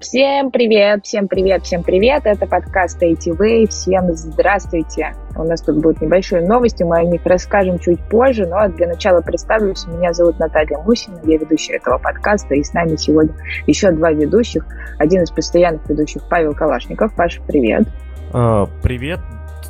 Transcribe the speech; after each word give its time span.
Всем 0.00 0.50
привет, 0.50 1.04
всем 1.04 1.28
привет, 1.28 1.62
всем 1.64 1.82
привет. 1.82 2.22
Это 2.24 2.46
подкаст 2.46 3.02
ATV. 3.02 3.68
Всем 3.68 4.14
здравствуйте. 4.14 5.14
У 5.36 5.42
нас 5.42 5.60
тут 5.60 5.76
будут 5.76 6.00
небольшие 6.00 6.40
новости, 6.40 6.82
мы 6.82 7.00
о 7.00 7.04
них 7.04 7.20
расскажем 7.26 7.78
чуть 7.78 8.00
позже, 8.08 8.46
но 8.46 8.66
для 8.68 8.88
начала 8.88 9.20
представлюсь. 9.20 9.86
Меня 9.86 10.14
зовут 10.14 10.38
Наталья 10.38 10.78
Мусина, 10.78 11.20
я 11.24 11.36
ведущая 11.36 11.74
этого 11.74 11.98
подкаста, 11.98 12.54
и 12.54 12.64
с 12.64 12.72
нами 12.72 12.96
сегодня 12.96 13.34
еще 13.66 13.90
два 13.90 14.10
ведущих. 14.10 14.64
Один 14.98 15.20
из 15.20 15.30
постоянных 15.30 15.86
ведущих 15.86 16.22
Павел 16.30 16.54
Калашников. 16.54 17.14
Паша, 17.14 17.42
привет. 17.46 17.86
А, 18.32 18.68
привет. 18.82 19.20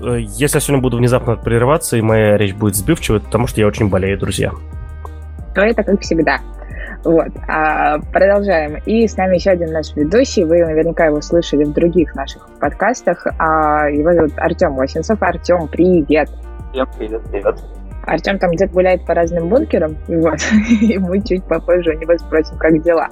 Если 0.00 0.44
я 0.44 0.60
сегодня 0.60 0.80
буду 0.80 0.98
внезапно 0.98 1.34
прерываться, 1.34 1.96
и 1.96 2.02
моя 2.02 2.36
речь 2.36 2.54
будет 2.54 2.76
сбивчивой, 2.76 3.18
потому 3.18 3.48
что 3.48 3.60
я 3.60 3.66
очень 3.66 3.88
болею, 3.88 4.16
друзья. 4.16 4.52
То 5.56 5.62
это 5.62 5.82
как 5.82 6.00
всегда. 6.02 6.38
Вот. 7.04 7.28
А, 7.48 7.98
продолжаем. 8.12 8.76
И 8.86 9.06
с 9.06 9.16
нами 9.16 9.36
еще 9.36 9.50
один 9.50 9.72
наш 9.72 9.94
ведущий. 9.94 10.44
Вы 10.44 10.64
наверняка 10.64 11.06
его 11.06 11.20
слышали 11.20 11.64
в 11.64 11.72
других 11.72 12.14
наших 12.14 12.48
подкастах. 12.60 13.26
А, 13.38 13.88
его 13.88 14.12
зовут 14.12 14.32
Артем 14.36 14.78
Осинцев. 14.78 15.22
Артем, 15.22 15.68
привет. 15.68 16.30
Всем 16.72 16.88
привет, 16.98 17.22
привет. 17.30 17.56
Артем 18.02 18.38
там 18.38 18.50
где-то 18.50 18.72
гуляет 18.72 19.04
по 19.04 19.14
разным 19.14 19.48
бункерам, 19.48 19.96
вот, 20.08 20.38
и 20.80 20.98
мы 20.98 21.20
чуть 21.20 21.44
попозже 21.44 21.94
у 21.94 21.98
него 21.98 22.16
спросим, 22.18 22.56
как 22.56 22.82
дела. 22.82 23.08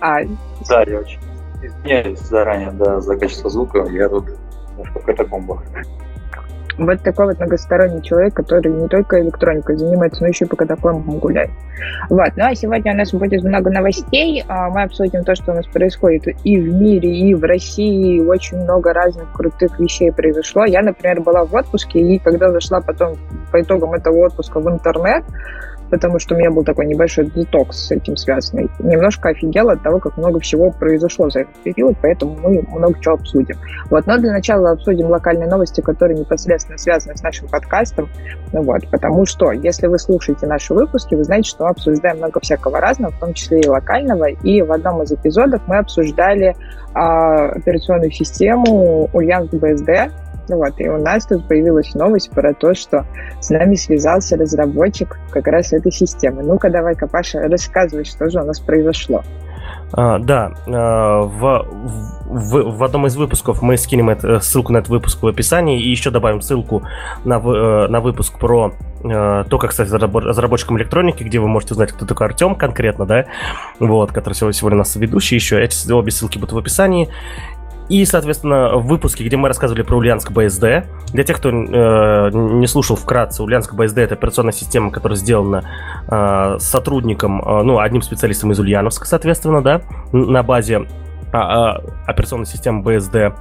А... 0.00 0.18
Да, 0.68 0.82
я 0.86 1.00
очень 1.00 1.20
извиняюсь 1.62 2.20
заранее 2.20 2.70
да, 2.70 3.00
за 3.00 3.16
качество 3.16 3.50
звука, 3.50 3.84
я 3.90 4.08
тут 4.08 4.26
в 4.76 4.92
какой-то 4.94 5.24
бомба. 5.24 5.62
Вот 6.78 7.02
такой 7.02 7.26
вот 7.26 7.38
многосторонний 7.38 8.02
человек, 8.02 8.34
который 8.34 8.70
не 8.72 8.88
только 8.88 9.20
электроникой 9.20 9.76
занимается, 9.76 10.22
но 10.22 10.28
еще 10.28 10.44
и 10.44 10.48
по 10.48 10.56
катакомбам 10.56 11.18
гуляет. 11.18 11.50
Вот. 12.08 12.30
Ну 12.36 12.44
а 12.44 12.54
сегодня 12.54 12.92
у 12.92 12.96
нас 12.96 13.12
будет 13.12 13.42
много 13.42 13.70
новостей. 13.70 14.44
А, 14.48 14.70
мы 14.70 14.82
обсудим 14.84 15.24
то, 15.24 15.34
что 15.34 15.52
у 15.52 15.54
нас 15.56 15.66
происходит 15.66 16.36
и 16.44 16.56
в 16.56 16.72
мире, 16.72 17.12
и 17.12 17.34
в 17.34 17.42
России. 17.42 18.20
Очень 18.20 18.62
много 18.62 18.92
разных 18.92 19.32
крутых 19.32 19.78
вещей 19.80 20.12
произошло. 20.12 20.64
Я, 20.64 20.82
например, 20.82 21.20
была 21.20 21.44
в 21.44 21.54
отпуске, 21.54 22.00
и 22.00 22.18
когда 22.18 22.50
зашла 22.52 22.80
потом 22.80 23.16
по 23.50 23.60
итогам 23.60 23.92
этого 23.94 24.26
отпуска 24.26 24.60
в 24.60 24.68
интернет, 24.70 25.24
потому 25.90 26.18
что 26.18 26.34
у 26.34 26.38
меня 26.38 26.50
был 26.50 26.64
такой 26.64 26.86
небольшой 26.86 27.26
детокс 27.26 27.86
с 27.86 27.90
этим 27.90 28.16
связанный. 28.16 28.68
Немножко 28.78 29.30
офигела 29.30 29.72
от 29.72 29.82
того, 29.82 29.98
как 29.98 30.16
много 30.16 30.40
всего 30.40 30.70
произошло 30.70 31.30
за 31.30 31.40
этот 31.40 31.54
период, 31.62 31.96
поэтому 32.02 32.36
мы 32.42 32.62
много 32.68 33.00
чего 33.00 33.14
обсудим. 33.14 33.56
Вот. 33.90 34.06
Но 34.06 34.18
для 34.18 34.32
начала 34.32 34.70
обсудим 34.70 35.06
локальные 35.08 35.48
новости, 35.48 35.80
которые 35.80 36.18
непосредственно 36.18 36.78
связаны 36.78 37.16
с 37.16 37.22
нашим 37.22 37.48
подкастом. 37.48 38.08
Ну 38.52 38.62
вот. 38.62 38.88
Потому 38.90 39.26
что, 39.26 39.52
если 39.52 39.86
вы 39.86 39.98
слушаете 39.98 40.46
наши 40.46 40.74
выпуски, 40.74 41.14
вы 41.14 41.24
знаете, 41.24 41.50
что 41.50 41.64
мы 41.64 41.70
обсуждаем 41.70 42.18
много 42.18 42.40
всякого 42.40 42.80
разного, 42.80 43.12
в 43.12 43.18
том 43.18 43.34
числе 43.34 43.60
и 43.60 43.68
локального. 43.68 44.30
И 44.30 44.62
в 44.62 44.72
одном 44.72 45.02
из 45.02 45.12
эпизодов 45.12 45.62
мы 45.66 45.78
обсуждали 45.78 46.54
а, 46.94 47.50
операционную 47.50 48.10
систему 48.10 49.08
Ульяновск 49.12 49.54
БСД, 49.54 50.12
вот, 50.56 50.74
и 50.78 50.88
у 50.88 50.98
нас 50.98 51.26
тут 51.26 51.46
появилась 51.46 51.94
новость 51.94 52.30
про 52.30 52.54
то, 52.54 52.74
что 52.74 53.06
с 53.40 53.50
нами 53.50 53.74
связался 53.74 54.36
разработчик 54.36 55.18
как 55.30 55.46
раз 55.46 55.72
этой 55.72 55.92
системы. 55.92 56.42
Ну-ка, 56.42 56.70
давай-ка, 56.70 57.06
Паша, 57.06 57.40
рассказывай, 57.40 58.04
что 58.04 58.28
же 58.28 58.40
у 58.40 58.44
нас 58.44 58.60
произошло. 58.60 59.22
А, 59.92 60.18
да, 60.18 60.52
а, 60.66 61.22
в, 61.22 61.66
в, 62.26 62.76
в 62.76 62.84
одном 62.84 63.06
из 63.06 63.16
выпусков 63.16 63.62
мы 63.62 63.78
скинем 63.78 64.10
это, 64.10 64.38
ссылку 64.40 64.72
на 64.72 64.78
этот 64.78 64.90
выпуск 64.90 65.22
в 65.22 65.26
описании 65.26 65.82
и 65.82 65.88
еще 65.88 66.10
добавим 66.10 66.42
ссылку 66.42 66.82
на, 67.24 67.36
э, 67.36 67.86
на 67.88 68.00
выпуск 68.00 68.38
про 68.38 68.74
э, 69.02 69.44
то, 69.48 69.58
как 69.58 69.72
стать 69.72 69.90
разработчиком 69.90 70.76
электроники, 70.78 71.22
где 71.22 71.38
вы 71.38 71.48
можете 71.48 71.72
узнать, 71.72 71.92
кто 71.92 72.04
такой 72.04 72.26
Артем 72.26 72.54
конкретно, 72.54 73.06
да, 73.06 73.26
вот, 73.78 74.12
который 74.12 74.34
сегодня 74.34 74.76
у 74.76 74.80
нас 74.80 74.94
ведущий 74.96 75.36
еще. 75.36 75.62
Эти 75.62 75.90
обе 75.90 76.10
ссылки 76.10 76.36
будут 76.36 76.52
в 76.52 76.58
описании. 76.58 77.08
И, 77.88 78.04
соответственно, 78.04 78.76
в 78.76 78.86
выпуске, 78.86 79.24
где 79.24 79.36
мы 79.36 79.48
рассказывали 79.48 79.82
про 79.82 79.96
Ульяновск 79.96 80.30
БСД, 80.30 80.86
для 81.12 81.24
тех, 81.24 81.38
кто 81.38 81.48
э, 81.48 82.30
не 82.32 82.66
слушал 82.66 82.96
вкратце, 82.96 83.42
Ульяновск 83.42 83.74
БСД 83.74 83.98
это 83.98 84.14
операционная 84.14 84.52
система, 84.52 84.90
которая 84.90 85.16
сделана 85.16 85.64
э, 86.06 86.56
сотрудником, 86.58 87.40
э, 87.40 87.62
ну, 87.62 87.78
одним 87.78 88.02
специалистом 88.02 88.52
из 88.52 88.60
Ульяновска, 88.60 89.06
соответственно, 89.06 89.62
да, 89.62 89.80
на 90.12 90.42
базе 90.42 90.86
а, 91.32 91.76
а, 91.76 91.82
операционной 92.06 92.46
системы 92.46 92.82
BSD. 92.82 93.34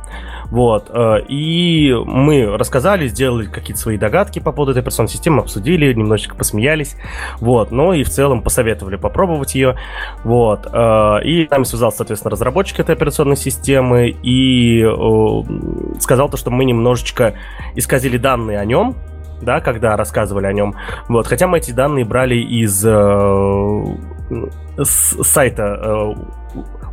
Вот. 0.45 0.89
Э, 0.89 1.21
и 1.27 1.93
мы 2.05 2.57
рассказали, 2.57 3.07
сделали 3.07 3.47
какие-то 3.47 3.81
свои 3.81 3.97
догадки 3.97 4.39
по 4.39 4.51
поводу 4.51 4.71
этой 4.71 4.79
операционной 4.79 5.09
системы, 5.09 5.41
обсудили, 5.41 5.93
немножечко 5.93 6.35
посмеялись. 6.35 6.95
Вот. 7.39 7.71
Но 7.71 7.93
и 7.93 8.03
в 8.03 8.09
целом 8.09 8.41
посоветовали 8.41 8.95
попробовать 8.95 9.55
ее. 9.55 9.75
Вот. 10.23 10.67
Э, 10.71 11.23
и 11.23 11.47
с 11.47 11.49
нами 11.49 11.63
связался, 11.63 11.97
соответственно, 11.97 12.31
разработчик 12.31 12.79
этой 12.79 12.95
операционной 12.95 13.37
системы 13.37 14.09
и 14.23 14.83
сказал 15.99 16.29
то, 16.29 16.37
что 16.37 16.51
мы 16.51 16.65
немножечко 16.65 17.35
исказили 17.75 18.17
данные 18.17 18.59
о 18.59 18.65
нем, 18.65 18.95
да, 19.41 19.59
когда 19.59 19.95
рассказывали 19.95 20.45
о 20.45 20.53
нем. 20.53 20.75
Вот, 21.07 21.27
хотя 21.27 21.47
мы 21.47 21.59
эти 21.59 21.71
данные 21.71 22.05
брали 22.05 22.35
из 22.35 22.83
э, 22.85 23.85
с 24.77 25.23
сайта 25.23 25.79
э, 25.81 26.13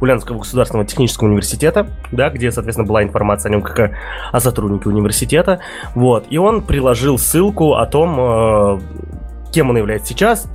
Ульяновского 0.05 0.39
государственного 0.39 0.87
технического 0.87 1.29
университета, 1.29 1.89
да, 2.13 2.31
где, 2.31 2.51
соответственно, 2.53 2.87
была 2.87 3.03
информация 3.03 3.51
о 3.51 3.53
нем 3.53 3.63
как 3.63 3.79
о, 3.79 3.91
о 4.33 4.41
сотруднике 4.41 4.89
университета. 4.89 5.61
Вот. 5.95 6.27
И 6.31 6.39
он 6.39 6.63
приложил 6.63 7.19
ссылку 7.19 7.75
о 7.75 7.87
том, 7.87 8.17
э, 8.19 8.81
кем 9.53 9.71
он 9.71 9.77
является 9.77 10.09
сейчас, 10.09 10.47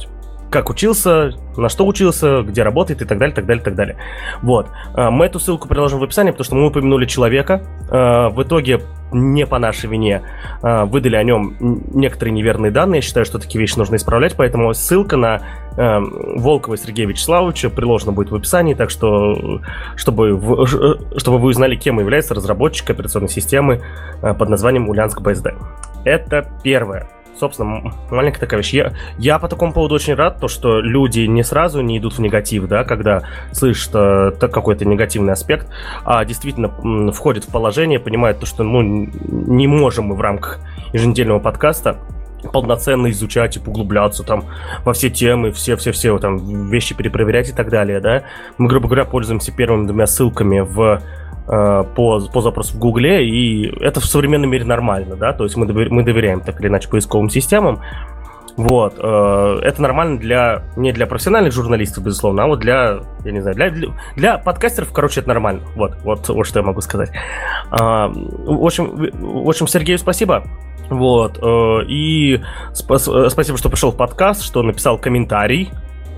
как 0.50 0.70
учился, 0.70 1.32
на 1.58 1.70
что 1.70 1.86
учился, 1.86 2.42
где 2.42 2.64
работает 2.64 3.02
и 3.02 3.06
так 3.06 3.18
далее, 3.18 3.36
так 3.36 3.46
далее, 3.46 3.64
так 3.64 3.76
далее. 3.76 3.98
Вот. 4.42 4.68
Э, 4.96 5.10
мы 5.10 5.26
эту 5.26 5.40
ссылку 5.40 5.68
приложим 5.68 6.00
в 6.00 6.04
описании, 6.04 6.32
потому 6.32 6.46
что 6.46 6.56
мы 6.56 6.68
упомянули 6.68 7.06
человека. 7.06 7.62
Э, 7.90 8.30
в 8.30 8.42
итоге 8.42 8.82
не 9.12 9.46
по 9.46 9.60
нашей 9.60 9.90
вине 9.90 10.22
э, 10.62 10.84
выдали 10.86 11.16
о 11.16 11.24
нем 11.24 11.56
некоторые 11.60 12.34
неверные 12.34 12.72
данные. 12.72 13.00
Я 13.00 13.02
считаю, 13.02 13.26
что 13.26 13.40
такие 13.40 13.60
вещи 13.60 13.78
нужно 13.78 13.96
исправлять, 13.96 14.36
поэтому 14.36 14.74
ссылка 14.74 15.18
на 15.18 15.42
Волкова 15.80 16.76
Сергея 16.76 17.08
Вячеславовича 17.08 17.70
приложена 17.70 18.12
будет 18.12 18.32
в 18.32 18.36
описании, 18.36 18.74
так 18.74 18.90
что 18.90 19.62
чтобы, 19.96 20.38
чтобы 21.18 21.38
вы 21.40 21.50
узнали, 21.50 21.76
кем 21.76 22.00
является 22.00 22.34
разработчик 22.34 22.90
операционной 22.90 23.30
системы 23.30 23.82
под 24.22 24.50
названием 24.50 24.90
Ульяновск 24.90 25.22
БСД. 25.22 25.54
Это 26.04 26.52
первое 26.64 27.10
собственно, 27.40 27.94
маленькая 28.12 28.42
такая 28.42 28.60
вещь. 28.60 28.74
Я, 28.74 28.94
я 29.18 29.40
по 29.40 29.48
такому 29.48 29.74
поводу 29.74 29.96
очень 29.96 30.14
рад, 30.14 30.40
то, 30.40 30.48
что 30.48 30.82
люди 30.82 31.22
не 31.22 31.44
сразу 31.44 31.82
не 31.82 31.98
идут 31.98 32.18
в 32.18 32.20
негатив, 32.20 32.68
да, 32.68 32.84
когда 32.84 33.24
слышат 33.52 33.92
э, 33.94 34.48
какой-то 34.48 34.86
негативный 34.86 35.34
аспект, 35.34 35.68
а 36.04 36.24
действительно 36.26 37.12
входят 37.12 37.46
в 37.46 37.52
положение, 37.52 38.00
понимают 38.00 38.40
то, 38.40 38.46
что 38.46 38.64
ну, 38.64 38.82
не 38.82 39.68
можем 39.68 40.06
мы 40.06 40.16
в 40.16 40.22
рамках 40.22 40.60
еженедельного 40.94 41.40
подкаста 41.40 41.98
полноценно 42.52 43.10
изучать 43.12 43.58
и 43.58 43.60
углубляться 43.60 44.24
там 44.24 44.46
во 44.84 44.94
все 44.94 45.10
темы, 45.10 45.52
все-все-все 45.52 46.18
там 46.20 46.70
вещи 46.70 46.96
перепроверять 46.96 47.50
и 47.50 47.54
так 47.54 47.70
далее, 47.70 48.00
да. 48.00 48.24
Мы, 48.58 48.68
грубо 48.68 48.88
говоря, 48.88 49.06
пользуемся 49.06 49.52
первыми 49.52 49.88
двумя 49.88 50.08
ссылками 50.08 50.60
в 50.60 51.02
Э, 51.52 51.84
по, 51.96 52.20
по 52.32 52.42
запросу 52.42 52.76
в 52.76 52.78
Гугле, 52.78 53.28
и 53.28 53.66
это 53.84 54.00
в 54.00 54.06
современном 54.06 54.52
мире 54.52 54.66
нормально, 54.66 55.16
да, 55.16 55.34
то 55.34 55.46
есть 55.46 55.58
мы, 55.58 55.66
довер, 55.66 55.90
мы 55.90 56.04
доверяем 56.04 56.42
так 56.42 56.62
или 56.62 56.68
иначе 56.68 56.88
поисковым 56.88 57.32
системам, 57.32 57.82
вот, 58.56 59.00
э, 59.00 59.60
это 59.64 59.82
нормально 59.82 60.20
для, 60.20 60.62
не 60.76 60.92
для 60.92 61.08
профессиональных 61.08 61.52
журналистов, 61.52 62.04
безусловно, 62.04 62.44
а 62.44 62.46
вот 62.46 62.60
для, 62.60 63.00
я 63.26 63.32
не 63.32 63.40
знаю, 63.40 63.56
для, 63.56 63.72
для, 64.16 64.38
подкастеров, 64.38 64.94
короче, 64.94 65.22
это 65.22 65.30
нормально, 65.30 65.64
вот, 65.76 65.96
вот, 66.04 66.30
вот 66.30 66.46
что 66.46 66.60
я 66.60 66.66
могу 66.66 66.82
сказать. 66.82 67.10
Э, 67.72 68.10
в 68.14 68.64
общем, 68.64 69.10
в 69.20 69.50
общем, 69.50 69.66
Сергею 69.66 69.98
спасибо, 69.98 70.44
вот, 70.90 71.40
э, 71.42 71.86
и 71.88 72.42
сп- 72.74 73.30
спасибо, 73.30 73.58
что 73.58 73.70
пришел 73.70 73.92
в 73.92 73.98
подкаст, 73.98 74.44
что 74.44 74.64
написал 74.64 74.98
комментарий, 74.98 75.72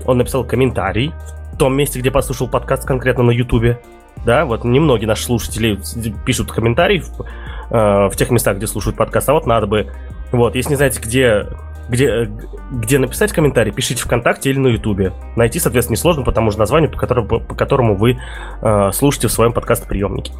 он 0.04 0.18
написал 0.18 0.44
комментарий 0.44 1.12
в 1.52 1.56
том 1.58 1.74
месте, 1.74 2.00
где 2.00 2.10
послушал 2.10 2.48
подкаст 2.48 2.86
конкретно 2.86 3.24
на 3.24 3.30
Ютубе, 3.30 3.80
да, 4.24 4.44
вот 4.44 4.64
немногие 4.64 5.08
наши 5.08 5.24
слушатели 5.24 5.78
пишут 6.24 6.52
комментарии 6.52 7.00
в, 7.00 7.20
э, 7.70 8.08
в 8.08 8.16
тех 8.16 8.30
местах, 8.30 8.56
где 8.56 8.66
слушают 8.66 8.96
подкаст, 8.96 9.28
а 9.28 9.32
вот 9.32 9.46
надо 9.46 9.66
бы, 9.66 9.92
вот, 10.30 10.54
если 10.54 10.70
не 10.70 10.76
знаете, 10.76 11.00
где, 11.00 11.46
где, 11.88 12.30
где 12.70 12.98
написать 12.98 13.32
комментарий, 13.32 13.72
пишите 13.72 14.02
ВКонтакте 14.04 14.50
или 14.50 14.58
на 14.58 14.68
Ютубе. 14.68 15.12
Найти, 15.36 15.58
соответственно, 15.58 15.96
несложно 15.96 16.24
по 16.24 16.32
тому 16.32 16.50
же 16.50 16.58
названию, 16.58 16.90
по 16.90 16.98
которому, 16.98 17.40
по 17.40 17.54
которому 17.54 17.96
вы 17.96 18.18
э, 18.62 18.90
слушаете 18.92 19.28
в 19.28 19.32
своем 19.32 19.52
подкаст-приемнике. 19.52 20.32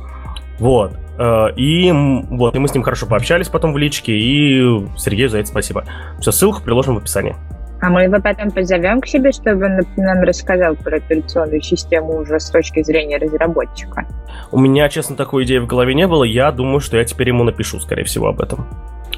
Вот. 0.59 0.93
Э, 1.19 1.49
и 1.57 1.91
вот, 1.93 2.55
и 2.55 2.59
мы 2.59 2.69
с 2.69 2.75
ним 2.75 2.83
хорошо 2.83 3.07
пообщались 3.07 3.49
потом 3.49 3.73
в 3.73 3.79
личке, 3.79 4.13
и 4.13 4.61
Сергею 4.97 5.29
за 5.29 5.39
это 5.39 5.49
спасибо. 5.49 5.85
Все, 6.21 6.33
ссылку 6.33 6.63
приложим 6.63 6.95
в 6.95 6.99
описании. 6.99 7.37
А 7.81 7.91
мы 7.91 8.05
его 8.05 8.21
потом 8.21 8.53
позовем 8.53 9.01
к 9.01 9.09
себе, 9.09 9.33
чтобы 9.33 9.65
он 9.67 9.81
нам 9.97 10.23
рассказал 10.23 10.77
про 10.77 10.99
операционную 10.99 11.61
систему 11.61 12.19
уже 12.19 12.39
с 12.39 12.49
точки 12.49 12.81
зрения 12.85 13.19
разработчика. 13.19 14.07
У 14.53 14.61
меня, 14.61 14.89
честно, 14.89 15.17
такой 15.17 15.45
идеи 15.45 15.59
в 15.59 15.67
голове 15.67 15.93
не 15.95 16.07
было. 16.07 16.23
Я 16.23 16.53
думаю, 16.53 16.79
что 16.79 16.97
я 16.97 17.05
теперь 17.05 17.29
ему 17.29 17.43
напишу, 17.43 17.81
скорее 17.81 18.05
всего, 18.05 18.29
об 18.29 18.41
этом. 18.41 18.69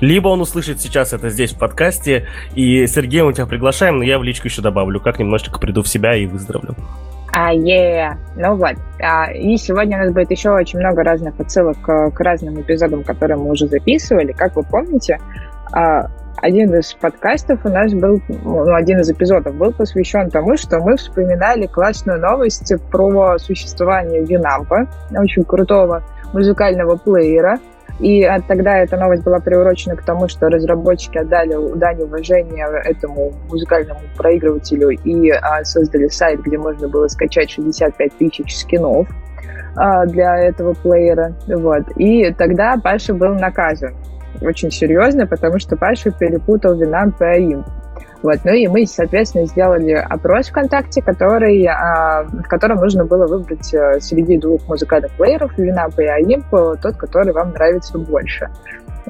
Либо 0.01 0.29
он 0.29 0.41
услышит 0.41 0.81
сейчас 0.81 1.13
это 1.13 1.29
здесь 1.29 1.53
в 1.53 1.59
подкасте, 1.59 2.27
и 2.55 2.87
Сергей, 2.87 3.23
мы 3.23 3.35
тебя 3.35 3.47
приглашаем, 3.47 3.99
но 3.99 4.05
я 4.05 4.19
в 4.19 4.25
личку 4.25 4.49
еще 4.49 4.63
добавлю, 4.63 4.99
как 4.99 5.19
немножечко 5.19 5.61
приду 5.61 5.83
в 5.83 5.89
себя 5.89 6.17
и 6.17 6.27
выздоровлю. 6.27 6.75
А, 7.37 7.53
е, 7.53 8.17
ну 8.37 8.55
вот. 8.55 8.77
А, 9.03 9.33
и 9.33 9.57
сегодня 9.57 9.99
у 9.99 10.05
нас 10.05 10.13
будет 10.13 10.31
еще 10.31 10.51
очень 10.51 10.79
много 10.79 11.03
разных 11.03 11.39
отсылок 11.41 11.77
к, 11.81 12.11
к 12.11 12.21
разным 12.21 12.61
эпизодам, 12.61 13.03
которые 13.03 13.37
мы 13.37 13.51
уже 13.51 13.67
записывали. 13.67 14.31
Как 14.31 14.55
вы 14.55 14.63
помните, 14.63 15.19
а, 15.73 16.09
один 16.37 16.73
из 16.77 16.95
подкастов 16.95 17.65
у 17.65 17.69
нас 17.71 17.93
был, 17.93 18.21
ну, 18.29 18.73
один 18.73 19.01
из 19.01 19.11
эпизодов 19.11 19.57
был 19.57 19.73
посвящен 19.73 20.31
тому, 20.31 20.57
что 20.57 20.79
мы 20.79 20.97
вспоминали 20.97 21.67
классную 21.67 22.21
новость 22.21 22.73
про 22.93 23.37
существование 23.39 24.25
Винампа, 24.25 24.87
очень 25.17 25.43
крутого 25.43 26.05
музыкального 26.33 26.97
плеера, 26.97 27.59
и 28.01 28.29
тогда 28.49 28.79
эта 28.79 28.97
новость 28.97 29.23
была 29.23 29.39
приурочена 29.39 29.97
к 29.97 30.03
тому, 30.03 30.29
что 30.29 30.49
разработчики 30.49 31.19
отдали 31.19 31.55
дань 31.77 32.03
уважения 32.03 32.67
этому 32.85 33.33
музыкальному 33.49 34.01
проигрывателю 34.17 34.91
и 34.91 35.31
а, 35.31 35.65
создали 35.65 36.09
сайт, 36.09 36.41
где 36.41 36.59
можно 36.59 36.89
было 36.89 37.07
скачать 37.09 37.51
65 37.51 38.19
тысяч 38.19 38.57
скинов 38.57 39.09
а, 39.77 40.07
для 40.07 40.37
этого 40.39 40.75
плеера. 40.75 41.35
Вот. 41.47 41.85
И 41.97 42.33
тогда 42.33 42.77
Паша 42.83 43.15
был 43.15 43.35
наказан 43.35 43.95
очень 44.41 44.71
серьезно, 44.71 45.27
потому 45.27 45.59
что 45.61 45.77
Паша 45.77 46.11
перепутал 46.11 46.75
Винамп 46.77 47.21
и 47.21 47.25
AIM. 47.25 47.65
Вот. 48.25 48.39
Ну 48.43 48.53
и 48.55 48.67
мы, 48.69 48.87
соответственно, 48.87 49.45
сделали 49.45 49.93
опрос 49.93 50.49
ВКонтакте, 50.49 51.03
который, 51.03 51.67
а, 51.67 52.23
в 52.25 52.49
котором 52.49 52.79
нужно 52.79 53.05
было 53.05 53.27
выбрать 53.27 53.75
а, 53.75 54.01
среди 54.01 54.39
двух 54.39 54.67
музыкальных 54.67 55.13
плееров, 55.13 55.59
Винамп 55.59 55.99
и 55.99 56.07
Аимп, 56.07 56.47
тот, 56.51 56.97
который 56.97 57.35
вам 57.35 57.51
нравится 57.51 57.99
больше. 57.99 58.49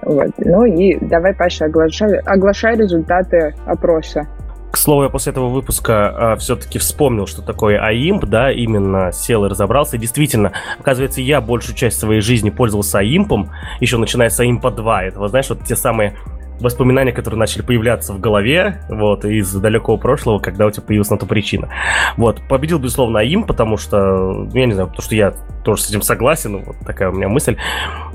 Вот. 0.03 0.31
Ну 0.39 0.65
и 0.65 0.99
давай, 0.99 1.33
Паша, 1.33 1.67
оглашай, 1.67 2.19
оглашай 2.19 2.77
результаты 2.77 3.55
опроса. 3.67 4.27
К 4.73 4.77
слову, 4.77 5.05
я 5.05 5.09
после 5.09 5.31
этого 5.31 5.51
выпуска 5.51 6.35
э, 6.35 6.41
все-таки 6.41 6.81
вспомнил, 6.81 7.29
что 7.29 7.43
такое 7.43 7.81
AIMP, 7.81 8.27
да, 8.27 8.51
именно 8.51 9.13
сел 9.13 9.45
и 9.45 9.49
разобрался. 9.49 9.95
И 9.95 10.01
действительно, 10.01 10.51
оказывается, 10.81 11.21
я 11.21 11.41
большую 11.41 11.77
часть 11.77 12.01
своей 12.01 12.21
жизни 12.21 12.51
пользовался 12.51 13.01
AIMP, 13.01 13.49
еще 13.79 13.99
начиная 13.99 14.31
с 14.31 14.41
AIMP 14.41 14.75
2. 14.75 15.05
Это, 15.05 15.29
знаешь, 15.29 15.49
вот 15.49 15.63
те 15.63 15.77
самые 15.77 16.17
воспоминания, 16.61 17.13
которые 17.13 17.39
начали 17.39 17.63
появляться 17.63 18.13
в 18.13 18.21
голове, 18.21 18.81
вот, 18.89 19.25
из 19.25 19.53
далекого 19.55 19.97
прошлого, 19.97 20.39
когда 20.39 20.67
у 20.67 20.71
тебя 20.71 20.83
появилась 20.83 21.11
на 21.11 21.19
то 21.19 21.27
причина. 21.27 21.69
Вот, 22.17 22.41
победил, 22.49 22.79
безусловно, 22.79 23.19
им, 23.19 23.45
потому 23.45 23.77
что, 23.77 23.99
ну, 23.99 24.51
я 24.55 24.67
не 24.67 24.73
знаю, 24.73 24.89
потому 24.89 25.03
что 25.05 25.15
я 25.15 25.35
тоже 25.65 25.83
с 25.83 25.91
этим 25.91 26.03
согласен, 26.03 26.63
вот 26.65 26.77
такая 26.87 27.11
у 27.11 27.13
меня 27.13 27.29
мысль. 27.29 27.57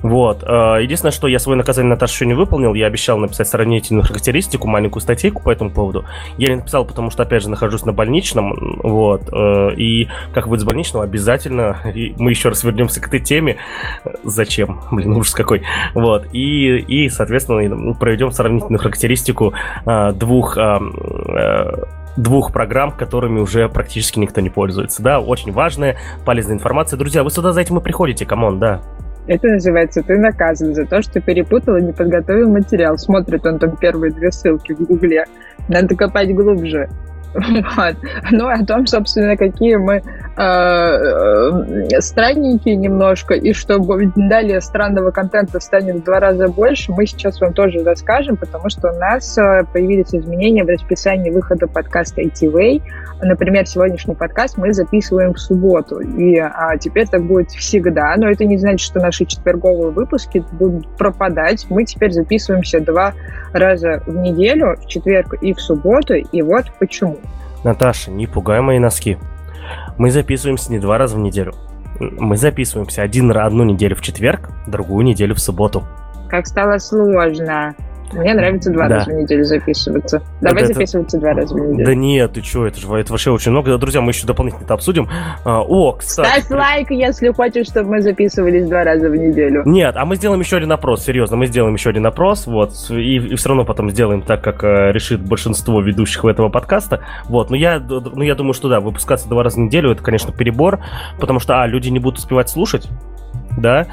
Вот. 0.01 0.43
Э, 0.43 0.79
единственное, 0.81 1.11
что 1.11 1.27
я 1.27 1.39
свое 1.39 1.57
наказание 1.57 1.89
Наташа 1.89 2.13
еще 2.13 2.25
не 2.25 2.33
выполнил, 2.33 2.73
я 2.73 2.87
обещал 2.87 3.17
написать 3.17 3.47
сравнительную 3.47 4.05
характеристику, 4.05 4.67
маленькую 4.67 5.01
статейку 5.01 5.41
по 5.41 5.49
этому 5.49 5.71
поводу. 5.71 6.05
Я 6.37 6.49
не 6.49 6.55
написал, 6.55 6.85
потому 6.85 7.11
что, 7.11 7.23
опять 7.23 7.43
же, 7.43 7.49
нахожусь 7.49 7.85
на 7.85 7.93
больничном, 7.93 8.79
вот, 8.83 9.23
э, 9.31 9.73
и 9.75 10.07
как 10.33 10.47
выйдет 10.47 10.63
с 10.63 10.65
больничного, 10.65 11.05
обязательно, 11.05 11.77
и 11.93 12.13
мы 12.17 12.31
еще 12.31 12.49
раз 12.49 12.63
вернемся 12.63 13.01
к 13.01 13.07
этой 13.07 13.19
теме. 13.19 13.57
Зачем? 14.23 14.81
Блин, 14.91 15.13
ужас 15.13 15.33
какой. 15.33 15.63
Вот. 15.93 16.27
И, 16.33 16.77
и 16.77 17.09
соответственно, 17.09 17.61
ну, 17.75 17.93
проведем 17.93 18.31
сравнительную 18.31 18.79
характеристику 18.79 19.53
э, 19.85 20.11
двух 20.13 20.57
двух 22.17 22.51
программ, 22.51 22.91
которыми 22.91 23.39
уже 23.39 23.69
практически 23.69 24.19
никто 24.19 24.41
не 24.41 24.49
пользуется. 24.49 25.01
Да, 25.01 25.19
очень 25.19 25.53
важная, 25.53 25.97
полезная 26.25 26.55
информация. 26.55 26.97
Друзья, 26.97 27.23
вы 27.23 27.31
сюда 27.31 27.53
за 27.53 27.61
этим 27.61 27.77
и 27.77 27.81
приходите, 27.81 28.25
come 28.25 28.44
on, 28.44 28.59
да. 28.59 28.81
Это 29.27 29.47
называется 29.47 30.01
«ты 30.01 30.17
наказан 30.17 30.73
за 30.73 30.85
то, 30.85 31.01
что 31.01 31.21
перепутал 31.21 31.77
и 31.77 31.83
не 31.83 31.93
подготовил 31.93 32.49
материал». 32.49 32.97
Смотрит 32.97 33.45
он 33.45 33.59
там 33.59 33.77
первые 33.77 34.11
две 34.11 34.31
ссылки 34.31 34.73
в 34.73 34.85
Гугле. 34.85 35.25
Надо 35.67 35.95
копать 35.95 36.33
глубже. 36.33 36.89
Вот. 37.75 37.95
Ну, 38.31 38.47
о 38.47 38.65
том, 38.65 38.87
собственно, 38.87 39.37
какие 39.37 39.75
мы 39.75 39.95
э, 39.95 40.41
э, 40.41 42.01
странненькие 42.01 42.75
немножко, 42.75 43.33
и 43.35 43.53
чтобы 43.53 44.11
далее 44.15 44.61
странного 44.61 45.11
контента 45.11 45.59
станет 45.59 45.97
в 45.97 46.03
два 46.03 46.19
раза 46.19 46.47
больше, 46.47 46.91
мы 46.91 47.05
сейчас 47.05 47.39
вам 47.39 47.53
тоже 47.53 47.83
расскажем, 47.83 48.37
потому 48.37 48.69
что 48.69 48.91
у 48.91 48.97
нас 48.97 49.37
э, 49.37 49.63
появились 49.71 50.13
изменения 50.13 50.63
в 50.63 50.67
расписании 50.67 51.29
выхода 51.29 51.67
подкаста 51.67 52.21
ITV. 52.21 52.81
Например, 53.21 53.65
сегодняшний 53.67 54.15
подкаст 54.15 54.57
мы 54.57 54.73
записываем 54.73 55.33
в 55.33 55.39
субботу, 55.39 55.99
и 55.99 56.37
а, 56.37 56.77
теперь 56.77 57.05
так 57.07 57.23
будет 57.23 57.51
всегда, 57.51 58.15
но 58.17 58.29
это 58.29 58.45
не 58.45 58.57
значит, 58.57 58.79
что 58.79 58.99
наши 58.99 59.25
четверговые 59.25 59.91
выпуски 59.91 60.43
будут 60.53 60.87
пропадать. 60.97 61.65
Мы 61.69 61.83
теперь 61.83 62.11
записываемся 62.11 62.79
два 62.79 63.13
раза 63.51 64.01
в 64.05 64.15
неделю, 64.15 64.77
в 64.77 64.87
четверг 64.87 65.33
и 65.41 65.53
в 65.53 65.59
субботу, 65.59 66.13
и 66.13 66.41
вот 66.41 66.65
почему. 66.79 67.17
Наташа, 67.63 68.11
не 68.11 68.27
пугай 68.27 68.61
мои 68.61 68.79
носки. 68.79 69.17
Мы 69.97 70.11
записываемся 70.11 70.71
не 70.71 70.79
два 70.79 70.97
раза 70.97 71.15
в 71.15 71.19
неделю. 71.19 71.53
Мы 71.99 72.37
записываемся 72.37 73.01
один 73.01 73.35
одну 73.35 73.63
неделю 73.63 73.95
в 73.95 74.01
четверг, 74.01 74.49
другую 74.67 75.05
неделю 75.05 75.35
в 75.35 75.39
субботу. 75.39 75.83
Как 76.29 76.47
стало 76.47 76.77
сложно. 76.77 77.75
Мне 78.13 78.33
нравится 78.33 78.71
два 78.71 78.87
да. 78.87 78.95
раза 78.95 79.11
в 79.11 79.13
неделю 79.13 79.43
записываться. 79.43 80.21
Давай 80.41 80.63
это, 80.63 80.73
записываться 80.73 81.19
два 81.19 81.33
раза 81.33 81.53
в 81.53 81.59
неделю. 81.59 81.85
Да 81.85 81.95
нет, 81.95 82.33
ты 82.33 82.43
что, 82.43 82.65
это 82.65 82.79
же 82.79 82.87
это 82.93 83.11
вообще 83.11 83.31
очень 83.31 83.51
много. 83.51 83.77
Друзья, 83.77 84.01
мы 84.01 84.11
еще 84.11 84.25
дополнительно 84.25 84.63
это 84.63 84.73
обсудим. 84.73 85.07
А, 85.45 85.61
о, 85.61 85.93
кстати. 85.93 86.41
Ставь 86.41 86.49
лайк, 86.49 86.91
если 86.91 87.29
хочешь, 87.29 87.67
чтобы 87.67 87.89
мы 87.89 88.01
записывались 88.01 88.67
два 88.67 88.83
раза 88.83 89.09
в 89.09 89.15
неделю. 89.15 89.63
Нет, 89.65 89.95
а 89.97 90.05
мы 90.05 90.15
сделаем 90.15 90.39
еще 90.39 90.57
один 90.57 90.71
опрос, 90.71 91.03
серьезно, 91.03 91.37
мы 91.37 91.47
сделаем 91.47 91.73
еще 91.73 91.89
один 91.89 92.05
опрос, 92.05 92.47
вот, 92.47 92.73
и, 92.89 93.17
и 93.17 93.35
все 93.35 93.49
равно 93.49 93.65
потом 93.65 93.89
сделаем 93.91 94.21
так, 94.21 94.43
как 94.43 94.63
э, 94.63 94.91
решит 94.91 95.21
большинство 95.21 95.81
ведущих 95.81 96.25
этого 96.25 96.49
подкаста. 96.49 97.01
Вот, 97.25 97.49
но 97.49 97.55
я, 97.55 97.79
ну, 97.79 98.21
я 98.21 98.35
думаю, 98.35 98.53
что 98.53 98.69
да, 98.69 98.79
выпускаться 98.79 99.29
два 99.29 99.43
раза 99.43 99.57
в 99.57 99.59
неделю, 99.59 99.91
это, 99.91 100.03
конечно, 100.03 100.33
перебор, 100.33 100.79
потому 101.19 101.39
что, 101.39 101.61
а, 101.61 101.67
люди 101.67 101.89
не 101.89 101.99
будут 101.99 102.19
успевать 102.19 102.49
слушать, 102.49 102.89
да, 103.57 103.87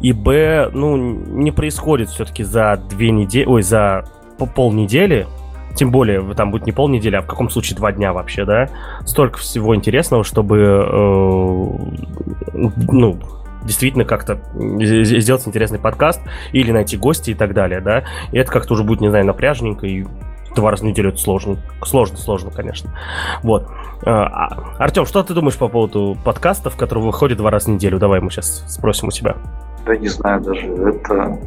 и 0.00 0.12
б, 0.12 0.70
ну, 0.72 0.96
не 0.96 1.50
происходит 1.50 2.08
все-таки 2.08 2.44
за 2.44 2.80
две 2.88 3.10
недели, 3.10 3.46
ой, 3.46 3.62
за 3.62 4.04
полнедели, 4.54 5.26
тем 5.74 5.90
более, 5.90 6.22
там 6.34 6.50
будет 6.50 6.66
не 6.66 6.72
полнедели, 6.72 7.16
а 7.16 7.22
в 7.22 7.26
каком 7.26 7.50
случае 7.50 7.76
два 7.76 7.92
дня 7.92 8.12
вообще, 8.12 8.44
да, 8.44 8.68
столько 9.04 9.38
всего 9.38 9.74
интересного, 9.76 10.24
чтобы, 10.24 10.58
э, 10.58 11.70
ну, 12.52 13.18
действительно 13.62 14.04
как-то 14.04 14.40
сделать 14.56 15.46
интересный 15.46 15.78
подкаст 15.78 16.20
или 16.52 16.72
найти 16.72 16.96
гости 16.96 17.30
и 17.30 17.34
так 17.34 17.54
далее, 17.54 17.80
да, 17.80 18.04
и 18.32 18.38
это 18.38 18.50
как-то 18.50 18.74
уже 18.74 18.84
будет, 18.84 19.00
не 19.00 19.10
знаю, 19.10 19.26
напряжненько 19.26 19.86
и 19.86 20.06
два 20.54 20.70
раза 20.70 20.82
в 20.82 20.86
неделю 20.86 21.10
это 21.10 21.18
сложно. 21.18 21.58
Сложно, 21.84 22.16
сложно, 22.16 22.50
конечно. 22.50 22.92
Вот. 23.42 23.66
А, 24.04 24.24
а, 24.24 24.74
Артем, 24.78 25.06
что 25.06 25.22
ты 25.22 25.34
думаешь 25.34 25.56
по 25.56 25.68
поводу 25.68 26.16
подкастов, 26.24 26.76
которые 26.76 27.04
выходят 27.04 27.38
два 27.38 27.50
раза 27.50 27.66
в 27.66 27.74
неделю? 27.74 27.98
Давай 27.98 28.20
мы 28.20 28.30
сейчас 28.30 28.64
спросим 28.68 29.08
у 29.08 29.10
тебя. 29.10 29.36
Да 29.86 29.96
не 29.96 30.08
знаю 30.08 30.40
даже. 30.40 30.66
Это, 30.66 31.38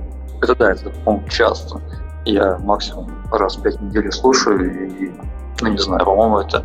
это 0.41 0.55
да, 0.55 0.71
это, 0.71 0.89
по-моему, 1.03 1.27
часто. 1.29 1.81
Я 2.25 2.57
максимум 2.59 3.11
раз 3.31 3.57
в 3.57 3.61
пять 3.61 3.81
недель 3.81 4.11
слушаю, 4.11 4.87
и, 4.87 5.11
ну, 5.61 5.67
не 5.67 5.77
знаю, 5.77 6.05
по-моему, 6.05 6.39
это 6.39 6.63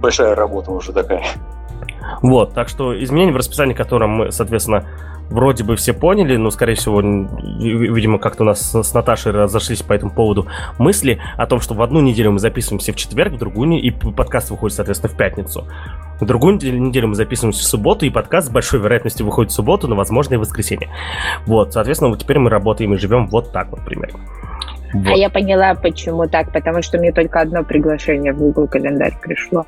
большая 0.00 0.34
работа 0.34 0.72
уже 0.72 0.92
такая. 0.92 1.24
Вот, 2.22 2.54
так 2.54 2.68
что 2.68 3.02
изменения 3.02 3.32
в 3.32 3.36
расписании, 3.36 3.74
которым 3.74 4.10
мы, 4.10 4.32
соответственно, 4.32 4.84
вроде 5.30 5.64
бы 5.64 5.76
все 5.76 5.92
поняли, 5.92 6.36
но, 6.36 6.50
скорее 6.50 6.74
всего, 6.74 7.00
видимо, 7.00 8.18
как-то 8.18 8.42
у 8.42 8.46
нас 8.46 8.72
с 8.72 8.94
Наташей 8.94 9.32
разошлись 9.32 9.82
по 9.82 9.92
этому 9.92 10.12
поводу 10.12 10.46
мысли 10.78 11.20
о 11.36 11.46
том, 11.46 11.60
что 11.60 11.74
в 11.74 11.82
одну 11.82 12.00
неделю 12.00 12.32
мы 12.32 12.38
записываемся 12.38 12.92
в 12.92 12.96
четверг, 12.96 13.34
в 13.34 13.38
другую, 13.38 13.80
и 13.80 13.90
подкаст 13.90 14.50
выходит, 14.50 14.76
соответственно, 14.76 15.12
в 15.12 15.16
пятницу. 15.16 15.66
В 16.20 16.24
другую 16.24 16.54
неделю 16.54 17.08
мы 17.08 17.14
записываемся 17.14 17.62
в 17.62 17.66
субботу, 17.66 18.06
и 18.06 18.10
подкаст 18.10 18.48
с 18.48 18.50
большой 18.50 18.80
вероятностью 18.80 19.26
выходит 19.26 19.52
в 19.52 19.54
субботу, 19.54 19.88
но, 19.88 19.96
возможно, 19.96 20.34
и 20.34 20.36
в 20.36 20.40
воскресенье. 20.40 20.88
Вот, 21.46 21.72
соответственно, 21.72 22.10
вот 22.10 22.20
теперь 22.20 22.38
мы 22.38 22.50
работаем 22.50 22.94
и 22.94 22.96
живем 22.96 23.26
вот 23.28 23.52
так 23.52 23.70
вот 23.70 23.84
примерно. 23.84 24.20
Вот. 24.94 25.08
А 25.08 25.16
я 25.16 25.28
поняла, 25.28 25.74
почему 25.74 26.26
так, 26.28 26.52
потому 26.52 26.80
что 26.80 26.98
мне 26.98 27.12
только 27.12 27.40
одно 27.40 27.64
приглашение 27.64 28.32
в 28.32 28.38
Google 28.38 28.68
календарь 28.68 29.14
пришло. 29.20 29.66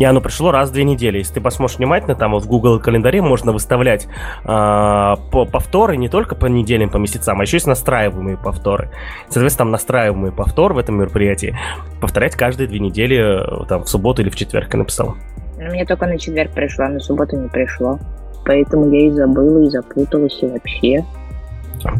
И 0.00 0.04
оно 0.04 0.22
пришло 0.22 0.50
раз 0.50 0.70
в 0.70 0.72
две 0.72 0.84
недели. 0.84 1.18
Если 1.18 1.34
ты 1.34 1.40
посмотришь 1.42 1.76
внимательно, 1.76 2.14
там 2.14 2.32
вот 2.32 2.44
в 2.44 2.48
Google 2.48 2.80
календаре 2.80 3.20
можно 3.20 3.52
выставлять 3.52 4.08
э, 4.44 5.14
повторы 5.30 5.98
не 5.98 6.08
только 6.08 6.34
по 6.34 6.46
неделям, 6.46 6.88
по 6.88 6.96
месяцам, 6.96 7.38
а 7.38 7.42
еще 7.42 7.58
есть 7.58 7.66
настраиваемые 7.66 8.38
повторы. 8.38 8.88
Соответственно, 9.28 9.66
там 9.66 9.72
настраиваемый 9.72 10.32
повтор 10.32 10.72
в 10.72 10.78
этом 10.78 10.96
мероприятии 10.96 11.54
повторять 12.00 12.34
каждые 12.34 12.66
две 12.66 12.78
недели, 12.78 13.18
э, 13.62 13.66
там, 13.66 13.84
в 13.84 13.90
субботу 13.90 14.22
или 14.22 14.30
в 14.30 14.36
четверг, 14.36 14.72
я 14.72 14.78
написал. 14.78 15.16
Мне 15.58 15.84
только 15.84 16.06
на 16.06 16.18
четверг 16.18 16.52
пришло, 16.52 16.86
а 16.86 16.88
на 16.88 17.00
субботу 17.00 17.36
не 17.36 17.48
пришло. 17.50 17.98
Поэтому 18.46 18.90
я 18.90 19.06
и 19.06 19.10
забыла, 19.10 19.66
и 19.66 19.68
запуталась, 19.68 20.42
и 20.42 20.46
вообще. 20.46 21.04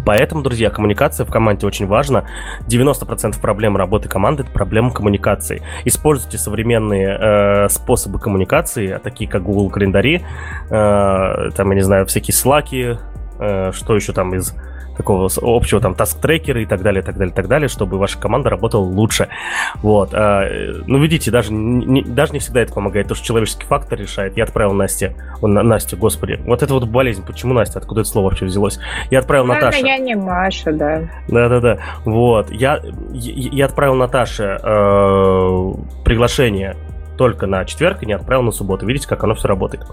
Поэтому, 0.04 0.42
друзья, 0.42 0.70
коммуникация 0.70 1.26
в 1.26 1.30
команде 1.30 1.66
очень 1.66 1.86
важна. 1.86 2.24
90% 2.68 3.40
проблем 3.40 3.76
работы 3.76 4.08
команды– 4.08 4.42
это 4.44 4.52
проблема 4.52 4.92
коммуникации. 4.92 5.62
Используйте 5.84 6.38
современные 6.38 7.18
э, 7.18 7.68
способы 7.68 8.18
коммуникации, 8.18 8.98
такие 9.02 9.28
как 9.28 9.42
Google 9.42 9.70
календари, 9.70 10.24
э, 10.70 11.50
там, 11.56 11.70
я 11.70 11.74
не 11.74 11.82
знаю, 11.82 12.06
всякие 12.06 12.34
слаки, 12.34 12.98
э, 13.38 13.72
что 13.72 13.96
еще 13.96 14.12
там 14.12 14.34
из 14.34 14.54
такого 15.00 15.30
общего 15.40 15.80
там 15.80 15.94
таск-трекера 15.94 16.60
и 16.60 16.66
так 16.66 16.82
далее, 16.82 17.02
так 17.02 17.16
далее, 17.16 17.34
так 17.34 17.48
далее, 17.48 17.68
чтобы 17.68 17.96
ваша 17.96 18.18
команда 18.18 18.50
работала 18.50 18.84
лучше. 18.84 19.28
Вот. 19.76 20.10
А, 20.12 20.46
ну, 20.86 20.98
видите, 20.98 21.30
даже 21.30 21.52
не, 21.52 22.02
даже 22.02 22.32
не 22.32 22.38
всегда 22.38 22.60
это 22.60 22.74
помогает, 22.74 23.08
то, 23.08 23.14
что 23.14 23.24
человеческий 23.24 23.64
фактор 23.64 23.98
решает. 23.98 24.36
Я 24.36 24.44
отправил 24.44 24.74
Насте, 24.74 25.16
он, 25.40 25.54
Настя, 25.54 25.96
господи, 25.96 26.38
вот 26.44 26.62
это 26.62 26.74
вот 26.74 26.86
болезнь, 26.86 27.24
почему 27.26 27.54
Настя, 27.54 27.78
откуда 27.78 28.02
это 28.02 28.10
слово 28.10 28.26
вообще 28.26 28.44
взялось? 28.44 28.78
Я 29.10 29.20
отправил 29.20 29.46
Ладно, 29.46 29.66
Наташе. 29.66 29.86
я 29.86 29.96
не 29.96 30.14
Маша, 30.14 30.72
да. 30.72 31.02
Да-да-да, 31.28 31.78
вот. 32.04 32.50
Я, 32.50 32.80
я, 33.12 33.48
я 33.50 33.64
отправил 33.64 33.94
Наташе 33.94 34.58
э, 34.62 35.72
приглашение 36.04 36.76
только 37.20 37.46
на 37.46 37.66
четверг 37.66 38.02
и 38.02 38.06
не 38.06 38.14
отправил 38.14 38.42
на 38.44 38.50
субботу. 38.50 38.86
Видите, 38.86 39.06
как 39.06 39.22
оно 39.24 39.34
все 39.34 39.46
работает. 39.46 39.84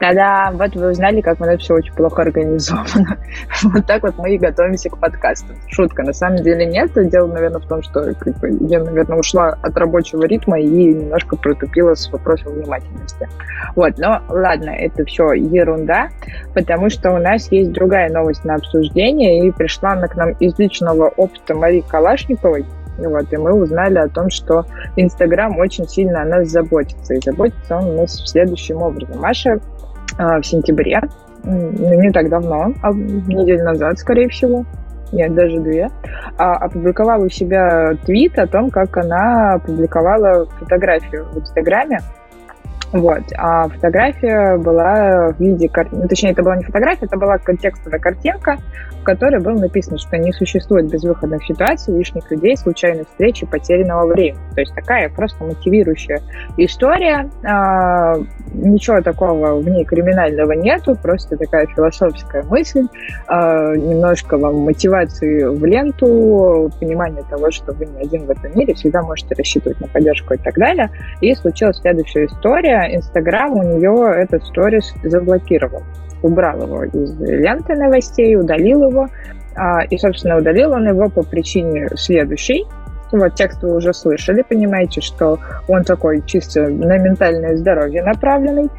Да-да, 0.00 0.50
вот 0.54 0.74
вы 0.74 0.92
узнали, 0.92 1.20
как 1.20 1.38
у 1.38 1.44
нас 1.44 1.60
все 1.60 1.74
очень 1.74 1.92
плохо 1.92 2.22
организовано. 2.22 3.18
вот 3.64 3.86
так 3.86 4.02
вот 4.02 4.16
мы 4.16 4.34
и 4.34 4.38
готовимся 4.38 4.88
к 4.88 4.96
подкасту. 4.96 5.52
Шутка, 5.68 6.02
на 6.04 6.14
самом 6.14 6.38
деле 6.38 6.64
нет. 6.64 6.92
Дело, 7.10 7.26
наверное, 7.26 7.60
в 7.60 7.68
том, 7.68 7.82
что 7.82 8.08
я, 8.08 8.82
наверное, 8.82 9.18
ушла 9.18 9.58
от 9.60 9.76
рабочего 9.76 10.22
ритма 10.24 10.58
и 10.58 10.94
немножко 10.94 11.36
протупила 11.36 11.94
с 11.94 12.10
вопросом 12.10 12.54
внимательности. 12.54 13.28
Вот, 13.76 13.98
но 13.98 14.22
ладно, 14.30 14.70
это 14.70 15.04
все 15.04 15.34
ерунда, 15.34 16.08
потому 16.54 16.88
что 16.88 17.10
у 17.10 17.18
нас 17.18 17.52
есть 17.52 17.72
другая 17.72 18.10
новость 18.10 18.42
на 18.46 18.54
обсуждение, 18.54 19.46
и 19.46 19.50
пришла 19.50 19.90
она 19.90 20.08
к 20.08 20.16
нам 20.16 20.30
из 20.40 20.58
личного 20.58 21.08
опыта 21.08 21.54
Марии 21.54 21.84
Калашниковой, 21.86 22.64
вот, 23.06 23.32
и 23.32 23.36
мы 23.36 23.52
узнали 23.52 23.98
о 23.98 24.08
том, 24.08 24.30
что 24.30 24.64
Инстаграм 24.96 25.56
очень 25.58 25.88
сильно 25.88 26.22
о 26.22 26.24
нас 26.24 26.48
заботится. 26.48 27.14
И 27.14 27.20
заботится 27.20 27.76
он 27.76 27.84
у 27.90 27.96
нас 28.00 28.14
следующим 28.26 28.82
образом. 28.82 29.20
Маша 29.20 29.58
а, 30.18 30.40
в 30.40 30.46
сентябре, 30.46 31.00
ну, 31.44 32.00
не 32.00 32.10
так 32.10 32.28
давно, 32.28 32.72
а 32.82 32.92
неделю 32.92 33.64
назад, 33.64 33.98
скорее 33.98 34.28
всего, 34.28 34.64
нет, 35.12 35.34
даже 35.34 35.58
две, 35.60 35.88
а, 36.38 36.54
опубликовала 36.56 37.24
у 37.24 37.28
себя 37.28 37.94
твит 38.04 38.38
о 38.38 38.46
том, 38.46 38.70
как 38.70 38.96
она 38.96 39.54
опубликовала 39.54 40.46
фотографию 40.58 41.26
в 41.32 41.38
Инстаграме, 41.38 41.98
вот. 42.92 43.22
А 43.36 43.68
фотография 43.68 44.56
была 44.56 45.32
в 45.32 45.40
виде... 45.40 45.68
Кар... 45.68 45.88
Ну, 45.92 46.08
точнее, 46.08 46.32
это 46.32 46.42
была 46.42 46.56
не 46.56 46.64
фотография, 46.64 47.06
это 47.06 47.16
была 47.16 47.38
контекстовая 47.38 48.00
картинка, 48.00 48.58
в 49.00 49.04
которой 49.04 49.40
было 49.40 49.58
написано, 49.58 49.96
что 49.98 50.16
не 50.18 50.32
существует 50.32 50.90
безвыходных 50.90 51.44
ситуаций, 51.44 51.96
лишних 51.96 52.28
людей, 52.30 52.56
случайных 52.56 53.08
встреч 53.08 53.42
и 53.42 53.46
потерянного 53.46 54.06
времени. 54.06 54.40
То 54.54 54.60
есть 54.60 54.74
такая 54.74 55.08
просто 55.08 55.44
мотивирующая 55.44 56.20
история. 56.56 57.30
А, 57.44 58.16
ничего 58.52 59.00
такого 59.02 59.60
в 59.60 59.68
ней 59.68 59.84
криминального 59.84 60.52
нету, 60.52 60.96
просто 61.00 61.36
такая 61.36 61.66
философская 61.66 62.42
мысль, 62.44 62.86
а, 63.28 63.72
немножко 63.74 64.36
вам 64.36 64.56
мотивации 64.62 65.44
в 65.44 65.64
ленту, 65.64 66.70
понимание 66.80 67.22
того, 67.30 67.52
что 67.52 67.72
вы 67.72 67.86
не 67.86 68.00
один 68.00 68.26
в 68.26 68.30
этом 68.30 68.50
мире, 68.58 68.74
всегда 68.74 69.02
можете 69.02 69.34
рассчитывать 69.36 69.80
на 69.80 69.86
поддержку 69.86 70.34
и 70.34 70.38
так 70.38 70.54
далее. 70.54 70.90
И 71.20 71.34
случилась 71.36 71.78
следующая 71.78 72.26
история. 72.26 72.79
Инстаграм 72.88 73.52
у 73.52 73.62
нее 73.62 74.22
этот 74.22 74.44
сторис 74.44 74.92
заблокировал 75.02 75.82
убрал 76.22 76.62
его 76.62 76.84
из 76.84 77.18
ленты 77.20 77.74
новостей, 77.74 78.36
удалил 78.36 78.88
его. 78.88 79.08
А, 79.56 79.82
и, 79.84 79.96
собственно, 79.98 80.38
удалил 80.38 80.72
он 80.72 80.88
его 80.88 81.08
по 81.08 81.22
причине 81.22 81.88
следующей. 81.96 82.66
Вот 83.12 83.34
текст 83.34 83.62
вы 83.62 83.74
уже 83.76 83.92
слышали, 83.92 84.42
понимаете, 84.42 85.00
что 85.00 85.38
он 85.66 85.82
такой 85.82 86.22
чисто 86.24 86.68
на 86.68 86.96
ментальное 86.98 87.56
здоровье 87.56 88.02
направленный. 88.04 88.70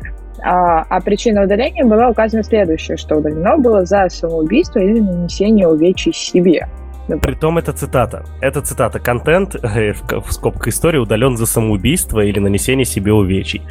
А, 0.43 0.84
а 0.89 1.01
причина 1.01 1.43
удаления 1.43 1.84
была 1.84 2.10
указана 2.10 2.41
следующее, 2.41 2.96
что 2.98 3.17
удалено 3.17 3.58
было 3.58 3.86
за 3.86 4.08
самоубийство 4.10 4.79
или 4.79 5.00
нанесение 5.00 5.67
увечий 5.67 6.13
себе. 6.13 6.67
Притом 7.20 7.58
это 7.58 7.74
цитата. 7.74 8.24
Это 8.41 8.62
цитата. 8.62 9.00
Контент, 9.00 9.56
в 9.56 10.32
скобках 10.32 10.68
истории, 10.68 10.98
удален 10.98 11.38
за 11.38 11.46
самоубийство 11.46 12.20
или 12.22 12.39
нанесение 12.39 12.86
себе 12.86 13.12
увечий. 13.13 13.62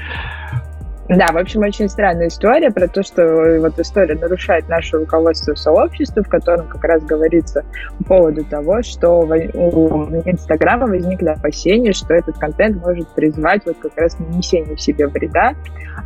Да, 1.11 1.27
в 1.33 1.37
общем, 1.37 1.63
очень 1.63 1.89
странная 1.89 2.29
история 2.29 2.71
про 2.71 2.87
то, 2.87 3.03
что 3.03 3.59
вот 3.61 3.77
история 3.81 4.15
нарушает 4.15 4.69
наше 4.69 4.97
руководство 4.97 5.57
сообщества, 5.57 6.23
в 6.23 6.29
котором 6.29 6.69
как 6.69 6.85
раз 6.85 7.03
говорится 7.03 7.65
по 7.99 8.05
поводу 8.05 8.45
того, 8.45 8.83
что 8.83 9.19
у 9.19 10.05
Инстаграма 10.25 10.87
возникли 10.87 11.31
опасения, 11.31 11.93
что 11.93 12.15
этот 12.15 12.39
контент 12.39 12.77
может 12.77 13.09
призвать 13.09 13.67
вот 13.67 13.79
как 13.81 13.97
раз 13.97 14.21
нанесение 14.21 14.79
себе 14.79 15.09
вреда. 15.09 15.55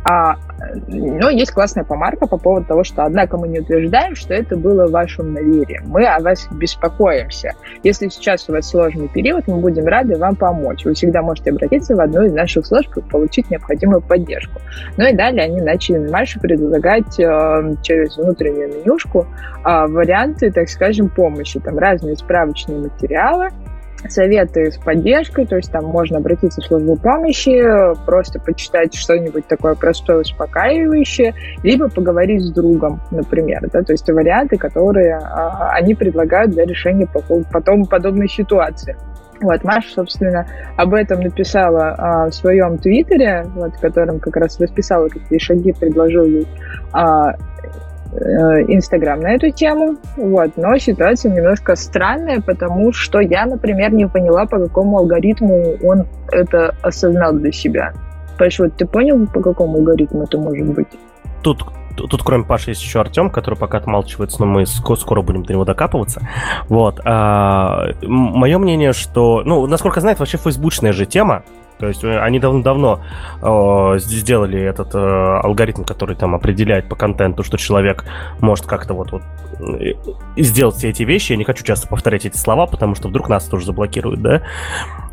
А, 0.05 0.37
ну, 0.87 1.29
есть 1.29 1.51
классная 1.51 1.83
помарка 1.83 2.25
по 2.25 2.37
поводу 2.37 2.65
того, 2.65 2.83
что, 2.83 3.03
однако, 3.03 3.37
мы 3.37 3.47
не 3.47 3.59
утверждаем, 3.59 4.15
что 4.15 4.33
это 4.33 4.55
было 4.55 4.87
вашим 4.87 5.33
наверием. 5.33 5.83
Мы 5.87 6.05
о 6.05 6.19
вас 6.19 6.47
беспокоимся. 6.51 7.53
Если 7.83 8.07
сейчас 8.09 8.49
у 8.49 8.53
вас 8.53 8.69
сложный 8.69 9.07
период, 9.07 9.47
мы 9.47 9.57
будем 9.57 9.85
рады 9.85 10.17
вам 10.17 10.35
помочь. 10.35 10.83
Вы 10.85 10.93
всегда 10.95 11.21
можете 11.21 11.51
обратиться 11.51 11.95
в 11.95 11.99
одну 11.99 12.23
из 12.25 12.33
наших 12.33 12.65
служб 12.65 12.97
и 12.97 13.01
получить 13.01 13.49
необходимую 13.51 14.01
поддержку. 14.01 14.59
Ну 14.97 15.07
и 15.07 15.13
далее 15.13 15.43
они 15.43 15.61
начали 15.61 16.09
Маше 16.09 16.39
предлагать 16.39 17.19
э, 17.19 17.73
через 17.81 18.17
внутреннюю 18.17 18.69
менюшку 18.69 19.25
э, 19.65 19.87
варианты, 19.87 20.51
так 20.51 20.69
скажем, 20.69 21.09
помощи. 21.09 21.59
Там 21.59 21.77
разные 21.77 22.15
справочные 22.15 22.79
материалы, 22.79 23.49
советы 24.09 24.71
с 24.71 24.77
поддержкой, 24.77 25.45
то 25.45 25.55
есть 25.57 25.71
там 25.71 25.85
можно 25.85 26.17
обратиться 26.17 26.61
в 26.61 26.65
службу 26.65 26.95
помощи, 26.95 27.63
просто 28.05 28.39
почитать 28.39 28.93
что-нибудь 28.93 29.47
такое 29.47 29.75
простое, 29.75 30.21
успокаивающее, 30.21 31.33
либо 31.63 31.89
поговорить 31.89 32.43
с 32.43 32.51
другом, 32.51 33.01
например, 33.11 33.67
да, 33.71 33.81
то 33.83 33.91
есть 33.91 34.09
варианты, 34.09 34.57
которые 34.57 35.17
а, 35.17 35.71
они 35.71 35.95
предлагают 35.95 36.51
для 36.51 36.65
решения 36.65 37.07
потом 37.51 37.85
подобной 37.85 38.29
ситуации. 38.29 38.95
Вот, 39.41 39.63
Маша, 39.63 39.89
собственно, 39.89 40.47
об 40.77 40.93
этом 40.93 41.21
написала 41.21 41.95
а, 41.97 42.29
в 42.29 42.33
своем 42.33 42.77
твиттере, 42.77 43.45
вот, 43.55 43.75
в 43.75 43.79
котором 43.79 44.19
как 44.19 44.37
раз 44.37 44.59
расписала, 44.59 45.09
какие 45.09 45.39
шаги 45.39 45.73
предложил 45.73 46.23
ей 46.25 46.47
а, 46.93 47.31
э, 47.31 47.35
Инстаграм 48.67 49.19
на 49.19 49.33
эту 49.33 49.51
тему. 49.51 49.97
Вот, 50.15 50.51
но 50.55 50.77
ситуация 50.77 51.31
немножко 51.31 51.75
странная, 51.75 52.41
потому 52.41 52.93
что 52.93 53.19
я, 53.19 53.45
например, 53.45 53.93
не 53.93 54.07
поняла, 54.07 54.45
по 54.45 54.57
какому 54.57 54.99
алгоритму 54.99 55.75
он 55.83 56.07
это 56.31 56.73
осознал 56.81 57.33
для 57.33 57.51
себя. 57.51 57.93
Паш, 58.37 58.59
вот 58.59 58.75
ты 58.75 58.85
понял, 58.85 59.27
по 59.27 59.41
какому 59.41 59.77
алгоритму 59.79 60.23
это 60.23 60.37
может 60.37 60.67
быть? 60.67 60.87
Тут 61.43 61.63
Тут, 61.95 62.23
кроме 62.23 62.43
Паши, 62.43 62.71
есть 62.71 62.83
еще 62.83 62.99
Артем, 62.99 63.29
который 63.29 63.55
пока 63.55 63.77
отмалчивается, 63.77 64.41
но 64.41 64.45
мы 64.45 64.65
скоро 64.65 65.21
будем 65.21 65.43
до 65.43 65.53
него 65.53 65.65
докапываться. 65.65 66.27
Вот. 66.69 66.99
А, 67.05 67.87
мое 68.03 68.57
мнение, 68.57 68.93
что... 68.93 69.43
Ну, 69.45 69.65
насколько 69.67 70.01
знает, 70.01 70.19
вообще 70.19 70.37
фейсбучная 70.37 70.93
же 70.93 71.05
тема. 71.05 71.43
То 71.77 71.87
есть 71.87 72.03
э, 72.05 72.19
они 72.19 72.39
давно-давно 72.39 73.01
э, 73.41 73.99
сделали 73.99 74.61
этот 74.61 74.95
э, 74.95 74.97
алгоритм, 74.97 75.83
который 75.83 76.15
там 76.15 76.33
определяет 76.33 76.87
по 76.87 76.95
контенту, 76.95 77.43
что 77.43 77.57
человек 77.57 78.05
может 78.39 78.65
как-то 78.65 78.93
вот, 78.93 79.11
вот 79.11 79.21
э, 79.59 79.95
сделать 80.37 80.75
все 80.75 80.89
эти 80.89 81.03
вещи. 81.03 81.33
Я 81.33 81.37
не 81.37 81.43
хочу 81.43 81.65
часто 81.65 81.89
повторять 81.89 82.25
эти 82.25 82.37
слова, 82.37 82.65
потому 82.65 82.95
что 82.95 83.09
вдруг 83.09 83.27
нас 83.27 83.45
тоже 83.45 83.65
заблокируют, 83.65 84.21
да? 84.21 84.41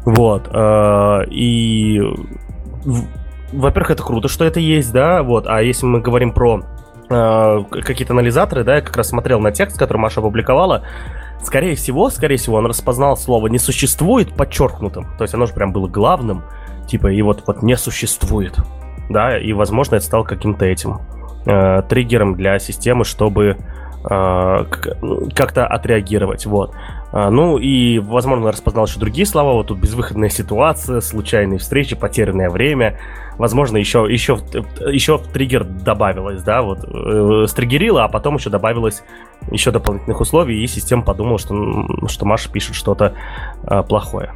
Вот. 0.04 0.48
Э, 0.52 1.24
и 1.30 2.00
во-первых, 3.52 3.90
это 3.90 4.02
круто, 4.02 4.28
что 4.28 4.44
это 4.44 4.60
есть, 4.60 4.92
да, 4.92 5.22
вот, 5.22 5.46
а 5.46 5.62
если 5.62 5.86
мы 5.86 6.00
говорим 6.00 6.32
про 6.32 6.62
какие-то 7.70 8.12
анализаторы, 8.12 8.64
да, 8.64 8.76
я 8.76 8.80
как 8.80 8.96
раз 8.96 9.08
смотрел 9.08 9.40
на 9.40 9.52
текст, 9.52 9.78
который 9.78 9.98
Маша 9.98 10.20
опубликовала, 10.20 10.84
скорее 11.42 11.74
всего, 11.74 12.10
скорее 12.10 12.36
всего, 12.36 12.56
он 12.56 12.66
распознал 12.66 13.16
слово 13.16 13.48
«не 13.48 13.58
существует» 13.58 14.34
подчеркнутым, 14.34 15.06
то 15.16 15.24
есть 15.24 15.34
оно 15.34 15.46
же 15.46 15.52
прям 15.52 15.72
было 15.72 15.88
главным, 15.88 16.42
типа, 16.88 17.08
и 17.08 17.22
вот, 17.22 17.44
вот 17.46 17.62
«не 17.62 17.76
существует», 17.76 18.56
да, 19.08 19.38
и, 19.38 19.52
возможно, 19.52 19.96
это 19.96 20.04
стало 20.04 20.24
каким-то 20.24 20.64
этим 20.64 21.00
э, 21.46 21.82
триггером 21.88 22.34
для 22.36 22.58
системы, 22.58 23.04
чтобы 23.04 23.44
э, 23.44 23.56
как-то 24.04 25.66
отреагировать, 25.66 26.46
вот. 26.46 26.74
А, 27.12 27.30
ну 27.30 27.58
и, 27.58 27.98
возможно, 27.98 28.50
распознал 28.50 28.86
еще 28.86 28.98
другие 28.98 29.26
слова. 29.26 29.52
Вот 29.52 29.68
тут 29.68 29.78
безвыходная 29.78 30.30
ситуация, 30.30 31.00
случайные 31.00 31.58
встречи, 31.58 31.94
потерянное 31.94 32.48
время. 32.48 32.98
Возможно, 33.36 33.76
еще, 33.76 34.06
еще, 34.08 34.38
еще 34.90 35.18
в 35.18 35.28
триггер 35.28 35.64
добавилось, 35.64 36.42
да, 36.42 36.62
вот 36.62 36.84
э, 36.84 37.46
стригерило, 37.48 38.04
а 38.04 38.08
потом 38.08 38.36
еще 38.36 38.50
добавилось 38.50 39.02
еще 39.50 39.70
дополнительных 39.70 40.20
условий, 40.20 40.62
и 40.62 40.66
система 40.66 41.02
подумала, 41.02 41.38
что, 41.38 41.86
что 42.08 42.24
Маша 42.24 42.50
пишет 42.50 42.74
что-то 42.74 43.14
э, 43.64 43.82
плохое. 43.82 44.32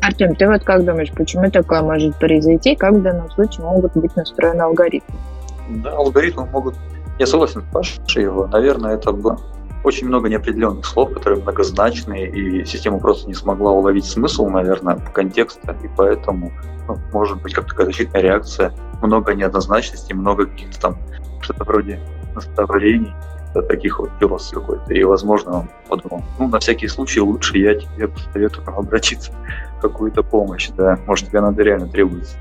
Артем, 0.00 0.34
ты 0.34 0.46
вот 0.46 0.62
как 0.64 0.84
думаешь, 0.84 1.10
почему 1.12 1.50
такое 1.50 1.82
может 1.82 2.16
произойти, 2.16 2.74
как 2.74 2.94
в 2.94 3.02
данном 3.02 3.30
случае 3.30 3.64
могут 3.64 3.96
быть 3.96 4.14
настроены 4.16 4.62
алгоритмы? 4.62 5.14
Да, 5.68 5.92
алгоритмы 5.92 6.46
могут... 6.46 6.74
Я 7.18 7.26
согласен 7.26 7.62
с 7.62 7.72
Пашей 7.72 8.22
его. 8.22 8.46
Наверное, 8.46 8.94
это 8.94 9.12
очень 9.84 10.08
много 10.08 10.28
неопределенных 10.28 10.84
слов, 10.84 11.12
которые 11.12 11.42
многозначные, 11.42 12.28
и 12.28 12.64
система 12.64 12.98
просто 12.98 13.28
не 13.28 13.34
смогла 13.34 13.70
уловить 13.70 14.06
смысл, 14.06 14.48
наверное, 14.48 14.96
контекста, 14.96 15.76
и 15.82 15.88
поэтому 15.96 16.50
ну, 16.88 16.98
может 17.12 17.40
быть 17.42 17.54
как 17.54 17.66
такая 17.66 17.86
защитная 17.86 18.22
реакция, 18.22 18.72
много 19.02 19.34
неоднозначности, 19.34 20.12
много 20.12 20.46
каких-то 20.46 20.80
там 20.80 20.98
что-то 21.40 21.64
вроде 21.64 22.00
наставлений, 22.34 23.12
таких 23.62 24.00
вот 24.00 24.10
пирос 24.18 24.50
какой-то. 24.50 24.92
И, 24.92 25.04
возможно, 25.04 25.60
он 25.60 25.70
подумал, 25.88 26.24
ну, 26.38 26.48
на 26.48 26.58
всякий 26.58 26.88
случай 26.88 27.20
лучше 27.20 27.58
я 27.58 27.74
тебе 27.74 28.08
посоветую 28.08 28.66
обратиться 28.76 29.32
в 29.78 29.82
какую-то 29.82 30.22
помощь, 30.22 30.70
да, 30.76 30.98
может, 31.06 31.28
тебе 31.28 31.40
надо 31.40 31.62
реально 31.62 31.88
требуется. 31.88 32.36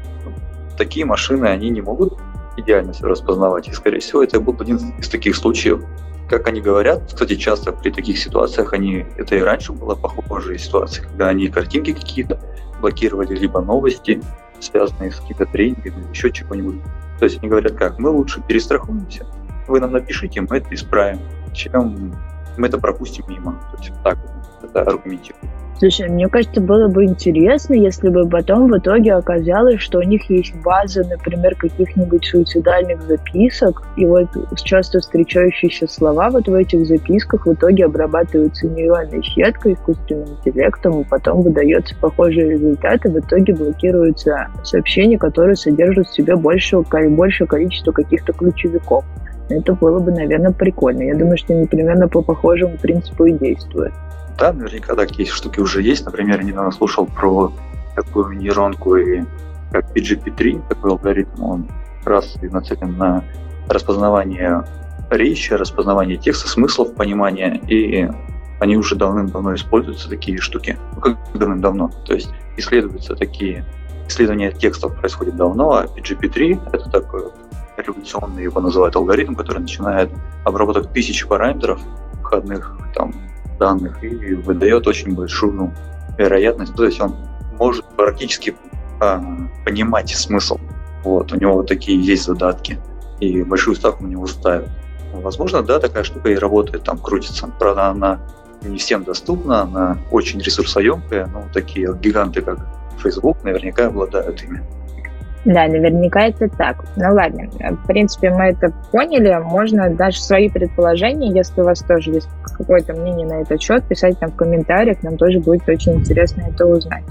Такие 0.77 1.06
машины, 1.06 1.46
они 1.46 1.70
не 1.70 1.82
могут 1.82 2.18
идеально 2.57 2.93
все 2.93 3.07
распознавать, 3.07 3.67
и, 3.67 3.74
скорее 3.74 4.00
всего, 4.00 4.24
это 4.24 4.39
был 4.39 4.55
один 4.60 4.77
из 4.98 5.10
таких 5.10 5.36
случаев, 5.36 5.83
как 6.29 6.48
они 6.48 6.62
говорят, 6.62 7.03
кстати, 7.07 7.36
часто 7.36 7.72
при 7.72 7.91
таких 7.91 8.17
ситуациях 8.17 8.74
они, 8.74 9.05
это 9.17 9.36
и 9.36 9.41
раньше 9.41 9.74
было 9.74 9.95
похожие 9.95 10.57
ситуации, 10.57 11.03
когда 11.03 11.29
они 11.29 11.48
картинки 11.50 11.93
какие-то 11.93 12.39
блокировали, 12.79 13.36
либо 13.36 13.62
новости, 13.62 14.22
связанные 14.60 15.12
с 15.12 15.19
какими-то 15.19 15.45
тренингами, 15.45 16.10
еще 16.12 16.31
чего-нибудь. 16.31 16.81
То 17.19 17.25
есть 17.25 17.39
они 17.39 17.50
говорят, 17.50 17.74
как, 17.74 18.00
мы 18.00 18.10
лучше 18.10 18.41
перестрахуемся, 18.48 19.25
вы 19.67 19.79
нам 19.79 19.91
напишите, 19.91 20.41
мы 20.41 20.57
это 20.57 20.74
исправим, 20.74 21.19
чем 21.53 22.13
мы 22.57 22.67
это 22.67 22.77
пропустим 22.77 23.25
мимо. 23.27 23.60
То 23.72 23.77
есть 23.81 23.93
так 24.03 24.17
это 24.63 24.82
аргументируют. 24.82 25.50
Слушай, 25.79 26.08
мне 26.08 26.29
кажется, 26.29 26.62
было 26.62 26.88
бы 26.88 27.03
интересно, 27.03 27.74
если 27.74 28.08
бы 28.08 28.29
потом 28.29 28.72
в 28.72 28.77
итоге 28.77 29.15
оказалось, 29.15 29.82
что 29.82 30.00
у 30.00 30.03
них 30.03 30.29
есть 30.29 30.55
база, 30.63 31.03
например, 31.03 31.55
каких-нибудь 31.55 32.24
суицидальных 32.24 33.01
записок, 33.01 33.84
и 33.98 34.05
вот 34.05 34.29
часто 34.63 35.00
встречающиеся 35.00 35.88
слова 35.88 36.29
вот 36.29 36.48
в 36.48 36.53
этих 36.53 36.86
записках 36.86 37.48
в 37.48 37.53
итоге 37.53 37.86
обрабатываются 37.86 38.67
нейронной 38.67 39.24
сеткой, 39.24 39.74
искусственным 39.74 40.29
интеллектом, 40.38 41.01
и 41.01 41.03
потом 41.03 41.41
выдается 41.41 41.96
похожие 42.00 42.51
результаты, 42.51 43.10
в 43.10 43.20
итоге 43.20 43.53
блокируются 43.53 44.48
сообщения, 44.63 45.17
которые 45.17 45.55
содержат 45.55 46.08
в 46.08 46.15
себе 46.15 46.36
большее, 46.36 46.86
большее 47.10 47.48
количество 47.48 47.91
каких-то 47.91 48.32
ключевиков. 48.32 49.03
Это 49.50 49.74
было 49.74 50.00
бы, 50.00 50.12
наверное, 50.12 50.51
прикольно. 50.51 51.01
Я 51.01 51.15
думаю, 51.15 51.38
что 51.38 51.53
они 51.53 51.67
примерно 51.67 52.08
по 52.08 52.22
похожему 52.22 52.77
принципу 52.82 53.25
и 53.25 53.34
действуют. 53.34 53.93
Да, 54.38 54.52
наверняка 54.52 54.96
такие 54.96 55.30
штуки 55.30 55.60
уже 55.60 55.82
есть. 55.82 56.06
Например, 56.06 56.40
я 56.40 56.44
недавно 56.44 56.72
слушал 56.72 57.06
про 57.06 57.54
такую 57.96 58.38
нейронку, 58.38 58.96
как 59.72 59.96
PGP3, 59.96 60.68
такой 60.70 60.92
алгоритм, 60.92 61.44
он 61.44 61.68
раз 62.06 62.36
и 62.42 62.48
нацелен 62.48 62.98
на 62.98 63.24
распознавание 63.68 64.63
речи, 65.10 65.54
распознавание 65.54 66.18
текста, 66.18 66.48
смыслов, 66.48 66.96
понимания, 66.96 67.62
и 67.68 68.10
они 68.60 68.78
уже 68.78 68.96
давным-давно 68.96 69.56
используются, 69.56 70.10
такие 70.10 70.38
штуки. 70.38 70.78
Ну, 70.96 71.02
как 71.02 71.18
давным-давно. 71.34 71.92
То 72.06 72.13
есть 72.13 72.30
исследуются 72.58 73.16
такие... 73.16 73.66
Исследование 74.08 74.52
текстов 74.52 74.96
происходит 75.00 75.38
давно, 75.38 75.72
а 75.72 75.86
PGP3— 75.86 76.72
это 76.74 76.90
такой 76.90 77.24
революционный, 77.78 78.44
его 78.44 78.60
называют 78.60 78.96
алгоритм, 78.96 79.34
который 79.34 79.60
начинает 79.60 80.10
обработать 80.44 80.92
тысячи 80.92 81.25
параметров 81.25 81.80
входных 82.22 82.78
там, 82.94 83.13
данных 83.63 84.03
и 84.03 84.36
выдает 84.36 84.88
очень 84.88 85.15
большую 85.15 85.74
вероятность. 86.17 86.75
То 86.75 86.84
есть 86.86 87.00
он 87.00 87.15
может 87.58 87.86
практически 87.96 88.55
а, 89.00 89.24
понимать 89.65 90.10
смысл. 90.10 90.58
Вот, 91.05 91.32
у 91.32 91.38
него 91.38 91.63
такие 91.63 92.01
есть 92.01 92.25
задатки, 92.25 92.77
и 93.22 93.41
большую 93.43 93.75
ставку 93.75 94.03
на 94.03 94.10
него 94.10 94.27
ставят. 94.27 94.70
Возможно, 95.13 95.63
да, 95.63 95.79
такая 95.79 96.03
штука 96.03 96.29
и 96.29 96.36
работает, 96.36 96.84
там 96.84 96.98
крутится. 96.98 97.48
Правда, 97.60 97.88
она 97.88 98.20
не 98.63 98.77
всем 98.77 99.03
доступна, 99.03 99.62
она 99.62 99.98
очень 100.12 100.41
ресурсоемкая, 100.41 101.27
но 101.27 101.43
такие 101.53 101.93
гиганты, 102.01 102.41
как 102.41 102.60
Facebook, 103.01 103.43
наверняка 103.43 103.88
обладают 103.88 104.43
ими. 104.43 104.62
Да, 105.46 105.68
наверняка 105.68 106.28
это 106.28 106.48
так. 106.48 106.84
Ну 106.96 107.14
ладно, 107.14 107.50
в 107.60 107.88
принципе, 107.88 108.30
мы 108.30 108.46
это 108.46 108.72
поняли. 108.92 109.38
Можно 109.44 109.90
даже 109.90 110.20
свои 110.20 110.50
предположения, 110.50 111.32
если 111.32 111.62
у 111.62 111.66
вас 111.66 111.80
тоже 111.82 112.12
есть 112.12 112.30
какое-то 112.44 112.94
мнение 112.94 113.28
на 113.28 113.42
этот 113.42 113.62
счет, 113.62 113.84
писать 113.84 114.20
нам 114.22 114.32
в 114.32 114.36
комментариях. 114.36 115.04
Нам 115.04 115.18
тоже 115.18 115.40
будет 115.40 115.68
очень 115.68 115.96
интересно 115.96 116.44
это 116.50 116.66
узнать. 116.66 117.04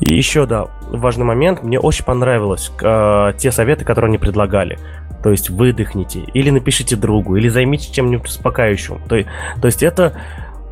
И 0.00 0.14
еще, 0.14 0.46
да, 0.46 0.66
важный 0.90 1.24
момент. 1.24 1.62
Мне 1.62 1.78
очень 1.78 2.04
понравилось 2.04 2.72
э, 2.82 3.32
те 3.38 3.52
советы, 3.52 3.84
которые 3.84 4.08
они 4.08 4.18
предлагали. 4.18 4.78
То 5.22 5.30
есть 5.30 5.50
выдохните, 5.50 6.20
или 6.34 6.50
напишите 6.50 6.96
другу, 6.96 7.36
или 7.36 7.48
займитесь 7.48 7.86
чем-нибудь 7.86 8.26
успокаивающим. 8.26 9.00
То, 9.08 9.22
то 9.60 9.66
есть 9.66 9.82
это 9.82 10.14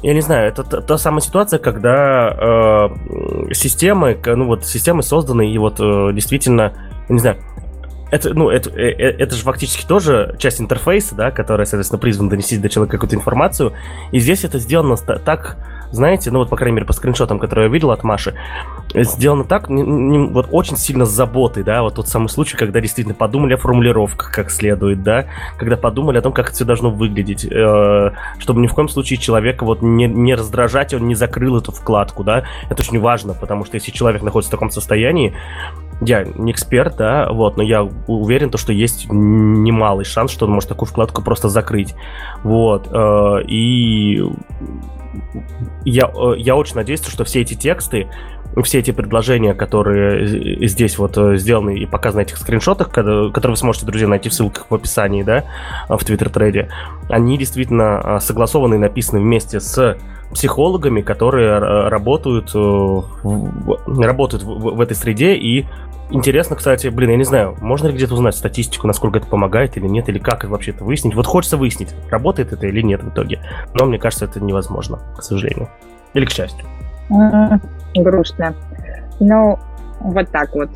я 0.02 0.14
не 0.14 0.20
знаю, 0.20 0.48
это 0.48 0.62
та, 0.64 0.80
та 0.80 0.98
самая 0.98 1.20
ситуация, 1.20 1.58
когда 1.58 2.30
э, 2.30 3.52
системы, 3.52 4.18
ну 4.24 4.46
вот 4.46 4.64
системы 4.64 5.02
созданы 5.02 5.52
и 5.52 5.58
вот 5.58 5.78
э, 5.78 6.12
действительно, 6.12 6.72
не 7.08 7.18
знаю, 7.18 7.36
это, 8.10 8.34
ну, 8.34 8.50
это, 8.50 8.70
э, 8.70 8.90
э, 8.90 9.16
это 9.18 9.36
же 9.36 9.42
фактически 9.42 9.86
тоже 9.86 10.34
часть 10.38 10.60
интерфейса, 10.60 11.14
да, 11.14 11.30
которая, 11.30 11.64
соответственно, 11.64 12.00
призвана 12.00 12.30
донести 12.30 12.56
до 12.58 12.68
человека 12.68 12.96
какую-то 12.96 13.16
информацию. 13.16 13.72
И 14.10 14.18
здесь 14.18 14.44
это 14.44 14.58
сделано 14.58 14.96
так 14.96 15.56
знаете, 15.92 16.30
ну 16.30 16.38
вот, 16.40 16.48
по 16.48 16.56
крайней 16.56 16.76
мере, 16.76 16.86
по 16.86 16.92
скриншотам, 16.92 17.38
которые 17.38 17.66
я 17.66 17.72
видел 17.72 17.90
от 17.90 18.04
Маши, 18.04 18.34
сделано 18.94 19.44
так, 19.44 19.68
не, 19.68 19.82
не, 19.82 20.18
вот 20.26 20.48
очень 20.50 20.76
сильно 20.76 21.04
с 21.04 21.10
заботой, 21.10 21.62
да, 21.62 21.82
вот 21.82 21.94
тот 21.94 22.08
самый 22.08 22.28
случай, 22.28 22.56
когда 22.56 22.80
действительно 22.80 23.14
подумали 23.14 23.54
о 23.54 23.56
формулировках 23.56 24.32
как 24.32 24.50
следует, 24.50 25.02
да, 25.02 25.26
когда 25.56 25.76
подумали 25.76 26.18
о 26.18 26.22
том, 26.22 26.32
как 26.32 26.46
это 26.46 26.54
все 26.54 26.64
должно 26.64 26.90
выглядеть, 26.90 27.44
э, 27.44 28.12
чтобы 28.38 28.60
ни 28.60 28.66
в 28.66 28.74
коем 28.74 28.88
случае 28.88 29.18
человека 29.18 29.64
вот 29.64 29.82
не, 29.82 30.06
не 30.06 30.34
раздражать, 30.34 30.94
он 30.94 31.06
не 31.06 31.14
закрыл 31.14 31.58
эту 31.58 31.72
вкладку, 31.72 32.24
да, 32.24 32.44
это 32.68 32.82
очень 32.82 33.00
важно, 33.00 33.34
потому 33.34 33.64
что 33.64 33.76
если 33.76 33.90
человек 33.90 34.22
находится 34.22 34.50
в 34.50 34.52
таком 34.52 34.70
состоянии, 34.70 35.34
я 36.00 36.24
не 36.24 36.52
эксперт, 36.52 36.96
да, 36.96 37.30
вот, 37.30 37.56
но 37.56 37.62
я 37.62 37.82
уверен, 38.06 38.50
то, 38.50 38.58
что 38.58 38.72
есть 38.72 39.06
немалый 39.10 40.04
шанс, 40.04 40.30
что 40.30 40.46
он 40.46 40.52
может 40.52 40.68
такую 40.68 40.88
вкладку 40.88 41.22
просто 41.22 41.48
закрыть, 41.48 41.94
вот, 42.42 42.88
э, 42.90 43.42
и 43.46 44.22
я, 45.84 46.10
э, 46.14 46.34
я 46.38 46.56
очень 46.56 46.76
надеюсь, 46.76 47.04
что 47.04 47.24
все 47.24 47.40
эти 47.40 47.54
тексты, 47.54 48.08
все 48.64 48.80
эти 48.80 48.90
предложения, 48.90 49.54
которые 49.54 50.66
здесь 50.66 50.98
вот 50.98 51.16
э, 51.16 51.36
сделаны 51.36 51.78
и 51.78 51.86
показаны 51.86 52.22
на 52.22 52.26
этих 52.26 52.36
скриншотах, 52.36 52.90
которые 52.90 53.32
вы 53.32 53.56
сможете, 53.56 53.86
друзья, 53.86 54.08
найти 54.08 54.28
в 54.28 54.34
ссылках 54.34 54.66
в 54.70 54.74
описании, 54.74 55.22
да, 55.22 55.44
в 55.88 56.04
Твиттер-трейде, 56.04 56.68
они 57.08 57.38
действительно 57.38 58.18
согласованы 58.20 58.74
и 58.74 58.78
написаны 58.78 59.20
вместе 59.20 59.60
с 59.60 59.96
психологами, 60.32 61.00
которые 61.00 61.58
работают, 61.88 62.50
э, 62.54 63.00
работают 64.02 64.44
в 64.44 64.80
этой 64.80 64.94
среде 64.96 65.34
и 65.34 65.66
Интересно, 66.12 66.56
кстати, 66.56 66.88
блин, 66.88 67.10
я 67.10 67.16
не 67.16 67.24
знаю, 67.24 67.56
можно 67.60 67.86
ли 67.86 67.94
где-то 67.94 68.14
узнать 68.14 68.34
статистику, 68.34 68.86
насколько 68.86 69.18
это 69.18 69.28
помогает 69.28 69.76
или 69.76 69.86
нет, 69.86 70.08
или 70.08 70.18
как 70.18 70.44
вообще 70.44 70.72
это 70.72 70.84
выяснить. 70.84 71.14
Вот 71.14 71.26
хочется 71.26 71.56
выяснить, 71.56 71.94
работает 72.10 72.52
это 72.52 72.66
или 72.66 72.82
нет 72.82 73.02
в 73.02 73.10
итоге. 73.10 73.40
Но 73.74 73.86
мне 73.86 73.98
кажется, 73.98 74.24
это 74.24 74.40
невозможно, 74.40 74.98
к 75.16 75.22
сожалению. 75.22 75.68
Или 76.14 76.24
к 76.24 76.30
счастью. 76.30 76.66
Грустно. 77.94 78.54
Ну, 79.20 79.58
вот 80.00 80.28
так 80.30 80.52
вот 80.54 80.70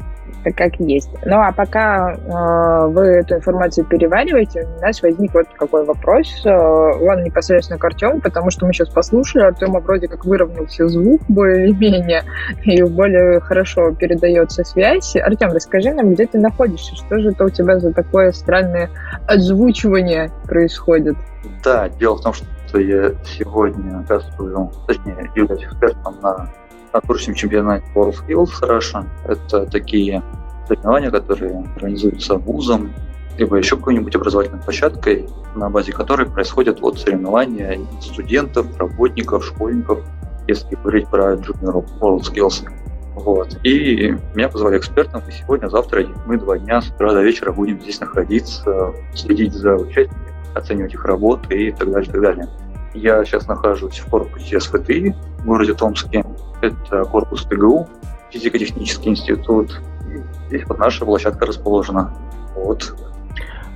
как 0.52 0.78
есть. 0.80 1.11
Ну 1.24 1.40
а 1.40 1.52
пока 1.52 2.12
э, 2.12 2.88
вы 2.88 3.02
эту 3.02 3.37
информацию 3.37 3.85
перевариваете, 3.87 4.66
у 4.78 4.80
нас 4.80 5.02
возник 5.02 5.35
вот 5.35 5.46
какой 5.57 5.85
вопрос. 5.85 6.28
Э, 6.44 6.50
он 6.50 7.22
непосредственно 7.22 7.78
к 7.78 7.85
Артему, 7.85 8.20
потому 8.20 8.50
что 8.50 8.66
мы 8.66 8.72
сейчас 8.72 8.88
послушали, 8.88 9.44
Артема 9.44 9.80
вроде 9.80 10.09
как 10.09 10.24
выровнялся 10.24 10.88
звук 10.88 11.22
более-менее, 11.28 12.22
и 12.64 12.83
более 12.83 13.40
хорошо 13.40 13.92
передается 13.92 14.64
связь. 14.64 15.16
Артем, 15.16 15.52
расскажи 15.52 15.92
нам, 15.92 16.14
где 16.14 16.26
ты 16.26 16.38
находишься? 16.38 16.94
Что 16.96 17.18
же 17.18 17.30
это 17.30 17.44
у 17.44 17.50
тебя 17.50 17.78
за 17.78 17.92
такое 17.92 18.33
странное 18.33 18.90
озвучивание 19.26 20.30
происходит? 20.46 21.16
Да, 21.62 21.88
дело 21.88 22.16
в 22.16 22.22
том, 22.22 22.33
что 22.33 22.78
я 22.78 23.12
сегодня 23.24 24.00
участвую, 24.00 24.70
точнее, 24.87 25.30
являюсь 25.35 25.64
экспертом 25.64 26.16
на 26.22 26.48
на 26.94 27.00
будущем 27.00 27.35
чемпионате 27.35 27.85
WorldSkills 27.94 28.62
Russia. 28.62 29.04
Это 29.26 29.66
такие 29.66 30.22
соревнования, 30.68 31.11
которые 31.11 31.64
организуются 31.74 32.37
вузом, 32.37 32.92
либо 33.37 33.57
еще 33.57 33.76
какой-нибудь 33.76 34.14
образовательной 34.14 34.62
площадкой, 34.62 35.28
на 35.57 35.68
базе 35.68 35.92
которой 35.92 36.26
происходят 36.26 36.80
вот 36.80 37.00
соревнования 37.00 37.80
студентов, 38.00 38.66
работников, 38.78 39.44
школьников, 39.44 40.04
если 40.46 40.76
говорить 40.76 41.09
про 41.09 41.35
Junior 41.35 41.85
WorldSkills. 41.98 42.64
Вот. 43.16 43.59
И 43.64 44.16
меня 44.35 44.48
позвали 44.48 44.78
экспертом, 44.78 45.22
и 45.28 45.33
сегодня, 45.33 45.68
завтра 45.68 46.07
мы 46.26 46.37
два 46.37 46.59
дня 46.59 46.80
с 46.80 46.88
утра 46.88 47.12
до 47.12 47.22
вечера 47.22 47.50
будем 47.50 47.80
здесь 47.80 47.98
находиться, 48.00 48.92
следить 49.14 49.52
за 49.52 49.74
участниками, 49.74 50.33
оценивать 50.54 50.94
их 50.94 51.04
работы 51.04 51.68
и 51.68 51.72
так 51.72 51.90
далее, 51.90 52.09
и 52.09 52.12
так 52.12 52.20
далее. 52.20 52.48
Я 52.94 53.24
сейчас 53.24 53.48
нахожусь 53.48 53.98
в 53.98 54.09
корпусе 54.09 54.61
СВТИ 54.61 55.14
в 55.38 55.46
городе 55.46 55.74
Томске. 55.74 56.24
Это 56.66 57.05
корпус 57.05 57.44
ТГУ, 57.44 57.88
физико-технический 58.31 59.11
институт. 59.11 59.81
Здесь 60.48 60.64
вот 60.66 60.79
наша 60.79 61.05
площадка 61.05 61.46
расположена. 61.46 62.12
Вот. 62.57 62.94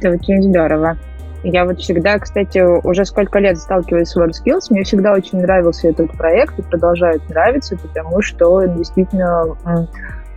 Это 0.01 0.15
очень 0.15 0.43
здорово. 0.43 0.97
Я 1.45 1.65
вот 1.65 1.79
всегда, 1.79 2.19
кстати, 2.19 2.59
уже 2.59 3.05
сколько 3.05 3.39
лет 3.39 3.59
сталкиваюсь 3.59 4.09
с 4.09 4.17
WorldSkills, 4.17 4.67
мне 4.71 4.83
всегда 4.83 5.13
очень 5.13 5.41
нравился 5.41 5.89
этот 5.89 6.11
проект 6.13 6.59
и 6.59 6.63
продолжает 6.63 7.29
нравиться, 7.29 7.77
потому 7.77 8.23
что 8.23 8.65
действительно 8.67 9.57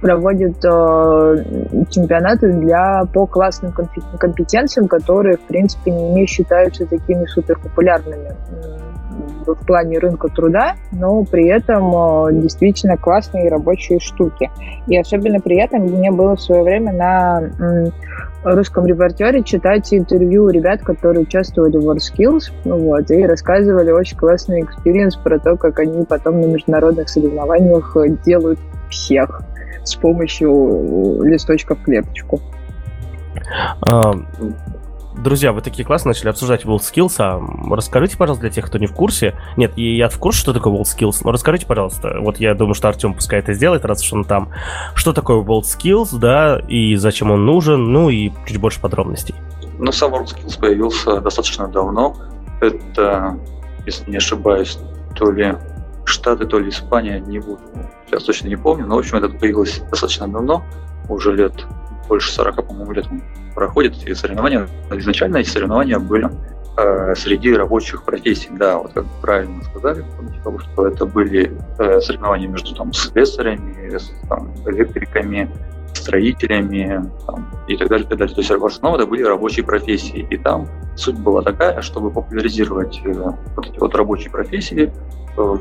проводит 0.01 0.57
э, 0.65 1.43
чемпионаты 1.89 2.51
для 2.53 3.03
по 3.13 3.27
классным 3.27 3.71
компетенциям, 4.19 4.87
которые, 4.87 5.37
в 5.37 5.41
принципе, 5.41 5.91
не 5.91 6.25
считаются 6.25 6.85
такими 6.85 7.25
супер 7.25 7.59
популярными 7.59 8.31
в 9.45 9.65
плане 9.65 9.99
рынка 9.99 10.27
труда, 10.29 10.75
но 10.91 11.23
при 11.23 11.47
этом 11.47 11.91
э, 12.27 12.41
действительно 12.41 12.97
классные 12.97 13.49
рабочие 13.49 13.99
штуки. 13.99 14.49
И 14.87 14.97
особенно 14.97 15.39
приятно 15.39 15.79
мне 15.79 16.11
было 16.11 16.35
в 16.35 16.41
свое 16.41 16.63
время 16.63 16.93
на 16.93 17.91
русском 18.43 18.87
репортере 18.87 19.43
читать 19.43 19.93
интервью 19.93 20.49
ребят, 20.49 20.81
которые 20.81 21.23
участвовали 21.23 21.77
в 21.77 21.87
WorldSkills, 21.87 22.51
вот, 22.65 23.11
и 23.11 23.25
рассказывали 23.25 23.91
очень 23.91 24.17
классный 24.17 24.61
experience 24.61 25.15
про 25.17 25.37
то, 25.37 25.55
как 25.57 25.79
они 25.79 26.05
потом 26.05 26.41
на 26.41 26.45
международных 26.45 27.09
соревнованиях 27.09 27.95
делают 28.25 28.59
всех 28.89 29.43
с 29.83 29.95
помощью 29.95 31.23
листочка 31.23 31.75
в 31.75 31.83
клеточку. 31.83 32.41
А, 33.81 34.13
друзья, 35.15 35.51
вы 35.51 35.61
такие 35.61 35.85
классно 35.85 36.09
начали 36.09 36.29
обсуждать 36.29 36.65
WorldSkills, 36.65 37.15
а 37.19 37.41
расскажите, 37.75 38.17
пожалуйста, 38.17 38.41
для 38.41 38.51
тех, 38.51 38.65
кто 38.65 38.77
не 38.77 38.87
в 38.87 38.93
курсе. 38.93 39.35
Нет, 39.57 39.77
я 39.77 40.09
в 40.09 40.17
курсе, 40.17 40.39
что 40.39 40.53
такое 40.53 40.73
WorldSkills, 40.73 41.21
но 41.23 41.31
расскажите, 41.31 41.65
пожалуйста, 41.65 42.17
вот 42.19 42.37
я 42.37 42.53
думаю, 42.53 42.73
что 42.73 42.89
Артем 42.89 43.13
пускай 43.13 43.39
это 43.39 43.53
сделает, 43.53 43.85
раз 43.85 44.03
уж 44.03 44.13
он 44.13 44.25
там. 44.25 44.49
Что 44.93 45.13
такое 45.13 45.41
WorldSkills, 45.41 46.17
да, 46.17 46.59
и 46.67 46.95
зачем 46.95 47.31
он 47.31 47.45
нужен, 47.45 47.91
ну 47.91 48.09
и 48.09 48.31
чуть 48.45 48.57
больше 48.57 48.79
подробностей. 48.79 49.35
Ну, 49.79 49.91
сам 49.91 50.13
WorldSkills 50.13 50.59
появился 50.59 51.21
достаточно 51.21 51.67
давно. 51.67 52.15
Это, 52.59 53.37
если 53.85 54.09
не 54.11 54.17
ошибаюсь, 54.17 54.77
то 55.15 55.31
ли 55.31 55.55
Штаты, 56.03 56.45
то 56.45 56.59
ли 56.59 56.69
Испания, 56.69 57.19
не 57.19 57.39
буду, 57.39 57.59
сейчас 58.11 58.23
точно 58.23 58.47
не 58.47 58.57
помню, 58.57 58.85
но, 58.85 58.95
в 58.95 58.99
общем, 58.99 59.17
это 59.17 59.29
появилось 59.29 59.81
достаточно 59.89 60.27
давно, 60.27 60.63
уже 61.07 61.33
лет 61.33 61.53
больше 62.07 62.31
40, 62.31 62.67
по-моему, 62.67 62.91
лет 62.91 63.07
проходят 63.55 63.95
эти 64.03 64.13
соревнования. 64.13 64.67
Изначально 64.91 65.37
эти 65.37 65.49
соревнования 65.49 65.97
были 65.97 66.29
э, 66.77 67.15
среди 67.15 67.53
рабочих 67.53 68.03
профессий, 68.03 68.49
да, 68.51 68.77
вот 68.77 68.91
как 68.93 69.05
правильно 69.21 69.63
сказали, 69.63 70.03
потому 70.37 70.59
что 70.59 70.87
это 70.87 71.05
были 71.05 71.57
э, 71.79 72.01
соревнования 72.01 72.47
между 72.49 72.75
там, 72.75 72.91
слесарями, 72.91 73.97
там, 74.27 74.53
электриками, 74.65 75.49
строителями 75.93 77.09
там, 77.25 77.49
и 77.67 77.77
так 77.77 77.87
далее, 77.87 78.07
так 78.07 78.17
далее. 78.17 78.35
То 78.35 78.41
есть 78.41 78.51
в 78.51 78.65
основном 78.65 78.99
это 78.99 79.09
были 79.09 79.23
рабочие 79.23 79.65
профессии. 79.65 80.27
И 80.29 80.37
там 80.37 80.67
суть 80.95 81.17
была 81.17 81.41
такая, 81.41 81.81
чтобы 81.81 82.11
популяризировать 82.11 83.01
э, 83.05 83.13
вот 83.55 83.67
эти 83.67 83.79
вот 83.79 83.95
рабочие 83.95 84.31
профессии 84.31 84.91
э, 85.37 85.55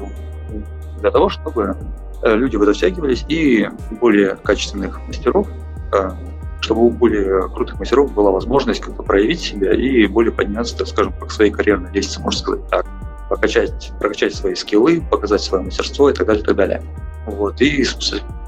для 1.01 1.11
того, 1.11 1.29
чтобы 1.29 1.77
люди 2.23 2.57
в 2.57 2.63
это 2.63 2.73
втягивались 2.73 3.25
и 3.29 3.69
более 4.01 4.37
качественных 4.37 5.01
мастеров 5.07 5.49
э, 5.93 6.11
чтобы 6.61 6.87
у 6.87 6.91
более 6.91 7.49
крутых 7.49 7.79
мастеров 7.79 8.13
была 8.13 8.31
возможность 8.31 8.81
как-то 8.81 9.03
проявить 9.03 9.41
себя 9.41 9.73
и 9.73 10.07
более 10.07 10.33
подняться, 10.33 10.77
так 10.77 10.89
скажем, 10.89 11.13
по 11.13 11.29
своей 11.29 11.51
карьерной 11.51 11.91
лестнице, 11.93 12.21
можно 12.21 12.41
сказать 12.41 12.69
так. 12.69 12.87
Покачать, 13.29 13.93
прокачать 14.01 14.35
свои 14.35 14.55
скиллы, 14.55 15.01
показать 15.09 15.41
свое 15.41 15.65
мастерство 15.65 16.11
и 16.11 16.13
так 16.13 16.27
далее, 16.27 16.43
и 16.43 16.47
так 16.47 16.57
далее. 16.57 16.83
Вот. 17.27 17.61
И 17.61 17.87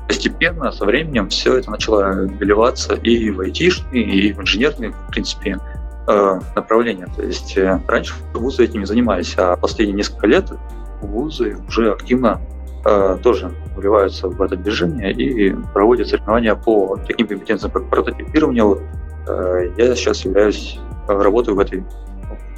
постепенно, 0.09 0.73
со 0.73 0.85
временем, 0.85 1.29
все 1.29 1.59
это 1.59 1.71
начало 1.71 2.27
выливаться 2.27 2.95
и 2.95 3.31
в 3.31 3.41
айтишные, 3.41 4.03
и 4.03 4.33
в 4.33 4.41
инженерные, 4.41 4.91
в 4.91 5.11
принципе, 5.11 5.59
э, 6.09 6.41
направления. 6.57 7.07
То 7.17 7.23
есть 7.23 7.57
э, 7.57 7.81
раньше 7.87 8.15
вузы 8.35 8.65
этим 8.65 8.81
не 8.81 8.87
занимались, 8.87 9.35
а 9.37 9.57
последние 9.57 9.97
несколько 9.97 10.27
лет 10.27 10.51
вузы 11.01 11.57
уже 11.69 11.93
активно 11.93 12.41
э, 12.41 12.62
тоже 12.83 13.53
вливаются 13.77 14.29
в 14.29 14.41
это 14.43 14.57
движение 14.57 15.13
и 15.13 15.55
проводят 15.73 16.09
соревнования 16.09 16.55
по 16.55 16.99
таким 17.07 17.27
компетенциям, 17.27 17.73
как 17.73 17.89
прототипирование. 17.89 18.65
Вот, 18.65 18.83
э, 19.29 19.73
я 19.77 19.95
сейчас 19.95 20.25
являюсь, 20.25 20.79
э, 21.09 21.13
работаю 21.13 21.57
в, 21.57 21.61
этой, 21.61 21.85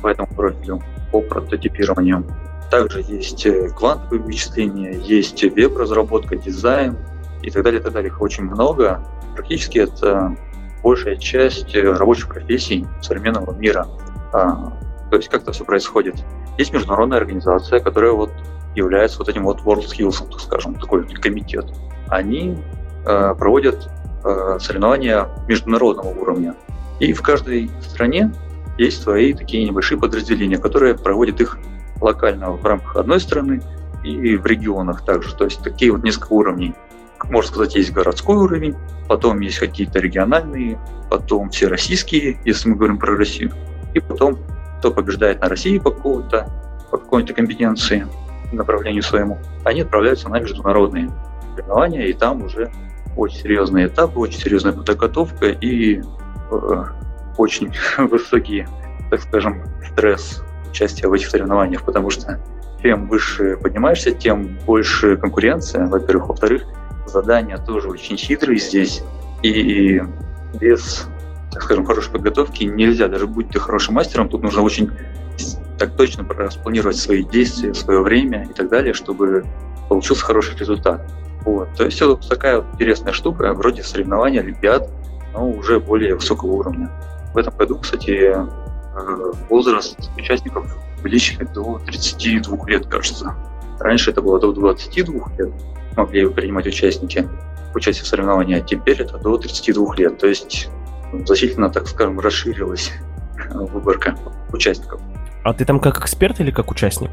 в 0.00 0.06
этом 0.06 0.26
профиле 0.26 0.80
по 1.12 1.20
прототипированию. 1.20 2.24
Также 2.70 3.02
есть 3.02 3.46
э, 3.46 3.68
квантовые 3.68 4.22
вычисления, 4.22 4.98
есть 4.98 5.42
веб-разработка, 5.42 6.36
дизайн 6.36 6.96
и 7.42 7.50
так 7.50 7.62
далее, 7.62 7.80
и 7.80 7.82
так 7.84 7.92
далее. 7.92 8.08
Их 8.08 8.20
очень 8.20 8.44
много. 8.44 9.00
Практически 9.34 9.78
это 9.78 10.36
большая 10.82 11.16
часть 11.16 11.74
э, 11.74 11.82
рабочих 11.82 12.28
профессий 12.28 12.86
современного 13.00 13.52
мира. 13.52 13.86
А, 14.32 14.72
то 15.10 15.16
есть 15.16 15.28
как 15.28 15.42
это 15.42 15.52
все 15.52 15.64
происходит. 15.64 16.16
Есть 16.58 16.72
международная 16.72 17.18
организация, 17.18 17.80
которая 17.80 18.12
вот 18.12 18.30
является 18.74 19.18
вот 19.18 19.28
этим 19.28 19.44
вот 19.44 19.60
World 19.62 19.86
Skills, 19.86 20.30
так 20.30 20.40
скажем, 20.40 20.74
такой 20.74 21.06
комитет. 21.06 21.66
Они 22.08 22.56
э, 23.06 23.34
проводят 23.38 23.88
э, 24.24 24.58
соревнования 24.60 25.28
международного 25.48 26.08
уровня. 26.08 26.54
И 27.00 27.12
в 27.12 27.22
каждой 27.22 27.70
стране 27.80 28.32
есть 28.78 29.02
свои 29.02 29.32
такие 29.32 29.64
небольшие 29.64 29.98
подразделения, 29.98 30.58
которые 30.58 30.94
проводят 30.94 31.40
их 31.40 31.58
локально 32.00 32.50
в 32.52 32.64
рамках 32.64 32.96
одной 32.96 33.20
страны 33.20 33.62
и 34.02 34.36
в 34.36 34.46
регионах 34.46 35.04
также. 35.04 35.34
То 35.34 35.44
есть 35.44 35.62
такие 35.62 35.92
вот 35.92 36.02
несколько 36.02 36.32
уровней. 36.32 36.74
Можно 37.24 37.50
сказать, 37.50 37.74
есть 37.76 37.92
городской 37.92 38.36
уровень, 38.36 38.76
потом 39.08 39.40
есть 39.40 39.58
какие-то 39.58 39.98
региональные, 39.98 40.78
потом 41.10 41.50
все 41.50 41.68
российские, 41.68 42.38
если 42.44 42.68
мы 42.68 42.76
говорим 42.76 42.98
про 42.98 43.16
Россию, 43.16 43.52
и 43.94 44.00
потом 44.00 44.38
кто 44.78 44.90
побеждает 44.90 45.40
на 45.40 45.48
России 45.48 45.78
по 45.78 45.90
какому-то 45.90 46.50
по 46.90 46.98
какой-то 46.98 47.32
компетенции, 47.32 48.06
направлению 48.54 49.02
своему, 49.02 49.38
они 49.64 49.82
отправляются 49.82 50.28
на 50.28 50.40
международные 50.40 51.10
соревнования, 51.54 52.06
и 52.06 52.12
там 52.12 52.44
уже 52.44 52.70
очень 53.16 53.38
серьезные 53.38 53.86
этапы, 53.86 54.18
очень 54.18 54.40
серьезная 54.40 54.72
подготовка 54.72 55.46
и 55.46 56.00
э, 56.00 56.84
очень 57.36 57.72
высокий, 57.98 58.66
так 59.10 59.20
скажем, 59.20 59.62
стресс 59.90 60.42
участия 60.70 61.06
в 61.08 61.12
этих 61.12 61.28
соревнованиях, 61.28 61.84
потому 61.84 62.10
что 62.10 62.40
чем 62.82 63.08
выше 63.08 63.56
поднимаешься, 63.56 64.10
тем 64.10 64.58
больше 64.66 65.16
конкуренция, 65.16 65.86
во-первых. 65.86 66.28
Во-вторых, 66.28 66.64
задания 67.06 67.56
тоже 67.56 67.88
очень 67.88 68.16
хитрые 68.16 68.58
здесь, 68.58 69.02
и 69.42 70.02
без, 70.60 71.06
так 71.52 71.62
скажем, 71.62 71.86
хорошей 71.86 72.12
подготовки 72.12 72.64
нельзя, 72.64 73.08
даже 73.08 73.26
будь 73.26 73.48
ты 73.48 73.58
хорошим 73.58 73.94
мастером, 73.94 74.28
тут 74.28 74.42
нужно 74.42 74.62
очень 74.62 74.90
так 75.78 75.96
точно 75.96 76.26
распланировать 76.28 76.96
свои 76.96 77.24
действия, 77.24 77.74
свое 77.74 78.00
время 78.00 78.46
и 78.48 78.52
так 78.52 78.68
далее, 78.68 78.94
чтобы 78.94 79.44
получился 79.88 80.24
хороший 80.24 80.56
результат. 80.56 81.04
Вот. 81.44 81.68
То 81.76 81.84
есть 81.84 82.00
это 82.00 82.16
такая 82.16 82.58
вот 82.58 82.66
интересная 82.74 83.12
штука, 83.12 83.52
вроде 83.52 83.82
соревнования, 83.82 84.40
олимпиад, 84.40 84.88
но 85.32 85.50
уже 85.50 85.80
более 85.80 86.14
высокого 86.14 86.52
уровня. 86.52 86.90
В 87.34 87.38
этом 87.38 87.56
году, 87.56 87.78
кстати, 87.78 88.32
э, 88.34 89.32
возраст 89.50 89.98
участников 90.16 90.66
увеличили 91.00 91.44
до 91.44 91.80
32 91.84 92.68
лет, 92.68 92.86
кажется. 92.86 93.34
Раньше 93.80 94.10
это 94.10 94.22
было 94.22 94.40
до 94.40 94.52
22 94.52 95.32
лет, 95.36 95.52
могли 95.96 96.28
принимать 96.28 96.66
участники 96.66 97.28
участие 97.74 98.04
в 98.04 98.06
соревновании, 98.06 98.58
а 98.58 98.60
теперь 98.60 99.02
это 99.02 99.18
до 99.18 99.36
32 99.36 99.96
лет. 99.96 100.18
То 100.18 100.28
есть 100.28 100.68
значительно, 101.26 101.70
так 101.70 101.88
скажем, 101.88 102.20
расширилась 102.20 102.92
выборка 103.50 104.16
участников. 104.52 105.00
А 105.44 105.52
ты 105.52 105.64
там 105.66 105.78
как 105.78 105.98
эксперт 105.98 106.40
или 106.40 106.50
как 106.50 106.70
участник? 106.70 107.10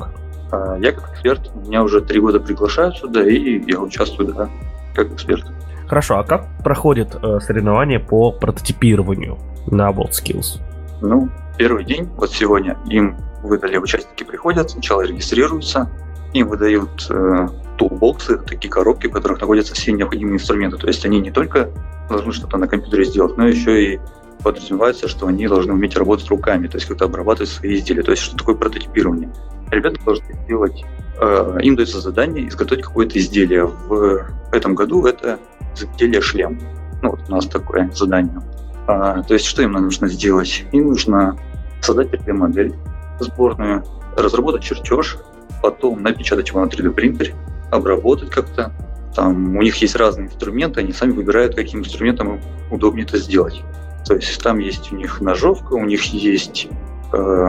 А, 0.52 0.78
я 0.78 0.94
как 0.94 1.12
эксперт. 1.14 1.54
Меня 1.68 1.84
уже 1.84 2.02
три 2.02 2.20
года 2.20 2.40
приглашают 2.40 2.98
сюда, 2.98 3.28
и 3.28 3.62
я 3.70 3.80
участвую, 3.80 4.34
да, 4.34 4.50
как 4.96 5.12
эксперт. 5.12 5.46
Хорошо, 5.88 6.20
а 6.20 6.24
как 6.24 6.48
проходит 6.64 7.16
э, 7.22 7.40
соревнование 7.42 8.00
по 8.00 8.32
прототипированию 8.32 9.38
на 9.68 9.90
WorldSkills? 9.92 10.62
Ну, 11.02 11.30
первый 11.58 11.84
день, 11.84 12.06
вот 12.16 12.32
сегодня, 12.32 12.78
им 12.90 13.18
выдали, 13.44 13.76
участники 13.76 14.24
приходят, 14.24 14.70
сначала 14.70 15.02
регистрируются, 15.02 15.90
им 16.32 16.48
выдают 16.48 17.08
э, 17.10 17.48
тулбоксы, 17.78 18.38
такие 18.38 18.72
коробки, 18.72 19.08
в 19.08 19.12
которых 19.12 19.42
находятся 19.42 19.74
все 19.74 19.92
необходимые 19.92 20.36
инструменты. 20.36 20.78
То 20.78 20.88
есть 20.88 21.06
они 21.06 21.20
не 21.20 21.32
только 21.32 21.70
должны 22.08 22.32
что-то 22.32 22.58
на 22.58 22.70
компьютере 22.70 23.04
сделать, 23.04 23.36
но 23.36 23.46
еще 23.46 23.96
и 23.96 24.00
подразумевается, 24.44 25.08
что 25.08 25.28
они 25.28 25.48
должны 25.48 25.74
уметь 25.74 25.96
работать 25.96 26.28
руками, 26.30 26.68
то 26.68 26.78
есть 26.78 26.88
как-то 26.88 27.06
обрабатывать 27.06 27.50
свои 27.50 27.76
изделия. 27.76 28.04
То 28.04 28.12
есть 28.12 28.24
что 28.24 28.38
такое 28.38 28.56
прототипирование? 28.56 29.32
Ребята 29.70 30.00
должны 30.04 30.26
сделать, 30.44 30.84
э, 31.20 31.58
им 31.62 31.76
дается 31.76 32.02
задание 32.02 32.48
изготовить 32.48 32.84
какое-то 32.84 33.18
изделие. 33.20 33.66
В 33.66 34.26
этом 34.52 34.76
году 34.76 35.06
это 35.06 35.40
изделие 35.76 36.22
шлем. 36.22 36.60
Ну, 37.02 37.12
вот 37.12 37.22
у 37.28 37.32
нас 37.32 37.48
такое 37.48 37.90
задание. 37.94 38.42
А, 38.88 39.24
то 39.24 39.34
есть 39.34 39.46
что 39.46 39.62
им 39.62 39.74
нужно 39.74 40.08
сделать? 40.08 40.66
Им 40.72 40.88
нужно 40.88 41.38
создать 41.82 42.10
3D-модель 42.10 42.74
сборную, 43.20 43.84
разработать 44.18 44.64
чертеж, 44.64 45.18
потом 45.62 46.02
напечатать 46.02 46.50
его 46.50 46.64
на 46.64 46.68
3D 46.68 46.92
принтере, 46.92 47.36
обработать 47.72 48.30
как-то. 48.30 48.72
Там 49.16 49.56
у 49.58 49.62
них 49.62 49.76
есть 49.78 49.96
разные 49.96 50.28
инструменты, 50.28 50.80
они 50.80 50.94
сами 50.94 51.12
выбирают, 51.12 51.56
каким 51.56 51.82
инструментом 51.82 52.36
им 52.36 52.42
удобнее 52.70 53.06
это 53.06 53.18
сделать. 53.18 53.62
То 54.06 54.16
есть 54.16 54.42
там 54.42 54.58
есть 54.60 54.92
у 54.92 54.96
них 54.96 55.22
ножовка, 55.22 55.74
у 55.74 55.86
них 55.86 56.04
есть 56.06 56.68
э, 57.14 57.48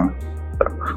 так, 0.59 0.97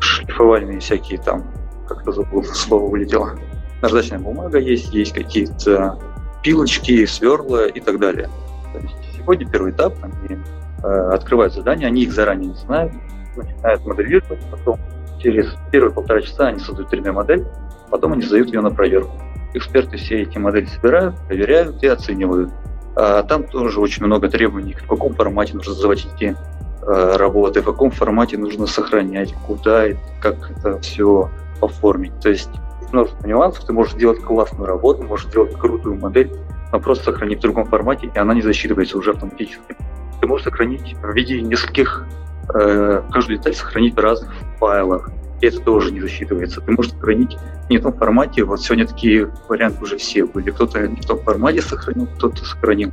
шлифовальные 0.00 0.80
всякие 0.80 1.20
там, 1.20 1.44
как-то 1.88 2.12
забыл, 2.12 2.44
слово 2.44 2.90
вылетело. 2.90 3.38
Наждачная 3.82 4.18
бумага 4.18 4.58
есть, 4.58 4.92
есть 4.92 5.12
какие-то 5.12 5.98
пилочки, 6.42 7.04
сверла 7.06 7.66
и 7.66 7.80
так 7.80 7.98
далее. 7.98 8.28
То 8.72 8.78
есть 8.78 8.94
сегодня 9.16 9.48
первый 9.48 9.72
этап, 9.72 9.94
они 10.02 10.38
э, 10.82 10.86
открывают 11.12 11.54
задания, 11.54 11.86
они 11.86 12.02
их 12.02 12.12
заранее 12.12 12.50
не 12.50 12.56
знают, 12.56 12.92
начинают 13.36 13.84
моделировать, 13.84 14.40
потом 14.50 14.78
через 15.18 15.54
первые 15.70 15.92
полтора 15.92 16.20
часа 16.22 16.48
они 16.48 16.58
создают 16.58 16.92
3D-модель, 16.92 17.46
потом 17.90 18.12
они 18.12 18.22
сдают 18.22 18.48
ее 18.48 18.60
на 18.60 18.70
проверку. 18.70 19.12
Эксперты 19.52 19.96
все 19.96 20.22
эти 20.22 20.38
модели 20.38 20.66
собирают, 20.66 21.16
проверяют 21.26 21.82
и 21.82 21.86
оценивают. 21.86 22.52
А 22.96 23.22
там 23.22 23.44
тоже 23.44 23.80
очень 23.80 24.04
много 24.04 24.28
требований, 24.28 24.74
в 24.74 24.86
каком 24.86 25.14
формате 25.14 25.54
нужно 25.54 25.74
заводить 25.74 26.08
эти 26.16 26.36
э, 26.82 27.16
работы, 27.16 27.62
в 27.62 27.64
каком 27.64 27.90
формате 27.90 28.36
нужно 28.36 28.66
сохранять, 28.66 29.34
куда 29.46 29.88
и 29.88 29.96
как 30.20 30.50
это 30.50 30.80
все 30.80 31.30
оформить. 31.60 32.18
То 32.20 32.30
есть 32.30 32.50
множество 32.92 33.26
нюансов, 33.26 33.64
ты 33.64 33.72
можешь 33.72 33.94
сделать 33.94 34.20
классную 34.20 34.66
работу, 34.66 35.02
можешь 35.02 35.26
сделать 35.26 35.56
крутую 35.56 35.96
модель, 35.96 36.32
но 36.72 36.80
просто 36.80 37.04
сохранить 37.04 37.38
в 37.38 37.42
другом 37.42 37.66
формате, 37.66 38.10
и 38.12 38.18
она 38.18 38.34
не 38.34 38.42
засчитывается 38.42 38.98
уже 38.98 39.12
автоматически. 39.12 39.76
Ты 40.20 40.26
можешь 40.26 40.44
сохранить 40.44 40.94
в 41.00 41.12
виде 41.12 41.40
нескольких, 41.40 42.06
э, 42.54 43.02
каждую 43.10 43.38
деталь 43.38 43.54
сохранить 43.54 43.94
в 43.94 43.98
разных 43.98 44.32
файлах, 44.58 45.10
это 45.40 45.60
тоже 45.60 45.92
не 45.92 46.00
засчитывается. 46.00 46.60
Ты 46.60 46.72
можешь 46.72 46.92
сохранить 46.92 47.36
не 47.68 47.78
в 47.78 47.82
том 47.82 47.92
формате, 47.92 48.44
вот 48.44 48.60
сегодня 48.60 48.86
такие 48.86 49.30
варианты 49.48 49.82
уже 49.82 49.96
все 49.96 50.24
были. 50.24 50.50
Кто-то 50.50 50.86
не 50.86 51.00
в 51.00 51.06
том 51.06 51.18
формате 51.20 51.62
сохранил, 51.62 52.06
кто-то 52.06 52.44
сохранил 52.44 52.92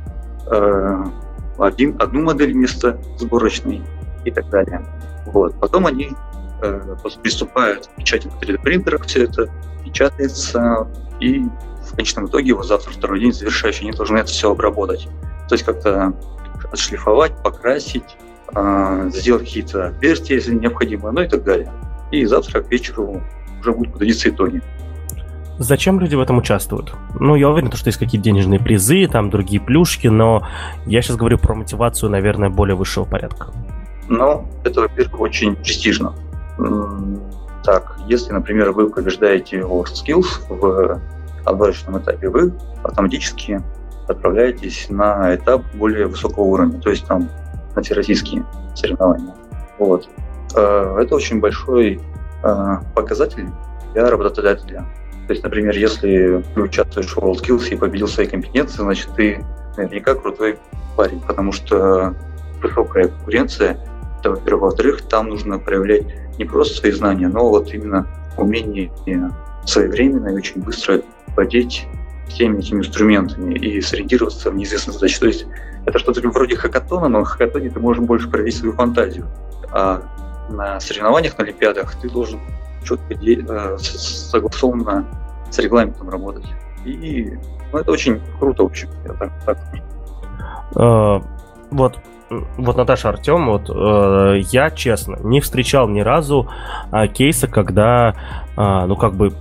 э, 0.50 1.04
один, 1.58 1.96
одну 2.00 2.22
модель 2.22 2.52
вместо 2.52 3.00
сборочной 3.18 3.82
и 4.24 4.30
так 4.30 4.48
далее. 4.50 4.84
Вот. 5.26 5.58
Потом 5.60 5.86
они 5.86 6.10
э, 6.62 6.96
приступают 7.22 7.86
к 7.86 7.96
печати 7.96 8.28
на 8.28 8.32
3D 8.32 8.62
принтерах, 8.62 9.04
все 9.04 9.24
это 9.24 9.50
печатается, 9.84 10.88
и 11.20 11.42
в 11.82 11.96
конечном 11.96 12.26
итоге 12.26 12.48
его 12.48 12.62
завтра 12.62 12.92
второй 12.92 13.20
день 13.20 13.32
завершающий, 13.32 13.82
они 13.88 13.96
должны 13.96 14.18
это 14.18 14.28
все 14.28 14.50
обработать. 14.50 15.08
То 15.48 15.54
есть 15.54 15.64
как-то 15.64 16.12
отшлифовать, 16.72 17.32
покрасить, 17.42 18.16
э, 18.54 19.10
сделать 19.12 19.44
какие-то 19.44 19.88
отверстия, 19.88 20.36
если 20.36 20.54
необходимо, 20.54 21.10
ну 21.10 21.22
и 21.22 21.28
так 21.28 21.44
далее. 21.44 21.72
И 22.10 22.24
завтра 22.24 22.62
к 22.62 22.70
вечеру 22.70 23.20
уже 23.60 23.72
будут 23.72 23.92
подводиться 23.92 24.28
итоги. 24.30 24.62
Зачем 25.58 25.98
люди 25.98 26.14
в 26.14 26.20
этом 26.20 26.38
участвуют? 26.38 26.94
Ну, 27.18 27.34
я 27.34 27.50
уверен, 27.50 27.72
что 27.72 27.88
есть 27.88 27.98
какие-то 27.98 28.24
денежные 28.24 28.60
призы, 28.60 29.08
там 29.08 29.28
другие 29.28 29.60
плюшки, 29.60 30.06
но 30.06 30.46
я 30.86 31.02
сейчас 31.02 31.16
говорю 31.16 31.38
про 31.38 31.54
мотивацию, 31.54 32.10
наверное, 32.10 32.48
более 32.48 32.76
высшего 32.76 33.04
порядка. 33.04 33.48
Ну, 34.08 34.46
это, 34.64 34.82
во-первых, 34.82 35.20
очень 35.20 35.56
престижно. 35.56 36.14
Так, 37.64 37.98
если, 38.06 38.32
например, 38.32 38.70
вы 38.70 38.88
побеждаете 38.88 39.58
World 39.58 39.92
Skills 39.92 40.26
в 40.48 41.00
отборочном 41.44 41.98
этапе, 41.98 42.28
вы 42.28 42.52
автоматически 42.84 43.60
отправляетесь 44.06 44.86
на 44.88 45.34
этап 45.34 45.62
более 45.74 46.06
высокого 46.06 46.44
уровня, 46.44 46.80
то 46.80 46.90
есть 46.90 47.04
там 47.06 47.28
на 47.74 47.82
всероссийские 47.82 48.44
соревнования. 48.74 49.34
Вот. 49.78 50.08
Э, 50.54 50.98
это 51.00 51.14
очень 51.14 51.40
большой 51.40 52.00
э, 52.42 52.76
показатель 52.94 53.48
для 53.92 54.10
работодателя. 54.10 54.86
То 55.26 55.32
есть, 55.32 55.42
например, 55.42 55.76
если 55.76 56.42
ты 56.54 56.60
участвуешь 56.60 57.14
в 57.14 57.18
WorldSkills 57.18 57.68
и 57.68 57.76
победил 57.76 58.08
свои 58.08 58.26
компетенции, 58.26 58.82
значит, 58.82 59.10
ты 59.14 59.44
наверняка 59.76 60.14
крутой 60.14 60.58
парень, 60.96 61.20
потому 61.20 61.52
что 61.52 62.14
высокая 62.62 63.08
конкуренция, 63.08 63.78
это, 64.18 64.30
во-первых. 64.30 64.62
Во-вторых, 64.62 65.02
там 65.02 65.28
нужно 65.28 65.58
проявлять 65.58 66.06
не 66.38 66.44
просто 66.44 66.76
свои 66.78 66.92
знания, 66.92 67.28
но 67.28 67.48
вот 67.48 67.72
именно 67.72 68.06
умение 68.36 68.90
своевременно 69.66 70.28
и 70.28 70.34
очень 70.34 70.62
быстро 70.62 71.02
владеть 71.34 71.86
всеми 72.28 72.58
этими 72.58 72.80
инструментами 72.80 73.54
и 73.54 73.80
сориентироваться 73.80 74.50
в 74.50 74.56
неизвестной 74.56 74.94
задаче. 74.94 75.20
То 75.20 75.26
есть 75.26 75.46
это 75.86 75.98
что-то 75.98 76.26
вроде 76.28 76.56
хакатона, 76.56 77.08
но 77.08 77.22
в 77.22 77.24
хакатоне 77.24 77.70
ты 77.70 77.80
можешь 77.80 78.02
больше 78.02 78.28
проявить 78.30 78.56
свою 78.56 78.74
фантазию. 78.74 79.26
А 79.70 80.02
на 80.48 80.80
соревнованиях, 80.80 81.36
на 81.38 81.44
Олимпиадах 81.44 81.94
ты 82.00 82.08
должен 82.08 82.40
четко 82.84 83.14
э, 83.14 83.78
согласованно 83.78 85.04
с 85.50 85.58
регламентом 85.58 86.08
работать. 86.08 86.46
И 86.84 87.36
ну, 87.72 87.78
это 87.78 87.90
очень 87.90 88.20
круто, 88.38 88.62
в 88.62 88.66
общем, 88.66 88.88
я 89.04 89.12
так, 89.14 89.32
так. 89.44 89.58
Uh, 90.74 91.24
вот 91.70 91.98
вот 92.30 92.76
Наташа 92.76 93.08
Артем, 93.08 93.46
вот 93.46 93.70
э, 93.70 94.42
я 94.50 94.70
честно 94.70 95.16
не 95.22 95.40
встречал 95.40 95.88
ни 95.88 96.00
разу 96.00 96.48
э, 96.92 97.08
кейса, 97.08 97.48
когда, 97.48 98.14
э, 98.56 98.84
ну 98.86 98.96
как 98.96 99.14
бы, 99.14 99.32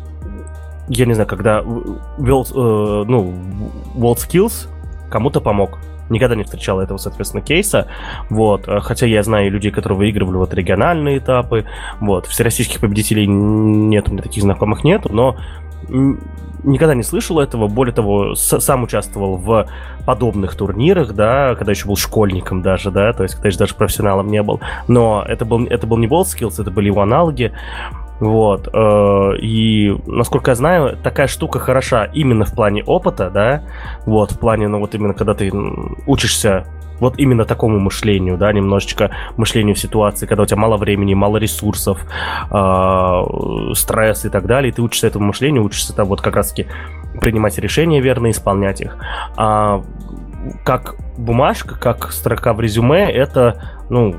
я 0.87 1.05
не 1.05 1.13
знаю, 1.13 1.27
когда 1.27 1.59
э, 1.59 1.63
ну, 1.65 3.33
WorldSkills 3.95 4.69
кому-то 5.09 5.41
помог 5.41 5.79
никогда 6.09 6.35
не 6.35 6.43
встречал 6.43 6.79
этого, 6.79 6.97
соответственно, 6.97 7.41
кейса, 7.41 7.87
вот, 8.29 8.67
э, 8.67 8.79
хотя 8.79 9.05
я 9.05 9.23
знаю 9.23 9.51
людей, 9.51 9.71
которые 9.71 9.97
выигрывали 9.97 10.37
вот 10.37 10.53
региональные 10.53 11.19
этапы, 11.19 11.65
вот, 11.99 12.25
всероссийских 12.27 12.79
победителей 12.79 13.27
нет, 13.27 14.07
у 14.09 14.11
меня 14.11 14.23
таких 14.23 14.43
знакомых 14.43 14.83
нет, 14.83 15.05
но 15.09 15.37
никогда 16.63 16.95
не 16.95 17.03
слышал 17.03 17.39
этого, 17.39 17.67
более 17.67 17.93
того, 17.93 18.35
сам 18.35 18.83
участвовал 18.83 19.37
в 19.37 19.67
подобных 20.05 20.55
турнирах, 20.55 21.13
да, 21.13 21.55
когда 21.55 21.71
еще 21.71 21.87
был 21.87 21.95
школьником 21.95 22.61
даже, 22.61 22.91
да, 22.91 23.13
то 23.13 23.23
есть 23.23 23.35
когда 23.35 23.49
еще 23.49 23.57
даже 23.59 23.75
профессионалом 23.75 24.27
не 24.27 24.41
был, 24.43 24.59
но 24.87 25.23
это 25.27 25.45
был, 25.45 25.65
это 25.65 25.87
был 25.87 25.97
не 25.97 26.07
Skills, 26.07 26.61
это 26.61 26.71
были 26.71 26.87
его 26.87 27.01
аналоги, 27.01 27.53
вот. 28.19 28.69
Э, 28.73 29.37
и, 29.39 29.95
насколько 30.05 30.51
я 30.51 30.55
знаю, 30.55 30.97
такая 31.03 31.27
штука 31.27 31.59
хороша 31.59 32.05
именно 32.05 32.45
в 32.45 32.53
плане 32.53 32.83
опыта, 32.83 33.29
да, 33.29 33.63
вот, 34.05 34.31
в 34.31 34.39
плане, 34.39 34.67
ну, 34.67 34.79
вот 34.79 34.95
именно 34.95 35.13
когда 35.13 35.33
ты 35.33 35.51
учишься 36.05 36.65
вот 36.99 37.19
именно 37.19 37.45
такому 37.45 37.79
мышлению, 37.79 38.37
да, 38.37 38.51
немножечко 38.51 39.11
мышлению 39.37 39.75
в 39.75 39.79
ситуации, 39.79 40.25
когда 40.25 40.43
у 40.43 40.45
тебя 40.45 40.57
мало 40.57 40.77
времени, 40.77 41.13
мало 41.13 41.37
ресурсов, 41.37 41.99
э, 42.51 43.23
стресс 43.75 44.25
и 44.25 44.29
так 44.29 44.47
далее, 44.47 44.71
и 44.71 44.73
ты 44.73 44.81
учишься 44.81 45.07
этому 45.07 45.27
мышлению, 45.27 45.63
учишься 45.63 45.95
там 45.95 46.07
вот 46.07 46.21
как 46.21 46.35
раз-таки 46.35 46.67
принимать 47.21 47.57
решения 47.59 48.01
верно, 48.01 48.31
исполнять 48.31 48.81
их. 48.81 48.97
А 49.35 49.83
как 50.63 50.95
бумажка, 51.17 51.77
как 51.77 52.11
строка 52.11 52.53
в 52.53 52.61
резюме, 52.61 53.11
это, 53.11 53.61
ну, 53.89 54.15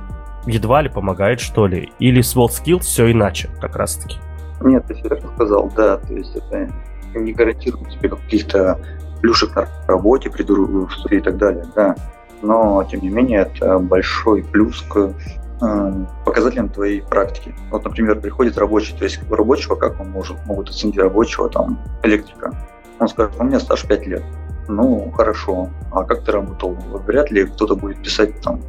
едва 0.48 0.82
ли 0.82 0.88
помогает, 0.88 1.40
что 1.40 1.66
ли? 1.66 1.92
Или 1.98 2.22
с 2.22 2.34
WorldSkills 2.34 2.80
все 2.80 3.10
иначе, 3.10 3.50
как 3.60 3.76
раз-таки? 3.76 4.16
Нет, 4.60 4.84
ты 4.86 4.94
верно 4.94 5.30
сказал, 5.34 5.70
да. 5.76 5.98
То 5.98 6.12
есть 6.14 6.34
это 6.34 6.68
не 7.14 7.32
гарантирует 7.32 7.90
тебе 7.90 8.08
каких-то 8.08 8.78
плюшек 9.20 9.54
на 9.54 9.68
работе, 9.86 10.30
при 10.30 10.42
и 10.42 11.20
так 11.20 11.36
далее, 11.36 11.64
да. 11.74 11.94
Но, 12.42 12.84
тем 12.84 13.00
не 13.02 13.08
менее, 13.08 13.40
это 13.40 13.78
большой 13.78 14.44
плюс 14.44 14.82
к 14.82 15.12
э, 15.60 16.04
показателям 16.24 16.68
твоей 16.68 17.02
практики. 17.02 17.54
Вот, 17.70 17.84
например, 17.84 18.20
приходит 18.20 18.58
рабочий, 18.58 18.96
то 18.96 19.04
есть 19.04 19.20
рабочего, 19.28 19.74
как 19.74 20.00
он 20.00 20.10
может, 20.10 20.36
могут 20.46 20.70
оценить 20.70 20.98
рабочего, 20.98 21.48
там, 21.48 21.80
электрика. 22.04 22.52
Он 23.00 23.08
скажет, 23.08 23.34
у 23.38 23.44
меня 23.44 23.58
стаж 23.58 23.84
5 23.84 24.06
лет. 24.06 24.22
Ну, 24.68 25.10
хорошо. 25.16 25.68
А 25.90 26.04
как 26.04 26.24
ты 26.24 26.32
работал? 26.32 26.76
Вряд 27.06 27.30
ли 27.30 27.46
кто-то 27.46 27.74
будет 27.74 28.02
писать 28.02 28.40
там 28.40 28.60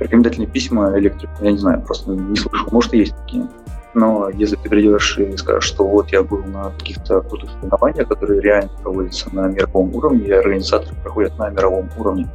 рекомендательные 0.00 0.48
письма 0.48 0.98
электрику. 0.98 1.32
Я 1.40 1.52
не 1.52 1.58
знаю, 1.58 1.82
просто 1.82 2.12
не 2.12 2.36
слышал. 2.36 2.68
Может, 2.70 2.94
и 2.94 2.98
есть 2.98 3.16
такие. 3.16 3.48
Но 3.94 4.28
если 4.30 4.56
ты 4.56 4.68
придешь 4.68 5.18
и 5.18 5.36
скажешь, 5.36 5.64
что 5.64 5.86
вот 5.86 6.10
я 6.10 6.22
был 6.22 6.44
на 6.44 6.70
каких-то 6.78 7.20
крутых 7.22 7.50
соревнованиях, 7.50 8.08
которые 8.08 8.40
реально 8.40 8.70
проводятся 8.82 9.34
на 9.34 9.48
мировом 9.48 9.94
уровне, 9.94 10.26
и 10.26 10.30
организаторы 10.30 10.94
проходят 11.02 11.38
на 11.38 11.50
мировом 11.50 11.88
уровне, 11.96 12.28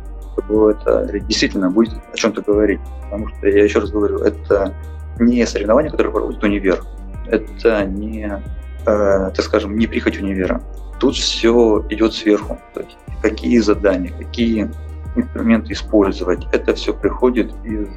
то 0.48 0.72
это 0.72 1.08
действительно 1.20 1.70
будет 1.70 1.94
о 2.12 2.16
чем-то 2.16 2.42
говорить. 2.42 2.80
Потому 3.04 3.30
что, 3.30 3.48
я 3.48 3.64
еще 3.64 3.80
раз 3.80 3.92
говорю, 3.92 4.18
это 4.20 4.74
не 5.20 5.46
соревнования, 5.46 5.92
которые 5.92 6.12
проводит 6.12 6.44
универ. 6.44 6.84
Это 7.28 7.86
не, 7.86 8.42
э, 8.86 9.32
так 9.34 9.42
скажем, 9.42 9.78
не 9.78 9.88
прихоть 9.88 10.20
универа. 10.20 10.62
Тут 11.00 11.16
все 11.16 11.86
идет 11.90 12.14
сверху. 12.14 12.60
То 12.74 12.82
есть 12.82 12.98
какие 13.22 13.60
задания, 13.60 14.12
какие 14.18 14.70
инструменты 15.16 15.74
использовать, 15.74 16.48
это 16.52 16.74
все 16.74 16.94
приходит 16.94 17.54
из 17.64 17.88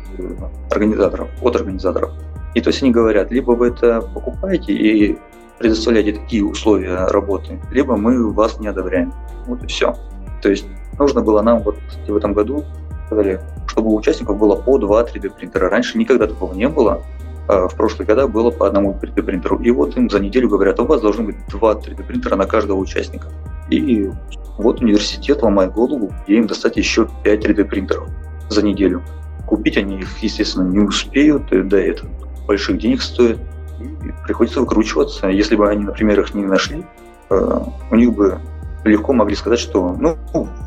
организаторов, 0.70 1.28
от 1.42 1.56
организаторов. 1.56 2.12
И 2.54 2.60
то 2.60 2.70
есть 2.70 2.82
они 2.82 2.90
говорят, 2.90 3.30
либо 3.30 3.52
вы 3.52 3.68
это 3.68 4.00
покупаете 4.00 4.72
и 4.72 5.18
предоставляете 5.58 6.12
такие 6.12 6.44
условия 6.44 7.06
работы, 7.06 7.60
либо 7.70 7.96
мы 7.96 8.32
вас 8.32 8.58
не 8.60 8.68
одобряем. 8.68 9.12
Вот 9.46 9.62
и 9.62 9.66
все. 9.66 9.94
То 10.42 10.50
есть 10.50 10.66
нужно 10.98 11.22
было 11.22 11.42
нам 11.42 11.62
вот 11.62 11.76
в 12.06 12.16
этом 12.16 12.32
году, 12.32 12.64
сказали, 13.06 13.40
чтобы 13.66 13.90
у 13.90 13.96
участников 13.96 14.38
было 14.38 14.56
по 14.56 14.78
два 14.78 15.02
3D 15.02 15.30
принтера. 15.36 15.68
Раньше 15.68 15.98
никогда 15.98 16.26
такого 16.26 16.54
не 16.54 16.68
было. 16.68 17.02
А 17.48 17.68
в 17.68 17.76
прошлые 17.76 18.06
года 18.06 18.26
было 18.26 18.50
по 18.50 18.66
одному 18.66 18.98
3D 19.00 19.22
принтеру. 19.22 19.58
И 19.58 19.70
вот 19.70 19.96
им 19.96 20.10
за 20.10 20.18
неделю 20.18 20.48
говорят, 20.48 20.80
у 20.80 20.86
вас 20.86 21.00
должно 21.00 21.24
быть 21.24 21.36
два 21.48 21.74
3D 21.74 22.04
принтера 22.04 22.36
на 22.36 22.46
каждого 22.46 22.78
участника. 22.78 23.28
И 23.70 24.10
вот 24.58 24.80
университет 24.80 25.42
ломает 25.42 25.72
голову, 25.72 26.12
где 26.24 26.38
им 26.38 26.46
достать 26.46 26.76
еще 26.76 27.08
5 27.24 27.46
3D 27.46 27.64
принтеров 27.64 28.08
за 28.48 28.62
неделю. 28.64 29.02
Купить 29.46 29.76
они 29.76 29.98
их, 29.98 30.18
естественно, 30.18 30.68
не 30.68 30.80
успеют, 30.80 31.44
да 31.50 31.78
это 31.78 32.06
больших 32.46 32.78
денег 32.78 33.02
стоит. 33.02 33.38
И 33.78 34.12
приходится 34.24 34.60
выкручиваться. 34.60 35.28
Если 35.28 35.56
бы 35.56 35.68
они, 35.68 35.84
например, 35.84 36.20
их 36.20 36.34
не 36.34 36.44
нашли, 36.44 36.84
э, 37.30 37.60
у 37.90 37.94
них 37.94 38.12
бы 38.14 38.40
легко 38.84 39.12
могли 39.12 39.34
сказать, 39.34 39.58
что 39.58 39.94
ну, 39.98 40.16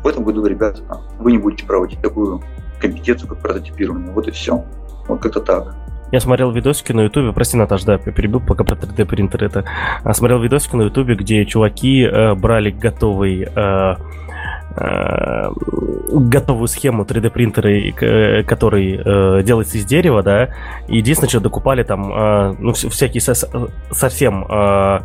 в 0.02 0.06
этом 0.06 0.24
году, 0.24 0.44
ребята, 0.44 0.82
вы 1.18 1.32
не 1.32 1.38
будете 1.38 1.66
проводить 1.66 2.00
такую 2.00 2.42
компетенцию, 2.80 3.28
как 3.28 3.38
прототипирование. 3.38 4.12
Вот 4.12 4.28
и 4.28 4.30
все. 4.30 4.64
Вот 5.08 5.20
как-то 5.20 5.40
так. 5.40 5.74
Я 6.12 6.20
смотрел 6.20 6.50
видосики 6.50 6.92
на 6.92 7.02
ютубе, 7.02 7.32
прости, 7.32 7.56
Наташ, 7.56 7.84
да, 7.84 7.92
я 7.92 7.98
перебил, 7.98 8.40
пока 8.40 8.64
про 8.64 8.74
3D 8.74 9.04
принтер 9.04 9.44
это. 9.44 9.64
А, 10.02 10.12
смотрел 10.12 10.40
видосики 10.40 10.74
на 10.74 10.82
ютубе, 10.82 11.14
где 11.14 11.44
чуваки 11.46 12.02
э, 12.02 12.34
брали 12.34 12.70
готовый 12.70 13.42
э, 13.42 13.94
э, 14.76 15.50
готовую 16.12 16.66
схему 16.66 17.04
3D 17.04 17.30
принтера, 17.30 17.68
э, 17.68 18.42
который 18.42 19.00
э, 19.02 19.42
делается 19.44 19.78
из 19.78 19.84
дерева, 19.84 20.22
да, 20.22 20.48
и 20.88 20.96
единственное, 20.96 21.30
что 21.30 21.40
докупали 21.40 21.84
там, 21.84 22.12
э, 22.12 22.56
ну, 22.58 22.72
всякие 22.72 23.20
со 23.20 23.34
совсем 23.92 24.44
э, 24.48 25.00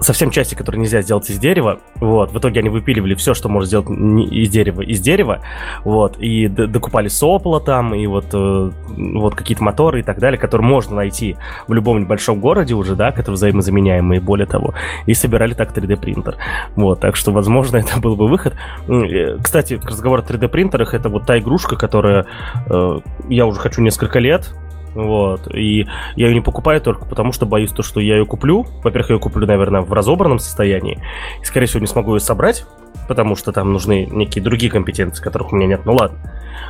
совсем 0.00 0.30
части, 0.30 0.54
которые 0.54 0.80
нельзя 0.80 1.02
сделать 1.02 1.28
из 1.30 1.38
дерева. 1.38 1.80
Вот, 1.96 2.32
в 2.32 2.38
итоге 2.38 2.60
они 2.60 2.68
выпиливали 2.68 3.14
все, 3.14 3.34
что 3.34 3.48
можно 3.48 3.66
сделать 3.66 3.88
из 4.30 4.48
дерева, 4.48 4.82
из 4.82 5.00
дерева. 5.00 5.40
Вот, 5.84 6.18
и 6.18 6.48
докупали 6.48 7.08
сопла 7.08 7.60
там, 7.60 7.94
и 7.94 8.06
вот, 8.06 8.26
э, 8.32 8.70
вот 8.88 9.34
какие-то 9.34 9.62
моторы 9.62 10.00
и 10.00 10.02
так 10.02 10.18
далее, 10.18 10.38
которые 10.38 10.66
можно 10.66 10.96
найти 10.96 11.36
в 11.66 11.72
любом 11.72 12.00
небольшом 12.00 12.40
городе 12.40 12.74
уже, 12.74 12.94
да, 12.94 13.12
которые 13.12 13.34
взаимозаменяемые, 13.34 14.20
более 14.20 14.46
того. 14.46 14.74
И 15.06 15.14
собирали 15.14 15.54
так 15.54 15.76
3D 15.76 15.96
принтер. 15.96 16.36
Вот, 16.74 17.00
так 17.00 17.16
что, 17.16 17.32
возможно, 17.32 17.76
это 17.78 18.00
был 18.00 18.16
бы 18.16 18.28
выход. 18.28 18.54
Э, 18.88 19.38
кстати, 19.42 19.80
разговор 19.82 20.20
о 20.20 20.22
3D 20.22 20.48
принтерах, 20.48 20.94
это 20.94 21.08
вот 21.08 21.26
та 21.26 21.38
игрушка, 21.38 21.76
которая 21.76 22.26
э, 22.68 23.00
я 23.28 23.46
уже 23.46 23.60
хочу 23.60 23.80
несколько 23.82 24.18
лет, 24.18 24.54
вот. 24.96 25.54
И 25.54 25.86
я 26.16 26.28
ее 26.28 26.34
не 26.34 26.40
покупаю 26.40 26.80
только 26.80 27.04
потому, 27.04 27.32
что 27.32 27.44
боюсь 27.44 27.70
то, 27.70 27.82
что 27.82 28.00
я 28.00 28.16
ее 28.16 28.24
куплю. 28.24 28.66
Во-первых, 28.82 29.10
я 29.10 29.16
ее 29.16 29.20
куплю, 29.20 29.46
наверное, 29.46 29.82
в 29.82 29.92
разобранном 29.92 30.38
состоянии. 30.38 30.98
И, 31.42 31.44
скорее 31.44 31.66
всего, 31.66 31.80
не 31.80 31.86
смогу 31.86 32.14
ее 32.14 32.20
собрать, 32.20 32.64
потому 33.06 33.36
что 33.36 33.52
там 33.52 33.72
нужны 33.74 34.06
некие 34.06 34.42
другие 34.42 34.72
компетенции, 34.72 35.22
которых 35.22 35.52
у 35.52 35.56
меня 35.56 35.66
нет. 35.66 35.82
Ну 35.84 35.92
ладно. 35.92 36.18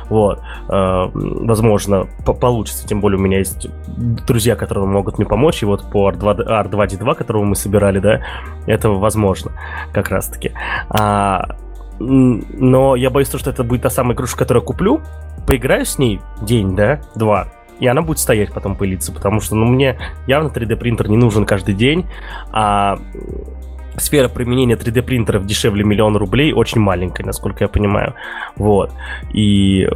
Вот. 0.09 0.41
Э, 0.67 1.09
возможно, 1.13 2.07
по 2.25 2.33
получится. 2.33 2.85
Тем 2.85 2.99
более 2.99 3.17
у 3.17 3.21
меня 3.21 3.37
есть 3.37 3.67
друзья, 4.27 4.57
которые 4.57 4.85
могут 4.85 5.17
мне 5.19 5.25
помочь. 5.25 5.63
И 5.63 5.65
вот 5.65 5.89
по 5.89 6.11
R2, 6.11 6.65
R2D2, 6.69 7.15
которого 7.15 7.45
мы 7.45 7.55
собирали, 7.55 7.99
да, 7.99 8.21
это 8.65 8.89
возможно 8.89 9.53
как 9.93 10.09
раз-таки. 10.09 10.51
А, 10.89 11.55
но 11.99 12.97
я 12.97 13.09
боюсь, 13.09 13.29
что 13.29 13.49
это 13.49 13.63
будет 13.63 13.83
та 13.83 13.89
самая 13.89 14.15
игрушка, 14.15 14.39
которую 14.39 14.63
я 14.63 14.67
куплю, 14.67 15.01
поиграю 15.47 15.85
с 15.85 15.97
ней 15.97 16.19
день, 16.41 16.75
да, 16.75 16.99
два, 17.15 17.47
и 17.79 17.87
она 17.87 18.01
будет 18.01 18.19
стоять 18.19 18.51
потом 18.53 18.75
пылиться, 18.75 19.11
потому 19.11 19.41
что, 19.41 19.55
ну, 19.55 19.65
мне 19.65 19.97
явно 20.25 20.47
3D 20.47 20.75
принтер 20.75 21.09
не 21.09 21.17
нужен 21.17 21.45
каждый 21.45 21.75
день, 21.75 22.05
а 22.51 22.97
сфера 23.97 24.29
применения 24.29 24.75
3D 24.75 25.01
принтеров 25.01 25.45
дешевле 25.45 25.83
миллиона 25.83 26.19
рублей 26.19 26.53
очень 26.53 26.79
маленькая, 26.79 27.23
насколько 27.23 27.63
я 27.63 27.67
понимаю. 27.67 28.13
Вот. 28.55 28.93
И, 29.33 29.87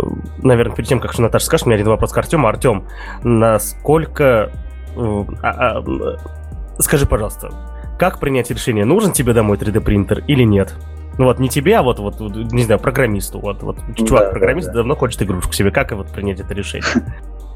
наверное, 0.41 0.76
перед 0.76 0.89
тем, 0.89 1.00
как 1.00 1.13
что 1.13 1.22
Наташа 1.22 1.46
скажет, 1.46 1.67
у 1.67 1.70
меня 1.70 1.76
один 1.76 1.89
вопрос 1.89 2.12
к 2.12 2.17
Артему. 2.17 2.48
Артем, 2.48 2.86
насколько... 3.24 4.52
Э, 4.96 5.24
а, 5.41 5.78
а, 5.80 6.17
скажи, 6.80 7.06
пожалуйста, 7.06 7.52
как 8.00 8.20
принять 8.20 8.50
решение, 8.50 8.86
нужен 8.86 9.12
тебе 9.12 9.34
домой 9.34 9.58
3D 9.58 9.80
принтер 9.82 10.24
или 10.28 10.44
нет? 10.44 10.76
Ну 11.17 11.26
вот 11.26 11.39
не 11.39 11.50
тебе, 11.50 11.78
а 11.78 11.84
вот, 11.84 12.00
вот 12.00 12.20
не 12.20 12.63
знаю, 12.63 12.80
программисту. 12.80 13.39
Вот, 13.39 13.62
вот 13.62 13.78
чувак, 13.96 14.32
программист 14.32 14.67
да, 14.67 14.74
да. 14.74 14.78
давно 14.80 14.96
хочет 14.96 15.22
игрушку 15.22 15.54
себе. 15.54 15.70
Как 15.70 15.91
вот 15.91 16.08
принять 16.08 16.39
это 16.39 16.54
решение? 16.54 16.88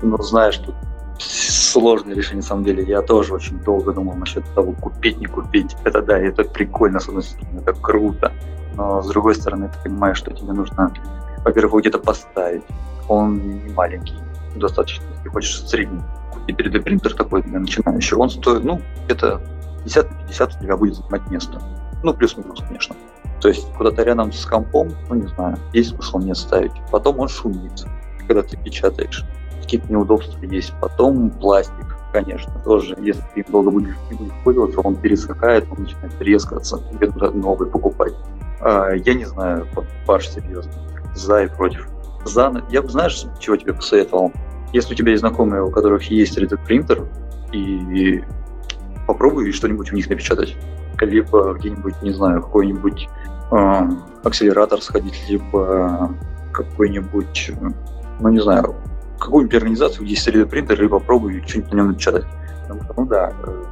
Ну, 0.02 0.18
знаешь, 0.22 0.58
тут 0.58 0.76
сложное 1.20 2.16
решение, 2.16 2.38
на 2.38 2.48
самом 2.48 2.64
деле. 2.64 2.84
Я 2.84 3.02
тоже 3.02 3.34
очень 3.34 3.60
долго 3.60 3.94
думал 3.94 4.16
насчет 4.16 4.44
того, 4.54 4.74
купить, 4.74 5.18
не 5.18 5.26
купить. 5.26 5.76
Это 5.84 6.02
да, 6.02 6.18
это 6.18 6.44
прикольно, 6.44 7.00
с 7.00 7.08
одной 7.08 7.24
стороны, 7.24 7.60
это 7.60 7.74
круто. 7.74 8.32
Но 8.76 9.02
с 9.02 9.08
другой 9.08 9.36
стороны, 9.36 9.70
ты 9.70 9.90
понимаешь, 9.90 10.18
что 10.18 10.32
тебе 10.32 10.54
нужно, 10.54 10.94
во-первых, 11.44 11.82
где-то 11.82 12.00
поставить. 12.00 12.64
Он 13.08 13.36
не 13.38 13.72
маленький, 13.74 14.16
достаточно, 14.56 15.04
если 15.18 15.30
хочешь 15.30 15.62
средний 15.68 16.02
купить 16.34 16.60
3D 16.60 16.82
принтер 16.82 17.14
такой 17.14 17.44
для 17.44 17.60
начинающего, 17.60 18.20
он 18.20 18.30
стоит, 18.30 18.64
ну, 18.64 18.82
где-то 19.06 19.42
50 19.84 20.12
на 20.12 20.18
50 20.28 20.56
у 20.56 20.64
тебя 20.64 20.78
будет 20.78 20.96
занимать 20.96 21.30
место. 21.30 21.62
Ну, 22.04 22.14
плюс-минус, 22.14 22.62
конечно. 22.68 22.96
То 23.42 23.50
есть 23.50 23.68
куда-то 23.78 24.04
рядом 24.04 24.32
с 24.32 24.46
компом, 24.46 24.92
ну, 25.10 25.16
не 25.16 25.28
знаю, 25.28 25.58
есть 25.74 25.92
смысл 25.92 26.20
не 26.20 26.34
ставить. 26.34 26.72
Потом 26.92 27.20
он 27.20 27.28
шумит, 27.28 27.86
когда 28.28 28.42
ты 28.42 28.58
печатаешь 28.58 29.24
какие-то 29.66 29.92
неудобства 29.92 30.44
есть. 30.46 30.74
Потом 30.80 31.30
пластик, 31.30 31.98
конечно, 32.14 32.54
тоже, 32.64 32.96
если 33.00 33.24
ты 33.34 33.46
долго 33.50 33.72
будешь, 33.72 33.96
пользоваться, 34.44 34.80
он 34.82 34.96
пересыхает, 34.96 35.66
он 35.72 35.84
начинает 35.84 36.18
трескаться, 36.18 36.82
тебе 36.92 37.08
нужно 37.08 37.32
новый 37.32 37.70
покупать. 37.70 38.14
А, 38.62 38.92
я 38.92 39.14
не 39.14 39.26
знаю, 39.26 39.68
Паш, 40.06 40.30
серьезно, 40.30 40.72
за 41.14 41.44
и 41.44 41.48
против. 41.48 41.90
За, 42.24 42.52
я 42.70 42.82
бы, 42.82 42.90
знаешь, 42.90 43.26
чего 43.40 43.56
тебе 43.58 43.74
посоветовал? 43.74 44.32
Если 44.74 44.94
у 44.94 44.98
тебя 44.98 45.12
есть 45.12 45.22
знакомые, 45.22 45.64
у 45.64 45.70
которых 45.70 46.04
есть 46.10 46.38
3D 46.38 46.66
принтер, 46.66 47.06
и 47.52 48.24
попробуй 49.08 49.52
что-нибудь 49.52 49.92
у 49.92 49.96
них 49.96 50.10
напечатать. 50.10 50.56
Либо 51.00 51.54
где-нибудь, 51.54 52.02
не 52.02 52.12
знаю, 52.12 52.42
какой-нибудь 52.42 53.10
э, 53.52 53.90
акселератор 54.24 54.82
сходить, 54.82 55.22
либо 55.30 56.12
какой-нибудь, 56.54 57.52
ну 58.20 58.30
не 58.30 58.40
знаю, 58.40 58.76
какую-нибудь 59.20 59.56
организацию, 59.56 60.04
где 60.04 60.14
есть 60.14 60.28
3D 60.28 60.46
принтер, 60.46 60.84
и 60.84 60.88
попробуй 60.88 61.44
что-нибудь 61.48 61.72
на 61.72 61.78
нем 61.78 61.88
напечатать. 61.90 62.26
Потому 62.64 62.84
что, 62.84 62.94
ну 62.98 63.06
да, 63.06 63.34
э, 63.46 63.64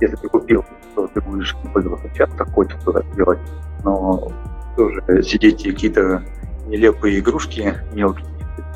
если 0.00 0.16
ты 0.16 0.28
купил, 0.28 0.64
то 0.94 1.06
ты 1.08 1.20
будешь 1.20 1.56
часто, 2.14 2.44
хочешь 2.46 2.78
туда 2.84 3.02
делать, 3.14 3.38
но 3.84 4.30
тоже 4.76 5.02
сидеть 5.22 5.64
и 5.64 5.72
какие-то 5.72 6.22
нелепые 6.66 7.18
игрушки 7.18 7.74
мелкие, 7.92 8.26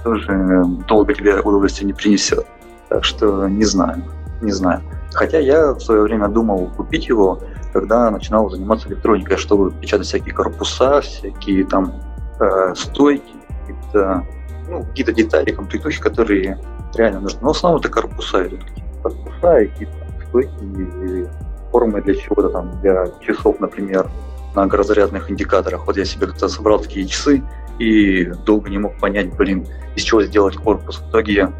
тоже 0.02 0.64
долго 0.88 1.14
тебе 1.14 1.40
удовольствие 1.40 1.86
не 1.86 1.92
принесет. 1.92 2.46
Так 2.88 3.04
что 3.04 3.48
не 3.48 3.64
знаю, 3.64 4.04
не 4.40 4.52
знаю. 4.52 4.80
Хотя 5.12 5.38
я 5.38 5.72
в 5.72 5.80
свое 5.80 6.02
время 6.02 6.28
думал 6.28 6.70
купить 6.76 7.08
его, 7.08 7.40
когда 7.72 8.10
начинал 8.10 8.50
заниматься 8.50 8.88
электроникой, 8.88 9.36
чтобы 9.36 9.70
печатать 9.72 10.06
всякие 10.06 10.34
корпуса, 10.34 11.00
всякие 11.00 11.64
там 11.64 11.92
э, 12.40 12.74
стойки, 12.74 13.32
какие-то 13.66 14.26
ну, 14.70 14.84
какие-то 14.84 15.12
детали, 15.12 15.50
комплектующие, 15.50 16.02
которые 16.02 16.58
реально 16.94 17.20
нужны. 17.20 17.40
Но 17.42 17.48
в 17.48 17.56
основном 17.56 17.80
это 17.80 17.88
корпуса 17.88 18.46
идут, 18.46 18.64
корпуса 19.02 19.58
и 19.58 19.66
какие-то 19.66 21.30
формы 21.70 22.00
для 22.02 22.14
чего-то 22.14 22.48
там, 22.50 22.80
для 22.80 23.06
часов, 23.20 23.60
например, 23.60 24.08
на 24.54 24.68
разрядных 24.68 25.30
индикаторах. 25.30 25.86
Вот 25.86 25.96
я 25.96 26.04
себе 26.04 26.26
как-то 26.26 26.48
собрал 26.48 26.80
такие 26.80 27.06
часы 27.06 27.42
и 27.78 28.24
долго 28.44 28.68
не 28.70 28.78
мог 28.78 28.98
понять, 28.98 29.34
блин, 29.36 29.66
из 29.96 30.02
чего 30.02 30.22
сделать 30.22 30.56
корпус. 30.56 30.98
В 30.98 31.10
итоге, 31.10 31.52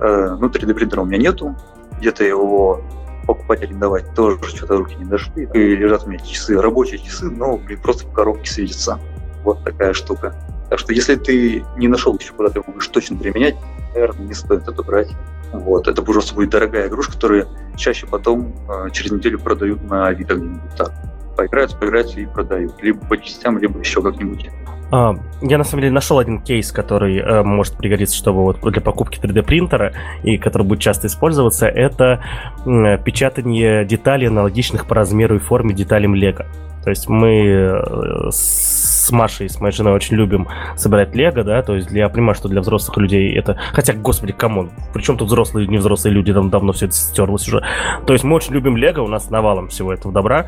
э, 0.00 0.36
ну, 0.38 0.48
3D 0.48 0.74
принтера 0.74 1.02
у 1.02 1.04
меня 1.04 1.18
нету, 1.18 1.54
где-то 1.98 2.24
его 2.24 2.80
покупать, 3.26 3.62
арендовать 3.62 4.14
тоже 4.14 4.38
что-то 4.44 4.78
руки 4.78 4.96
не 4.98 5.04
дошли. 5.04 5.48
И 5.52 5.76
лежат 5.76 6.04
у 6.04 6.10
меня 6.10 6.18
часы, 6.24 6.58
рабочие 6.60 6.98
часы, 6.98 7.26
но, 7.26 7.58
блин, 7.58 7.78
просто 7.80 8.06
в 8.06 8.12
коробке 8.12 8.50
светятся. 8.50 8.98
Вот 9.44 9.62
такая 9.64 9.92
штука. 9.92 10.34
Так 10.70 10.78
что 10.78 10.92
если 10.92 11.14
ты 11.16 11.64
не 11.76 11.88
нашел 11.88 12.16
еще, 12.18 12.32
куда 12.32 12.50
ты 12.50 12.60
будешь 12.60 12.86
точно 12.88 13.16
применять, 13.16 13.56
наверное, 13.94 14.26
не 14.26 14.34
стоит 14.34 14.68
это 14.68 14.82
брать. 14.82 15.10
Вот, 15.52 15.88
это 15.88 16.02
просто 16.02 16.34
будет 16.34 16.50
дорогая 16.50 16.88
игрушка, 16.88 17.14
которую 17.14 17.48
чаще 17.76 18.06
потом 18.06 18.52
э, 18.68 18.90
через 18.92 19.12
неделю 19.12 19.38
продают 19.38 19.82
на 19.88 20.08
Авито 20.08 20.34
где-нибудь 20.34 20.76
так. 20.76 20.92
Поиграются, 21.36 21.76
поиграются 21.76 22.20
и 22.20 22.26
продают. 22.26 22.82
Либо 22.82 22.98
по 23.06 23.16
частям, 23.16 23.58
либо 23.58 23.78
еще 23.78 24.02
как-нибудь. 24.02 24.50
А, 24.90 25.14
я 25.42 25.58
на 25.58 25.64
самом 25.64 25.82
деле 25.82 25.92
нашел 25.92 26.18
один 26.18 26.40
кейс, 26.40 26.72
который 26.72 27.18
э, 27.18 27.42
может 27.42 27.76
пригодиться, 27.76 28.16
чтобы 28.16 28.42
вот 28.42 28.60
для 28.60 28.80
покупки 28.80 29.20
3D 29.20 29.42
принтера 29.42 29.92
и 30.22 30.38
который 30.38 30.62
будет 30.64 30.80
часто 30.80 31.06
использоваться. 31.06 31.66
Это 31.66 32.22
э, 32.64 32.98
печатание 33.04 33.84
деталей 33.84 34.28
аналогичных 34.28 34.86
по 34.86 34.94
размеру 34.94 35.36
и 35.36 35.38
форме 35.38 35.74
деталям 35.74 36.14
Лего. 36.14 36.46
То 36.84 36.90
есть 36.90 37.08
мы 37.08 37.44
э, 37.46 38.30
с 38.30 38.97
Машей, 39.12 39.48
с 39.48 39.60
моей 39.60 39.74
женой 39.74 39.94
очень 39.94 40.16
любим 40.16 40.48
собирать 40.76 41.14
лего, 41.14 41.44
да, 41.44 41.62
то 41.62 41.74
есть 41.74 41.90
я 41.90 42.08
понимаю, 42.08 42.34
что 42.34 42.48
для 42.48 42.60
взрослых 42.60 42.96
людей 42.98 43.34
это... 43.36 43.58
Хотя, 43.72 43.94
господи, 43.94 44.32
come 44.32 44.54
on, 44.54 44.70
причем 44.92 45.16
тут 45.16 45.28
взрослые 45.28 45.66
и 45.66 45.68
невзрослые 45.68 46.14
люди, 46.14 46.32
там 46.32 46.50
давно 46.50 46.72
все 46.72 46.86
это 46.86 46.94
стерлось 46.94 47.46
уже. 47.48 47.64
То 48.06 48.12
есть 48.12 48.24
мы 48.24 48.36
очень 48.36 48.54
любим 48.54 48.76
лего, 48.76 49.02
у 49.02 49.08
нас 49.08 49.30
навалом 49.30 49.68
всего 49.68 49.92
этого 49.92 50.12
добра, 50.12 50.46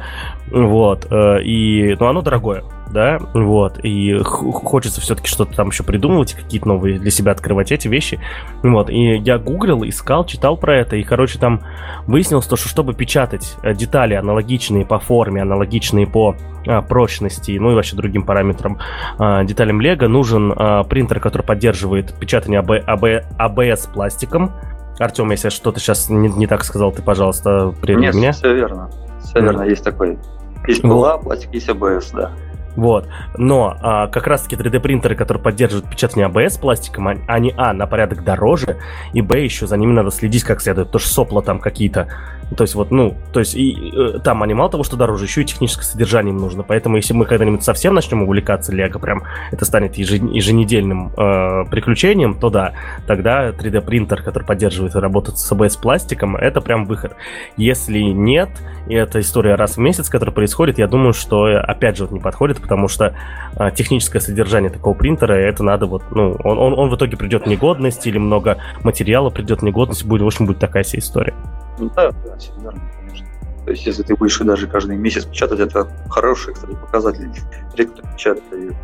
вот, 0.51 1.07
э, 1.11 1.43
и... 1.43 1.97
Ну, 1.99 2.07
оно 2.07 2.23
дорогое, 2.23 2.65
да, 2.93 3.19
вот, 3.35 3.79
и 3.85 4.19
хочется 4.23 5.01
все-таки 5.01 5.29
что-то 5.29 5.55
там 5.55 5.69
еще 5.69 5.85
придумывать, 5.85 6.35
какие-то 6.35 6.69
новые 6.69 6.99
для 6.99 7.11
себя 7.11 7.33
открывать 7.33 7.73
эти 7.73 7.89
вещи, 7.89 8.21
вот, 8.63 8.91
и 8.91 9.17
я 9.17 9.39
гуглил, 9.39 9.85
искал, 9.85 10.25
читал 10.25 10.57
про 10.57 10.79
это, 10.79 10.97
и, 10.97 11.03
короче, 11.03 11.39
там 11.39 11.63
выяснилось 12.07 12.47
то, 12.47 12.57
что 12.57 12.69
чтобы 12.69 12.95
печатать 12.95 13.57
э, 13.63 13.75
детали 13.75 14.15
аналогичные 14.15 14.85
по 14.85 14.99
форме, 14.99 15.43
аналогичные 15.43 16.07
по 16.07 16.37
а, 16.67 16.83
прочности, 16.83 17.57
ну 17.59 17.73
и 17.73 17.75
вообще 17.75 17.97
другим 17.97 18.25
параметрам 18.25 18.79
а, 19.19 19.45
деталям 19.45 19.81
Lego 19.81 20.09
нужен 20.09 20.53
а, 20.55 20.85
принтер, 20.85 21.21
который 21.21 21.43
поддерживает 21.43 22.15
печатание 22.15 22.61
АБ, 22.61 22.87
АБ, 22.87 23.25
АБС 23.39 23.87
пластиком. 23.87 24.53
Артем, 24.99 25.31
если 25.31 25.47
я 25.47 25.51
что-то 25.51 25.81
сейчас 25.81 26.11
не, 26.11 26.29
не 26.29 26.47
так 26.47 26.63
сказал, 26.65 26.93
ты, 26.93 27.01
пожалуйста, 27.01 27.75
приведи 27.81 28.07
Нет, 28.07 28.15
меня. 28.15 28.33
все 28.33 28.55
верно. 28.55 28.91
Все 29.23 29.41
верно, 29.41 29.63
есть 29.63 29.83
такой. 29.83 30.19
Есть 30.67 30.83
была, 30.83 31.17
пластик, 31.17 31.55
есть 31.55 31.69
АБС, 31.71 32.11
да. 32.11 32.33
Вот. 32.77 33.09
Но 33.37 33.77
а, 33.81 34.07
как 34.07 34.27
раз-таки 34.27 34.57
3D-принтеры, 34.57 35.15
которые 35.15 35.43
поддерживают 35.43 35.91
печатание 35.91 36.27
АБС 36.27 36.59
пластиком, 36.59 37.09
они, 37.27 37.55
а, 37.57 37.73
на 37.73 37.87
порядок 37.87 38.25
дороже, 38.25 38.79
и, 39.13 39.21
б, 39.23 39.43
еще 39.43 39.67
за 39.67 39.77
ними 39.77 39.93
надо 39.93 40.11
следить 40.11 40.45
как 40.45 40.61
следует, 40.61 40.89
потому 40.89 41.01
что 41.01 41.13
сопла 41.13 41.43
там 41.43 41.59
какие-то 41.59 42.09
то 42.57 42.65
есть 42.65 42.75
вот, 42.75 42.91
ну, 42.91 43.17
то 43.33 43.41
есть 43.41 43.55
и, 43.55 43.93
э, 43.95 44.19
там 44.25 44.43
они 44.43 44.55
мало 44.55 44.71
того, 44.71 44.83
что 44.83 44.97
дороже, 44.97 45.25
еще 45.25 45.43
и 45.43 45.45
техническое 45.45 45.85
содержание 45.85 46.33
им 46.33 46.41
нужно. 46.41 46.63
Поэтому 46.63 46.97
если 46.97 47.15
мы 47.15 47.25
когда-нибудь 47.25 47.63
совсем 47.63 47.95
начнем 47.95 48.23
увлекаться 48.23 48.73
Лего, 48.73 48.99
прям 48.99 49.23
это 49.53 49.65
станет 49.65 49.97
еженедельным 49.97 51.13
э, 51.17 51.65
приключением, 51.71 52.35
то 52.35 52.51
да, 52.51 52.73
тогда 53.07 53.51
3D 53.51 53.81
принтер, 53.83 54.23
который 54.23 54.45
поддерживает 54.45 54.97
и 54.97 54.99
работает 54.99 55.39
с 55.39 55.53
ABS 55.53 55.81
пластиком, 55.81 56.37
это 56.37 56.61
прям 56.61 56.87
выход. 56.87 57.15
Если 57.57 58.01
нет, 58.01 58.51
и 58.89 58.95
эта 58.95 59.21
история 59.21 59.55
раз 59.55 59.77
в 59.77 59.79
месяц, 59.79 60.09
которая 60.09 60.35
происходит, 60.35 60.79
я 60.79 60.89
думаю, 60.89 61.13
что 61.13 61.45
опять 61.45 61.97
же 61.97 62.05
вот 62.05 62.13
не 62.13 62.21
подходит, 62.21 62.61
потому 62.61 62.89
что 62.89 63.15
э, 63.57 63.71
техническое 63.75 64.21
содержание 64.21 64.71
такого 64.71 64.95
принтера, 64.95 65.35
это 65.35 65.63
надо 65.63 65.87
вот, 65.87 66.03
ну, 66.11 66.37
он, 66.43 66.59
он, 66.59 66.73
он 66.73 66.91
в 66.91 66.97
итоге 66.97 67.17
придет 67.17 67.45
в 67.45 67.47
негодность 67.47 68.07
или 68.07 68.19
много 68.19 68.59
материала 68.83 69.31
придет 69.31 69.61
в 69.61 69.63
негодность, 69.63 70.05
будет, 70.05 70.23
в 70.23 70.27
общем, 70.27 70.47
будет 70.47 70.59
такая 70.59 70.83
вся 70.83 70.99
история. 70.99 71.35
Ну 71.81 71.91
да, 71.97 72.13
да, 72.25 72.37
все 72.37 72.53
верно, 72.61 72.81
конечно. 72.99 73.27
То 73.65 73.71
есть, 73.71 73.87
если 73.87 74.03
ты 74.03 74.15
будешь 74.15 74.39
даже 74.39 74.67
каждый 74.67 74.97
месяц 74.97 75.25
печатать, 75.25 75.61
это 75.61 75.91
хороший, 76.09 76.55
кстати, 76.55 76.73
показатель. 76.73 77.31
Редко 77.77 78.03
печатает 78.13 78.75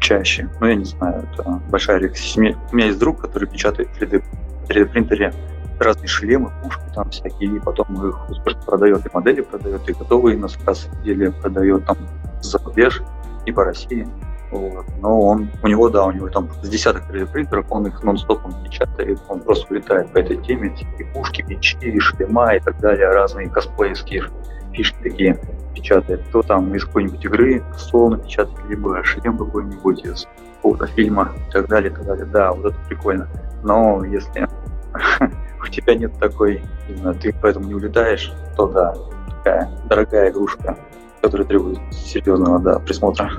чаще. 0.00 0.48
Ну, 0.60 0.66
я 0.66 0.74
не 0.74 0.84
знаю, 0.84 1.28
это 1.32 1.60
большая 1.70 1.98
редкость. 1.98 2.36
У 2.36 2.40
меня 2.40 2.56
есть 2.72 2.98
друг, 2.98 3.20
который 3.20 3.48
печатает 3.48 3.88
в 3.88 4.00
3D, 4.00 4.22
3D 4.68 4.84
принтере 4.86 5.32
разные 5.78 6.08
шлемы, 6.08 6.52
пушки 6.62 6.82
там 6.94 7.10
всякие, 7.10 7.56
и 7.56 7.60
потом 7.60 8.08
их 8.08 8.30
успешно 8.30 8.62
продает, 8.62 9.04
и 9.04 9.10
модели 9.12 9.42
продает, 9.42 9.88
и 9.88 9.92
готовые 9.92 10.38
на 10.38 10.48
заказ 10.48 10.88
или 11.04 11.28
продает 11.28 11.84
там 11.84 11.98
за 12.40 12.58
рубеж 12.58 13.02
и 13.44 13.52
по 13.52 13.64
России. 13.64 14.08
Вот. 14.50 14.86
Но 15.00 15.20
он, 15.20 15.50
у 15.62 15.66
него, 15.66 15.88
да, 15.88 16.04
у 16.04 16.12
него 16.12 16.28
там 16.28 16.48
с 16.62 16.68
десяток 16.68 17.10
3D-принтеров, 17.10 17.66
он 17.70 17.86
их 17.86 18.02
нон-стопом 18.02 18.54
печатает, 18.64 19.20
он 19.28 19.40
просто 19.40 19.66
улетает 19.70 20.12
по 20.12 20.18
этой 20.18 20.36
теме, 20.36 20.74
и 20.98 21.04
пушки, 21.04 21.42
мечи, 21.42 21.76
и 21.80 21.98
шлема 21.98 22.54
и 22.54 22.60
так 22.60 22.78
далее, 22.80 23.10
разные 23.10 23.48
косплеевские 23.48 24.24
фишки 24.72 24.96
такие 25.02 25.38
печатает. 25.74 26.22
То 26.32 26.42
там 26.42 26.74
из 26.74 26.84
какой-нибудь 26.84 27.24
игры 27.24 27.62
словно 27.76 28.18
печатает, 28.18 28.58
либо 28.68 29.02
шлем 29.04 29.36
какой-нибудь 29.36 30.04
из 30.04 30.28
какого-то 30.56 30.86
фильма 30.86 31.32
и 31.48 31.52
так 31.52 31.68
далее, 31.68 31.90
и 31.90 31.94
так 31.94 32.06
далее. 32.06 32.26
Да, 32.26 32.52
вот 32.52 32.66
это 32.66 32.76
прикольно. 32.88 33.28
Но 33.62 34.04
если 34.04 34.48
у 35.60 35.66
тебя 35.68 35.94
нет 35.94 36.12
такой, 36.18 36.62
не 36.88 36.96
знаю, 36.96 37.16
ты 37.16 37.34
поэтому 37.40 37.66
не 37.66 37.74
улетаешь, 37.74 38.32
то 38.56 38.66
да, 38.68 38.94
такая 39.28 39.70
дорогая 39.88 40.30
игрушка, 40.30 40.76
которая 41.20 41.46
требует 41.46 41.78
серьезного 41.92 42.58
да, 42.58 42.78
присмотра. 42.78 43.30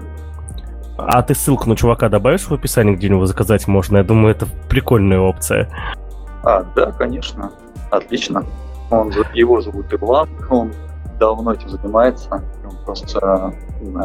А 0.97 1.21
ты 1.21 1.35
ссылку 1.35 1.69
на 1.69 1.75
чувака 1.75 2.09
добавишь 2.09 2.47
в 2.47 2.53
описании, 2.53 2.95
где-нибудь 2.95 3.27
заказать 3.27 3.67
можно? 3.67 3.97
Я 3.97 4.03
думаю, 4.03 4.31
это 4.31 4.47
прикольная 4.67 5.19
опция. 5.19 5.69
А, 6.43 6.63
да, 6.75 6.91
конечно. 6.91 7.51
Отлично. 7.91 8.43
Он, 8.89 9.11
его 9.33 9.61
зовут 9.61 9.93
Иван, 9.93 10.29
он 10.49 10.73
давно 11.19 11.53
этим 11.53 11.69
занимается. 11.69 12.43
Он 12.65 12.75
просто, 12.85 13.53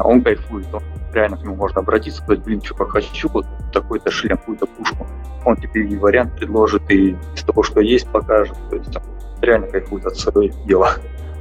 он 0.04 0.22
кайфует. 0.22 0.72
Он 0.74 0.82
реально 1.12 1.36
к 1.36 1.42
нему 1.42 1.56
можно 1.56 1.80
обратиться, 1.80 2.22
сказать, 2.22 2.44
блин, 2.44 2.60
чувак, 2.60 2.90
хочу 2.90 3.28
вот 3.28 3.46
такой-то 3.72 4.10
шлем, 4.10 4.36
какую-то 4.36 4.66
пушку. 4.66 5.06
Он 5.44 5.56
тебе 5.56 5.86
и 5.86 5.96
вариант 5.96 6.36
предложит, 6.36 6.90
и 6.90 7.16
из 7.34 7.42
того, 7.42 7.62
что 7.62 7.80
есть, 7.80 8.08
покажет. 8.08 8.56
То 8.70 8.76
есть 8.76 8.96
он 8.96 9.02
реально 9.40 9.68
кайфует 9.68 10.06
от 10.06 10.16
своего 10.16 10.54
дела. 10.66 10.90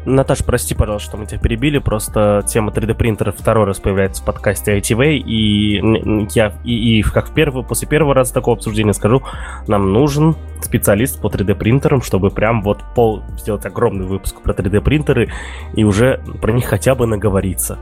Наташ, 0.05 0.43
прости, 0.43 0.73
пожалуйста, 0.73 1.09
что 1.09 1.17
мы 1.17 1.27
тебя 1.27 1.39
перебили, 1.39 1.77
просто 1.77 2.43
тема 2.47 2.71
3D 2.71 2.95
принтера 2.95 3.31
второй 3.31 3.65
раз 3.65 3.79
появляется 3.79 4.23
в 4.23 4.25
подкасте 4.25 4.77
ITV, 4.77 5.17
и 5.17 6.27
я 6.33 6.53
и, 6.63 6.99
и 6.99 7.01
как 7.03 7.29
в 7.29 7.33
первый, 7.33 7.63
после 7.63 7.87
первого 7.87 8.15
раза 8.15 8.33
такого 8.33 8.57
обсуждения 8.57 8.93
скажу, 8.93 9.21
нам 9.67 9.93
нужен 9.93 10.35
специалист 10.61 11.21
по 11.21 11.27
3D 11.27 11.53
принтерам, 11.53 12.01
чтобы 12.01 12.31
прям 12.31 12.63
вот 12.63 12.79
пол 12.95 13.21
сделать 13.37 13.65
огромный 13.67 14.07
выпуск 14.07 14.41
про 14.41 14.53
3D 14.53 14.81
принтеры 14.81 15.29
и 15.75 15.83
уже 15.83 16.19
про 16.41 16.51
них 16.51 16.65
хотя 16.65 16.95
бы 16.95 17.05
наговориться. 17.05 17.77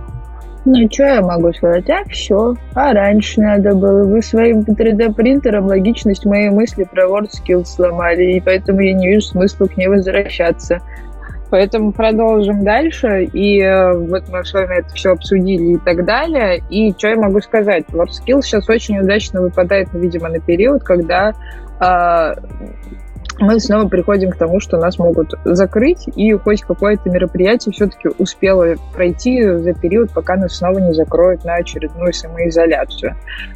Ну, 0.65 0.89
что 0.91 1.03
я 1.03 1.21
могу 1.21 1.53
сказать? 1.53 1.89
А, 1.89 2.03
все. 2.09 2.53
А 2.75 2.93
раньше 2.93 3.39
надо 3.39 3.73
было. 3.73 4.03
Вы 4.03 4.21
своим 4.21 4.59
3D-принтером 4.59 5.67
логичность 5.67 6.25
моей 6.25 6.49
мысли 6.49 6.83
про 6.83 7.07
WordSkills 7.07 7.65
сломали, 7.65 8.33
и 8.33 8.41
поэтому 8.41 8.81
я 8.81 8.93
не 8.93 9.07
вижу 9.07 9.21
смысла 9.21 9.67
к 9.67 9.77
ней 9.77 9.87
возвращаться. 9.87 10.81
Поэтому 11.49 11.91
продолжим 11.91 12.63
дальше. 12.63 13.23
И 13.33 13.59
э, 13.59 13.93
вот 13.93 14.29
мы 14.29 14.45
с 14.45 14.53
вами 14.53 14.79
это 14.79 14.93
все 14.93 15.11
обсудили 15.11 15.73
и 15.73 15.77
так 15.77 16.05
далее. 16.05 16.63
И 16.69 16.93
что 16.97 17.09
я 17.09 17.15
могу 17.15 17.41
сказать? 17.41 17.85
WorldSkills 17.89 18.41
сейчас 18.41 18.69
очень 18.69 18.99
удачно 18.99 19.41
выпадает, 19.41 19.89
видимо, 19.93 20.29
на 20.29 20.39
период, 20.39 20.83
когда 20.83 21.33
э, 21.79 22.33
мы 23.39 23.59
снова 23.59 23.87
приходим 23.87 24.31
к 24.31 24.37
тому, 24.37 24.59
что 24.59 24.77
нас 24.77 24.97
могут 24.97 25.33
закрыть, 25.43 26.07
и 26.15 26.31
хоть 26.33 26.61
какое-то 26.61 27.09
мероприятие 27.09 27.73
все-таки 27.73 28.09
успело 28.17 28.75
пройти 28.93 29.43
за 29.43 29.73
период, 29.73 30.11
пока 30.11 30.35
нас 30.35 30.55
снова 30.57 30.79
не 30.79 30.93
закроют 30.93 31.43
на 31.45 31.55
очередную 31.55 32.13
самоизоляцию. 32.13 33.15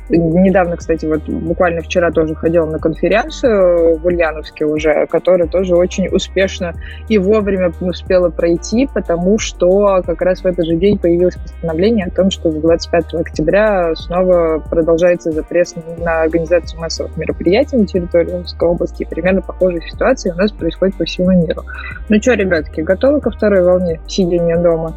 Недавно, 0.09 0.77
кстати, 0.77 1.05
вот 1.05 1.23
буквально 1.27 1.81
вчера 1.81 2.11
тоже 2.11 2.35
ходила 2.35 2.65
на 2.65 2.79
конференцию 2.79 3.97
в 3.97 4.05
Ульяновске 4.05 4.65
уже, 4.65 5.07
которая 5.07 5.47
тоже 5.47 5.75
очень 5.75 6.07
успешно 6.07 6.73
и 7.07 7.17
вовремя 7.17 7.71
успела 7.79 8.29
пройти, 8.29 8.87
потому 8.93 9.39
что 9.39 10.01
как 10.05 10.21
раз 10.21 10.41
в 10.41 10.45
этот 10.45 10.65
же 10.65 10.75
день 10.75 10.97
появилось 10.97 11.37
постановление 11.37 12.05
о 12.07 12.09
том, 12.09 12.31
что 12.31 12.51
с 12.51 12.55
25 12.55 13.13
октября 13.15 13.95
снова 13.95 14.59
продолжается 14.59 15.31
запрет 15.31 15.63
на 15.99 16.23
организацию 16.23 16.81
массовых 16.81 17.15
мероприятий 17.15 17.77
на 17.77 17.85
территории 17.85 18.33
Омской 18.33 18.67
области. 18.67 19.07
Примерно 19.09 19.41
похоже 19.41 19.72
похожие 19.73 19.91
ситуации 19.91 20.31
у 20.31 20.35
нас 20.35 20.51
происходят 20.51 20.95
по 20.95 21.05
всему 21.05 21.31
миру. 21.31 21.63
Ну 22.09 22.21
что, 22.21 22.33
ребятки, 22.33 22.81
готовы 22.81 23.21
ко 23.21 23.31
второй 23.31 23.63
волне 23.63 23.99
сидения 24.07 24.57
дома? 24.57 24.95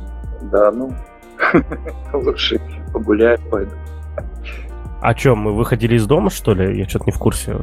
Да, 0.51 0.70
ну, 0.70 0.93
лучше 2.12 2.61
погуляю, 2.93 3.39
пойду. 3.51 3.72
А 5.01 5.14
что, 5.14 5.37
мы 5.37 5.55
выходили 5.55 5.97
из 5.97 6.07
дома, 6.07 6.31
что 6.31 6.55
ли? 6.55 6.79
Я 6.79 6.89
что-то 6.89 7.07
не 7.07 7.12
в 7.12 7.18
курсе. 7.18 7.55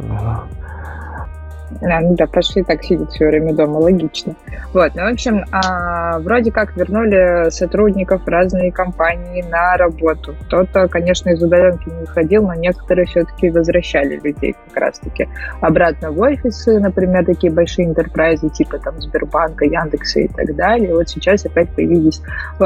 А, 1.82 2.02
ну 2.02 2.16
да, 2.16 2.28
пошли 2.28 2.64
так 2.64 2.84
сидеть 2.84 3.10
все 3.10 3.28
время 3.28 3.54
дома, 3.54 3.78
логично. 3.78 4.36
Вот, 4.74 4.92
ну, 4.96 5.04
в 5.04 5.14
общем, 5.14 5.44
а, 5.52 6.20
вроде 6.20 6.52
как 6.52 6.76
вернули 6.76 7.50
сотрудников 7.50 8.28
разные 8.28 8.72
компании 8.72 9.44
на 9.50 9.78
работу. 9.78 10.36
Кто-то, 10.46 10.88
конечно, 10.88 11.30
из 11.30 11.42
удаленки 11.42 11.90
не 11.90 12.02
выходил, 12.02 12.44
но 12.44 12.54
некоторые 12.56 13.06
все-таки 13.06 13.50
возвращали 13.50 14.20
людей 14.20 14.56
как 14.68 14.78
раз-таки 14.82 15.28
обратно 15.62 16.12
в 16.12 16.20
офисы, 16.20 16.80
например, 16.80 17.26
такие 17.26 17.52
большие 17.52 17.88
интерпрайзы 17.88 18.50
типа 18.50 18.80
там 18.80 19.00
Сбербанка, 19.02 19.66
Яндекса 19.66 20.22
и 20.22 20.28
так 20.28 20.56
далее. 20.56 20.94
Вот 20.94 21.10
сейчас 21.10 21.46
опять 21.46 21.70
появились 21.70 22.22
э, 22.60 22.64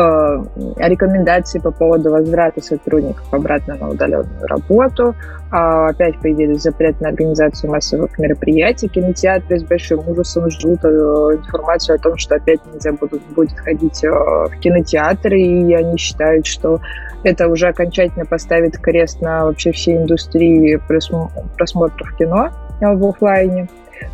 рекомендации 0.77 1.59
по 1.59 1.71
поводу 1.71 2.11
возврата 2.11 2.61
сотрудников 2.61 3.25
обратно 3.31 3.75
на 3.75 3.89
удаленную 3.89 4.47
работу. 4.47 5.15
А, 5.49 5.89
опять 5.89 6.19
появились 6.19 6.61
запрет 6.61 6.99
на 6.99 7.09
организацию 7.09 7.71
массовых 7.71 8.17
мероприятий. 8.19 8.89
Кинотеатры 8.97 9.59
с 9.59 9.63
большим 9.63 9.99
ужасом 10.09 10.49
ждут 10.49 10.83
э, 10.83 10.87
информацию 10.87 11.97
о 11.97 11.99
том, 11.99 12.17
что 12.17 12.33
опять 12.33 12.59
нельзя 12.73 12.93
будет, 12.93 13.21
будет 13.35 13.55
ходить 13.59 14.03
э, 14.03 14.09
в 14.09 14.59
кинотеатры, 14.59 15.39
и 15.39 15.71
они 15.75 15.97
считают, 15.99 16.47
что 16.47 16.81
это 17.23 17.47
уже 17.47 17.67
окончательно 17.67 18.25
поставит 18.25 18.79
крест 18.79 19.21
на 19.21 19.45
вообще 19.45 19.71
всей 19.71 19.97
индустрии 19.97 20.81
просмотров 20.87 22.15
кино 22.17 22.49
э, 22.81 22.91
в 22.91 23.05
офлайне 23.05 23.67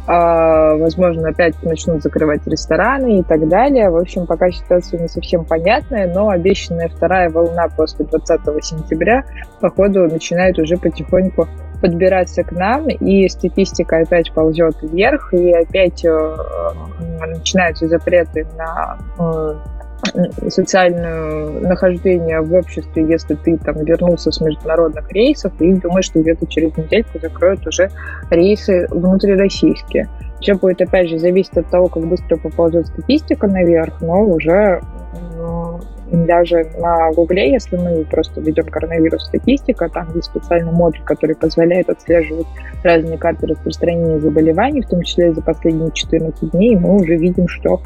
возможно, 0.06 1.30
опять 1.30 1.62
начнут 1.64 2.04
закрывать 2.04 2.46
рестораны 2.46 3.20
и 3.20 3.24
так 3.24 3.48
далее. 3.48 3.90
В 3.90 3.98
общем, 3.98 4.26
пока 4.26 4.52
ситуация 4.52 5.00
не 5.00 5.08
совсем 5.08 5.46
понятная, 5.46 6.14
но 6.14 6.30
обещанная 6.30 6.90
вторая 6.90 7.30
волна 7.30 7.68
после 7.76 8.06
20 8.06 8.42
сентября, 8.64 9.24
походу, 9.60 10.08
начинает 10.08 10.60
уже 10.60 10.78
потихоньку 10.78 11.48
подбираться 11.84 12.44
к 12.44 12.54
нам, 12.54 12.88
и 12.88 13.28
статистика 13.28 13.98
опять 13.98 14.32
ползет 14.32 14.78
вверх, 14.82 15.34
и 15.34 15.52
опять 15.52 16.06
э, 16.06 16.36
начинаются 17.20 17.90
запреты 17.90 18.48
на 18.58 18.98
э, 19.20 19.56
социальное 20.48 21.60
нахождение 21.62 22.42
в 22.42 22.54
обществе, 22.54 23.06
если 23.08 23.36
ты 23.36 23.58
там 23.58 23.84
вернулся 23.84 24.32
с 24.32 24.40
международных 24.42 25.12
рейсов, 25.12 25.54
и 25.60 25.74
думаешь, 25.74 26.06
что 26.06 26.22
где-то 26.22 26.46
через 26.48 26.76
недельку 26.78 27.20
закроют 27.20 27.66
уже 27.66 27.90
рейсы 28.30 28.88
внутрироссийские. 28.90 30.08
Все 30.40 30.56
будет, 30.56 30.82
опять 30.82 31.10
же, 31.10 31.20
зависеть 31.20 31.58
от 31.58 31.70
того, 31.70 31.88
как 31.88 32.06
быстро 32.06 32.38
поползет 32.38 32.88
статистика 32.88 33.48
наверх, 33.48 34.02
но 34.02 34.24
уже 34.24 34.82
даже 36.14 36.68
на 36.78 37.12
Гугле, 37.12 37.52
если 37.52 37.76
мы 37.78 38.06
просто 38.06 38.40
ведем 38.42 38.66
коронавирус 38.66 39.26
статистика, 39.26 39.90
там 39.90 40.08
есть 40.16 40.28
специальный 40.28 40.72
модуль, 40.72 41.02
который 41.04 41.36
позволяет 41.36 41.90
отслеживать 41.90 42.48
разные 42.84 43.18
карты 43.18 43.48
распространения 43.48 44.20
заболеваний, 44.20 44.82
в 44.82 44.90
том 44.90 45.02
числе 45.02 45.34
за 45.34 45.42
последние 45.42 45.92
14 45.92 46.52
дней, 46.52 46.76
мы 46.76 46.96
уже 47.02 47.16
видим, 47.16 47.48
что 47.48 47.82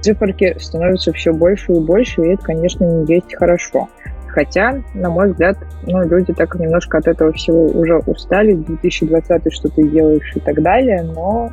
циферки 0.00 0.56
становятся 0.58 1.12
все 1.12 1.32
больше 1.32 1.72
и 1.72 1.80
больше, 1.80 2.22
и 2.22 2.34
это, 2.34 2.42
конечно, 2.42 2.84
не 2.84 3.14
есть 3.14 3.34
хорошо. 3.34 3.88
Хотя, 4.28 4.82
на 4.92 5.08
мой 5.08 5.30
взгляд, 5.30 5.56
ну, 5.86 6.06
люди 6.06 6.34
так 6.34 6.54
немножко 6.56 6.98
от 6.98 7.08
этого 7.08 7.32
всего 7.32 7.68
уже 7.68 7.96
устали. 8.00 8.52
2020 8.52 9.50
что 9.50 9.70
ты 9.70 9.88
делаешь 9.88 10.30
и 10.34 10.40
так 10.40 10.60
далее, 10.60 11.02
но 11.02 11.50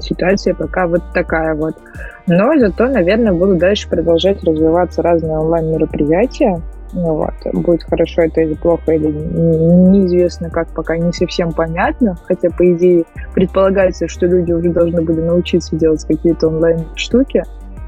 ситуация 0.00 0.54
пока 0.54 0.86
вот 0.86 1.02
такая 1.14 1.54
вот. 1.54 1.76
Но 2.26 2.58
зато, 2.58 2.88
наверное, 2.88 3.32
буду 3.32 3.56
дальше 3.56 3.88
продолжать 3.88 4.42
развиваться 4.44 5.02
разные 5.02 5.38
онлайн-мероприятия. 5.38 6.60
Ну 6.92 7.14
вот, 7.14 7.34
будет 7.52 7.82
хорошо 7.82 8.22
это 8.22 8.40
или 8.40 8.54
плохо, 8.54 8.92
или 8.92 9.08
неизвестно 9.08 10.50
как, 10.50 10.68
пока 10.68 10.96
не 10.96 11.12
совсем 11.12 11.52
понятно. 11.52 12.16
Хотя, 12.26 12.50
по 12.50 12.72
идее, 12.72 13.04
предполагается, 13.34 14.08
что 14.08 14.26
люди 14.26 14.52
уже 14.52 14.70
должны 14.70 15.02
были 15.02 15.20
научиться 15.20 15.76
делать 15.76 16.04
какие-то 16.04 16.48
онлайн-штуки. 16.48 17.42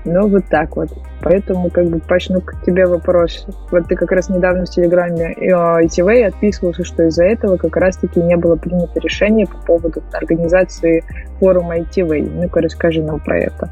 Ну, 0.04 0.28
вот 0.28 0.44
так 0.48 0.76
вот. 0.76 0.90
Поэтому, 1.22 1.70
как 1.70 1.86
бы, 1.88 1.98
почну 1.98 2.40
к 2.40 2.54
тебе 2.64 2.86
вопрос. 2.86 3.46
Вот 3.70 3.88
ты 3.88 3.96
как 3.96 4.12
раз 4.12 4.28
недавно 4.28 4.64
в 4.64 4.70
Телеграме 4.70 5.34
ITV 5.38 6.24
отписывался, 6.24 6.84
что 6.84 7.04
из-за 7.04 7.24
этого 7.24 7.56
как 7.56 7.76
раз-таки 7.76 8.20
не 8.20 8.36
было 8.36 8.56
принято 8.56 9.00
решение 9.00 9.46
по 9.46 9.58
поводу 9.58 10.02
организации 10.12 11.04
форума 11.40 11.78
ITV. 11.78 12.42
Ну-ка, 12.42 12.60
расскажи 12.60 13.02
нам 13.02 13.20
про 13.20 13.38
это. 13.38 13.70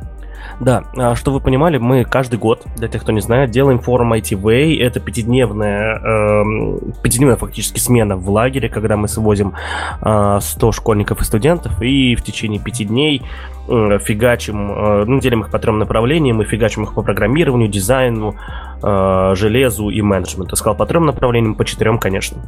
Да, 0.60 0.84
а, 0.96 1.14
что 1.14 1.32
вы 1.32 1.40
понимали, 1.40 1.78
мы 1.78 2.04
каждый 2.04 2.38
год, 2.38 2.64
для 2.76 2.88
тех, 2.88 3.02
кто 3.02 3.12
не 3.12 3.20
знает, 3.20 3.50
делаем 3.50 3.78
форум 3.78 4.14
ITV. 4.14 4.80
Это 4.80 5.00
пятидневная, 5.00 5.98
э, 5.98 6.92
пятидневная 7.02 7.36
фактически 7.36 7.78
смена 7.78 8.16
в 8.16 8.28
лагере, 8.30 8.68
когда 8.68 8.96
мы 8.96 9.08
свозим 9.08 9.54
э, 10.00 10.38
100 10.40 10.72
школьников 10.72 11.20
и 11.20 11.24
студентов, 11.24 11.80
и 11.82 12.14
в 12.14 12.22
течение 12.22 12.60
пяти 12.60 12.84
дней 12.84 13.22
э, 13.22 13.55
фигачим, 13.66 14.72
э, 14.72 15.04
ну, 15.06 15.20
делим 15.20 15.40
их 15.42 15.50
по 15.50 15.58
трем 15.58 15.78
направлениям, 15.78 16.36
мы 16.36 16.44
фигачим 16.44 16.84
их 16.84 16.94
по 16.94 17.02
программированию, 17.02 17.68
дизайну, 17.68 18.36
э, 18.82 19.32
железу 19.34 19.88
и 19.90 20.02
менеджменту. 20.02 20.56
Сказал 20.56 20.76
по 20.76 20.86
трем 20.86 21.06
направлениям, 21.06 21.54
по 21.54 21.64
четырем, 21.64 21.98
конечно. 21.98 22.38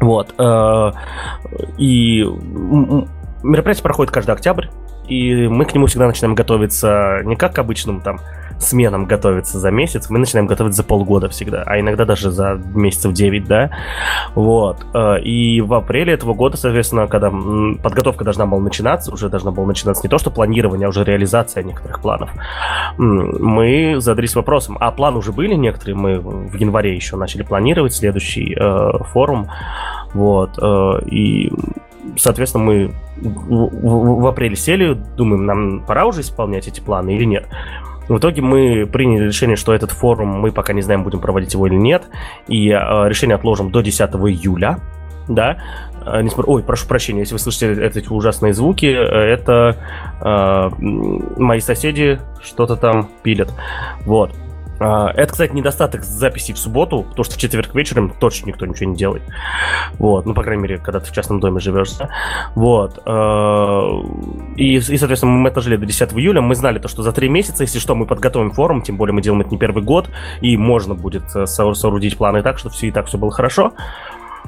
Вот. 0.00 0.34
Э, 0.38 0.92
и 1.78 2.24
мероприятие 3.42 3.82
проходит 3.82 4.12
каждый 4.12 4.32
октябрь 4.32 4.66
и 5.10 5.48
мы 5.48 5.64
к 5.64 5.74
нему 5.74 5.86
всегда 5.86 6.06
начинаем 6.06 6.34
готовиться 6.34 7.20
не 7.24 7.36
как 7.36 7.54
к 7.54 7.58
обычным 7.58 8.00
там 8.00 8.20
сменам 8.60 9.06
готовиться 9.06 9.58
за 9.58 9.70
месяц, 9.70 10.10
мы 10.10 10.18
начинаем 10.18 10.46
готовиться 10.46 10.82
за 10.82 10.88
полгода 10.88 11.28
всегда, 11.28 11.62
а 11.66 11.80
иногда 11.80 12.04
даже 12.04 12.30
за 12.30 12.60
месяцев 12.74 13.12
9, 13.12 13.44
да, 13.46 13.70
вот, 14.34 14.84
э, 14.94 15.20
и 15.22 15.60
в 15.60 15.74
апреле 15.74 16.12
этого 16.12 16.34
года, 16.34 16.56
соответственно, 16.56 17.08
когда 17.08 17.30
подготовка 17.30 18.24
должна 18.24 18.46
была 18.46 18.60
начинаться, 18.60 19.12
уже 19.12 19.28
должна 19.28 19.50
была 19.50 19.66
начинаться 19.66 20.02
не 20.04 20.10
то, 20.10 20.18
что 20.18 20.30
планирование, 20.30 20.86
а 20.86 20.90
уже 20.90 21.04
реализация 21.04 21.62
некоторых 21.62 22.00
планов, 22.00 22.30
мы 22.98 23.96
задались 23.98 24.34
вопросом, 24.34 24.76
а 24.80 24.90
планы 24.90 25.18
уже 25.18 25.32
были 25.32 25.54
некоторые, 25.54 25.96
мы 25.96 26.18
в 26.20 26.54
январе 26.54 26.94
еще 26.94 27.16
начали 27.16 27.42
планировать 27.42 27.94
следующий 27.94 28.54
э, 28.54 29.04
форум, 29.12 29.48
вот, 30.12 30.58
э, 30.60 31.00
и 31.06 31.50
соответственно, 32.16 32.64
мы 32.64 32.94
в, 33.16 33.68
в, 33.68 34.20
в 34.22 34.26
апреле 34.26 34.56
сели, 34.56 34.94
думаем, 35.16 35.46
нам 35.46 35.84
пора 35.86 36.06
уже 36.06 36.22
исполнять 36.22 36.68
эти 36.68 36.80
планы 36.80 37.16
или 37.16 37.24
нет. 37.24 37.46
В 38.10 38.18
итоге 38.18 38.42
мы 38.42 38.88
приняли 38.92 39.26
решение, 39.26 39.54
что 39.54 39.72
этот 39.72 39.92
форум 39.92 40.40
мы 40.40 40.50
пока 40.50 40.72
не 40.72 40.82
знаем, 40.82 41.04
будем 41.04 41.20
проводить 41.20 41.54
его 41.54 41.68
или 41.68 41.76
нет, 41.76 42.02
и 42.48 42.68
э, 42.68 43.08
решение 43.08 43.36
отложим 43.36 43.70
до 43.70 43.82
10 43.82 44.00
июля, 44.00 44.80
да, 45.28 45.58
э. 46.04 46.26
Ой, 46.44 46.64
прошу 46.64 46.88
прощения, 46.88 47.20
если 47.20 47.34
вы 47.34 47.38
слышите 47.38 47.72
эти 47.72 48.08
ужасные 48.08 48.52
звуки, 48.52 48.86
э, 48.86 48.96
это 48.96 49.76
э, 50.20 50.70
мои 50.80 51.60
соседи 51.60 52.18
что-то 52.42 52.74
там 52.74 53.08
пилят. 53.22 53.54
Вот. 54.06 54.32
А, 54.80 55.12
это, 55.14 55.32
кстати, 55.32 55.52
недостаток 55.52 56.02
записи 56.04 56.52
в 56.52 56.58
субботу, 56.58 57.02
потому 57.02 57.24
что 57.24 57.34
в 57.34 57.38
четверг 57.38 57.74
вечером 57.74 58.10
точно 58.18 58.46
никто 58.46 58.64
ничего 58.64 58.90
не 58.90 58.96
делает. 58.96 59.22
Вот, 59.98 60.24
ну, 60.24 60.32
по 60.32 60.42
крайней 60.42 60.62
мере, 60.62 60.78
когда 60.78 61.00
ты 61.00 61.06
в 61.06 61.12
частном 61.12 61.38
доме 61.38 61.60
живешь. 61.60 61.92
Да? 61.92 62.08
Вот. 62.54 62.98
А, 63.04 63.82
и, 64.56 64.76
и, 64.76 64.96
соответственно, 64.96 65.32
мы 65.32 65.50
отложили 65.50 65.76
до 65.76 65.84
10 65.84 66.14
июля. 66.14 66.40
Мы 66.40 66.54
знали 66.54 66.78
то, 66.78 66.88
что 66.88 67.02
за 67.02 67.12
три 67.12 67.28
месяца, 67.28 67.62
если 67.62 67.78
что, 67.78 67.94
мы 67.94 68.06
подготовим 68.06 68.52
форум, 68.52 68.80
тем 68.80 68.96
более 68.96 69.12
мы 69.12 69.20
делаем 69.20 69.42
это 69.42 69.50
не 69.50 69.58
первый 69.58 69.82
год, 69.82 70.08
и 70.40 70.56
можно 70.56 70.94
будет 70.94 71.24
э, 71.36 71.44
соорудить 71.46 72.16
планы 72.16 72.42
так, 72.42 72.58
что 72.58 72.70
все 72.70 72.88
и 72.88 72.90
так 72.90 73.06
все 73.06 73.18
было 73.18 73.30
хорошо. 73.30 73.74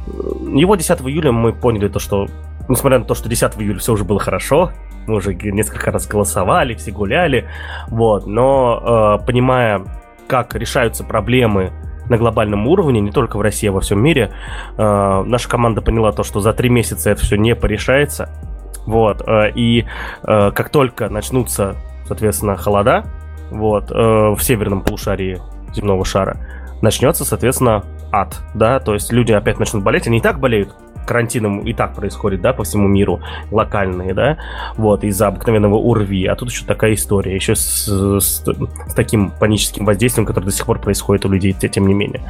Его 0.07 0.77
10 0.77 1.01
июля 1.03 1.31
мы 1.31 1.53
поняли 1.53 1.89
то, 1.89 1.99
что 1.99 2.27
несмотря 2.69 2.99
на 2.99 3.05
то, 3.05 3.15
что 3.15 3.29
10 3.29 3.53
июля 3.59 3.79
все 3.79 3.93
уже 3.93 4.05
было 4.05 4.19
хорошо, 4.19 4.73
мы 5.07 5.17
уже 5.17 5.35
несколько 5.35 5.91
раз 5.91 6.07
голосовали, 6.07 6.75
все 6.75 6.91
гуляли, 6.91 7.49
вот, 7.89 8.27
но 8.27 9.19
э, 9.21 9.27
понимая 9.27 9.85
как 10.27 10.55
решаются 10.55 11.05
проблемы 11.05 11.73
на 12.09 12.17
глобальном 12.17 12.67
уровне, 12.67 13.01
не 13.01 13.11
только 13.11 13.37
в 13.37 13.41
России, 13.41 13.69
а 13.69 13.73
во 13.73 13.81
всем 13.81 14.03
мире. 14.03 14.33
Э, 14.77 15.23
наша 15.25 15.49
команда 15.49 15.81
поняла 15.81 16.13
то, 16.13 16.23
что 16.23 16.41
за 16.41 16.53
три 16.53 16.69
месяца 16.69 17.11
это 17.11 17.23
все 17.23 17.37
не 17.37 17.55
порешается. 17.55 18.31
Вот. 18.87 19.23
Э, 19.27 19.51
и 19.55 19.87
э, 20.23 20.51
как 20.53 20.71
только 20.71 21.09
начнутся, 21.09 21.77
соответственно, 22.07 22.57
холода, 22.57 23.05
вот, 23.51 23.91
в 23.91 24.39
северном 24.41 24.81
полушарии 24.81 25.39
земного 25.75 26.07
шара, 26.07 26.39
начнется, 26.81 27.27
соответственно, 27.27 27.85
ад, 28.11 28.41
да, 28.55 28.81
то 28.81 28.95
есть 28.95 29.13
люди 29.13 29.33
опять 29.33 29.59
начнут 29.59 29.83
болеть, 29.83 30.07
они 30.07 30.19
и 30.19 30.21
так 30.23 30.41
болеют 30.41 30.75
карантином 31.07 31.61
и 31.61 31.73
так 31.73 31.95
происходит, 31.95 32.41
да, 32.41 32.53
по 32.53 32.65
всему 32.65 32.89
миру, 32.89 33.21
локальные, 33.51 34.15
да, 34.15 34.39
вот, 34.77 35.05
из-за 35.05 35.29
обыкновенного 35.29 35.77
УРВИ, 35.77 36.27
а 36.27 36.35
тут 36.35 36.51
еще 36.51 36.65
такая 36.65 36.95
история, 36.95 37.35
еще 37.35 37.55
с, 37.55 37.87
с, 37.87 38.45
с 38.45 38.95
таким 38.95 39.31
паническим 39.31 39.85
воздействием, 39.85 40.27
которое 40.27 40.47
до 40.47 40.53
сих 40.53 40.67
пор 40.67 40.81
происходит 40.81 41.25
у 41.25 41.29
людей, 41.29 41.53
тем 41.53 41.87
не 41.87 41.95
менее. 41.95 42.23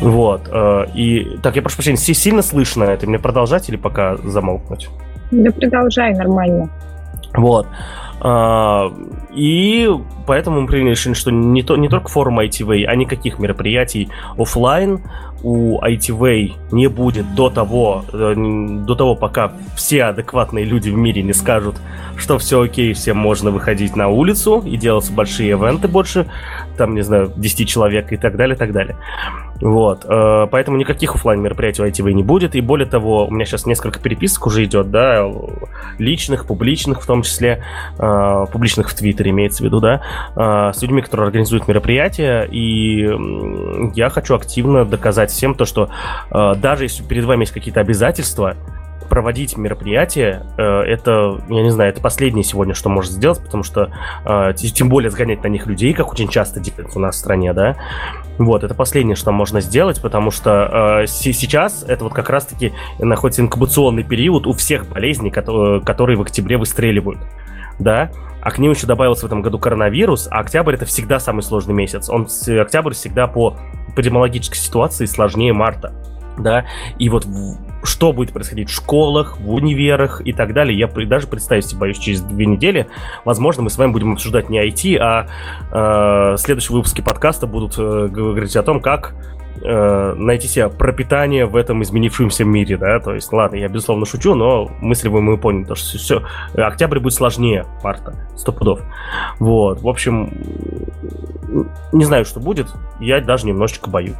Вот, 0.00 0.48
э, 0.50 0.86
и, 0.94 1.38
так, 1.42 1.56
я 1.56 1.62
прошу 1.62 1.76
прощения, 1.76 1.98
сильно 1.98 2.42
слышно 2.42 2.84
это, 2.84 3.06
мне 3.06 3.18
продолжать 3.18 3.68
или 3.68 3.76
пока 3.76 4.16
замолкнуть? 4.16 4.88
Да 5.30 5.50
продолжай, 5.50 6.14
нормально. 6.14 6.70
Вот. 7.34 7.66
А, 8.20 8.92
и 9.32 9.88
поэтому 10.26 10.62
мы 10.62 10.66
приняли 10.66 10.90
решение, 10.90 11.14
что 11.14 11.30
не, 11.30 11.62
то, 11.62 11.76
не 11.76 11.88
только 11.88 12.08
форум 12.08 12.40
ITV, 12.40 12.84
а 12.84 12.96
никаких 12.96 13.38
мероприятий 13.38 14.08
офлайн 14.36 15.02
у 15.42 15.80
ITV 15.80 16.52
не 16.72 16.88
будет 16.88 17.34
до 17.34 17.50
того, 17.50 18.04
э, 18.12 18.34
до 18.86 18.94
того, 18.94 19.14
пока 19.14 19.52
все 19.76 20.04
адекватные 20.04 20.64
люди 20.64 20.90
в 20.90 20.96
мире 20.96 21.22
не 21.22 21.32
скажут, 21.32 21.76
что 22.18 22.38
все 22.38 22.60
окей, 22.60 22.92
всем 22.92 23.16
можно 23.16 23.50
выходить 23.50 23.96
на 23.96 24.08
улицу 24.08 24.62
и 24.66 24.76
делать 24.76 25.10
большие 25.10 25.50
ивенты 25.50 25.88
больше, 25.88 26.26
там, 26.76 26.94
не 26.94 27.02
знаю, 27.02 27.32
10 27.34 27.68
человек 27.68 28.12
и 28.12 28.16
так 28.16 28.36
далее, 28.36 28.56
и 28.56 28.58
так 28.58 28.72
далее. 28.72 28.96
Вот, 29.60 30.04
э, 30.04 30.46
поэтому 30.50 30.76
никаких 30.76 31.14
офлайн 31.14 31.40
мероприятий 31.40 31.82
у 31.82 31.86
ITV 31.86 32.12
не 32.12 32.22
будет, 32.22 32.54
и 32.54 32.60
более 32.60 32.86
того, 32.86 33.26
у 33.26 33.30
меня 33.30 33.44
сейчас 33.44 33.66
несколько 33.66 33.98
переписок 33.98 34.46
уже 34.46 34.64
идет, 34.64 34.90
да, 34.90 35.28
личных, 35.98 36.46
публичных 36.46 37.02
в 37.02 37.06
том 37.06 37.22
числе, 37.22 37.62
э, 37.98 38.46
публичных 38.52 38.90
в 38.90 38.94
Твиттере 38.94 39.30
имеется 39.30 39.62
в 39.62 39.66
виду, 39.66 39.80
да, 39.80 40.02
э, 40.36 40.72
с 40.72 40.80
людьми, 40.82 41.02
которые 41.02 41.26
организуют 41.26 41.66
мероприятия, 41.66 42.46
и 42.50 43.08
я 43.94 44.10
хочу 44.10 44.34
активно 44.34 44.84
доказать 44.84 45.30
всем 45.30 45.54
то, 45.54 45.64
что 45.64 45.88
даже 46.30 46.84
если 46.84 47.02
перед 47.02 47.24
вами 47.24 47.40
есть 47.40 47.52
какие-то 47.52 47.80
обязательства, 47.80 48.54
проводить 49.08 49.56
мероприятие, 49.56 50.42
это, 50.56 51.40
я 51.48 51.62
не 51.62 51.70
знаю, 51.70 51.90
это 51.90 52.00
последнее 52.00 52.44
сегодня, 52.44 52.74
что 52.74 52.88
можно 52.88 53.12
сделать, 53.12 53.42
потому 53.42 53.62
что 53.62 53.90
тем 54.54 54.88
более 54.88 55.10
сгонять 55.10 55.42
на 55.42 55.48
них 55.48 55.66
людей, 55.66 55.94
как 55.94 56.12
очень 56.12 56.28
часто 56.28 56.60
делается 56.60 56.98
у 56.98 57.02
нас 57.02 57.16
в 57.16 57.18
стране, 57.18 57.52
да, 57.52 57.76
вот, 58.38 58.62
это 58.62 58.74
последнее, 58.74 59.16
что 59.16 59.32
можно 59.32 59.60
сделать, 59.60 60.00
потому 60.00 60.30
что 60.30 61.02
э, 61.02 61.06
сейчас 61.08 61.84
это 61.86 62.04
вот 62.04 62.14
как 62.14 62.30
раз-таки 62.30 62.72
находится 63.00 63.42
инкубационный 63.42 64.04
период 64.04 64.46
у 64.46 64.52
всех 64.52 64.88
болезней, 64.88 65.30
которые 65.30 66.16
в 66.16 66.22
октябре 66.22 66.56
выстреливают. 66.56 67.18
Да, 67.80 68.10
а 68.40 68.50
к 68.50 68.58
ним 68.58 68.72
еще 68.72 68.88
добавился 68.88 69.22
в 69.22 69.26
этом 69.26 69.40
году 69.40 69.58
коронавирус, 69.58 70.28
а 70.30 70.40
октябрь 70.40 70.74
это 70.74 70.84
всегда 70.84 71.20
самый 71.20 71.42
сложный 71.42 71.74
месяц. 71.74 72.08
Он 72.08 72.26
октябрь 72.60 72.92
всегда 72.92 73.28
по 73.28 73.56
эпидемиологической 73.88 74.58
ситуации 74.58 75.06
сложнее 75.06 75.52
марта 75.52 75.92
да, 76.38 76.64
и 76.98 77.08
вот 77.08 77.26
что 77.82 78.12
будет 78.12 78.32
происходить 78.32 78.70
в 78.70 78.74
школах, 78.74 79.38
в 79.38 79.52
универах 79.52 80.20
и 80.24 80.32
так 80.32 80.52
далее, 80.52 80.78
я 80.78 80.86
даже 80.86 81.26
представить 81.26 81.66
себе 81.66 81.80
боюсь 81.80 81.98
через 81.98 82.20
две 82.20 82.46
недели. 82.46 82.88
Возможно, 83.24 83.62
мы 83.62 83.70
с 83.70 83.78
вами 83.78 83.92
будем 83.92 84.12
обсуждать 84.12 84.50
не 84.50 84.58
IT, 84.66 84.96
а 85.00 85.26
э, 86.32 86.36
следующие 86.38 86.76
выпуски 86.76 87.00
подкаста 87.00 87.46
будут 87.46 87.74
э, 87.78 88.08
говорить 88.08 88.56
о 88.56 88.62
том, 88.62 88.80
как 88.80 89.14
э, 89.62 90.14
найти 90.14 90.48
себе 90.48 90.68
пропитание 90.68 91.46
в 91.46 91.56
этом 91.56 91.82
изменившемся 91.82 92.44
мире, 92.44 92.76
да, 92.76 92.98
то 93.00 93.14
есть, 93.14 93.32
ладно, 93.32 93.56
я 93.56 93.68
безусловно 93.68 94.06
шучу, 94.06 94.34
но 94.34 94.70
мысли 94.80 95.08
вы 95.08 95.20
мы 95.20 95.38
поняли, 95.38 95.64
то 95.64 95.74
что 95.74 95.98
все, 95.98 96.22
октябрь 96.54 96.98
будет 96.98 97.14
сложнее 97.14 97.66
марта, 97.82 98.14
сто 98.36 98.52
пудов. 98.52 98.80
Вот, 99.38 99.80
в 99.80 99.88
общем, 99.88 100.30
не 101.92 102.04
знаю, 102.04 102.24
что 102.24 102.40
будет, 102.40 102.68
я 103.00 103.20
даже 103.20 103.46
немножечко 103.46 103.88
боюсь. 103.88 104.16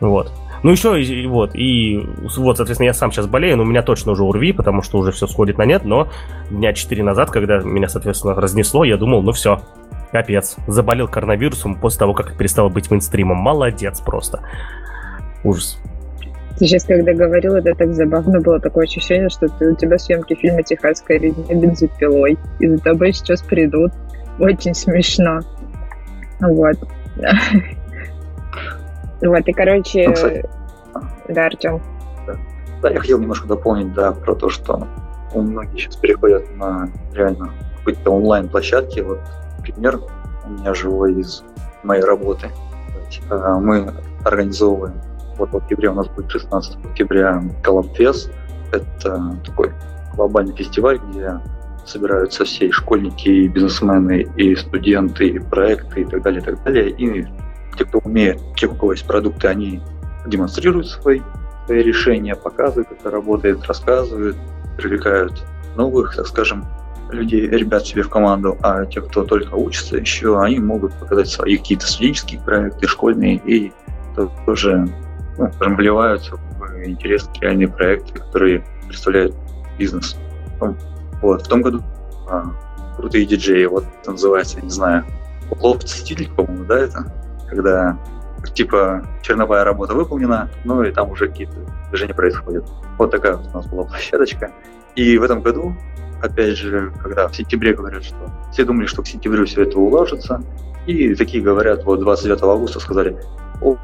Вот. 0.00 0.32
Ну, 0.62 0.70
еще, 0.70 1.00
и, 1.02 1.26
вот, 1.26 1.54
и 1.54 1.98
вот, 2.36 2.56
соответственно, 2.56 2.86
я 2.86 2.94
сам 2.94 3.12
сейчас 3.12 3.26
болею, 3.26 3.56
но 3.56 3.62
у 3.62 3.66
меня 3.66 3.82
точно 3.82 4.12
уже 4.12 4.24
УРВИ, 4.24 4.52
потому 4.52 4.82
что 4.82 4.98
уже 4.98 5.12
все 5.12 5.26
сходит 5.26 5.58
на 5.58 5.64
нет, 5.64 5.84
но 5.84 6.08
дня 6.50 6.72
4 6.72 7.02
назад, 7.02 7.30
когда 7.30 7.58
меня, 7.58 7.88
соответственно, 7.88 8.34
разнесло, 8.34 8.84
я 8.84 8.96
думал, 8.96 9.22
ну 9.22 9.32
все, 9.32 9.60
капец, 10.10 10.56
заболел 10.66 11.08
коронавирусом 11.08 11.74
после 11.76 12.00
того, 12.00 12.14
как 12.14 12.36
перестал 12.36 12.70
быть 12.70 12.90
мейнстримом. 12.90 13.36
Молодец 13.38 14.00
просто. 14.00 14.42
Ужас. 15.44 15.78
Ты 16.58 16.66
сейчас, 16.66 16.84
когда 16.84 17.12
говорил, 17.12 17.54
это 17.54 17.72
так 17.74 17.94
забавно 17.94 18.40
было 18.40 18.58
такое 18.58 18.84
ощущение, 18.86 19.28
что 19.28 19.46
ты, 19.46 19.70
у 19.70 19.76
тебя 19.76 19.96
съемки 19.96 20.34
фильма 20.34 20.64
«Техасская 20.64 21.18
резня 21.18 21.54
бензопилой», 21.54 22.36
и 22.58 22.66
за 22.66 22.78
тобой 22.78 23.12
сейчас 23.12 23.42
придут. 23.42 23.92
Очень 24.40 24.74
смешно. 24.74 25.40
Вот. 26.40 26.76
Вот, 29.20 29.46
и, 29.46 29.52
короче... 29.52 30.08
Ну, 30.08 31.02
да, 31.28 31.46
Артем. 31.46 31.80
Да. 32.82 32.90
я 32.90 33.00
хотел 33.00 33.18
немножко 33.18 33.46
дополнить, 33.46 33.92
да, 33.92 34.12
про 34.12 34.34
то, 34.34 34.48
что 34.48 34.86
у 35.34 35.42
многих 35.42 35.80
сейчас 35.80 35.96
переходят 35.96 36.54
на 36.56 36.88
реально 37.12 37.50
какие-то 37.84 38.10
онлайн-площадки. 38.10 39.00
Вот 39.00 39.20
пример 39.62 40.00
у 40.44 40.50
меня 40.50 40.74
живой 40.74 41.20
из 41.20 41.42
моей 41.82 42.02
работы. 42.02 42.48
Э, 43.30 43.56
мы 43.60 43.92
организовываем, 44.24 44.94
вот 45.36 45.50
в 45.50 45.56
октябре 45.56 45.90
у 45.90 45.94
нас 45.94 46.08
будет 46.08 46.30
16 46.30 46.84
октября 46.84 47.42
Колобфест. 47.62 48.30
Это 48.72 49.36
такой 49.44 49.72
глобальный 50.14 50.54
фестиваль, 50.54 50.98
где 51.10 51.40
собираются 51.86 52.44
все 52.44 52.70
школьники, 52.70 53.28
и 53.28 53.48
бизнесмены, 53.48 54.26
и 54.36 54.54
студенты, 54.56 55.28
и 55.28 55.38
проекты, 55.38 56.02
и 56.02 56.04
так 56.04 56.22
далее, 56.22 56.42
и 56.42 56.44
так 56.44 56.62
далее. 56.64 56.90
И 56.90 57.26
те, 57.78 57.84
кто 57.84 57.98
умеет, 57.98 58.40
те, 58.56 58.66
у 58.66 58.74
кого 58.74 58.92
есть 58.92 59.06
продукты, 59.06 59.48
они 59.48 59.80
демонстрируют 60.26 60.88
свои, 60.88 61.20
свои 61.66 61.82
решения, 61.82 62.34
показывают, 62.34 62.88
как 62.88 63.00
это 63.00 63.10
работает, 63.10 63.64
рассказывают, 63.66 64.36
привлекают 64.76 65.44
новых, 65.76 66.16
так 66.16 66.26
скажем, 66.26 66.66
людей, 67.10 67.48
ребят 67.48 67.86
себе 67.86 68.02
в 68.02 68.10
команду, 68.10 68.58
а 68.62 68.84
те, 68.84 69.00
кто 69.00 69.24
только 69.24 69.54
учится 69.54 69.96
еще, 69.96 70.38
они 70.40 70.58
могут 70.58 70.92
показать 70.94 71.28
свои 71.28 71.56
какие-то 71.56 71.86
студенческие 71.86 72.40
проекты, 72.40 72.86
школьные, 72.86 73.36
и 73.36 73.72
тоже 74.44 74.88
ну, 75.38 75.50
вливаются 75.60 76.36
в 76.36 76.84
интересные 76.84 77.40
реальные 77.40 77.68
проекты, 77.68 78.12
которые 78.18 78.64
представляют 78.86 79.34
бизнес. 79.78 80.16
Вот. 81.22 81.42
В 81.42 81.48
том 81.48 81.62
году 81.62 81.82
а, 82.28 82.44
крутые 82.96 83.24
диджеи, 83.24 83.64
вот 83.66 83.84
называется, 84.06 84.60
не 84.60 84.70
знаю, 84.70 85.04
лофт 85.60 85.88
стиль, 85.88 86.28
по-моему, 86.30 86.64
да, 86.64 86.78
это? 86.78 87.17
Когда 87.48 87.98
типа 88.54 89.06
черновая 89.22 89.64
работа 89.64 89.94
выполнена, 89.94 90.48
ну 90.64 90.82
и 90.82 90.92
там 90.92 91.10
уже 91.10 91.28
какие-то 91.28 91.54
движения 91.90 92.14
происходят. 92.14 92.64
Вот 92.98 93.10
такая 93.10 93.36
вот 93.36 93.46
у 93.52 93.56
нас 93.56 93.66
была 93.66 93.84
площадочка. 93.84 94.52
И 94.94 95.18
в 95.18 95.22
этом 95.22 95.42
году, 95.42 95.74
опять 96.22 96.56
же, 96.56 96.92
когда 97.02 97.28
в 97.28 97.36
сентябре 97.36 97.74
говорят, 97.74 98.04
что 98.04 98.16
все 98.52 98.64
думали, 98.64 98.86
что 98.86 99.02
к 99.02 99.06
сентябрю 99.06 99.46
все 99.46 99.62
это 99.62 99.78
уложится, 99.78 100.42
и 100.86 101.14
такие 101.14 101.42
говорят, 101.42 101.84
вот 101.84 102.00
29 102.00 102.42
августа 102.42 102.80
сказали, 102.80 103.18
о, 103.60 103.76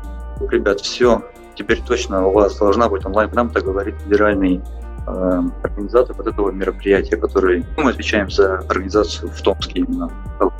ребят, 0.50 0.80
все, 0.80 1.22
теперь 1.54 1.82
точно 1.82 2.26
у 2.26 2.32
вас 2.32 2.56
должна 2.58 2.88
быть 2.88 3.04
онлайн, 3.04 3.30
нам 3.32 3.50
так 3.50 3.64
говорит 3.64 3.94
федеральный 4.00 4.62
э, 5.06 5.42
организатор 5.62 6.16
вот 6.16 6.26
этого 6.26 6.50
мероприятия, 6.50 7.16
который 7.16 7.64
мы 7.76 7.90
отвечаем 7.90 8.30
за 8.30 8.58
организацию 8.58 9.30
в 9.30 9.40
Томске 9.42 9.80
именно. 9.80 10.10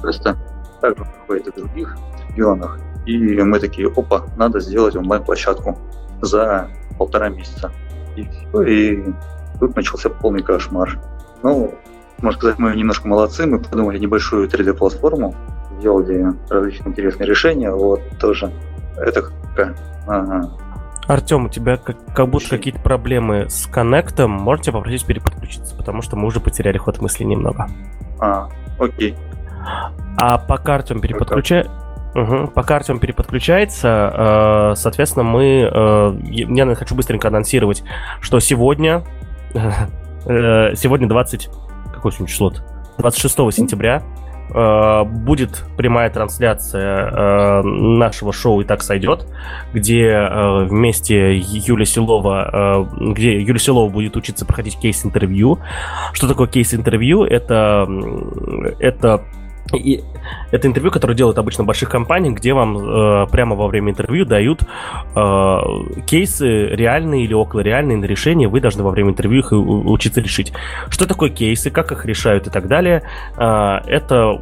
Просто 0.01 0.37
также 0.81 1.05
проходит 1.05 1.49
и 1.49 1.51
в 1.51 1.55
других 1.55 1.97
регионах. 2.29 2.79
И 3.07 3.41
мы 3.43 3.59
такие, 3.59 3.89
опа, 3.89 4.25
надо 4.37 4.61
сделать 4.61 4.97
онлайн-площадку 4.97 5.79
за 6.23 6.69
полтора 6.99 7.29
месяца. 7.29 7.71
И 8.17 8.25
все, 8.25 8.63
и 8.63 9.05
тут 9.61 9.77
начался 9.77 10.09
полный 10.09 10.43
кошмар. 10.43 10.99
Ну, 11.43 11.75
можно 12.23 12.39
сказать, 12.39 12.59
мы 12.59 12.75
немножко 12.75 13.09
молодцы, 13.09 13.47
мы 13.47 13.59
придумали 13.59 13.99
небольшую 13.99 14.49
3D-платформу, 14.49 15.35
сделали 15.79 16.33
различные 16.49 16.91
интересные 16.91 17.29
решения, 17.29 17.71
вот 17.71 18.01
тоже. 18.19 18.51
Это 18.97 19.23
как... 19.23 19.77
Ага. 20.07 20.51
Артем, 21.07 21.47
у 21.47 21.49
тебя 21.51 21.77
как, 21.77 21.97
как 22.15 22.29
будто 22.31 22.49
какие-то 22.49 22.81
проблемы 22.81 23.47
с 23.51 23.67
коннектом. 23.67 24.31
Можете 24.31 24.73
попросить 24.73 25.05
переподключиться, 25.05 25.77
потому 25.77 26.01
что 26.01 26.17
мы 26.17 26.27
уже 26.27 26.41
потеряли 26.41 26.79
ход 26.79 27.01
мысли 27.03 27.25
немного. 27.25 27.69
А, 28.21 28.49
окей. 28.79 29.15
А 30.17 30.39
пока 30.39 30.77
Артем 30.77 31.01
переподключает... 31.01 31.69
Угу. 32.15 32.49
Пока 32.55 32.77
Артем 32.77 32.99
переподключается, 33.01 34.13
э, 34.73 34.77
соответственно, 34.77 35.25
мы... 35.25 35.69
Э, 35.71 36.17
я 36.23 36.75
хочу 36.75 36.95
быстренько 36.95 37.29
анонсировать, 37.29 37.83
что 38.21 38.41
сегодня... 38.41 39.03
Э, 40.27 40.75
сегодня 40.75 41.07
20... 41.07 41.51
Какое 41.93 42.11
сегодня 42.11 42.33
число 42.33 42.51
-то? 42.51 42.61
26 42.97 43.53
сентября 43.53 44.03
будет 44.49 45.65
прямая 45.77 46.09
трансляция 46.09 47.63
нашего 47.63 48.33
шоу 48.33 48.61
«И 48.63 48.65
так 48.65 48.83
сойдет», 48.83 49.27
где 49.75 50.27
вместе 50.69 51.37
Юля 51.37 51.85
Силова, 51.85 52.89
где 53.01 53.39
Юля 53.41 53.59
Силова 53.59 53.91
будет 53.91 54.17
учиться 54.17 54.47
проходить 54.47 54.79
кейс-интервью. 54.79 55.59
Что 56.13 56.29
такое 56.29 56.47
кейс-интервью? 56.47 57.25
Это, 57.25 57.87
это 58.79 59.25
и 59.79 60.03
это 60.51 60.69
интервью, 60.69 60.91
которое 60.91 61.15
делают 61.15 61.39
обычно 61.39 61.65
больших 61.65 61.89
компаниях, 61.89 62.37
где 62.37 62.55
вам 62.55 62.79
э, 62.79 63.27
прямо 63.31 63.57
во 63.57 63.67
время 63.67 63.93
интервью 63.93 64.25
дают 64.25 64.63
э, 64.63 65.59
кейсы 66.07 66.69
реальные 66.69 67.25
или 67.25 67.35
около 67.35 67.61
реальные 67.61 67.99
на 67.99 68.05
решение. 68.05 68.49
Вы 68.49 68.61
должны 68.61 68.83
во 68.83 68.91
время 68.91 69.11
интервью 69.11 69.41
их 69.41 69.53
учиться 69.53 70.21
решить. 70.21 70.53
Что 70.89 71.07
такое 71.07 71.31
кейсы, 71.31 71.71
как 71.71 71.93
их 71.93 72.05
решают 72.07 72.47
и 72.47 72.51
так 72.51 72.69
далее. 72.69 73.03
Э, 73.37 73.81
это 73.87 74.41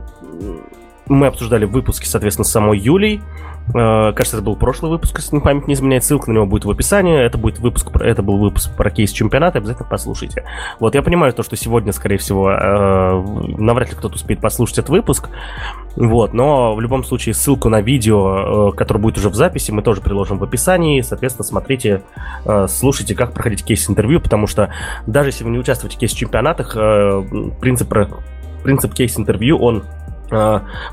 мы 1.07 1.26
обсуждали 1.26 1.64
в 1.64 1.70
выпуске, 1.70 2.07
соответственно, 2.07 2.45
с 2.45 2.51
самой 2.51 2.78
Юлей. 2.78 3.20
Э, 3.69 4.13
кажется, 4.13 4.37
это 4.37 4.45
был 4.45 4.57
прошлый 4.57 4.91
выпуск, 4.91 5.19
если 5.19 5.39
память 5.39 5.67
не 5.69 5.75
изменяет. 5.75 6.05
Ссылка 6.05 6.31
на 6.31 6.35
него 6.35 6.47
будет 6.47 6.65
в 6.65 6.71
описании. 6.71 7.19
Это 7.19 7.39
будет 7.39 7.59
выпуск, 7.59 7.89
это 8.01 8.23
был 8.23 8.39
выпуск 8.39 8.75
про 8.77 8.91
кейс 8.91 9.13
чемпионата. 9.13 9.59
Обязательно 9.59 9.89
послушайте. 9.89 10.45
Вот 10.81 10.95
я 10.95 11.03
понимаю 11.03 11.33
то, 11.33 11.43
что 11.43 11.57
сегодня, 11.57 11.93
скорее 11.93 12.19
всего, 12.19 12.51
э, 12.51 13.55
навряд 13.59 13.91
ли 13.91 13.97
кто-то 13.97 14.17
успеет 14.17 14.41
послушать 14.41 14.79
этот 14.79 14.91
выпуск. 14.91 15.29
Вот, 15.95 16.33
но 16.33 16.75
в 16.75 16.81
любом 16.81 17.05
случае 17.05 17.35
ссылку 17.35 17.69
на 17.69 17.81
видео, 17.81 18.71
э, 18.71 18.73
которое 18.77 19.01
будет 19.01 19.19
уже 19.19 19.29
в 19.29 19.35
записи, 19.35 19.71
мы 19.71 19.83
тоже 19.83 20.01
приложим 20.01 20.39
в 20.39 20.45
описании. 20.45 21.01
Соответственно, 21.01 21.45
смотрите, 21.45 22.03
слушайте, 22.69 23.15
как 23.15 23.33
проходить 23.33 23.65
кейс-интервью, 23.65 24.21
потому 24.21 24.47
что 24.47 24.71
даже 25.07 25.31
если 25.31 25.45
вы 25.45 25.51
не 25.51 25.59
участвуете 25.59 25.97
в 25.97 26.01
кейс-чемпионатах, 26.01 26.75
принцип, 27.61 27.93
принцип 28.63 28.95
кейс-интервью, 28.95 29.59
он 29.59 29.85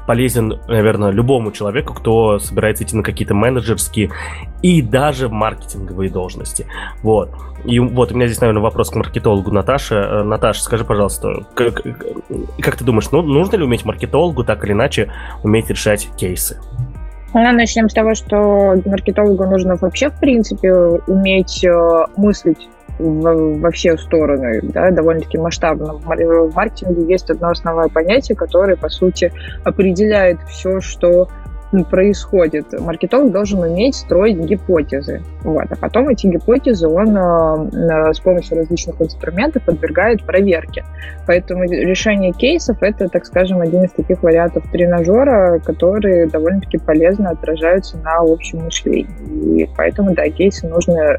полезен, 0.07 0.59
наверное, 0.67 1.11
любому 1.11 1.51
человеку, 1.51 1.93
кто 1.93 2.39
собирается 2.39 2.83
идти 2.83 2.95
на 2.95 3.03
какие-то 3.03 3.33
менеджерские 3.33 4.11
и 4.61 4.81
даже 4.81 5.29
маркетинговые 5.29 6.09
должности. 6.09 6.65
Вот. 7.03 7.31
И 7.65 7.79
вот 7.79 8.11
у 8.11 8.15
меня 8.15 8.27
здесь, 8.27 8.41
наверное, 8.41 8.61
вопрос 8.61 8.89
к 8.89 8.95
маркетологу 8.95 9.51
Наташе. 9.51 9.95
Э, 9.95 10.23
Наташа, 10.23 10.63
скажи, 10.63 10.85
пожалуйста, 10.85 11.45
как, 11.55 11.81
как 12.59 12.77
ты 12.77 12.83
думаешь, 12.83 13.11
ну, 13.11 13.21
нужно 13.21 13.57
ли 13.57 13.63
уметь 13.63 13.85
маркетологу 13.85 14.43
так 14.43 14.63
или 14.63 14.71
иначе 14.71 15.11
уметь 15.43 15.69
решать 15.69 16.07
кейсы? 16.17 16.59
Ну, 17.33 17.51
начнем 17.51 17.89
с 17.89 17.93
того, 17.93 18.15
что 18.15 18.75
маркетологу 18.85 19.45
нужно 19.45 19.75
вообще, 19.75 20.09
в 20.09 20.19
принципе, 20.19 20.73
уметь 20.73 21.63
э, 21.63 22.05
мыслить 22.17 22.69
во 22.99 23.71
все 23.71 23.97
стороны, 23.97 24.59
да, 24.61 24.91
довольно-таки 24.91 25.37
масштабно. 25.37 25.93
В 25.93 26.55
маркетинге 26.55 27.11
есть 27.11 27.29
одно 27.29 27.49
основное 27.49 27.87
понятие, 27.87 28.35
которое, 28.35 28.75
по 28.75 28.89
сути, 28.89 29.31
определяет 29.63 30.39
все, 30.49 30.81
что 30.81 31.29
происходит. 31.89 32.79
Маркетолог 32.79 33.31
должен 33.31 33.59
уметь 33.59 33.95
строить 33.95 34.37
гипотезы. 34.37 35.21
Вот. 35.43 35.65
А 35.69 35.75
потом 35.75 36.09
эти 36.09 36.27
гипотезы 36.27 36.87
он 36.87 37.15
э, 37.15 38.13
с 38.13 38.19
помощью 38.19 38.57
различных 38.57 39.01
инструментов 39.01 39.63
подвергает 39.63 40.23
проверке. 40.23 40.83
Поэтому 41.27 41.63
решение 41.63 42.31
кейсов– 42.31 42.77
это, 42.81 43.07
так 43.07 43.25
скажем, 43.25 43.61
один 43.61 43.83
из 43.83 43.91
таких 43.91 44.23
вариантов 44.23 44.63
тренажера, 44.71 45.59
которые 45.59 46.27
довольно-таки 46.27 46.77
полезно 46.79 47.29
отражаются 47.31 47.97
на 47.97 48.17
общем 48.19 48.63
мышлении. 48.63 49.07
И 49.61 49.69
поэтому, 49.77 50.13
да, 50.13 50.27
кейсы 50.29 50.67
нужно 50.67 50.97
э, 50.97 51.17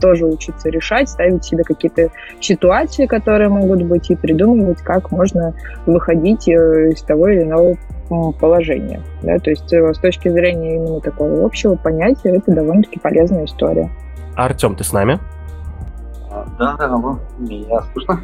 тоже 0.00 0.26
учиться 0.26 0.68
решать, 0.70 1.08
ставить 1.08 1.44
себе 1.44 1.62
какие-то 1.62 2.10
ситуации, 2.40 3.06
которые 3.06 3.48
могут 3.48 3.82
быть, 3.82 4.10
и 4.10 4.16
придумывать, 4.16 4.78
как 4.82 5.12
можно 5.12 5.54
выходить 5.86 6.48
э, 6.48 6.90
из 6.90 7.02
того 7.02 7.28
или 7.28 7.42
иного 7.42 7.76
положения. 8.32 9.02
Да? 9.22 9.38
То 9.38 9.50
есть 9.50 9.72
э, 9.72 9.92
с 9.92 9.98
точки 9.98 10.28
зрения 10.28 10.76
именно 10.76 11.00
такого 11.00 11.44
общего 11.44 11.74
понятия 11.74 12.36
это 12.36 12.52
довольно-таки 12.52 12.98
полезная 12.98 13.44
история. 13.44 13.90
Артем, 14.36 14.76
ты 14.76 14.84
с 14.84 14.92
нами? 14.92 15.18
А, 16.30 16.46
да, 16.58 16.76
да, 16.76 16.88
меня 17.38 17.82
слышно? 17.92 18.20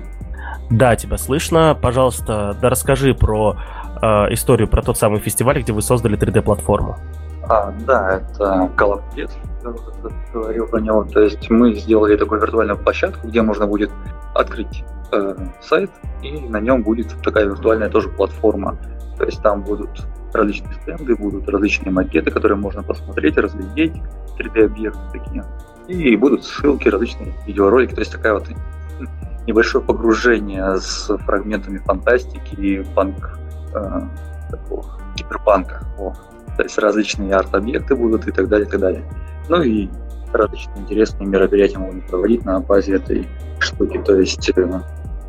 Да, 0.70 0.96
тебя 0.96 1.18
слышно. 1.18 1.76
Пожалуйста, 1.80 2.56
да 2.60 2.70
расскажи 2.70 3.14
про 3.14 3.56
э, 4.00 4.06
историю 4.32 4.68
про 4.68 4.82
тот 4.82 4.98
самый 4.98 5.20
фестиваль, 5.20 5.60
где 5.60 5.72
вы 5.72 5.82
создали 5.82 6.18
3D-платформу. 6.18 6.96
А, 7.48 7.72
да, 7.86 8.20
это 8.20 8.70
Колобец, 8.76 9.30
говорил 10.32 10.66
про 10.66 10.80
него. 10.80 11.04
То 11.04 11.20
есть 11.20 11.50
мы 11.50 11.74
сделали 11.74 12.16
такую 12.16 12.40
виртуальную 12.40 12.78
площадку, 12.78 13.28
где 13.28 13.42
можно 13.42 13.66
будет 13.66 13.90
открыть 14.34 14.84
э, 15.12 15.34
сайт, 15.60 15.90
и 16.22 16.40
на 16.48 16.60
нем 16.60 16.82
будет 16.82 17.14
такая 17.22 17.46
виртуальная 17.46 17.90
тоже 17.90 18.08
платформа. 18.08 18.76
То 19.16 19.24
есть 19.24 19.42
там 19.42 19.62
будут 19.62 20.06
различные 20.32 20.74
стенды, 20.74 21.14
будут 21.14 21.48
различные 21.48 21.92
макеты, 21.92 22.30
которые 22.30 22.58
можно 22.58 22.82
посмотреть, 22.82 23.36
разглядеть, 23.36 23.94
3D-объекты 24.38 25.00
такие. 25.12 25.44
И 25.88 26.16
будут 26.16 26.44
ссылки, 26.44 26.88
различные 26.88 27.34
видеоролики. 27.46 27.94
То 27.94 28.00
есть 28.00 28.12
такая 28.12 28.34
вот 28.34 28.48
небольшое 29.46 29.84
погружение 29.84 30.76
с 30.76 31.16
фрагментами 31.18 31.78
фантастики 31.78 32.54
и 32.54 32.82
панк 32.94 33.38
э, 33.74 34.00
такого 34.50 34.98
киберпанка. 35.16 35.86
О. 35.98 36.14
То 36.56 36.62
есть 36.62 36.78
различные 36.78 37.34
арт-объекты 37.34 37.94
будут 37.94 38.26
и 38.26 38.32
так 38.32 38.48
далее, 38.48 38.66
и 38.66 38.70
так 38.70 38.80
далее. 38.80 39.04
Ну 39.48 39.62
и 39.62 39.88
различные 40.32 40.78
интересные 40.78 41.28
мероприятия 41.28 41.78
можно 41.78 42.00
проводить 42.02 42.44
на 42.44 42.60
базе 42.60 42.96
этой 42.96 43.28
штуки. 43.58 44.00
То 44.04 44.18
есть, 44.18 44.50
э, 44.56 44.80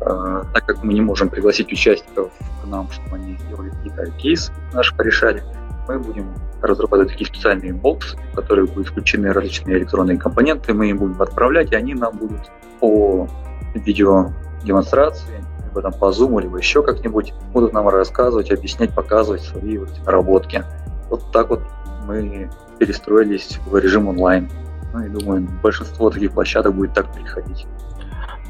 так 0.06 0.64
как 0.66 0.84
мы 0.84 0.94
не 0.94 1.00
можем 1.00 1.28
пригласить 1.28 1.72
участников 1.72 2.30
к 2.62 2.66
нам, 2.66 2.88
чтобы 2.90 3.16
они 3.16 3.36
сделали 3.46 3.70
какие-то 3.70 4.10
кейсы 4.12 4.52
наши 4.72 4.94
порешали, 4.94 5.42
мы 5.88 5.98
будем 5.98 6.32
разрабатывать 6.62 7.10
такие 7.10 7.26
специальные 7.26 7.72
боксы, 7.72 8.16
в 8.32 8.36
которые 8.36 8.66
будут 8.66 8.88
включены 8.88 9.32
различные 9.32 9.78
электронные 9.78 10.16
компоненты, 10.16 10.74
мы 10.74 10.90
им 10.90 10.98
будем 10.98 11.20
отправлять, 11.20 11.72
и 11.72 11.76
они 11.76 11.94
нам 11.94 12.16
будут 12.16 12.50
по 12.80 13.28
видео 13.74 14.30
демонстрации, 14.62 15.44
либо 15.64 15.82
там 15.82 15.92
по 15.92 16.10
Zoom, 16.10 16.40
либо 16.40 16.58
еще 16.58 16.82
как-нибудь, 16.82 17.34
будут 17.52 17.72
нам 17.72 17.88
рассказывать, 17.88 18.50
объяснять, 18.50 18.94
показывать 18.94 19.42
свои 19.42 19.78
вот 19.78 19.90
наработки. 20.04 20.64
Вот 21.10 21.32
так 21.32 21.50
вот 21.50 21.62
мы 22.06 22.48
перестроились 22.78 23.58
в 23.66 23.76
режим 23.76 24.08
онлайн. 24.08 24.48
Ну 24.92 25.04
и 25.04 25.08
думаю, 25.08 25.48
большинство 25.62 26.10
таких 26.10 26.32
площадок 26.32 26.74
будет 26.74 26.94
так 26.94 27.12
переходить. 27.12 27.66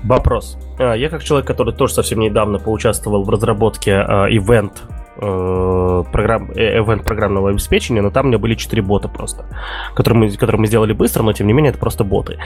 Вопрос. 0.06 0.58
А, 0.78 0.94
я 0.94 1.08
как 1.08 1.22
человек, 1.22 1.46
который 1.46 1.74
тоже 1.74 1.94
совсем 1.94 2.20
недавно 2.20 2.58
поучаствовал 2.58 3.24
в 3.24 3.30
разработке 3.30 3.90
ивент 3.90 4.82
э, 5.16 6.04
программ, 6.12 6.50
event 6.52 7.04
программного 7.04 7.50
обеспечения, 7.50 8.02
но 8.02 8.10
там 8.10 8.26
у 8.26 8.28
меня 8.28 8.38
были 8.38 8.54
4 8.54 8.82
бота 8.82 9.08
просто, 9.08 9.46
которые 9.94 10.28
мы, 10.28 10.36
которые 10.36 10.60
мы 10.60 10.66
сделали 10.66 10.92
быстро, 10.92 11.22
но 11.22 11.32
тем 11.32 11.46
не 11.46 11.52
менее 11.52 11.70
это 11.70 11.78
просто 11.78 12.04
боты. 12.04 12.38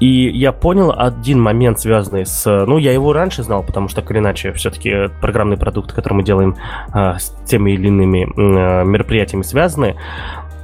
И 0.00 0.28
я 0.28 0.52
понял 0.52 0.94
один 0.96 1.40
момент, 1.40 1.80
связанный 1.80 2.24
с... 2.24 2.44
Ну, 2.66 2.78
я 2.78 2.92
его 2.92 3.12
раньше 3.12 3.42
знал, 3.42 3.64
потому 3.64 3.88
что, 3.88 4.00
или 4.00 4.18
иначе, 4.18 4.52
все-таки 4.52 5.08
программный 5.20 5.56
продукт, 5.56 5.92
который 5.92 6.14
мы 6.14 6.22
делаем 6.22 6.56
а, 6.92 7.18
с 7.18 7.30
теми 7.46 7.72
или 7.72 7.88
иными 7.88 8.28
а, 8.36 8.84
мероприятиями 8.84 9.42
связаны. 9.42 9.96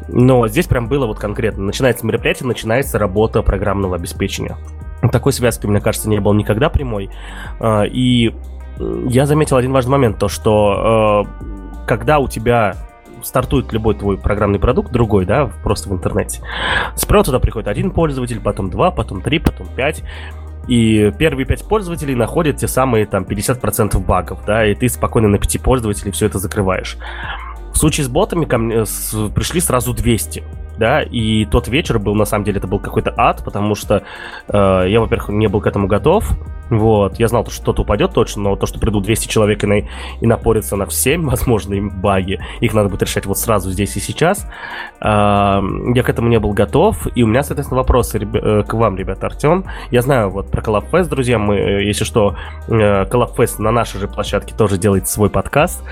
Но 0.07 0.47
здесь 0.47 0.67
прям 0.67 0.87
было 0.87 1.07
вот 1.07 1.19
конкретно. 1.19 1.65
Начинается 1.65 2.07
мероприятие, 2.07 2.47
начинается 2.47 2.99
работа 2.99 3.43
программного 3.43 3.97
обеспечения. 3.97 4.57
Такой 5.13 5.33
связки, 5.33 5.67
мне 5.67 5.81
кажется, 5.81 6.09
не 6.09 6.21
было 6.21 6.33
никогда 6.33 6.69
прямой. 6.69 7.11
А, 7.61 7.83
и 7.83 8.35
я 9.07 9.27
заметил 9.27 9.57
один 9.57 9.73
важный 9.73 9.93
момент, 9.93 10.19
то 10.19 10.29
что 10.29 10.75
а, 10.77 11.23
когда 11.87 12.19
у 12.19 12.29
тебя 12.29 12.75
стартует 13.23 13.73
любой 13.73 13.95
твой 13.95 14.19
программный 14.19 14.59
продукт, 14.59 14.93
другой, 14.93 15.25
да, 15.25 15.51
просто 15.63 15.89
в 15.89 15.93
интернете. 15.93 16.43
Сперва 16.95 17.23
туда 17.23 17.39
приходит 17.39 17.69
один 17.69 17.91
пользователь, 17.91 18.41
потом 18.41 18.71
два, 18.71 18.91
потом 18.91 19.23
три, 19.23 19.39
потом 19.39 19.67
пять. 19.75 20.03
И 20.69 21.13
первые 21.19 21.47
пять 21.47 21.67
пользователей 21.67 22.15
находят 22.15 22.57
те 22.57 22.69
самые 22.69 23.07
там 23.07 23.25
50% 23.25 23.99
багов, 23.99 24.41
да, 24.47 24.67
и 24.67 24.75
ты 24.75 24.89
спокойно 24.89 25.29
на 25.29 25.39
пяти 25.39 25.59
пользователей 25.59 26.11
все 26.11 26.27
это 26.27 26.39
закрываешь. 26.39 26.97
В 27.73 27.77
случае 27.77 28.05
с 28.05 28.09
ботами 28.09 28.45
ко 28.45 28.57
мне 28.57 28.85
пришли 29.35 29.61
сразу 29.61 29.93
200 29.93 30.43
да, 30.79 31.03
и 31.03 31.45
тот 31.45 31.69
вечер 31.69 31.99
был, 31.99 32.15
на 32.15 32.25
самом 32.25 32.45
деле, 32.45 32.59
это 32.59 32.67
был 32.67 32.79
какой-то 32.79 33.13
ад, 33.17 33.43
потому 33.45 33.75
что 33.75 34.03
э, 34.49 34.85
я, 34.89 35.01
во-первых, 35.01 35.29
не 35.29 35.47
был 35.49 35.61
к 35.61 35.67
этому 35.67 35.87
готов, 35.87 36.25
вот, 36.71 37.19
я 37.19 37.29
знал, 37.29 37.45
что 37.45 37.53
что-то 37.53 37.83
упадет 37.83 38.13
точно, 38.13 38.43
но 38.43 38.57
то, 38.57 38.67
что 38.67 38.79
придут 38.79 39.05
200 39.05 39.29
человек 39.29 39.63
и, 39.65 39.67
на, 39.67 39.79
и 40.21 40.27
напорятся 40.27 40.77
на 40.77 40.87
все 40.87 41.19
возможные 41.19 41.83
баги, 41.83 42.41
их 42.61 42.75
надо 42.75 42.89
будет 42.89 43.03
решать 43.03 43.27
вот 43.27 43.39
сразу 43.39 43.71
здесь 43.71 43.97
и 43.97 44.01
сейчас, 44.01 44.47
э, 45.01 45.05
я 45.05 46.03
к 46.03 46.09
этому 46.09 46.29
не 46.29 46.39
был 46.39 46.53
готов, 46.53 47.07
и 47.15 47.23
у 47.23 47.27
меня, 47.27 47.43
соответственно, 47.43 47.81
вопросы 47.81 48.19
э, 48.19 48.63
к 48.63 48.75
вам, 48.75 48.97
ребята, 48.97 49.27
Артем, 49.27 49.65
я 49.91 50.03
знаю 50.03 50.31
вот 50.31 50.51
про 50.51 50.63
CollabFest, 50.63 51.09
друзья, 51.09 51.39
мы, 51.39 51.57
э, 51.57 51.85
если 51.85 52.05
что, 52.05 52.37
э, 52.69 53.05
CollabFest 53.05 53.61
на 53.61 53.71
нашей 53.71 54.01
же 54.01 54.09
площадке 54.09 54.55
тоже 54.55 54.79
делает 54.79 55.09
свой 55.09 55.31
подкаст, 55.31 55.85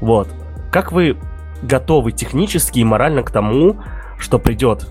вот, 0.00 0.28
как 0.70 0.92
вы 0.92 1.16
готовы 1.62 2.12
технически 2.12 2.78
и 2.80 2.84
морально 2.84 3.22
к 3.22 3.30
тому, 3.30 3.76
что 4.20 4.38
придет 4.38 4.86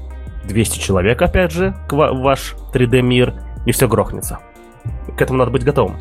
200 0.48 0.80
человек, 0.80 1.22
опять 1.22 1.52
же, 1.52 1.76
к 1.88 1.94
ваш 1.94 2.56
3D-мир, 2.74 3.34
и 3.66 3.72
все 3.72 3.88
грохнется. 3.88 4.40
К 5.18 5.22
этому 5.22 5.40
надо 5.40 5.52
быть 5.52 5.64
готовым. 5.64 5.98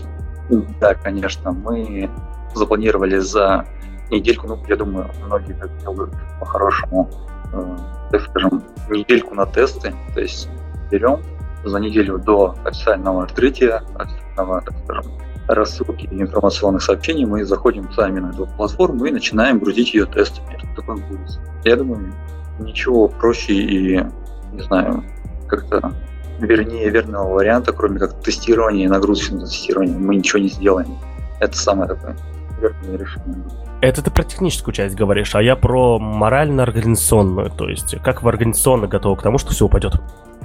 Да, 0.81 0.95
конечно. 0.95 1.53
Мы 1.53 2.09
запланировали 2.55 3.19
за 3.19 3.67
недельку, 4.11 4.47
ну, 4.47 4.59
я 4.69 4.77
думаю, 4.77 5.11
многие 5.27 5.53
так 5.53 5.77
делают 5.79 6.13
по-хорошему, 6.41 7.11
э, 7.53 7.77
так 8.11 8.23
скажем, 8.23 8.63
недельку 8.89 9.35
на 9.35 9.47
тесты. 9.47 9.95
То 10.15 10.21
есть 10.21 10.49
берем 10.91 11.21
за 11.65 11.79
неделю 11.79 12.19
до 12.19 12.55
официального 12.65 13.25
открытия, 13.25 13.83
официального, 13.95 14.63
так 14.63 14.75
скажем, 14.85 15.13
рассылки 15.49 16.09
информационных 16.11 16.83
сообщений, 16.83 17.25
мы 17.25 17.45
заходим 17.45 17.91
сами 17.93 18.21
на 18.21 18.31
эту 18.31 18.47
платформу 18.47 19.05
и 19.07 19.11
начинаем 19.11 19.59
грузить 19.59 19.95
ее 19.95 20.07
тестами. 20.07 20.59
Что 20.59 20.83
такое 20.83 20.97
будет? 20.97 21.39
Я 21.65 21.77
думаю, 21.77 22.13
ничего 22.59 23.09
проще 23.09 23.55
и, 23.55 24.05
не 24.53 24.63
знаю, 24.63 25.05
как-то 25.47 25.93
вернее 26.41 26.89
верного 26.91 27.35
варианта, 27.35 27.73
кроме 27.73 27.99
как 27.99 28.21
тестирования 28.21 28.85
и 28.85 28.89
нагрузочного 28.89 29.47
тестирования. 29.47 29.97
Мы 29.99 30.17
ничего 30.17 30.41
не 30.41 30.49
сделаем. 30.49 30.99
Это 31.41 31.57
самое 31.57 31.89
такое 31.89 32.17
верное 32.61 32.99
решение. 32.99 33.45
Это 33.81 34.03
ты 34.03 34.11
про 34.11 34.25
техническую 34.25 34.75
часть 34.75 34.97
говоришь, 34.97 35.35
а 35.35 35.43
я 35.43 35.55
про 35.55 35.99
морально-организационную. 35.99 37.51
То 37.51 37.69
есть, 37.69 37.97
как 38.03 38.23
вы 38.23 38.31
организационно 38.31 38.89
готовы 38.89 39.17
к 39.17 39.23
тому, 39.23 39.39
что 39.39 39.51
все 39.51 39.67
упадет? 39.67 39.95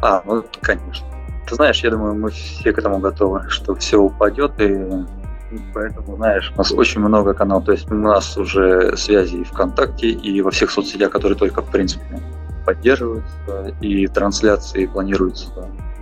А, 0.01 0.21
ну, 0.25 0.43
конечно. 0.61 1.05
Ты 1.47 1.55
знаешь, 1.55 1.83
я 1.83 1.89
думаю, 1.89 2.15
мы 2.15 2.29
все 2.29 2.71
к 2.71 2.77
этому 2.77 2.99
готовы, 2.99 3.49
что 3.49 3.75
все 3.75 3.97
упадет, 3.97 4.53
и 4.59 4.87
Поэтому, 5.73 6.15
знаешь, 6.17 6.51
у 6.55 6.57
нас 6.57 6.71
очень 6.71 7.01
много 7.01 7.33
каналов. 7.33 7.65
То 7.65 7.71
есть 7.71 7.91
у 7.91 7.95
нас 7.95 8.37
уже 8.37 8.95
связи 8.97 9.37
и 9.37 9.43
ВКонтакте, 9.43 10.09
и 10.09 10.41
во 10.41 10.51
всех 10.51 10.71
соцсетях, 10.71 11.11
которые 11.11 11.37
только, 11.37 11.61
в 11.61 11.71
принципе, 11.71 12.21
поддерживаются, 12.65 13.75
и 13.81 14.07
трансляции 14.07 14.85
планируются 14.85 15.47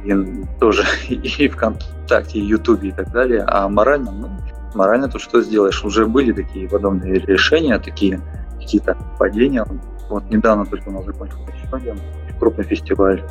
и 0.03 0.45
тоже 0.59 0.83
и 1.09 1.47
ВКонтакте, 1.47 2.39
и 2.39 2.45
Ютубе 2.45 2.89
и 2.89 2.91
так 2.91 3.11
далее. 3.11 3.43
А 3.47 3.67
морально, 3.67 4.11
ну, 4.11 4.29
морально 4.73 5.07
то 5.09 5.19
что 5.19 5.41
сделаешь? 5.41 5.83
Уже 5.83 6.05
были 6.05 6.31
такие 6.31 6.67
подобные 6.67 7.19
решения, 7.19 7.77
такие 7.79 8.21
какие-то 8.59 8.97
падения. 9.17 9.65
Вот 10.09 10.29
недавно 10.29 10.65
только 10.65 10.89
у 10.89 10.91
нас 10.91 11.05
закончился 11.05 11.51
еще 11.51 11.75
один 11.75 11.99
крупный 12.39 12.65
фестиваль. 12.65 13.23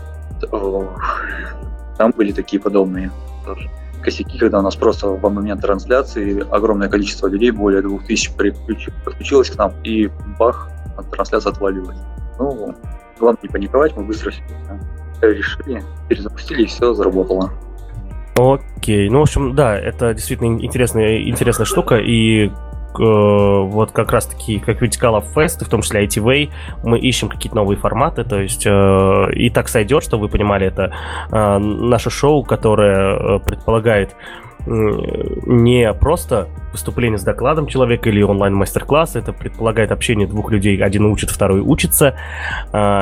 Там 1.98 2.12
были 2.16 2.32
такие 2.32 2.60
подобные 2.62 3.10
тоже 3.44 3.68
косяки, 4.02 4.38
когда 4.38 4.58
у 4.60 4.62
нас 4.62 4.76
просто 4.76 5.08
в 5.08 5.32
момент 5.32 5.62
трансляции 5.62 6.44
огромное 6.50 6.88
количество 6.88 7.26
людей, 7.26 7.50
более 7.50 7.82
2000 7.82 8.32
подключилось 9.04 9.50
к 9.50 9.58
нам, 9.58 9.72
и 9.84 10.10
бах, 10.38 10.70
трансляция 11.12 11.50
отвалилась. 11.50 11.98
Ну, 12.38 12.74
главное 13.18 13.40
не 13.42 13.48
паниковать, 13.48 13.96
мы 13.96 14.04
быстро 14.04 14.30
все 14.30 15.32
решили, 15.32 15.82
перезапустили, 16.08 16.62
и 16.62 16.66
все 16.66 16.94
заработало. 16.94 17.50
Окей, 18.36 19.10
ну, 19.10 19.18
в 19.18 19.22
общем, 19.22 19.54
да, 19.54 19.76
это 19.76 20.14
действительно 20.14 20.58
интересная, 20.62 21.28
интересная 21.28 21.66
штука, 21.66 21.96
и 21.96 22.50
вот 22.98 23.92
как 23.92 24.12
раз 24.12 24.26
таки, 24.26 24.58
как 24.58 24.82
of 24.82 25.24
Fest, 25.34 25.64
в 25.64 25.68
том 25.68 25.82
числе 25.82 26.04
ITV, 26.04 26.50
мы 26.84 26.98
ищем 26.98 27.28
какие-то 27.28 27.56
новые 27.56 27.76
форматы, 27.76 28.24
то 28.24 28.40
есть 28.40 28.66
э, 28.66 29.32
и 29.34 29.50
так 29.50 29.68
сойдет, 29.68 30.02
что 30.02 30.18
вы 30.18 30.28
понимали, 30.28 30.66
это 30.66 30.92
э, 31.30 31.58
наше 31.58 32.10
шоу, 32.10 32.44
которое 32.44 33.38
предполагает 33.40 34.14
не 34.66 35.90
просто 35.94 36.48
выступление 36.72 37.18
с 37.18 37.22
докладом 37.22 37.66
человека 37.66 38.10
или 38.10 38.20
онлайн-мастер-класс, 38.20 39.16
это 39.16 39.32
предполагает 39.32 39.90
общение 39.90 40.26
двух 40.28 40.52
людей, 40.52 40.76
один 40.82 41.06
учит, 41.06 41.30
второй 41.30 41.60
учится, 41.60 42.14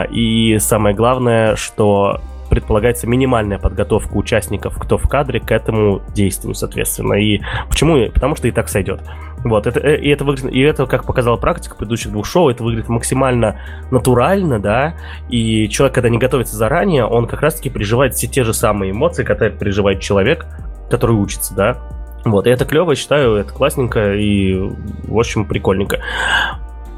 и 0.09 0.59
самое 0.61 0.95
главное, 0.95 1.57
что 1.57 2.21
предполагается 2.49 3.07
минимальная 3.07 3.59
подготовка 3.59 4.15
участников, 4.15 4.79
кто 4.79 4.99
в 4.99 5.09
кадре, 5.09 5.41
к 5.41 5.51
этому 5.51 6.01
действию, 6.15 6.55
соответственно. 6.55 7.15
И 7.15 7.41
почему? 7.69 8.11
Потому 8.13 8.37
что 8.37 8.49
и 8.49 8.51
так 8.51 8.69
сойдет. 8.69 9.03
Вот, 9.45 9.67
это, 9.67 9.81
э, 9.81 10.01
и, 10.01 10.09
это 10.09 10.25
выглядит, 10.25 10.53
и 10.53 10.61
это, 10.61 10.87
как 10.87 11.05
показала 11.05 11.37
практика 11.37 11.77
предыдущих 11.77 12.11
двух 12.11 12.27
шоу, 12.27 12.51
это 12.51 12.63
выглядит 12.63 12.89
максимально 12.89 13.61
натурально, 13.91 14.59
да, 14.59 14.95
и 15.29 15.69
человек, 15.69 15.95
когда 15.95 16.09
не 16.09 16.19
готовится 16.19 16.57
заранее, 16.57 17.05
он 17.05 17.27
как 17.27 17.41
раз-таки 17.43 17.71
переживает 17.71 18.15
все 18.15 18.27
те 18.27 18.43
же 18.43 18.53
самые 18.53 18.91
эмоции, 18.93 19.25
которые 19.25 19.57
переживает 19.57 20.01
человек, 20.01 20.47
который 20.91 21.17
учится, 21.17 21.55
да. 21.55 21.77
Вот, 22.25 22.47
и 22.47 22.51
это 22.51 22.65
клево, 22.65 22.91
я 22.91 22.97
считаю, 22.97 23.37
это 23.37 23.53
классненько 23.53 24.15
и, 24.15 24.55
в 24.55 25.19
общем, 25.19 25.47
прикольненько. 25.47 26.01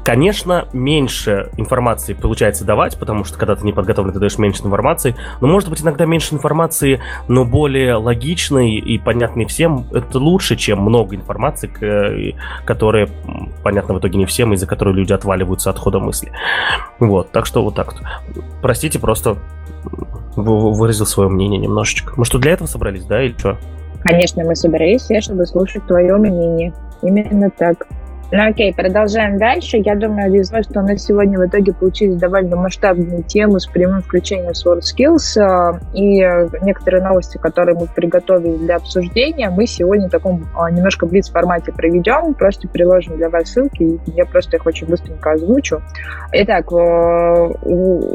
Конечно, 0.03 0.67
меньше 0.73 1.51
информации 1.57 2.13
получается 2.13 2.65
давать, 2.65 2.97
потому 2.97 3.23
что 3.23 3.37
когда 3.37 3.55
ты 3.55 3.63
не 3.63 3.71
подготовлен, 3.71 4.13
ты 4.13 4.19
даешь 4.19 4.37
меньше 4.39 4.63
информации. 4.63 5.15
Но 5.41 5.47
может 5.47 5.69
быть 5.69 5.83
иногда 5.83 6.05
меньше 6.05 6.33
информации, 6.33 6.99
но 7.27 7.45
более 7.45 7.95
логичной 7.95 8.77
и 8.77 8.97
понятной 8.97 9.45
всем. 9.45 9.85
Это 9.93 10.17
лучше, 10.17 10.55
чем 10.55 10.81
много 10.81 11.15
информации, 11.15 12.35
которая 12.65 13.09
понятно 13.63 13.93
в 13.93 13.99
итоге 13.99 14.17
не 14.17 14.25
всем, 14.25 14.53
из-за 14.53 14.65
которой 14.65 14.95
люди 14.95 15.13
отваливаются 15.13 15.69
от 15.69 15.77
хода 15.77 15.99
мысли. 15.99 16.31
Вот, 16.99 17.31
так 17.31 17.45
что 17.45 17.63
вот 17.63 17.75
так. 17.75 17.93
Простите, 18.61 18.97
просто 18.97 19.37
выразил 20.35 21.05
свое 21.05 21.29
мнение 21.29 21.59
немножечко. 21.59 22.13
Мы 22.17 22.25
что, 22.25 22.39
для 22.39 22.53
этого 22.53 22.67
собрались, 22.67 23.05
да, 23.05 23.21
или 23.21 23.35
что? 23.37 23.57
Конечно, 24.03 24.43
мы 24.43 24.55
собрались 24.55 25.07
чтобы 25.21 25.45
слушать 25.45 25.85
твое 25.85 26.15
мнение. 26.17 26.73
Именно 27.03 27.51
так. 27.51 27.87
Ну 28.33 28.47
окей, 28.47 28.73
продолжаем 28.73 29.37
дальше. 29.37 29.81
Я 29.83 29.93
думаю, 29.95 30.33
из 30.33 30.47
того, 30.47 30.63
что 30.63 30.79
у 30.79 30.83
нас 30.83 31.03
сегодня 31.03 31.37
в 31.37 31.45
итоге 31.45 31.73
получились 31.73 32.15
довольно 32.15 32.55
масштабные 32.55 33.23
темы 33.23 33.59
с 33.59 33.65
прямым 33.65 34.01
включением 34.01 34.51
SwordSkills 34.51 35.37
э, 35.37 35.79
и 35.93 36.19
некоторые 36.63 37.03
новости, 37.03 37.37
которые 37.37 37.77
мы 37.77 37.87
приготовили 37.87 38.55
для 38.55 38.77
обсуждения, 38.77 39.49
мы 39.49 39.67
сегодня 39.67 40.07
в 40.07 40.11
таком 40.11 40.43
э, 40.43 40.71
немножко 40.71 41.07
блиц-формате 41.07 41.73
проведем, 41.73 42.33
просто 42.33 42.69
приложим 42.69 43.17
для 43.17 43.29
вас 43.29 43.49
ссылки, 43.49 43.83
и 43.83 43.99
я 44.11 44.23
просто 44.23 44.55
их 44.55 44.65
очень 44.65 44.87
быстренько 44.87 45.31
озвучу. 45.31 45.81
Итак, 46.31 46.71
э, 46.71 47.49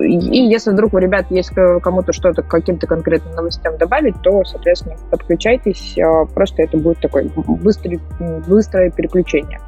и 0.00 0.48
если 0.48 0.70
вдруг 0.70 0.94
у 0.94 0.98
ребят 0.98 1.26
есть 1.28 1.50
кому-то 1.82 2.14
что-то 2.14 2.40
к 2.40 2.48
каким-то 2.48 2.86
конкретным 2.86 3.34
новостям 3.34 3.76
добавить, 3.76 4.14
то, 4.22 4.42
соответственно, 4.44 4.96
подключайтесь, 5.10 5.98
просто 6.32 6.62
это 6.62 6.78
будет 6.78 7.00
такое 7.00 7.28
быстрое, 7.36 8.00
быстрое 8.48 8.90
переключение. 8.90 9.58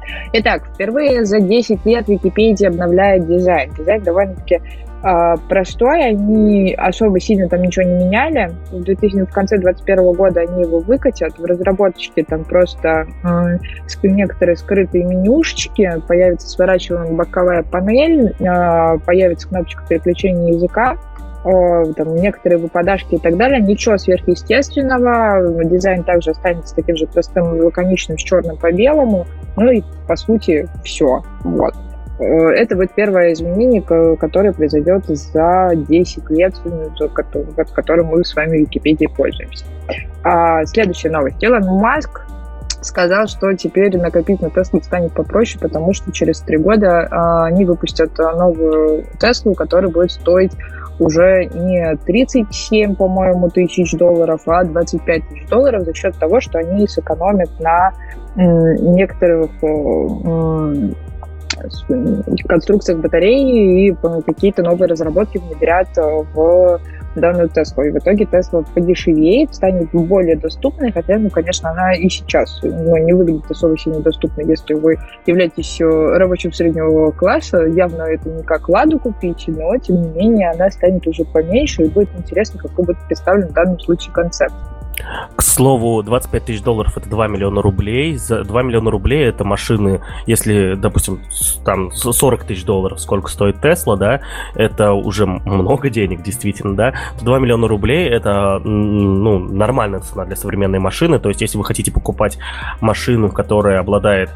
Итак, 0.41 0.69
впервые 0.73 1.25
за 1.25 1.41
10 1.41 1.85
лет 1.85 2.07
Википедия 2.07 2.69
обновляет 2.69 3.27
дизайн. 3.27 3.73
Дизайн 3.77 4.01
довольно-таки 4.01 4.61
э, 5.03 5.35
простой, 5.49 6.11
они 6.11 6.73
особо 6.77 7.19
сильно 7.19 7.49
там 7.49 7.61
ничего 7.61 7.85
не 7.85 8.05
меняли. 8.05 8.49
В, 8.71 8.81
2000, 8.81 9.25
в 9.25 9.33
конце 9.33 9.57
2021 9.57 10.13
года 10.13 10.39
они 10.39 10.61
его 10.61 10.79
выкатят. 10.79 11.37
В 11.37 11.43
разработчике 11.43 12.23
там 12.23 12.45
просто 12.45 13.07
э, 13.21 13.57
некоторые 14.03 14.55
скрытые 14.55 15.03
менюшечки, 15.03 16.01
появится 16.07 16.47
сворачиваемая 16.47 17.11
боковая 17.11 17.63
панель, 17.63 18.33
э, 18.39 18.97
появится 18.99 19.49
кнопочка 19.49 19.83
переключения 19.89 20.53
языка, 20.53 20.95
там, 21.43 22.15
некоторые 22.15 22.59
выпадашки 22.59 23.15
и 23.15 23.17
так 23.17 23.37
далее. 23.37 23.61
Ничего 23.61 23.97
сверхъестественного. 23.97 25.63
Дизайн 25.63 26.03
также 26.03 26.31
останется 26.31 26.75
таким 26.75 26.95
же 26.95 27.07
простым 27.07 27.55
и 27.55 27.61
лаконичным 27.61 28.17
с 28.17 28.21
черным 28.21 28.57
по 28.57 28.71
белому. 28.71 29.25
Ну 29.55 29.71
и, 29.71 29.83
по 30.07 30.15
сути, 30.15 30.67
все. 30.83 31.21
Вот. 31.43 31.73
Э, 32.19 32.23
это 32.23 32.75
будет 32.75 32.93
первое 32.93 33.33
изменение, 33.33 33.81
которое 33.81 34.51
произойдет 34.51 35.05
за 35.05 35.71
10 35.73 36.29
лет, 36.29 36.53
которым 37.73 38.07
мы 38.07 38.23
с 38.23 38.35
вами 38.35 38.57
в 38.57 38.61
Википедии 38.61 39.07
пользуемся. 39.07 39.65
А 40.23 40.65
следующая 40.65 41.09
новость. 41.09 41.41
Илон 41.41 41.65
Маск 41.65 42.21
сказал, 42.81 43.27
что 43.27 43.53
теперь 43.53 43.97
накопить 43.97 44.41
на 44.41 44.49
Теслу 44.49 44.81
станет 44.81 45.13
попроще, 45.13 45.59
потому 45.61 45.93
что 45.93 46.11
через 46.11 46.39
три 46.39 46.57
года 46.57 47.07
а, 47.11 47.45
они 47.45 47.65
выпустят 47.65 48.17
новую 48.17 49.05
Теслу, 49.19 49.53
которая 49.53 49.91
будет 49.91 50.11
стоить 50.11 50.53
уже 50.99 51.45
не 51.45 51.95
37, 52.05 52.95
по-моему, 52.95 53.49
тысяч 53.49 53.93
долларов, 53.93 54.41
а 54.47 54.63
25 54.63 55.27
тысяч 55.29 55.47
долларов 55.47 55.83
за 55.83 55.93
счет 55.93 56.15
того, 56.17 56.39
что 56.39 56.59
они 56.59 56.87
сэкономят 56.87 57.49
на 57.59 57.93
некоторых 58.35 59.51
э, 59.61 60.89
конструкциях 62.47 62.99
батареи 62.99 63.89
и 63.89 63.95
какие-то 64.25 64.63
новые 64.63 64.87
разработки 64.87 65.37
внедрят 65.37 65.89
в 65.95 66.79
данную 67.15 67.49
Теслу. 67.49 67.83
И 67.83 67.91
в 67.91 67.97
итоге 67.97 68.25
Тесла 68.25 68.63
подешевеет, 68.73 69.53
станет 69.53 69.91
более 69.91 70.35
доступной, 70.35 70.91
хотя, 70.91 71.17
ну, 71.17 71.29
конечно, 71.29 71.71
она 71.71 71.93
и 71.93 72.09
сейчас 72.09 72.59
ну, 72.63 72.97
не 72.97 73.13
выглядит 73.13 73.49
особо 73.49 73.77
сильно 73.77 73.99
доступной, 73.99 74.45
если 74.45 74.73
вы 74.73 74.97
являетесь 75.25 75.79
э, 75.81 75.85
рабочим 75.85 76.51
среднего 76.51 77.11
класса. 77.11 77.65
Явно 77.65 78.03
это 78.03 78.29
не 78.29 78.43
как 78.43 78.69
Ладу 78.69 78.99
купить, 78.99 79.45
но, 79.47 79.77
тем 79.77 80.01
не 80.01 80.09
менее, 80.09 80.51
она 80.51 80.69
станет 80.69 81.05
уже 81.07 81.25
поменьше, 81.25 81.83
и 81.83 81.89
будет 81.89 82.09
интересно, 82.17 82.59
какой 82.59 82.85
будет 82.85 82.97
представлен 83.07 83.49
в 83.49 83.53
данном 83.53 83.79
случае 83.79 84.13
концепт. 84.13 84.53
К 85.35 85.41
слову, 85.41 86.03
25 86.03 86.45
тысяч 86.45 86.61
долларов 86.61 86.97
это 86.97 87.09
2 87.09 87.27
миллиона 87.27 87.61
рублей. 87.61 88.17
За 88.17 88.43
2 88.43 88.63
миллиона 88.63 88.91
рублей 88.91 89.25
это 89.25 89.43
машины, 89.43 90.01
если, 90.25 90.75
допустим, 90.75 91.21
там 91.65 91.91
40 91.91 92.43
тысяч 92.43 92.63
долларов, 92.63 92.99
сколько 92.99 93.29
стоит 93.29 93.61
Тесла, 93.61 93.95
да, 93.95 94.21
это 94.55 94.93
уже 94.93 95.25
много 95.25 95.89
денег, 95.89 96.21
действительно, 96.21 96.75
да, 96.75 96.93
то 97.17 97.25
2 97.25 97.39
миллиона 97.39 97.67
рублей 97.67 98.07
это, 98.09 98.59
ну, 98.59 99.39
нормальная 99.39 99.99
цена 100.01 100.25
для 100.25 100.35
современной 100.35 100.79
машины. 100.79 101.19
То 101.19 101.29
есть, 101.29 101.41
если 101.41 101.57
вы 101.57 101.65
хотите 101.65 101.91
покупать 101.91 102.37
машину, 102.81 103.29
которая 103.29 103.79
обладает 103.79 104.29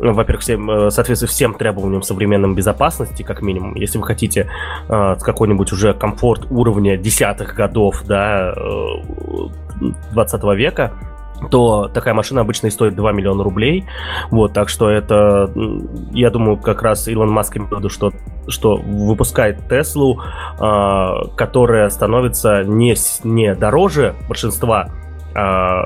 во-первых, 0.00 0.42
всем, 0.42 0.70
э, 0.70 0.90
соответствует 0.90 1.30
всем 1.30 1.54
требованиям 1.54 2.02
современной 2.02 2.54
безопасности, 2.54 3.22
как 3.22 3.42
минимум. 3.42 3.74
Если 3.74 3.98
вы 3.98 4.06
хотите 4.06 4.50
э, 4.88 5.16
какой-нибудь 5.20 5.72
уже 5.72 5.92
комфорт 5.94 6.46
уровня 6.50 6.96
десятых 6.96 7.54
годов, 7.54 8.02
да, 8.06 8.54
э, 8.56 9.90
20 10.12 10.42
века, 10.56 10.92
то 11.50 11.88
такая 11.88 12.14
машина 12.14 12.42
обычно 12.42 12.66
и 12.66 12.70
стоит 12.70 12.94
2 12.94 13.12
миллиона 13.12 13.42
рублей. 13.42 13.86
Вот, 14.30 14.52
так 14.52 14.68
что 14.68 14.90
это, 14.90 15.50
я 16.12 16.30
думаю, 16.30 16.58
как 16.58 16.82
раз 16.82 17.08
Илон 17.08 17.30
Маск 17.30 17.56
имеет 17.56 17.72
в 17.72 17.78
виду, 17.78 17.88
что, 17.88 18.12
что 18.48 18.76
выпускает 18.76 19.68
Теслу, 19.68 20.20
э, 20.58 21.14
которая 21.36 21.88
становится 21.88 22.64
не, 22.64 22.94
не 23.24 23.54
дороже 23.54 24.14
большинства, 24.28 24.90
э, 25.34 25.82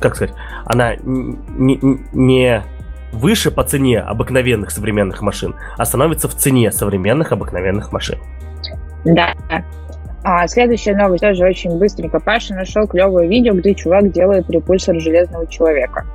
как 0.00 0.16
сказать, 0.16 0.34
она 0.64 0.94
не, 0.96 1.78
не 2.12 2.62
выше 3.12 3.50
по 3.50 3.62
цене 3.62 4.00
обыкновенных 4.00 4.70
современных 4.70 5.22
машин, 5.22 5.54
а 5.76 5.84
становится 5.84 6.28
в 6.28 6.34
цене 6.34 6.72
современных 6.72 7.32
обыкновенных 7.32 7.92
машин. 7.92 8.18
Да. 9.04 9.34
А 10.24 10.46
следующая 10.46 10.94
новость 10.94 11.22
тоже 11.22 11.44
очень 11.44 11.78
быстренько. 11.78 12.20
Паша 12.20 12.54
нашел 12.54 12.86
клевое 12.86 13.28
видео, 13.28 13.54
где 13.54 13.74
чувак 13.74 14.12
делает 14.12 14.48
репульсор 14.48 15.00
железного 15.00 15.46
человека. 15.48 16.06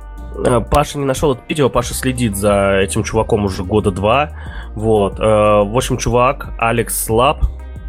Э, 0.44 0.60
Паша 0.60 0.98
не 0.98 1.04
нашел 1.04 1.32
это 1.32 1.42
видео, 1.48 1.68
Паша 1.68 1.94
следит 1.94 2.36
за 2.36 2.78
этим 2.80 3.02
чуваком 3.02 3.44
уже 3.44 3.64
года 3.64 3.90
два. 3.90 4.30
Вот. 4.74 5.20
Э, 5.20 5.22
в 5.22 5.76
общем, 5.76 5.98
чувак, 5.98 6.54
Alex 6.58 7.08
Lab, 7.10 7.44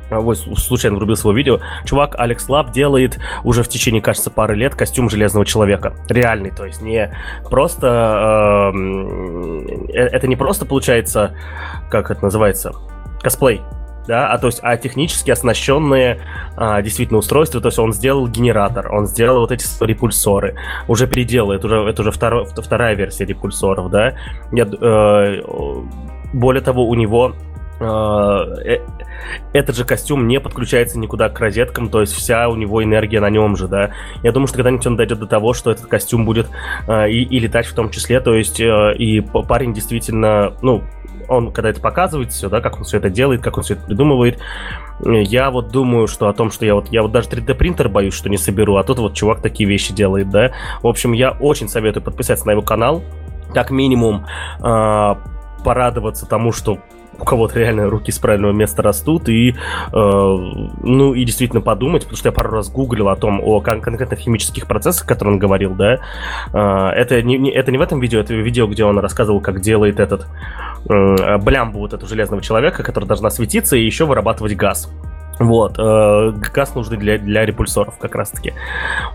вот, 0.10 0.38
случайно 0.38 0.97
врубил 0.97 1.16
свое 1.16 1.38
видео. 1.38 1.60
Чувак 1.86 2.16
Alex 2.17 2.47
Lab 2.49 2.72
делает 2.72 3.20
уже 3.43 3.64
в 3.64 3.70
течение, 3.70 4.01
кажется, 4.01 4.32
пары 4.32 4.55
лет 4.55 4.76
костюм 4.76 5.10
Железного 5.10 5.45
Человека. 5.45 5.93
Реальный, 6.07 6.51
то 6.51 6.66
есть 6.66 6.82
не 6.82 7.12
просто... 7.49 8.72
Эм, 8.74 9.88
э, 9.89 9.93
это 9.93 10.28
не 10.28 10.36
просто 10.36 10.66
получается, 10.66 11.36
как 11.89 12.12
это 12.12 12.24
называется, 12.24 12.74
косплей, 13.22 13.62
да, 14.10 14.32
а 14.32 14.39
то 14.39 14.47
есть, 14.47 14.60
а 14.64 14.76
технически 14.76 15.30
оснащенные 15.30 16.20
а, 16.57 16.82
действительно 16.82 17.20
устройства, 17.20 17.62
то 17.62 17.68
есть 17.68 17.78
он 17.78 17.93
сделал 17.93 18.28
генератор, 18.28 18.91
он 18.91 19.05
сделал 19.05 19.41
вот 19.41 19.51
эти 19.51 19.66
репульсоры, 19.84 20.55
уже 20.88 21.05
переделает, 21.05 21.64
уже 21.64 21.78
это 21.88 22.01
уже 22.01 22.12
второ, 22.12 22.45
вторая 22.45 22.95
версия 22.95 23.26
репульсоров, 23.26 23.91
да. 23.91 24.16
Я, 24.51 24.66
э, 24.66 25.41
более 26.34 26.62
того, 26.62 26.89
у 26.89 26.95
него 26.95 27.34
этот 27.80 29.75
же 29.75 29.86
костюм 29.86 30.27
не 30.27 30.39
подключается 30.39 30.99
никуда 30.99 31.30
к 31.30 31.39
розеткам, 31.39 31.89
то 31.89 32.01
есть 32.01 32.13
вся 32.13 32.49
у 32.49 32.55
него 32.55 32.84
энергия 32.84 33.21
на 33.21 33.30
нем 33.30 33.55
же, 33.55 33.67
да. 33.67 33.91
Я 34.23 34.32
думаю, 34.32 34.47
что 34.47 34.57
когда-нибудь 34.57 34.86
он 34.86 34.97
дойдет 34.97 35.19
до 35.19 35.27
того, 35.27 35.53
что 35.53 35.71
этот 35.71 35.86
костюм 35.86 36.25
будет 36.25 36.49
э, 36.88 37.09
и, 37.09 37.23
и 37.23 37.39
летать 37.39 37.65
в 37.65 37.73
том 37.73 37.89
числе, 37.89 38.19
то 38.19 38.34
есть 38.34 38.59
э, 38.59 38.95
и 38.97 39.21
парень 39.21 39.73
действительно, 39.73 40.53
ну, 40.61 40.84
он 41.30 41.51
когда 41.51 41.69
это 41.69 41.80
показывает 41.80 42.32
все, 42.32 42.49
да, 42.49 42.59
как 42.59 42.77
он 42.77 42.84
все 42.84 42.97
это 42.97 43.09
делает, 43.09 43.41
как 43.41 43.57
он 43.57 43.63
все 43.63 43.75
это 43.75 43.86
придумывает, 43.86 44.39
я 45.05 45.49
вот 45.51 45.71
думаю, 45.71 46.07
что 46.07 46.27
о 46.27 46.34
том, 46.34 46.51
что 46.51 46.65
я 46.65 46.75
вот, 46.75 46.89
я 46.89 47.01
вот 47.01 47.11
даже 47.11 47.30
3D 47.30 47.53
принтер 47.53 47.88
боюсь, 47.88 48.13
что 48.13 48.30
не 48.30 48.38
соберу, 48.38 48.75
а 48.75 48.84
тут 48.84 48.99
вот 48.99 49.13
чувак 49.13 49.41
такие 49.41 49.69
вещи 49.69 49.93
делает, 49.93 50.30
да. 50.30 50.51
В 50.82 50.88
общем, 50.88 51.13
я 51.13 51.32
очень 51.32 51.69
советую 51.69 52.03
подписаться 52.03 52.45
на 52.45 52.51
его 52.51 52.61
канал, 52.61 53.03
как 53.53 53.71
минимум, 53.71 54.25
э, 54.61 55.15
порадоваться 55.63 56.25
тому, 56.25 56.51
что 56.51 56.80
у 57.20 57.26
кого-то 57.26 57.59
реально 57.59 57.89
руки 57.89 58.11
с 58.11 58.20
правильного 58.20 58.51
места 58.51 58.82
растут, 58.82 59.30
и, 59.30 59.51
э, 59.51 59.55
ну, 59.93 61.13
и 61.13 61.24
действительно 61.24 61.61
подумать, 61.61 62.03
потому 62.03 62.17
что 62.17 62.30
я 62.30 62.34
пару 62.34 62.51
раз 62.51 62.70
гуглил 62.70 63.09
о 63.09 63.15
том, 63.15 63.41
о 63.41 63.61
кон- 63.61 63.82
конкретных 63.82 64.20
химических 64.20 64.67
процессах, 64.67 65.05
о 65.05 65.07
которых 65.07 65.34
он 65.34 65.39
говорил, 65.39 65.76
да, 65.76 65.99
э, 66.53 66.89
это, 66.95 67.22
не, 67.22 67.38
не, 67.38 67.51
это 67.51 67.72
не 67.72 67.78
в 67.78 67.82
этом 67.82 67.99
видео, 67.99 68.20
это 68.20 68.34
видео, 68.34 68.67
где 68.67 68.84
он 68.86 68.99
рассказывал, 68.99 69.41
как 69.41 69.61
делает 69.61 69.99
этот 69.99 70.28
э, 70.89 71.38
блямбу 71.38 71.80
вот 71.80 71.93
этого 71.93 72.07
железного 72.07 72.41
человека, 72.41 72.84
которая 72.84 73.07
должна 73.07 73.30
светиться 73.30 73.76
и 73.76 73.86
еще 73.86 74.05
вырабатывать 74.05 74.55
газ. 74.55 74.89
Вот, 75.39 75.75
э, 75.79 76.31
газ 76.53 76.75
нужный 76.75 76.97
для, 76.97 77.17
для 77.17 77.45
репульсоров 77.45 77.97
как 77.97 78.15
раз-таки. 78.15 78.53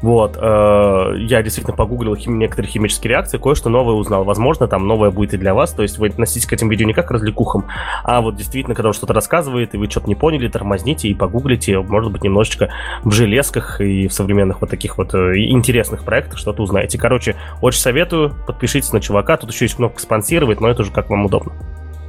Вот, 0.01 0.39
э, 0.41 1.15
я 1.19 1.43
действительно 1.43 1.77
погуглил 1.77 2.17
хим, 2.17 2.39
некоторые 2.39 2.71
химические 2.71 3.11
реакции, 3.11 3.37
кое-что 3.37 3.69
новое 3.69 3.95
узнал. 3.95 4.25
Возможно, 4.25 4.67
там 4.67 4.87
новое 4.87 5.11
будет 5.11 5.35
и 5.35 5.37
для 5.37 5.53
вас, 5.53 5.73
то 5.73 5.83
есть 5.83 5.99
вы 5.99 6.09
относитесь 6.09 6.47
к 6.47 6.53
этим 6.55 6.71
видео 6.71 6.87
не 6.87 6.95
как 6.95 7.09
к 7.09 7.11
развлекухам, 7.11 7.67
а 8.05 8.23
вот 8.23 8.37
действительно, 8.37 8.75
когда 8.75 8.89
он 8.89 8.95
что-то 8.95 9.13
рассказывает, 9.13 9.75
и 9.75 9.77
вы 9.77 9.91
что-то 9.91 10.09
не 10.09 10.15
поняли, 10.15 10.49
тормозните 10.49 11.09
и 11.09 11.15
погуглите, 11.15 11.79
может 11.81 12.11
быть, 12.11 12.25
немножечко 12.25 12.71
в 13.03 13.13
железках 13.13 13.83
и 13.83 14.09
в 14.09 14.13
современных 14.15 14.63
вот 14.63 14.71
таких 14.71 14.97
вот 14.97 15.15
э, 15.15 15.39
интересных 15.51 16.05
проектах 16.05 16.39
что-то 16.39 16.63
узнаете. 16.63 16.99
Короче, 16.99 17.37
очень 17.61 17.81
советую, 17.81 18.35
подпишитесь 18.47 18.93
на 18.93 19.01
чувака, 19.01 19.37
тут 19.37 19.53
еще 19.53 19.67
есть 19.67 19.77
кнопка 19.77 20.01
спонсировать, 20.01 20.61
но 20.61 20.69
это 20.69 20.83
уже 20.83 20.91
как 20.91 21.11
вам 21.11 21.27
удобно. 21.27 21.53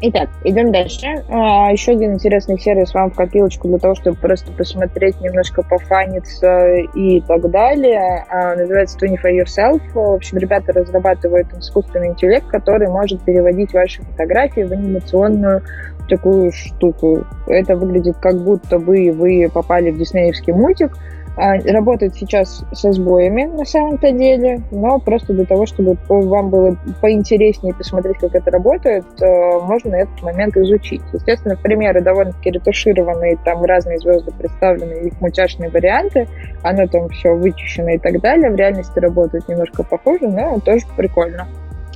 Итак, 0.02 0.30
идем 0.44 0.74
дальше. 0.74 1.24
А, 1.30 1.72
еще 1.72 1.94
один 1.94 2.16
интересный 2.16 2.60
сервис 2.60 2.94
вам 2.94 3.12
в 3.12 3.16
копилочку 3.16 3.70
для 3.70 3.78
того, 3.78 3.96
чтобы 3.96 4.18
просто 4.18 4.52
посмотреть, 4.52 5.20
немножко 5.22 5.64
пофаниться 5.64 6.68
и 6.94 7.22
так 7.22 7.50
далее. 7.50 8.26
А, 8.30 8.56
называется 8.56 8.98
25 9.00 9.36
Yourself. 9.36 9.82
В 9.94 10.14
общем, 10.16 10.38
ребята 10.38 10.74
разрабатывают 10.74 11.48
искусственный 11.54 12.10
интеллект, 12.10 12.46
который 12.48 12.90
может 12.90 13.22
переводить 13.22 13.74
ваши 13.74 14.02
фотографии 14.02 14.62
в 14.62 14.74
анимационную 14.74 15.64
такую 16.10 16.52
штуку. 16.52 17.26
Это 17.48 17.76
выглядит 17.78 18.18
как 18.18 18.38
будто 18.44 18.80
бы 18.80 19.12
вы 19.12 19.50
попали 19.52 19.92
в 19.92 19.98
диснеевский 19.98 20.52
мультик, 20.52 20.92
а, 21.38 21.58
работает 21.72 22.16
сейчас 22.16 22.64
со 22.72 22.92
сбоями 22.94 23.44
на 23.44 23.66
самом-то 23.66 24.12
деле, 24.12 24.62
но 24.72 25.00
просто 25.00 25.34
для 25.34 25.46
того, 25.46 25.66
чтобы 25.66 25.98
вам 26.08 26.50
было 26.50 26.78
поинтереснее 27.02 27.74
посмотреть, 27.74 28.20
как 28.20 28.36
это 28.36 28.52
работает, 28.52 29.06
э, 29.22 29.60
можно 29.62 29.96
этот 29.96 30.22
момент 30.22 30.56
изучить. 30.56 31.02
Естественно, 31.12 31.58
примеры 31.58 32.02
довольно-таки 32.02 32.52
ретушированные, 32.52 33.38
там 33.44 33.64
разные 33.66 34.00
звезды 34.00 34.32
представлены, 34.32 35.08
их 35.08 35.20
мультяшные 35.20 35.70
варианты, 35.70 36.28
оно 36.64 36.88
там 36.88 37.10
все 37.10 37.36
вычищено 37.36 37.92
и 37.92 37.98
так 37.98 38.22
далее. 38.22 38.50
В 38.50 38.56
реальности 38.56 38.98
работает 39.00 39.48
немножко 39.50 39.84
похоже, 39.84 40.30
но 40.30 40.60
тоже 40.60 40.86
прикольно. 40.96 41.48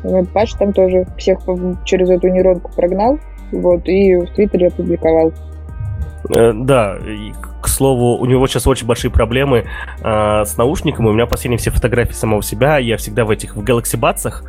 Вот 0.03 0.29
Паш 0.29 0.53
там 0.53 0.73
тоже 0.73 1.05
всех 1.17 1.39
через 1.85 2.09
эту 2.09 2.27
нейронку 2.27 2.71
прогнал, 2.75 3.19
вот, 3.51 3.87
и 3.87 4.15
в 4.15 4.27
Твиттере 4.33 4.67
опубликовал. 4.67 5.31
Э, 6.35 6.51
да, 6.53 6.97
слову, 7.79 8.17
у 8.17 8.25
него 8.25 8.45
сейчас 8.45 8.67
очень 8.67 8.85
большие 8.85 9.09
проблемы 9.09 9.65
э, 10.01 10.43
с 10.45 10.57
наушником. 10.57 11.05
У 11.05 11.13
меня 11.13 11.25
последние 11.25 11.59
все 11.59 11.71
фотографии 11.71 12.11
самого 12.11 12.43
себя. 12.43 12.77
Я 12.77 12.97
всегда 12.97 13.23
в 13.23 13.29
этих 13.31 13.55
в 13.55 13.63
Galaxy 13.63 13.97
Buds, 13.97 14.43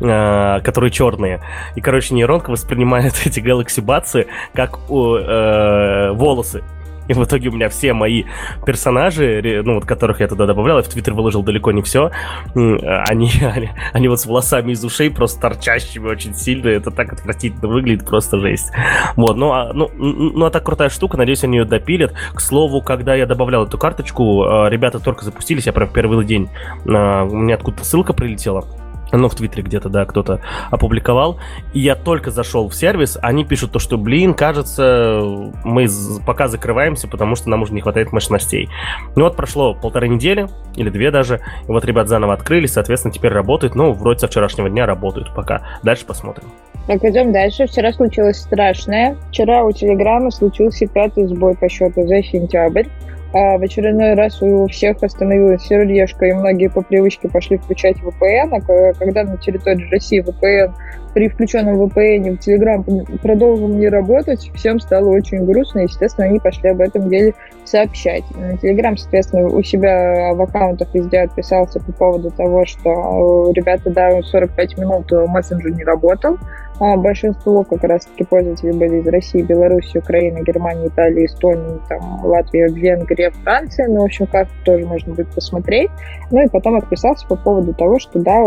э, 0.00 0.60
которые 0.62 0.90
черные. 0.90 1.40
И, 1.76 1.82
короче, 1.82 2.14
нейронка 2.14 2.50
воспринимает 2.50 3.14
эти 3.26 3.40
Galaxy 3.40 3.84
Buds 3.84 4.26
как 4.54 4.78
э, 4.90 6.12
волосы. 6.14 6.62
И 7.10 7.12
в 7.12 7.24
итоге 7.24 7.48
у 7.48 7.52
меня 7.52 7.68
все 7.68 7.92
мои 7.92 8.22
персонажи, 8.64 9.62
ну 9.64 9.74
вот 9.74 9.84
которых 9.84 10.20
я 10.20 10.28
туда 10.28 10.46
добавлял, 10.46 10.76
я 10.76 10.84
в 10.84 10.88
Твиттер 10.88 11.12
выложил 11.12 11.42
далеко 11.42 11.72
не 11.72 11.82
все, 11.82 12.12
они, 12.54 13.32
они, 13.42 13.70
они 13.92 14.06
вот 14.06 14.20
с 14.20 14.26
волосами 14.26 14.70
из 14.70 14.84
ушей 14.84 15.10
просто 15.10 15.40
торчащими 15.40 16.06
очень 16.06 16.34
сильно, 16.34 16.68
это 16.68 16.92
так 16.92 17.12
отвратительно 17.12 17.66
выглядит, 17.66 18.06
просто 18.06 18.38
жесть. 18.38 18.70
Вот, 19.16 19.36
ну 19.36 19.50
а, 19.50 19.72
ну, 19.72 19.90
ну 19.96 20.44
а 20.44 20.50
так 20.50 20.64
крутая 20.64 20.88
штука, 20.88 21.16
надеюсь, 21.16 21.42
они 21.42 21.58
ее 21.58 21.64
допилят. 21.64 22.14
К 22.32 22.40
слову, 22.40 22.80
когда 22.80 23.16
я 23.16 23.26
добавлял 23.26 23.66
эту 23.66 23.76
карточку, 23.76 24.44
а, 24.44 24.68
ребята 24.68 25.00
только 25.00 25.24
запустились, 25.24 25.66
я 25.66 25.72
прям 25.72 25.88
первый 25.92 26.24
день, 26.24 26.48
а, 26.88 27.24
у 27.24 27.34
меня 27.34 27.56
откуда-то 27.56 27.84
ссылка 27.84 28.12
прилетела, 28.12 28.64
ну, 29.12 29.28
в 29.28 29.34
Твиттере 29.34 29.62
где-то, 29.62 29.88
да, 29.88 30.04
кто-то 30.04 30.40
опубликовал. 30.70 31.38
И 31.72 31.80
я 31.80 31.94
только 31.94 32.30
зашел 32.30 32.68
в 32.68 32.74
сервис, 32.74 33.18
они 33.22 33.44
пишут 33.44 33.72
то, 33.72 33.78
что, 33.78 33.98
блин, 33.98 34.34
кажется, 34.34 35.20
мы 35.64 35.86
пока 36.26 36.48
закрываемся, 36.48 37.08
потому 37.08 37.36
что 37.36 37.48
нам 37.48 37.62
уже 37.62 37.72
не 37.72 37.80
хватает 37.80 38.12
мощностей. 38.12 38.68
Ну 39.16 39.24
вот 39.24 39.36
прошло 39.36 39.74
полторы 39.74 40.08
недели, 40.08 40.48
или 40.76 40.90
две 40.90 41.10
даже, 41.10 41.40
и 41.66 41.72
вот 41.72 41.84
ребят 41.84 42.08
заново 42.08 42.34
открылись, 42.34 42.72
соответственно, 42.72 43.12
теперь 43.12 43.32
работают, 43.32 43.74
ну, 43.74 43.92
вроде 43.92 44.20
со 44.20 44.28
вчерашнего 44.28 44.68
дня 44.68 44.86
работают 44.86 45.34
пока. 45.34 45.62
Дальше 45.82 46.06
посмотрим. 46.06 46.48
Так, 46.86 47.04
идем 47.04 47.32
дальше. 47.32 47.66
Вчера 47.66 47.92
случилось 47.92 48.38
страшное. 48.38 49.16
Вчера 49.28 49.64
у 49.64 49.70
Телеграма 49.70 50.30
случился 50.30 50.86
пятый 50.86 51.26
сбой 51.26 51.54
по 51.54 51.68
счету 51.68 52.06
за 52.06 52.22
сентябрь. 52.22 52.86
А 53.32 53.58
в 53.58 53.62
очередной 53.62 54.14
раз 54.14 54.42
у 54.42 54.66
всех 54.66 55.02
остановилась 55.02 55.62
сердечко, 55.62 56.26
и 56.26 56.32
многие 56.32 56.68
по 56.68 56.82
привычке 56.82 57.28
пошли 57.28 57.58
включать 57.58 57.96
VPN, 57.98 58.50
а 58.52 58.92
когда 58.94 59.22
на 59.22 59.36
территории 59.36 59.88
России 59.90 60.20
VPN 60.20 60.72
при 61.14 61.28
включенном 61.28 61.82
VPN 61.82 62.36
в 62.36 62.46
Telegram 62.46 63.18
продолжил 63.18 63.68
не 63.68 63.88
работать, 63.88 64.50
всем 64.54 64.78
стало 64.80 65.08
очень 65.08 65.44
грустно, 65.44 65.80
и, 65.80 65.82
естественно, 65.84 66.26
они 66.28 66.38
пошли 66.38 66.70
об 66.70 66.80
этом 66.80 67.08
деле 67.08 67.34
сообщать. 67.64 68.24
Telegram, 68.62 68.96
соответственно, 68.96 69.48
у 69.48 69.62
себя 69.62 70.32
в 70.34 70.42
аккаунтах 70.42 70.94
везде 70.94 71.20
отписался 71.20 71.80
по 71.80 71.92
поводу 71.92 72.30
того, 72.30 72.64
что 72.64 73.52
ребята, 73.54 73.90
да, 73.90 74.22
45 74.22 74.78
минут 74.78 75.10
мессенджер 75.10 75.72
не 75.72 75.84
работал, 75.84 76.38
а 76.80 76.96
большинство 76.96 77.62
как 77.62 77.84
раз-таки 77.84 78.24
пользователей 78.24 78.72
были 78.72 79.00
из 79.00 79.06
России, 79.06 79.42
Беларуси, 79.42 79.98
Украины, 79.98 80.42
Германии, 80.42 80.88
Италии, 80.88 81.26
Эстонии, 81.26 81.78
там, 81.90 82.24
Латвии, 82.24 82.72
Венгрии, 82.72 83.30
Франции. 83.44 83.84
Ну, 83.86 84.00
в 84.00 84.04
общем, 84.04 84.26
как 84.26 84.48
тоже 84.64 84.86
можно 84.86 85.12
будет 85.12 85.28
посмотреть. 85.34 85.90
Ну 86.30 86.42
и 86.42 86.48
потом 86.48 86.76
отписался 86.76 87.26
по 87.26 87.36
поводу 87.36 87.74
того, 87.74 87.98
что, 87.98 88.18
да, 88.18 88.40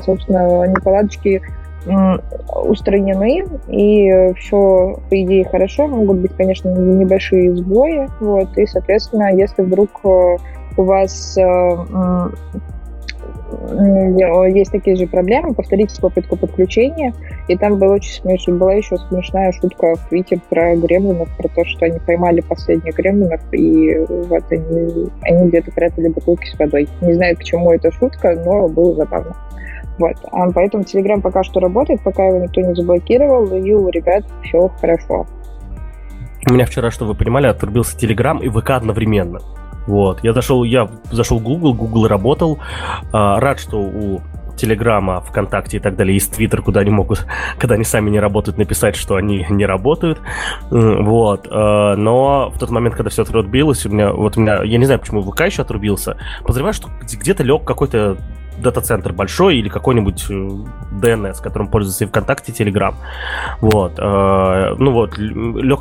собственно, 0.00 0.66
неполадочки 0.66 1.42
устранены, 2.64 3.44
и 3.68 4.32
все, 4.38 4.98
по 5.08 5.22
идее, 5.22 5.44
хорошо. 5.44 5.86
Могут 5.86 6.18
быть, 6.18 6.32
конечно, 6.36 6.68
небольшие 6.68 7.54
сбои, 7.56 8.08
вот, 8.20 8.56
и, 8.58 8.66
соответственно, 8.66 9.34
если 9.34 9.62
вдруг 9.62 9.90
э, 10.04 10.36
у 10.76 10.82
вас 10.82 11.36
э, 11.38 11.42
есть 14.48 14.72
такие 14.72 14.96
же 14.96 15.06
проблемы, 15.06 15.54
повторите 15.54 16.00
попытку 16.00 16.36
подключения. 16.36 17.12
И 17.48 17.56
там 17.56 17.78
была 17.78 17.94
очень 17.94 18.12
смешная, 18.12 18.56
была 18.56 18.74
еще 18.74 18.96
смешная 18.96 19.52
шутка 19.52 19.94
в 19.94 20.08
твите 20.08 20.40
про 20.50 20.74
гремлинов, 20.74 21.28
про 21.36 21.48
то, 21.48 21.64
что 21.64 21.86
они 21.86 21.98
поймали 22.00 22.40
последних 22.40 22.94
гремлинов, 22.96 23.40
и 23.52 23.96
вот 24.08 24.44
они, 24.50 25.08
они 25.22 25.48
где-то 25.48 25.70
прятали 25.70 26.08
бутылки 26.08 26.46
с 26.46 26.58
водой. 26.58 26.88
Не 27.00 27.14
знаю, 27.14 27.36
к 27.36 27.44
чему 27.44 27.72
эта 27.72 27.92
шутка, 27.92 28.34
но 28.44 28.68
было 28.68 28.94
забавно. 28.94 29.36
Вот. 29.98 30.16
А 30.32 30.50
поэтому 30.52 30.84
Telegram 30.84 31.20
пока 31.20 31.42
что 31.42 31.60
работает, 31.60 32.02
пока 32.02 32.24
его 32.24 32.38
никто 32.38 32.60
не 32.60 32.74
заблокировал, 32.74 33.46
и 33.54 33.72
у 33.72 33.88
ребят 33.88 34.24
все 34.42 34.68
хорошо. 34.80 35.26
У 36.48 36.52
меня 36.52 36.66
вчера, 36.66 36.90
что 36.90 37.06
вы 37.06 37.14
понимали, 37.14 37.46
отрубился 37.46 37.96
Telegram 37.96 38.40
и 38.40 38.48
ВК 38.48 38.70
одновременно. 38.70 39.40
Вот, 39.86 40.22
я 40.22 40.32
зашел, 40.32 40.64
я 40.64 40.88
зашел 41.10 41.38
в 41.38 41.42
Google, 41.42 41.74
Google 41.74 42.08
работал. 42.08 42.58
А, 43.12 43.40
рад, 43.40 43.58
что 43.58 43.80
у 43.80 44.20
Телеграма, 44.56 45.20
ВКонтакте 45.20 45.76
и 45.76 45.80
так 45.80 45.96
далее, 45.96 46.14
есть 46.14 46.34
Твиттер, 46.34 46.62
куда 46.62 46.80
они 46.80 46.90
могут, 46.90 47.26
когда 47.58 47.74
они 47.74 47.84
сами 47.84 48.10
не 48.10 48.20
работают, 48.20 48.58
написать, 48.58 48.96
что 48.96 49.16
они 49.16 49.46
не 49.48 49.66
работают. 49.66 50.20
Вот. 50.70 51.48
А, 51.50 51.96
но 51.96 52.50
в 52.50 52.58
тот 52.58 52.70
момент, 52.70 52.94
когда 52.94 53.10
все 53.10 53.22
отрубилось, 53.22 53.86
у 53.86 53.90
меня, 53.90 54.12
вот 54.12 54.36
у 54.36 54.40
меня, 54.40 54.62
я 54.62 54.78
не 54.78 54.84
знаю, 54.84 55.00
почему 55.00 55.22
ВК 55.22 55.42
еще 55.42 55.62
отрубился, 55.62 56.16
подозреваю, 56.42 56.74
что 56.74 56.88
где-то 57.00 57.42
лег 57.42 57.64
какой-то 57.64 58.18
дата-центр 58.58 59.12
большой 59.12 59.58
или 59.58 59.68
какой-нибудь 59.68 60.26
DNS, 60.28 61.38
э, 61.38 61.42
которым 61.42 61.68
пользуется 61.68 62.04
и 62.04 62.06
ВКонтакте, 62.06 62.52
и 62.52 62.54
Телеграм. 62.54 62.96
Вот. 63.60 63.94
А, 63.98 64.74
ну 64.78 64.92
вот, 64.92 65.18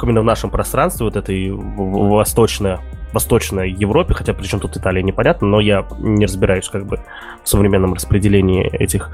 именно 0.04 0.22
в 0.22 0.26
нашем 0.26 0.50
пространстве, 0.50 1.06
вот 1.06 1.16
этой 1.16 1.52
восточное 1.52 2.80
Восточной 3.16 3.72
Европе, 3.72 4.14
хотя 4.14 4.34
причем 4.34 4.60
тут 4.60 4.76
Италия 4.76 5.02
непонятно, 5.02 5.48
но 5.48 5.60
я 5.62 5.86
не 6.00 6.26
разбираюсь 6.26 6.68
как 6.68 6.86
бы 6.86 7.00
в 7.44 7.50
современном 7.50 7.94
распределении 7.94 8.68
этих 8.68 9.10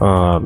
э, 0.00 0.40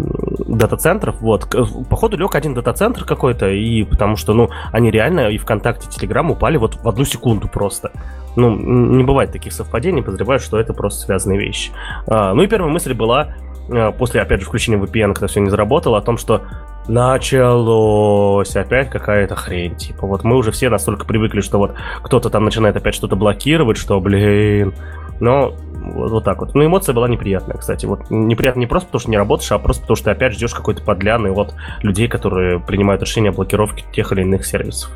дата-центров. 0.46 1.16
Вот, 1.20 1.48
походу 1.88 2.18
лег 2.18 2.34
один 2.34 2.52
дата-центр 2.52 3.04
какой-то, 3.04 3.48
и 3.48 3.84
потому 3.84 4.16
что, 4.16 4.34
ну, 4.34 4.50
они 4.70 4.90
реально 4.90 5.30
и 5.30 5.38
ВКонтакте, 5.38 5.88
и 5.88 5.90
Телеграм 5.90 6.30
упали 6.30 6.58
вот 6.58 6.76
в 6.76 6.86
одну 6.86 7.06
секунду 7.06 7.48
просто. 7.48 7.90
Ну, 8.36 8.54
не 8.54 9.02
бывает 9.02 9.32
таких 9.32 9.54
совпадений, 9.54 10.02
подозреваю, 10.02 10.38
что 10.38 10.60
это 10.60 10.74
просто 10.74 11.06
связанные 11.06 11.40
вещи. 11.40 11.72
А, 12.06 12.34
ну 12.34 12.42
и 12.42 12.46
первая 12.46 12.70
мысль 12.70 12.92
была, 12.92 13.34
а, 13.70 13.92
после, 13.92 14.20
опять 14.20 14.40
же, 14.40 14.46
включения 14.46 14.76
VPN, 14.76 15.14
когда 15.14 15.26
все 15.26 15.40
не 15.40 15.48
заработало, 15.48 15.96
о 15.96 16.02
том, 16.02 16.18
что 16.18 16.42
началось 16.88 18.56
опять 18.56 18.90
какая-то 18.90 19.36
хрень. 19.36 19.76
Типа, 19.76 20.06
вот 20.06 20.24
мы 20.24 20.36
уже 20.36 20.50
все 20.50 20.68
настолько 20.70 21.04
привыкли, 21.06 21.40
что 21.40 21.58
вот 21.58 21.74
кто-то 22.02 22.30
там 22.30 22.44
начинает 22.44 22.76
опять 22.76 22.94
что-то 22.94 23.16
блокировать, 23.16 23.76
что, 23.76 24.00
блин. 24.00 24.74
Но 25.20 25.54
Вот, 25.82 26.10
вот 26.10 26.24
так 26.24 26.40
вот. 26.40 26.54
Ну, 26.54 26.64
эмоция 26.64 26.94
была 26.94 27.08
неприятная, 27.08 27.56
кстати. 27.56 27.86
Вот 27.86 28.10
неприятно 28.10 28.60
не 28.60 28.66
просто 28.66 28.86
потому, 28.88 29.00
что 29.00 29.10
не 29.10 29.16
работаешь, 29.16 29.50
а 29.52 29.58
просто 29.58 29.82
потому, 29.82 29.96
что 29.96 30.04
ты 30.06 30.10
опять 30.10 30.34
ждешь 30.34 30.54
какой-то 30.54 30.82
подляны 30.82 31.30
от 31.32 31.54
людей, 31.82 32.08
которые 32.08 32.60
принимают 32.60 33.02
решение 33.02 33.30
о 33.30 33.34
блокировке 33.34 33.84
тех 33.92 34.12
или 34.12 34.22
иных 34.22 34.44
сервисов. 34.44 34.90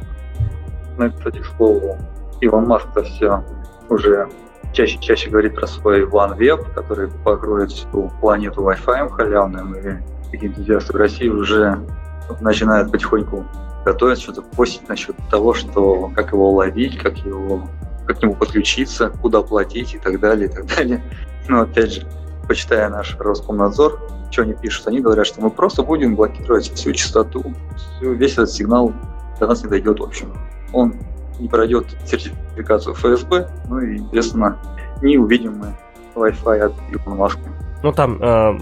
Ну, 0.98 1.10
кстати, 1.10 1.38
к 1.38 1.46
слову, 1.56 1.96
Илон 2.40 2.66
Маск-то 2.66 3.02
все 3.02 3.42
уже 3.88 4.28
чаще 4.72 4.98
чаще 4.98 5.30
говорит 5.30 5.54
про 5.54 5.66
свой 5.66 6.04
OneWeb, 6.04 6.72
который 6.74 7.08
покроет 7.24 7.70
всю 7.70 8.10
планету 8.20 8.62
Wi-Fi 8.62 9.08
халявным, 9.10 9.74
и 9.74 9.96
такие 10.34 10.50
энтузиасты 10.50 10.92
в 10.92 10.96
России 10.96 11.28
уже 11.28 11.78
начинают 12.40 12.90
потихоньку 12.90 13.44
готовить, 13.84 14.20
что-то 14.20 14.42
постить 14.42 14.88
насчет 14.88 15.14
того, 15.30 15.54
что 15.54 16.10
как 16.14 16.32
его 16.32 16.50
ловить, 16.50 16.98
как 16.98 17.18
его 17.18 17.68
как 18.06 18.18
к 18.18 18.22
нему 18.22 18.34
подключиться, 18.34 19.10
куда 19.10 19.42
платить 19.42 19.94
и 19.94 19.98
так 19.98 20.20
далее, 20.20 20.48
и 20.48 20.52
так 20.52 20.66
далее. 20.66 21.02
Но 21.48 21.62
опять 21.62 21.94
же, 21.94 22.06
почитая 22.46 22.88
наш 22.90 23.16
Роскомнадзор, 23.18 24.00
что 24.30 24.42
они 24.42 24.54
пишут, 24.54 24.88
они 24.88 25.00
говорят, 25.00 25.26
что 25.26 25.40
мы 25.40 25.50
просто 25.50 25.82
будем 25.82 26.16
блокировать 26.16 26.70
всю 26.74 26.92
частоту, 26.92 27.54
всю, 27.76 28.12
весь 28.12 28.32
этот 28.32 28.50
сигнал 28.50 28.92
до 29.38 29.46
нас 29.46 29.62
не 29.62 29.70
дойдет, 29.70 30.00
в 30.00 30.02
общем. 30.02 30.34
Он 30.72 30.94
не 31.38 31.48
пройдет 31.48 31.86
сертификацию 32.04 32.94
ФСБ, 32.94 33.48
ну 33.68 33.78
и, 33.80 33.98
естественно, 33.98 34.58
не 35.02 35.18
увидим 35.18 35.58
мы 35.58 35.74
Wi-Fi 36.14 36.58
от 36.60 36.72
Илона 36.90 37.16
Маска. 37.16 37.40
Ну, 37.84 37.92
там 37.92 38.16
э, 38.18 38.58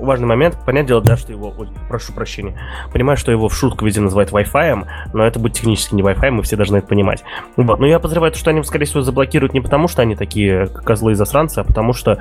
важный 0.00 0.28
момент. 0.28 0.56
Понятное 0.64 0.86
дело, 0.86 1.00
да, 1.00 1.16
что 1.16 1.32
его... 1.32 1.52
Ой, 1.58 1.68
прошу 1.88 2.12
прощения. 2.12 2.56
Понимаю, 2.92 3.16
что 3.16 3.32
его 3.32 3.48
в 3.48 3.54
шутку 3.54 3.84
везде 3.84 4.00
называют 4.00 4.30
Wi-Fi, 4.30 4.86
но 5.12 5.24
это 5.24 5.40
будет 5.40 5.54
технически 5.54 5.96
не 5.96 6.02
Wi-Fi, 6.02 6.30
мы 6.30 6.44
все 6.44 6.54
должны 6.54 6.76
это 6.76 6.86
понимать. 6.86 7.24
Вот. 7.56 7.80
Но 7.80 7.86
я 7.86 7.98
подозреваю, 7.98 8.32
что 8.32 8.50
они, 8.50 8.62
скорее 8.62 8.84
всего, 8.84 9.00
заблокируют 9.02 9.54
не 9.54 9.60
потому, 9.60 9.88
что 9.88 10.02
они 10.02 10.14
такие 10.14 10.68
козлы 10.68 11.12
и 11.12 11.14
засранцы, 11.16 11.58
а 11.58 11.64
потому 11.64 11.92
что 11.92 12.12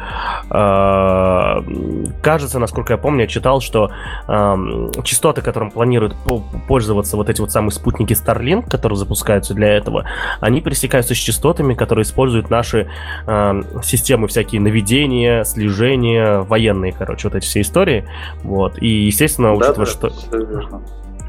э, 0.49 2.11
кажется, 2.23 2.57
насколько 2.57 2.93
я 2.93 2.97
помню, 2.97 3.21
я 3.21 3.27
читал, 3.27 3.61
что 3.61 3.91
э, 4.27 4.91
частоты, 5.03 5.43
которым 5.43 5.69
планируют 5.69 6.15
пользоваться 6.67 7.15
вот 7.15 7.29
эти 7.29 7.41
вот 7.41 7.51
самые 7.51 7.73
спутники 7.73 8.13
Starlink, 8.13 8.67
которые 8.71 8.97
запускаются 8.97 9.53
для 9.53 9.67
этого, 9.67 10.05
они 10.39 10.61
пересекаются 10.61 11.13
с 11.13 11.17
частотами, 11.17 11.75
которые 11.75 12.01
используют 12.01 12.49
наши 12.49 12.89
э, 13.27 13.61
системы 13.83 14.27
всякие 14.27 14.61
наведения, 14.61 15.43
слежения, 15.43 16.38
военные, 16.43 16.91
короче, 16.91 17.27
вот 17.27 17.35
эти 17.35 17.45
все 17.45 17.61
истории. 17.61 18.05
Вот. 18.43 18.81
И, 18.81 18.87
естественно, 18.87 19.53
учитывая, 19.53 19.85
да, 19.85 19.91
что... 19.91 20.11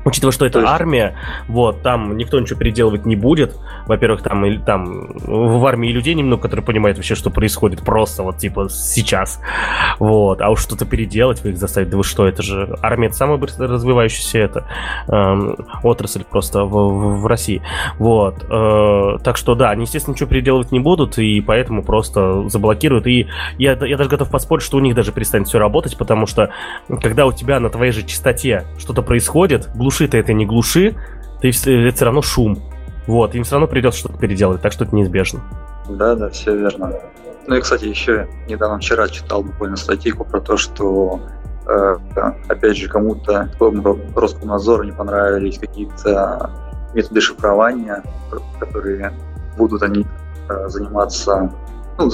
Учитывая, 0.05 0.33
что 0.33 0.47
это 0.47 0.61
есть... 0.61 0.71
армия, 0.71 1.15
вот, 1.49 1.83
там 1.83 2.17
никто 2.17 2.41
ничего 2.41 2.59
переделывать 2.59 3.07
не 3.07 3.17
будет. 3.17 3.57
Во-первых, 3.87 4.23
там, 4.23 4.45
или, 4.47 4.59
там 4.59 5.09
в 5.15 5.65
армии 5.67 5.89
людей 5.89 6.15
немного, 6.15 6.43
которые 6.43 6.65
понимают 6.65 6.97
вообще, 6.99 7.15
что 7.15 7.31
происходит 7.31 7.83
просто 7.83 8.23
вот 8.23 8.39
типа 8.39 8.69
сейчас. 8.71 9.41
Вот. 9.99 10.41
А 10.41 10.51
уж 10.51 10.61
что-то 10.61 10.87
переделать, 10.87 11.43
вы 11.43 11.51
их 11.51 11.59
заставить, 11.59 11.91
да 11.91 11.97
вы 11.97 12.05
что, 12.05 12.27
это 12.27 12.43
же 12.43 12.77
армия 12.83 13.09
это 13.09 13.17
самая 13.17 13.37
быстро 13.37 13.69
развивающаяся 13.69 14.39
это, 14.39 14.67
эм, 15.09 15.57
отрасль 15.83 16.25
просто 16.25 16.65
в, 16.65 16.71
в, 16.71 17.21
в 17.23 17.27
России. 17.27 17.63
Вот. 17.99 18.45
Э, 18.49 19.19
так 19.23 19.37
что 19.37 19.55
да, 19.55 19.71
они, 19.71 19.83
естественно, 19.83 20.15
ничего 20.15 20.29
переделывать 20.29 20.73
не 20.73 20.81
будут, 20.81 21.19
и 21.19 21.41
поэтому 21.41 21.83
просто 21.83 22.49
заблокируют. 22.49 23.07
И 23.07 23.29
я, 23.59 23.73
я 23.73 23.97
даже 23.97 24.11
готов 24.11 24.31
поспорить, 24.31 24.65
что 24.65 24.77
у 24.77 24.81
них 24.81 24.95
даже 24.95 25.13
перестанет 25.13 25.49
все 25.49 25.59
работать, 25.59 25.97
потому 25.97 26.27
что 26.27 26.51
когда 27.03 27.27
у 27.27 27.33
тебя 27.33 27.61
на 27.61 27.71
твоей 27.71 27.93
же 27.93 28.03
частоте 28.03 28.65
что-то 28.79 29.03
происходит, 29.03 29.69
глуши 29.91 30.07
ты 30.07 30.19
это 30.19 30.33
не 30.33 30.47
глуши, 30.47 30.95
ты, 31.41 31.49
это 31.49 31.97
все 31.97 32.05
равно 32.05 32.23
шум. 32.23 32.63
Вот, 33.07 33.35
им 33.35 33.43
все 33.43 33.57
равно 33.57 33.67
придется 33.67 34.01
что-то 34.01 34.19
переделать, 34.19 34.63
так 34.63 34.73
что 34.73 34.85
это 34.85 34.95
неизбежно. 34.95 35.41
Да, 35.89 36.15
да, 36.15 36.29
все 36.31 36.57
верно. 36.57 36.93
Ну 37.49 37.57
и, 37.57 37.61
кстати, 37.61 37.87
еще 37.87 38.29
недавно 38.49 38.79
вчера 38.79 39.09
читал 39.09 39.43
буквально 39.43 39.77
статейку 39.77 40.25
про 40.25 40.41
то, 40.41 40.57
что 40.57 41.21
э, 41.67 41.97
опять 42.49 42.77
же 42.77 42.89
кому-то 42.89 43.51
Роскомнадзору 44.15 44.85
не 44.85 44.93
понравились 44.93 45.59
какие-то 45.59 46.51
методы 46.95 47.21
шифрования, 47.21 48.05
которые 48.61 49.13
будут 49.57 49.83
они 49.83 50.07
э, 50.49 50.69
заниматься 50.69 51.51
ну, 51.99 52.11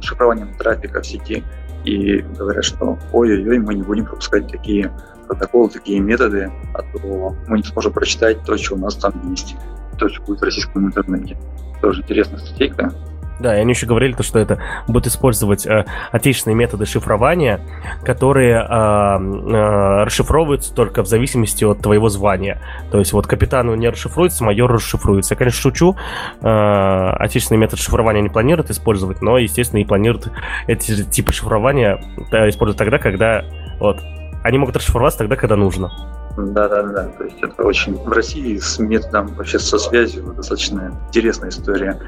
шифрованием 0.00 0.54
трафика 0.54 1.02
в 1.02 1.06
сети. 1.06 1.44
И 1.84 2.20
говорят, 2.38 2.64
что 2.64 2.98
ой-ой-ой, 3.12 3.58
мы 3.58 3.74
не 3.74 3.82
будем 3.82 4.06
пропускать 4.06 4.50
такие 4.50 4.90
протоколы, 5.28 5.68
такие 5.68 6.00
методы, 6.00 6.50
а 6.74 6.82
то 6.82 7.36
мы 7.46 7.58
не 7.58 7.64
сможем 7.64 7.92
прочитать 7.92 8.42
то, 8.44 8.56
что 8.56 8.74
у 8.74 8.78
нас 8.78 8.96
там 8.96 9.12
есть, 9.30 9.56
то, 9.98 10.08
что 10.08 10.22
будет 10.22 10.40
в 10.40 10.44
российском 10.44 10.86
интернете. 10.86 11.36
Тоже 11.80 12.02
интересная 12.02 12.38
статейка. 12.38 12.92
Да, 13.40 13.56
и 13.56 13.60
они 13.60 13.72
еще 13.72 13.86
говорили, 13.86 14.14
то, 14.14 14.22
что 14.22 14.38
это 14.38 14.58
будут 14.88 15.06
использовать 15.06 15.64
э, 15.66 15.84
отечественные 16.10 16.56
методы 16.56 16.86
шифрования, 16.86 17.60
которые 18.04 18.56
э, 18.56 18.62
э, 18.62 20.04
расшифровываются 20.04 20.74
только 20.74 21.02
в 21.02 21.06
зависимости 21.06 21.64
от 21.64 21.80
твоего 21.80 22.08
звания. 22.08 22.60
То 22.90 22.98
есть 22.98 23.12
вот 23.12 23.26
капитану 23.26 23.74
не 23.76 23.88
расшифруется, 23.88 24.42
майор 24.42 24.72
расшифруется. 24.72 25.34
Я, 25.34 25.38
конечно, 25.38 25.60
шучу. 25.60 25.96
Э, 26.40 27.10
отечественный 27.18 27.60
метод 27.60 27.78
шифрования 27.78 28.22
не 28.22 28.28
планируют 28.28 28.70
использовать, 28.70 29.22
но, 29.22 29.38
естественно, 29.38 29.80
и 29.80 29.84
планируют 29.84 30.32
эти 30.66 31.04
типы 31.04 31.32
шифрования 31.32 32.02
да, 32.32 32.48
использовать 32.48 32.78
тогда, 32.78 32.98
когда 32.98 33.44
вот 33.78 34.00
они 34.48 34.58
могут 34.58 34.76
расшифроваться 34.76 35.18
тогда, 35.18 35.36
когда 35.36 35.56
нужно. 35.56 35.90
Да, 36.36 36.68
да, 36.68 36.82
да. 36.82 37.04
То 37.18 37.24
есть 37.24 37.36
это 37.42 37.62
очень 37.62 37.94
в 37.94 38.10
России 38.10 38.56
с 38.56 38.78
методом 38.78 39.26
вообще 39.34 39.58
со 39.58 39.78
связью 39.78 40.32
достаточно 40.32 40.98
интересная 41.08 41.50
история. 41.50 42.00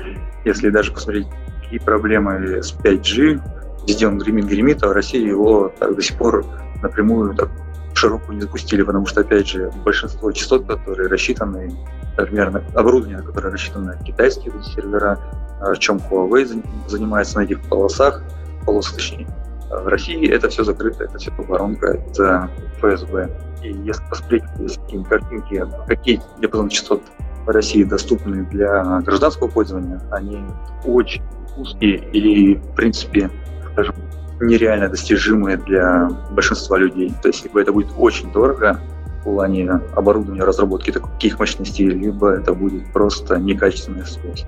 Если 0.44 0.70
даже 0.70 0.92
посмотреть, 0.92 1.26
какие 1.62 1.78
проблемы 1.78 2.62
с 2.62 2.72
5G, 2.72 3.40
везде 3.86 4.06
он 4.06 4.18
гремит, 4.18 4.46
гремит, 4.46 4.82
а 4.82 4.88
в 4.88 4.92
России 4.92 5.26
его 5.26 5.70
так, 5.78 5.94
до 5.94 6.02
сих 6.02 6.16
пор 6.16 6.46
напрямую 6.82 7.34
так 7.34 7.50
широко 7.92 8.32
не 8.32 8.40
запустили, 8.40 8.82
потому 8.82 9.04
что, 9.04 9.20
опять 9.20 9.48
же, 9.48 9.70
большинство 9.84 10.32
частот, 10.32 10.66
которые 10.66 11.10
рассчитаны, 11.10 11.76
например, 12.16 12.62
оборудование, 12.74 13.20
которое 13.20 13.50
рассчитано 13.50 13.96
на 13.96 14.02
китайские 14.02 14.52
сервера, 14.62 15.18
в 15.60 15.76
чем 15.78 15.98
Huawei 15.98 16.88
занимается 16.88 17.38
на 17.38 17.42
этих 17.42 17.60
полосах, 17.62 18.22
полосах 18.64 18.94
точнее, 18.94 19.26
в 19.70 19.86
России 19.86 20.28
это 20.28 20.48
все 20.48 20.64
закрыто, 20.64 21.04
это 21.04 21.18
все 21.18 21.30
воронка, 21.38 21.92
это 21.92 22.50
ФСБ. 22.78 23.30
И 23.62 23.68
если 23.68 24.02
посмотреть 24.08 24.44
какие 24.52 25.02
картинки, 25.04 25.66
какие 25.86 26.20
диапазоны 26.40 26.70
частот 26.70 27.02
в 27.46 27.48
России 27.48 27.84
доступны 27.84 28.44
для 28.46 29.00
гражданского 29.00 29.48
пользования, 29.48 30.00
они 30.10 30.44
очень 30.84 31.22
узкие 31.56 31.96
и, 32.12 32.56
в 32.56 32.74
принципе, 32.74 33.30
скажем, 33.72 33.94
нереально 34.40 34.88
достижимые 34.88 35.56
для 35.56 36.08
большинства 36.30 36.78
людей. 36.78 37.12
То 37.22 37.28
есть, 37.28 37.44
либо 37.44 37.60
это 37.60 37.72
будет 37.72 37.92
очень 37.96 38.32
дорого 38.32 38.80
в 39.20 39.24
плане 39.24 39.70
оборудования, 39.94 40.42
разработки 40.44 40.90
таких 40.90 41.38
мощностей, 41.38 41.86
либо 41.86 42.30
это 42.30 42.54
будет 42.54 42.90
просто 42.92 43.38
некачественная 43.38 44.04
связь. 44.04 44.46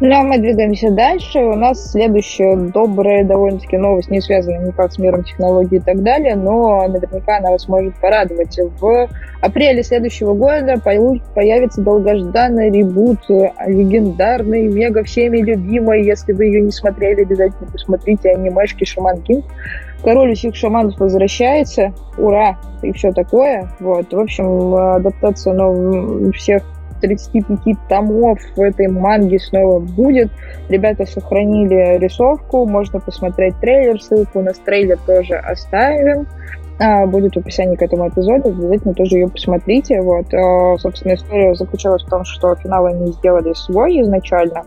Ну, 0.00 0.14
а 0.14 0.22
мы 0.22 0.38
двигаемся 0.38 0.92
дальше. 0.92 1.40
У 1.40 1.56
нас 1.56 1.90
следующая 1.90 2.54
добрая 2.54 3.24
довольно-таки 3.24 3.76
новость, 3.76 4.10
не 4.10 4.20
связанная 4.20 4.68
никак 4.68 4.92
с 4.92 4.98
миром 4.98 5.24
технологий 5.24 5.78
и 5.78 5.80
так 5.80 6.04
далее, 6.04 6.36
но 6.36 6.86
наверняка 6.86 7.38
она 7.38 7.50
вас 7.50 7.66
может 7.66 7.96
порадовать. 7.96 8.56
В 8.80 9.08
апреле 9.40 9.82
следующего 9.82 10.34
года 10.34 10.80
появится 10.80 11.80
долгожданный 11.80 12.70
ребут 12.70 13.18
легендарный, 13.28 14.68
мега 14.68 15.02
всеми 15.02 15.38
любимый. 15.38 16.04
Если 16.04 16.32
вы 16.32 16.44
ее 16.44 16.60
не 16.60 16.70
смотрели, 16.70 17.22
обязательно 17.22 17.68
посмотрите 17.68 18.30
анимешки 18.30 18.84
Шаман 18.84 19.20
Кинг. 19.22 19.46
Король 20.04 20.36
всех 20.36 20.54
шаманов 20.54 20.96
возвращается. 21.00 21.92
Ура! 22.16 22.56
И 22.82 22.92
все 22.92 23.10
такое. 23.10 23.68
Вот. 23.80 24.12
В 24.12 24.18
общем, 24.20 24.74
адаптация 24.74 25.54
ну, 25.54 26.30
всех 26.30 26.62
35 27.00 27.76
томов 27.88 28.38
этой 28.56 28.88
манге 28.88 29.38
снова 29.38 29.78
будет. 29.78 30.30
Ребята 30.68 31.06
сохранили 31.06 31.98
рисовку, 31.98 32.66
можно 32.66 33.00
посмотреть 33.00 33.56
трейлер, 33.60 34.00
ссылку 34.00 34.40
на 34.42 34.52
трейлер 34.52 34.98
тоже 35.06 35.34
оставим. 35.34 36.26
А, 36.80 37.06
будет 37.06 37.34
в 37.34 37.38
описании 37.38 37.74
к 37.74 37.82
этому 37.82 38.08
эпизоду, 38.08 38.50
обязательно 38.50 38.94
тоже 38.94 39.16
ее 39.16 39.28
посмотрите. 39.28 40.00
Вот. 40.00 40.32
А, 40.32 40.76
собственно, 40.78 41.14
история 41.14 41.54
заключалась 41.54 42.04
в 42.04 42.08
том, 42.08 42.24
что 42.24 42.54
финал 42.54 42.86
они 42.86 43.12
сделали 43.12 43.52
свой 43.54 44.00
изначально, 44.02 44.64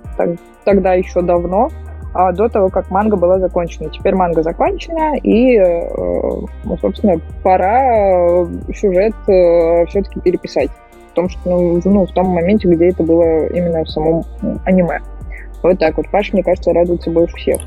тогда 0.65 0.93
еще 0.93 1.21
давно, 1.21 1.69
а, 2.13 2.33
до 2.33 2.49
того, 2.49 2.69
как 2.69 2.89
манга 2.91 3.15
была 3.15 3.39
закончена. 3.39 3.89
Теперь 3.89 4.15
манга 4.15 4.43
закончена, 4.43 5.15
и, 5.23 5.55
э, 5.55 5.89
ну, 6.65 6.77
собственно, 6.81 7.21
пора 7.43 8.45
сюжет 8.75 9.13
э, 9.29 9.85
все-таки 9.85 10.19
переписать 10.19 10.69
в 11.11 11.13
том, 11.13 11.29
что, 11.29 11.39
ну, 11.45 11.81
ну, 11.83 12.05
в 12.05 12.11
том 12.11 12.27
моменте, 12.27 12.67
где 12.67 12.89
это 12.89 13.03
было 13.03 13.47
именно 13.47 13.83
в 13.83 13.89
самом 13.89 14.23
аниме. 14.65 14.99
Вот 15.61 15.77
так 15.79 15.97
вот. 15.97 16.09
Паш, 16.09 16.33
мне 16.33 16.43
кажется, 16.43 16.73
радуется 16.73 17.11
больше 17.11 17.35
всех. 17.35 17.61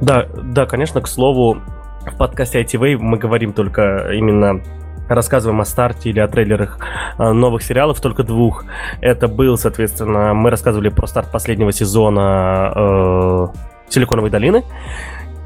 Да, 0.00 0.26
да, 0.42 0.66
конечно, 0.66 1.00
к 1.00 1.08
слову, 1.08 1.58
в 2.06 2.16
подкасте 2.16 2.62
ITV 2.62 2.98
мы 2.98 3.18
говорим 3.18 3.52
только 3.52 4.10
именно 4.12 4.60
рассказываем 5.08 5.60
о 5.60 5.64
старте 5.64 6.10
или 6.10 6.18
о 6.18 6.28
трейлерах 6.28 6.78
э, 7.18 7.30
новых 7.30 7.62
сериалов, 7.62 8.00
только 8.00 8.24
двух. 8.24 8.64
Это 9.00 9.28
был, 9.28 9.56
соответственно, 9.56 10.34
мы 10.34 10.50
рассказывали 10.50 10.88
про 10.88 11.06
старт 11.06 11.30
последнего 11.30 11.72
сезона 11.72 12.72
э, 12.74 13.46
Силиконовой 13.88 14.30
долины. 14.30 14.64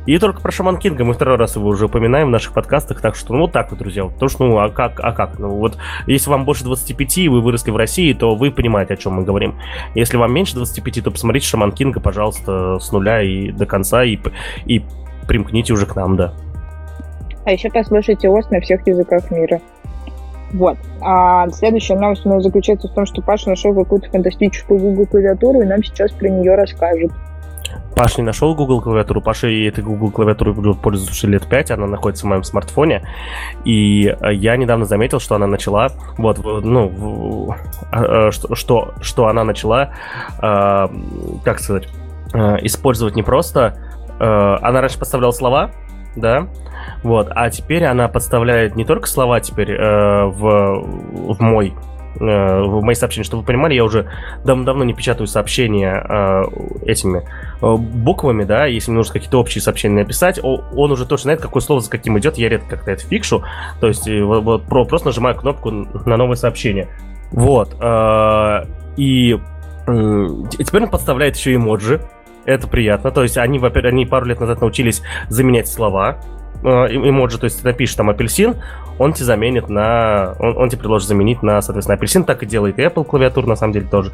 И 0.07 0.19
только 0.19 0.41
про 0.41 0.51
Шаман 0.51 0.79
Кинга 0.79 1.05
мы 1.05 1.15
второй 1.15 1.37
раз 1.37 1.57
его 1.57 1.69
уже 1.69 1.87
упоминаем 1.87 2.29
в 2.29 2.31
наших 2.31 2.55
подкастах, 2.55 3.01
так 3.01 3.15
что 3.15 3.35
ну 3.35 3.41
вот 3.41 3.53
так 3.53 3.71
вот, 3.71 3.79
друзья. 3.79 4.05
Потому 4.05 4.29
что, 4.29 4.45
ну, 4.45 4.59
а 4.59 4.71
как, 4.71 4.99
а 5.01 5.13
как? 5.13 5.39
Ну 5.39 5.51
вот, 5.51 5.77
если 6.07 6.31
вам 6.31 6.45
больше 6.45 6.65
25 6.65 7.19
и 7.19 7.29
вы 7.29 7.41
выросли 7.41 7.71
в 7.71 7.77
России, 7.77 8.13
то 8.13 8.35
вы 8.35 8.51
понимаете, 8.51 8.95
о 8.95 8.97
чем 8.97 9.15
мы 9.15 9.25
говорим. 9.25 9.57
Если 9.95 10.17
вам 10.17 10.33
меньше 10.33 10.55
25, 10.55 11.05
то 11.05 11.11
посмотрите 11.11 11.47
Шаман 11.47 11.73
Кинга, 11.73 12.01
пожалуйста, 12.01 12.79
с 12.79 12.91
нуля 12.93 13.23
и 13.23 13.53
до 13.53 13.67
конца, 13.67 14.05
и, 14.05 14.19
и 14.65 14.83
примкните 15.29 15.73
уже 15.73 15.87
к 15.87 15.95
нам, 15.95 16.17
да. 16.17 16.35
А 17.45 17.53
еще 17.53 17.71
послушайте 17.71 18.29
ОС 18.29 18.51
на 18.51 18.61
всех 18.61 18.87
языках 18.87 19.31
мира. 19.31 19.61
Вот. 20.53 20.77
А 21.01 21.49
следующая 21.51 21.97
новость 21.97 22.27
у 22.27 22.29
нас 22.29 22.43
заключается 22.43 22.89
в 22.89 22.95
том, 22.95 23.07
что 23.07 23.23
Паша 23.23 23.49
нашел 23.49 23.75
какую-то 23.75 24.11
фантастическую 24.11 24.81
Google 24.81 25.07
клавиатуру 25.07 25.61
и 25.61 25.67
нам 25.67 25.83
сейчас 25.85 26.11
про 26.13 26.29
нее 26.29 26.55
расскажет. 26.55 27.13
Паш 27.95 28.17
не 28.19 28.25
нашел 28.25 28.55
Google 28.55 28.81
клавиатуру. 28.81 29.21
Паша 29.21 29.49
и 29.49 29.65
этой 29.65 29.83
Google 29.85 30.11
клавиатурой 30.11 30.55
пользуется 30.75 31.13
уже 31.13 31.33
лет 31.33 31.47
5, 31.47 31.73
она 31.73 31.87
находится 31.87 32.25
в 32.25 32.29
моем 32.29 32.45
смартфоне. 32.45 33.07
И 33.65 34.07
э, 34.07 34.33
я 34.33 34.57
недавно 34.57 34.85
заметил, 34.85 35.21
что 35.21 35.35
она 35.35 35.47
начала, 35.47 35.89
вот, 36.17 36.39
ну, 36.39 37.55
а, 37.91 38.29
а, 38.29 38.33
что, 38.33 38.55
что, 38.55 38.95
что 39.01 39.27
она 39.27 39.45
начала, 39.45 39.93
э, 40.41 40.89
как 41.45 41.61
сказать, 41.61 41.89
э, 42.33 42.57
использовать 42.63 43.17
не 43.17 43.23
просто... 43.23 43.77
Она 44.23 44.83
раньше 44.83 44.99
подставляла 44.99 45.33
слова, 45.33 45.71
да, 46.15 46.49
вот, 47.03 47.29
а 47.31 47.49
теперь 47.49 47.87
она 47.87 48.07
подставляет 48.07 48.77
не 48.77 48.85
только 48.85 49.09
слова 49.09 49.41
теперь 49.41 49.75
в, 49.75 50.85
в 50.85 51.41
мой 51.41 51.73
Э, 51.73 51.90
в 52.17 52.83
мои 52.83 52.95
сообщения, 52.95 53.25
чтобы 53.25 53.43
вы 53.43 53.47
понимали, 53.47 53.75
я 53.75 53.85
уже 53.85 54.07
дав 54.45 54.63
давно 54.65 54.85
не 54.85 54.95
печатаю 54.95 55.27
сообщения 55.27 56.05
э, 56.09 56.43
этими 56.87 57.27
э, 57.61 57.77
буквами, 57.77 58.45
да, 58.45 58.67
если 58.67 58.91
мне 58.91 58.99
нужно 58.99 59.15
какие-то 59.15 59.39
общие 59.39 59.63
сообщения 59.63 60.01
написать, 60.03 60.41
он 60.43 60.93
уже 60.93 61.07
точно 61.07 61.25
знает, 61.25 61.41
какое 61.41 61.63
слово 61.63 61.81
за 61.81 61.91
каким 61.91 62.19
идет, 62.19 62.37
я 62.37 62.49
редко 62.49 62.71
как-то 62.71 62.91
это 62.91 63.07
фикшу, 63.07 63.45
то 63.81 63.87
есть 63.87 64.07
э, 64.09 64.23
вот, 64.23 64.43
вот 64.43 64.65
про, 64.65 64.85
просто 64.85 65.09
нажимаю 65.09 65.37
кнопку 65.37 65.71
на 65.71 66.17
новое 66.17 66.37
сообщение. 66.37 66.89
Вот, 67.33 67.77
э, 67.81 68.67
и 68.97 69.39
э, 69.87 70.29
теперь 70.59 70.83
он 70.83 70.91
подставляет 70.91 71.37
еще 71.37 71.55
эмоджи, 71.55 72.01
это 72.45 72.67
приятно, 72.67 73.11
то 73.11 73.23
есть 73.23 73.37
они, 73.37 73.59
во-первых, 73.59 73.93
они 73.93 74.07
пару 74.07 74.27
лет 74.27 74.41
назад 74.41 74.61
научились 74.61 75.03
заменять 75.29 75.69
слова, 75.69 76.19
э, 76.21 76.40
эмоджи, 76.63 77.39
то 77.39 77.45
есть 77.45 77.63
ты 77.63 77.69
напишешь 77.69 77.95
там 77.95 78.11
апельсин, 78.11 78.57
он 78.99 79.15
тебе 79.15 79.25
заменит 79.25 79.71
на... 79.71 80.35
Он, 80.39 80.59
он 80.59 80.69
тебе 80.69 80.81
предложит 80.81 81.09
заменить 81.09 81.43
на, 81.43 81.63
соответственно, 81.63 81.95
апельсин, 81.95 82.25
так 82.25 82.43
и 82.43 82.47
делает 82.47 82.79
и 82.79 82.83
Apple 82.83 83.05
клавиатура, 83.05 83.47
на 83.47 83.57
самом 83.57 83.73
деле, 83.73 83.87
тоже. 83.87 84.13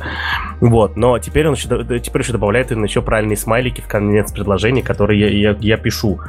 Вот, 0.60 0.97
но 0.97 1.18
теперь 1.18 1.48
он 1.48 1.55
еще, 1.55 1.68
теперь 1.98 2.23
еще 2.23 2.32
добавляет 2.32 2.70
еще 2.70 3.02
правильные 3.02 3.36
смайлики 3.36 3.81
в 3.81 3.89
конец 3.89 4.31
предложений, 4.31 4.82
которые 4.82 5.20
я, 5.20 5.51
я, 5.51 5.56
я 5.59 5.77
пишу. 5.77 6.20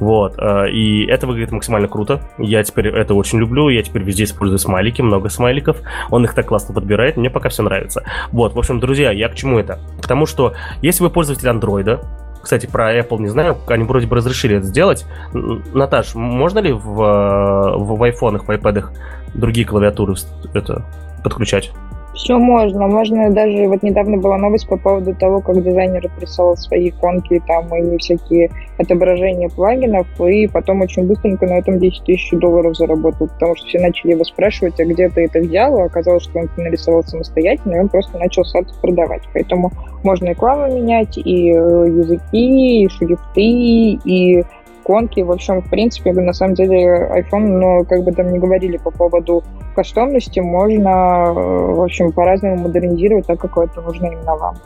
Вот, 0.00 0.34
э, 0.38 0.70
и 0.70 1.06
это 1.06 1.28
выглядит 1.28 1.52
максимально 1.52 1.86
круто. 1.86 2.20
Я 2.38 2.62
теперь 2.64 2.88
это 2.88 3.14
очень 3.14 3.38
люблю, 3.38 3.68
я 3.68 3.82
теперь 3.82 4.02
везде 4.02 4.24
использую 4.24 4.58
смайлики, 4.58 5.02
много 5.02 5.28
смайликов. 5.28 5.76
Он 6.10 6.24
их 6.24 6.34
так 6.34 6.46
классно 6.46 6.74
подбирает, 6.74 7.16
мне 7.16 7.30
пока 7.30 7.48
все 7.48 7.62
нравится. 7.62 8.02
Вот, 8.32 8.54
в 8.54 8.58
общем, 8.58 8.80
друзья, 8.80 9.12
я 9.12 9.28
к 9.28 9.36
чему 9.36 9.58
это? 9.58 9.78
К 10.02 10.08
тому, 10.08 10.26
что 10.26 10.54
если 10.82 11.04
вы 11.04 11.10
пользователь 11.10 11.48
андроида, 11.48 12.00
кстати, 12.42 12.66
про 12.66 12.98
Apple 12.98 13.18
не 13.18 13.28
знаю, 13.28 13.58
они 13.66 13.84
вроде 13.84 14.06
бы 14.06 14.16
разрешили 14.16 14.56
это 14.56 14.66
сделать. 14.66 15.06
Наташ, 15.32 16.14
можно 16.14 16.58
ли 16.58 16.72
в, 16.72 16.80
в, 16.80 17.96
в 17.96 18.02
айфонах, 18.02 18.44
в 18.44 18.50
iPad 18.50 18.86
другие 19.34 19.66
клавиатуры 19.66 20.14
это 20.54 20.84
подключать? 21.22 21.72
Все 22.14 22.38
можно. 22.38 22.86
Можно 22.86 23.30
даже... 23.30 23.68
Вот 23.68 23.82
недавно 23.82 24.16
была 24.16 24.36
новость 24.36 24.68
по 24.68 24.76
поводу 24.76 25.14
того, 25.14 25.40
как 25.40 25.62
дизайнеры 25.62 26.10
присылал 26.18 26.56
свои 26.56 26.90
иконки 26.90 27.40
там 27.46 27.74
или 27.74 27.96
всякие 27.98 28.50
отображения 28.78 29.48
плагинов, 29.48 30.06
и 30.20 30.46
потом 30.48 30.80
очень 30.80 31.06
быстренько 31.06 31.46
на 31.46 31.58
этом 31.58 31.78
10 31.78 32.04
тысяч 32.04 32.30
долларов 32.32 32.76
заработал, 32.76 33.28
потому 33.28 33.56
что 33.56 33.66
все 33.66 33.80
начали 33.80 34.12
его 34.12 34.24
спрашивать, 34.24 34.80
а 34.80 34.84
где 34.84 35.08
ты 35.08 35.24
это 35.24 35.40
взял, 35.40 35.78
а 35.78 35.84
оказалось, 35.84 36.24
что 36.24 36.40
он 36.40 36.48
нарисовал 36.56 37.04
самостоятельно, 37.04 37.76
и 37.76 37.80
он 37.80 37.88
просто 37.88 38.18
начал 38.18 38.44
сад 38.44 38.66
продавать. 38.80 39.22
Поэтому 39.32 39.70
можно 40.02 40.30
и 40.30 40.34
клавы 40.34 40.74
менять, 40.74 41.16
и 41.16 41.50
э, 41.50 41.54
языки, 41.54 42.84
и 42.84 42.88
шрифты, 42.88 44.00
и 44.04 44.44
иконки. 44.80 45.20
В 45.20 45.30
общем, 45.30 45.60
в 45.60 45.70
принципе, 45.70 46.12
на 46.12 46.32
самом 46.32 46.54
деле 46.54 47.08
iPhone, 47.20 47.46
но 47.46 47.84
как 47.84 48.02
бы 48.02 48.12
там 48.12 48.32
не 48.32 48.38
говорили 48.38 48.76
по 48.76 48.90
поводу 48.90 49.42
кастомности, 49.74 50.40
можно, 50.40 50.88
э, 50.88 51.32
в 51.32 51.82
общем, 51.82 52.12
по-разному 52.12 52.56
модернизировать 52.56 53.26
так, 53.26 53.40
как 53.40 53.58
это 53.58 53.80
нужно 53.80 54.06
именно 54.06 54.36
вам. 54.36 54.56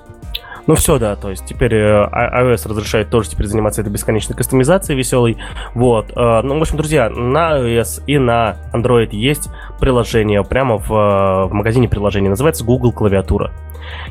Ну 0.67 0.75
все, 0.77 0.99
да, 0.99 1.15
то 1.15 1.31
есть 1.31 1.45
теперь 1.45 1.75
э, 1.75 2.09
iOS 2.11 2.69
разрешает 2.69 3.11
тоже 3.11 3.29
теперь 3.29 3.47
заниматься 3.47 3.83
этой 3.83 3.91
бесконечной 3.91 4.35
кастомизацией 4.35 4.97
веселой. 4.97 5.37
Вот. 5.75 6.11
Э, 6.17 6.41
ну, 6.43 6.59
в 6.59 6.63
общем, 6.63 6.79
друзья, 6.79 7.11
на 7.11 7.59
iOS 7.59 8.03
и 8.07 8.17
на 8.19 8.57
Android 8.73 9.11
есть 9.13 9.51
приложение 9.79 10.43
прямо 10.43 10.79
в, 10.79 10.89
в 10.89 11.51
магазине 11.53 11.89
приложений. 11.89 12.31
Называется 12.31 12.65
Google 12.65 12.93
клавиатура. 12.93 13.53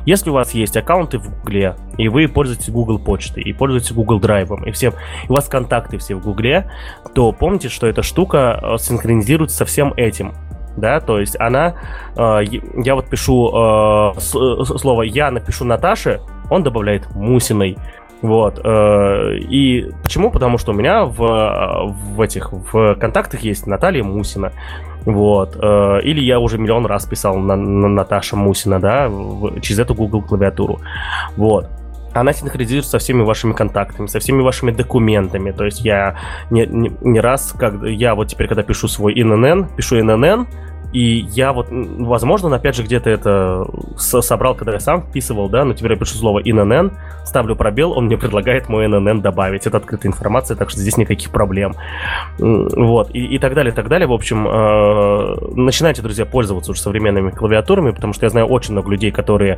Если 0.05 0.29
у 0.29 0.33
вас 0.33 0.53
есть 0.53 0.77
аккаунты 0.77 1.17
в 1.17 1.29
Гугле, 1.29 1.75
и 1.97 2.07
вы 2.07 2.27
пользуетесь 2.27 2.69
Google 2.69 2.99
почтой, 2.99 3.41
и 3.41 3.53
пользуетесь 3.53 3.91
Google 3.91 4.19
драйвом, 4.19 4.63
и, 4.63 4.71
все, 4.71 4.93
у 5.29 5.33
вас 5.33 5.47
контакты 5.47 5.97
все 5.97 6.13
в 6.13 6.21
Гугле, 6.21 6.69
то 7.15 7.31
помните, 7.31 7.69
что 7.69 7.87
эта 7.87 8.03
штука 8.03 8.59
э, 8.61 8.77
синхронизируется 8.77 9.57
со 9.57 9.65
всем 9.65 9.93
этим 9.97 10.33
да, 10.75 10.99
то 10.99 11.19
есть 11.19 11.39
она, 11.39 11.75
э, 12.15 12.41
я 12.83 12.95
вот 12.95 13.07
пишу 13.07 13.49
э, 13.49 14.19
слово 14.19 15.03
«я» 15.03 15.29
напишу 15.29 15.65
Наташе, 15.65 16.21
он 16.53 16.63
добавляет 16.63 17.13
Мусиной, 17.15 17.77
вот. 18.21 18.57
И 18.63 19.91
почему? 20.01 20.31
Потому 20.31 20.57
что 20.57 20.71
у 20.71 20.73
меня 20.73 21.03
в, 21.03 21.93
в 22.15 22.21
этих 22.21 22.53
в 22.53 22.95
контактах 22.95 23.41
есть 23.41 23.67
Наталья 23.67 24.01
Мусина. 24.01 24.53
Вот. 25.05 25.57
Э, 25.61 25.99
или 26.01 26.21
я 26.21 26.39
уже 26.39 26.57
миллион 26.57 26.85
раз 26.85 27.05
писал 27.05 27.37
на, 27.37 27.57
на 27.57 27.89
Наташа 27.89 28.37
Мусина, 28.37 28.79
да, 28.79 29.11
через 29.61 29.79
эту 29.79 29.93
Google 29.93 30.21
клавиатуру. 30.21 30.79
Вот 31.35 31.67
она 32.13 32.31
синхронизируется 32.31 32.91
со 32.91 32.99
всеми 32.99 33.23
вашими 33.23 33.53
контактами, 33.53 34.07
со 34.07 34.19
всеми 34.19 34.41
вашими 34.41 34.71
документами. 34.71 35.51
То 35.51 35.65
есть 35.65 35.81
я 35.83 36.15
не, 36.51 36.65
не, 36.65 36.91
не 37.01 37.19
раз, 37.19 37.55
как 37.57 37.81
я 37.83 38.13
вот 38.15 38.27
теперь, 38.27 38.47
когда 38.47 38.61
пишу 38.63 38.87
свой 38.87 39.19
ИНН, 39.19 39.69
пишу 39.75 39.99
ИНН, 39.99 40.47
и 40.93 41.25
я 41.31 41.53
вот, 41.53 41.67
возможно, 41.71 42.55
опять 42.55 42.75
же, 42.75 42.83
где-то 42.83 43.09
это 43.09 43.65
собрал, 43.97 44.53
когда 44.53 44.73
я 44.73 44.79
сам 44.79 45.01
вписывал, 45.01 45.49
да, 45.49 45.65
но 45.65 45.73
теперь 45.73 45.93
я 45.93 45.97
пишу 45.97 46.15
слово 46.15 46.39
ИНН, 46.39 46.91
ставлю 47.25 47.55
пробел, 47.55 47.93
он 47.93 48.05
мне 48.05 48.17
предлагает 48.17 48.69
мой 48.69 48.85
ИНН 48.85 49.21
добавить. 49.21 49.65
Это 49.65 49.77
открытая 49.77 50.11
информация, 50.11 50.55
так 50.55 50.69
что 50.69 50.79
здесь 50.79 50.97
никаких 50.97 51.31
проблем. 51.31 51.75
Вот, 52.37 53.09
и, 53.13 53.25
и 53.25 53.39
так 53.39 53.55
далее, 53.55 53.71
и 53.71 53.75
так 53.75 53.87
далее. 53.87 54.07
В 54.07 54.13
общем, 54.13 54.47
э, 54.47 55.35
начинайте, 55.55 56.03
друзья, 56.03 56.25
пользоваться 56.25 56.71
уже 56.71 56.81
современными 56.81 57.31
клавиатурами, 57.31 57.91
потому 57.91 58.13
что 58.13 58.25
я 58.25 58.29
знаю 58.29 58.45
очень 58.45 58.73
много 58.73 58.91
людей, 58.91 59.11
которые 59.11 59.57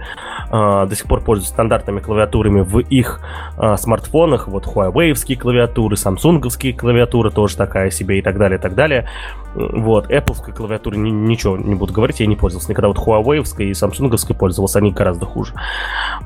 э, 0.50 0.86
до 0.88 0.96
сих 0.96 1.06
пор 1.06 1.22
пользуются 1.22 1.54
стандартными 1.54 2.00
клавиатурами 2.00 2.62
в 2.62 2.80
их 2.80 3.20
э, 3.58 3.76
смартфонах. 3.78 4.48
Вот 4.48 4.68
Huawei 4.68 5.14
клавиатуры, 5.36 5.96
Samsung 5.96 6.74
клавиатуры 6.74 7.30
тоже 7.30 7.58
такая 7.58 7.92
себе 7.92 8.20
и 8.20 8.22
так 8.22 8.38
далее, 8.38 8.58
и 8.58 8.62
так 8.62 8.74
далее. 8.74 9.10
Вот, 9.56 10.12
Apple 10.12 10.54
клавиатуры 10.54 10.98
не, 10.98 11.12
ничего 11.28 11.58
не 11.58 11.76
буду 11.76 11.94
говорить, 11.94 12.20
я 12.20 12.28
не 12.28 12.36
пользовался 12.36 12.70
никогда. 12.70 12.88
Вот 12.88 12.98
Huawei 12.98 13.40
и 13.64 13.72
Samsung 13.72 14.34
пользовался, 14.36 14.80
они 14.80 14.92
гораздо 14.92 15.26
хуже. 15.26 15.54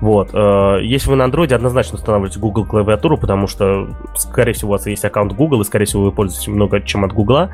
Вот. 0.01 0.29
Э, 0.33 0.79
если 0.81 1.09
вы 1.09 1.15
на 1.15 1.23
Android, 1.23 1.53
однозначно 1.53 1.97
устанавливайте 1.97 2.39
Google 2.39 2.65
клавиатуру, 2.65 3.17
потому 3.17 3.47
что, 3.47 3.89
скорее 4.15 4.53
всего, 4.53 4.69
у 4.69 4.71
вас 4.73 4.85
есть 4.85 5.05
аккаунт 5.05 5.33
Google, 5.33 5.61
и, 5.61 5.65
скорее 5.65 5.85
всего, 5.85 6.03
вы 6.03 6.11
пользуетесь 6.11 6.47
много 6.47 6.81
чем 6.81 7.03
от 7.05 7.13
Google. 7.13 7.49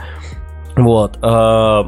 Вот. 0.76 1.18
Э, 1.22 1.84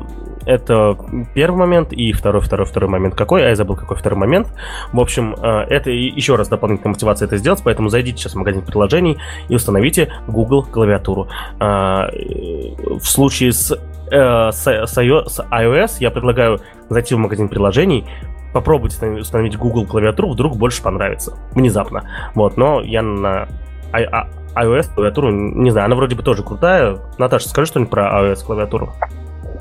это 0.45 0.97
первый 1.33 1.57
момент. 1.57 1.91
И 1.91 2.13
второй, 2.13 2.41
второй, 2.41 2.65
второй 2.65 2.89
момент 2.89 3.15
какой? 3.15 3.45
А 3.45 3.49
я 3.49 3.55
забыл, 3.55 3.75
какой 3.75 3.97
второй 3.97 4.17
момент. 4.17 4.47
В 4.93 4.99
общем, 4.99 5.35
э, 5.35 5.65
это 5.69 5.89
еще 5.91 6.35
раз 6.35 6.47
дополнительная 6.47 6.93
мотивация 6.93 7.25
это 7.25 7.37
сделать, 7.37 7.61
поэтому 7.63 7.89
зайдите 7.89 8.17
сейчас 8.17 8.33
в 8.33 8.37
магазин 8.37 8.61
приложений 8.61 9.17
и 9.49 9.55
установите 9.55 10.09
Google 10.27 10.63
клавиатуру. 10.63 11.27
В 11.59 13.03
случае 13.03 13.51
с 13.51 13.77
э, 14.11 14.51
с, 14.51 14.67
с, 14.67 14.97
iOS 14.97 15.97
я 15.99 16.11
предлагаю 16.11 16.59
зайти 16.89 17.15
в 17.15 17.17
магазин 17.17 17.49
приложений, 17.49 18.05
попробовать 18.53 18.93
установить 19.01 19.57
Google 19.57 19.85
клавиатуру, 19.85 20.29
вдруг 20.29 20.57
больше 20.57 20.81
понравится. 20.81 21.37
Внезапно. 21.51 22.03
Вот, 22.33 22.57
но 22.57 22.81
я 22.81 23.01
на 23.01 23.47
iOS 23.91 24.93
клавиатуру, 24.93 25.31
не 25.31 25.69
знаю, 25.71 25.85
она 25.85 25.95
вроде 25.95 26.15
бы 26.15 26.23
тоже 26.23 26.43
крутая. 26.43 26.97
Наташа, 27.17 27.49
скажи 27.49 27.67
что-нибудь 27.67 27.91
про 27.91 28.23
iOS 28.23 28.45
клавиатуру. 28.45 28.89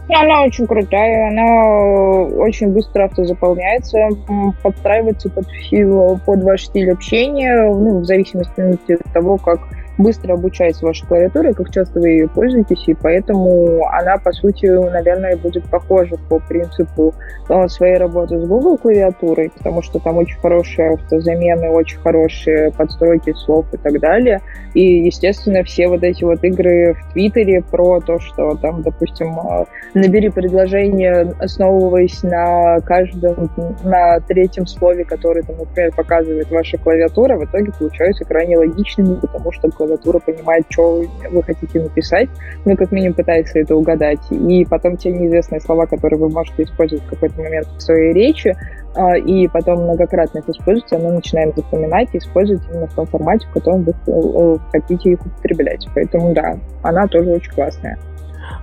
Она 0.08 0.44
очень 0.44 0.68
крутая, 0.68 1.30
она 1.30 2.38
очень 2.38 2.72
быстро 2.72 3.06
автозаполняется, 3.06 4.08
подстраивается 4.62 5.28
под, 5.30 5.46
под 6.24 6.44
ваш 6.44 6.66
стиль 6.66 6.92
общения, 6.92 7.64
ну, 7.64 8.00
в 8.00 8.04
зависимости 8.04 8.92
от 8.92 9.12
того, 9.12 9.36
как 9.36 9.58
быстро 9.98 10.34
обучается 10.34 10.84
ваша 10.84 11.06
клавиатура, 11.06 11.52
как 11.52 11.70
часто 11.70 12.00
вы 12.00 12.10
ее 12.10 12.28
пользуетесь, 12.28 12.84
и 12.86 12.94
поэтому 12.94 13.86
она, 13.86 14.18
по 14.18 14.32
сути, 14.32 14.66
наверное, 14.66 15.36
будет 15.36 15.64
похожа 15.64 16.16
по 16.28 16.38
принципу 16.38 17.14
э, 17.48 17.68
своей 17.68 17.96
работы 17.96 18.38
с 18.38 18.46
Google 18.46 18.76
клавиатурой, 18.78 19.50
потому 19.56 19.82
что 19.82 19.98
там 19.98 20.18
очень 20.18 20.38
хорошие 20.38 20.94
автозамены, 20.94 21.70
очень 21.70 21.98
хорошие 21.98 22.72
подстройки 22.72 23.32
слов 23.32 23.66
и 23.72 23.76
так 23.76 23.98
далее. 24.00 24.40
И, 24.74 25.04
естественно, 25.06 25.62
все 25.64 25.88
вот 25.88 26.02
эти 26.02 26.24
вот 26.24 26.44
игры 26.44 26.94
в 26.94 27.12
Твиттере 27.12 27.62
про 27.62 28.00
то, 28.00 28.18
что 28.18 28.56
там, 28.56 28.82
допустим, 28.82 29.38
э, 29.38 29.64
набери 29.94 30.28
предложение, 30.28 31.32
основываясь 31.38 32.22
на 32.22 32.80
каждом, 32.80 33.50
на 33.82 34.20
третьем 34.20 34.66
слове, 34.66 35.04
который, 35.04 35.42
там, 35.42 35.56
например, 35.56 35.92
показывает 35.94 36.50
ваша 36.50 36.76
клавиатура, 36.76 37.36
в 37.36 37.44
итоге 37.44 37.72
получаются 37.72 38.24
крайне 38.24 38.58
логичными, 38.58 39.14
потому 39.14 39.52
что 39.52 39.70
клавиатура 39.86 40.18
понимает, 40.18 40.66
что 40.70 41.02
вы 41.30 41.42
хотите 41.42 41.80
написать, 41.80 42.28
ну, 42.64 42.76
как 42.76 42.92
минимум 42.92 43.14
пытается 43.14 43.58
это 43.58 43.76
угадать. 43.76 44.20
И 44.30 44.64
потом 44.64 44.96
те 44.96 45.12
неизвестные 45.12 45.60
слова, 45.60 45.86
которые 45.86 46.18
вы 46.18 46.28
можете 46.28 46.64
использовать 46.64 47.04
в 47.04 47.10
какой-то 47.10 47.40
момент 47.40 47.66
в 47.68 47.80
своей 47.80 48.12
речи, 48.12 48.56
а, 48.94 49.16
и 49.16 49.46
потом 49.48 49.84
многократно 49.84 50.38
их 50.38 50.48
используете, 50.48 50.96
она 50.96 51.12
начинает 51.12 51.54
запоминать 51.54 52.08
и 52.12 52.18
использовать 52.18 52.62
именно 52.70 52.86
в 52.86 52.94
том 52.94 53.06
формате, 53.06 53.46
в 53.48 53.52
котором 53.52 53.84
вы 53.84 53.92
э, 54.06 54.56
хотите 54.72 55.10
их 55.10 55.20
употреблять. 55.24 55.86
Поэтому 55.94 56.34
да, 56.34 56.56
она 56.82 57.06
тоже 57.06 57.30
очень 57.30 57.52
классная. 57.52 57.98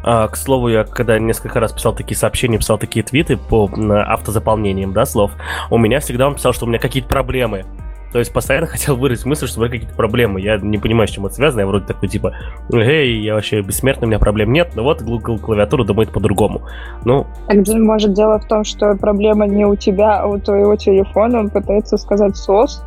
А, 0.01 0.27
к 0.27 0.35
слову, 0.35 0.69
я 0.69 0.83
когда 0.85 1.19
несколько 1.19 1.59
раз 1.59 1.71
писал 1.71 1.93
такие 1.93 2.17
сообщения, 2.17 2.57
писал 2.57 2.77
такие 2.77 3.03
твиты 3.03 3.37
по 3.37 3.69
автозаполнениям, 4.07 4.93
да, 4.93 5.05
слов, 5.05 5.31
у 5.69 5.77
меня 5.77 5.99
всегда 5.99 6.27
он 6.27 6.35
писал, 6.35 6.53
что 6.53 6.65
у 6.65 6.69
меня 6.69 6.79
какие-то 6.79 7.09
проблемы. 7.09 7.65
То 8.13 8.19
есть 8.19 8.31
постоянно 8.31 8.67
хотел 8.67 8.95
выразить 8.95 9.25
мысль, 9.25 9.47
что 9.47 9.59
у 9.59 9.63
меня 9.63 9.71
какие-то 9.71 9.95
проблемы. 9.95 10.39
Я 10.39 10.57
не 10.57 10.77
понимаю, 10.77 11.07
с 11.07 11.11
чем 11.11 11.25
это 11.25 11.33
связано. 11.33 11.61
Я 11.61 11.67
вроде 11.67 11.87
такой, 11.87 12.07
типа, 12.07 12.35
эй, 12.71 13.19
я 13.21 13.33
вообще 13.33 13.61
бессмертный, 13.61 14.05
у 14.05 14.07
меня 14.07 14.19
проблем 14.19 14.53
нет. 14.53 14.73
Но 14.75 14.83
вот 14.83 15.01
Google 15.01 15.39
клавиатура 15.39 15.83
думает 15.83 16.11
по-другому. 16.11 16.61
Ну... 17.05 17.25
Так, 17.47 17.67
может, 17.69 18.13
дело 18.13 18.39
в 18.39 18.47
том, 18.47 18.63
что 18.65 18.95
проблема 18.95 19.47
не 19.47 19.65
у 19.65 19.75
тебя, 19.75 20.19
а 20.19 20.27
у 20.27 20.37
твоего 20.37 20.75
телефона. 20.75 21.39
Он 21.39 21.49
пытается 21.49 21.97
сказать 21.97 22.37
СОС. 22.37 22.83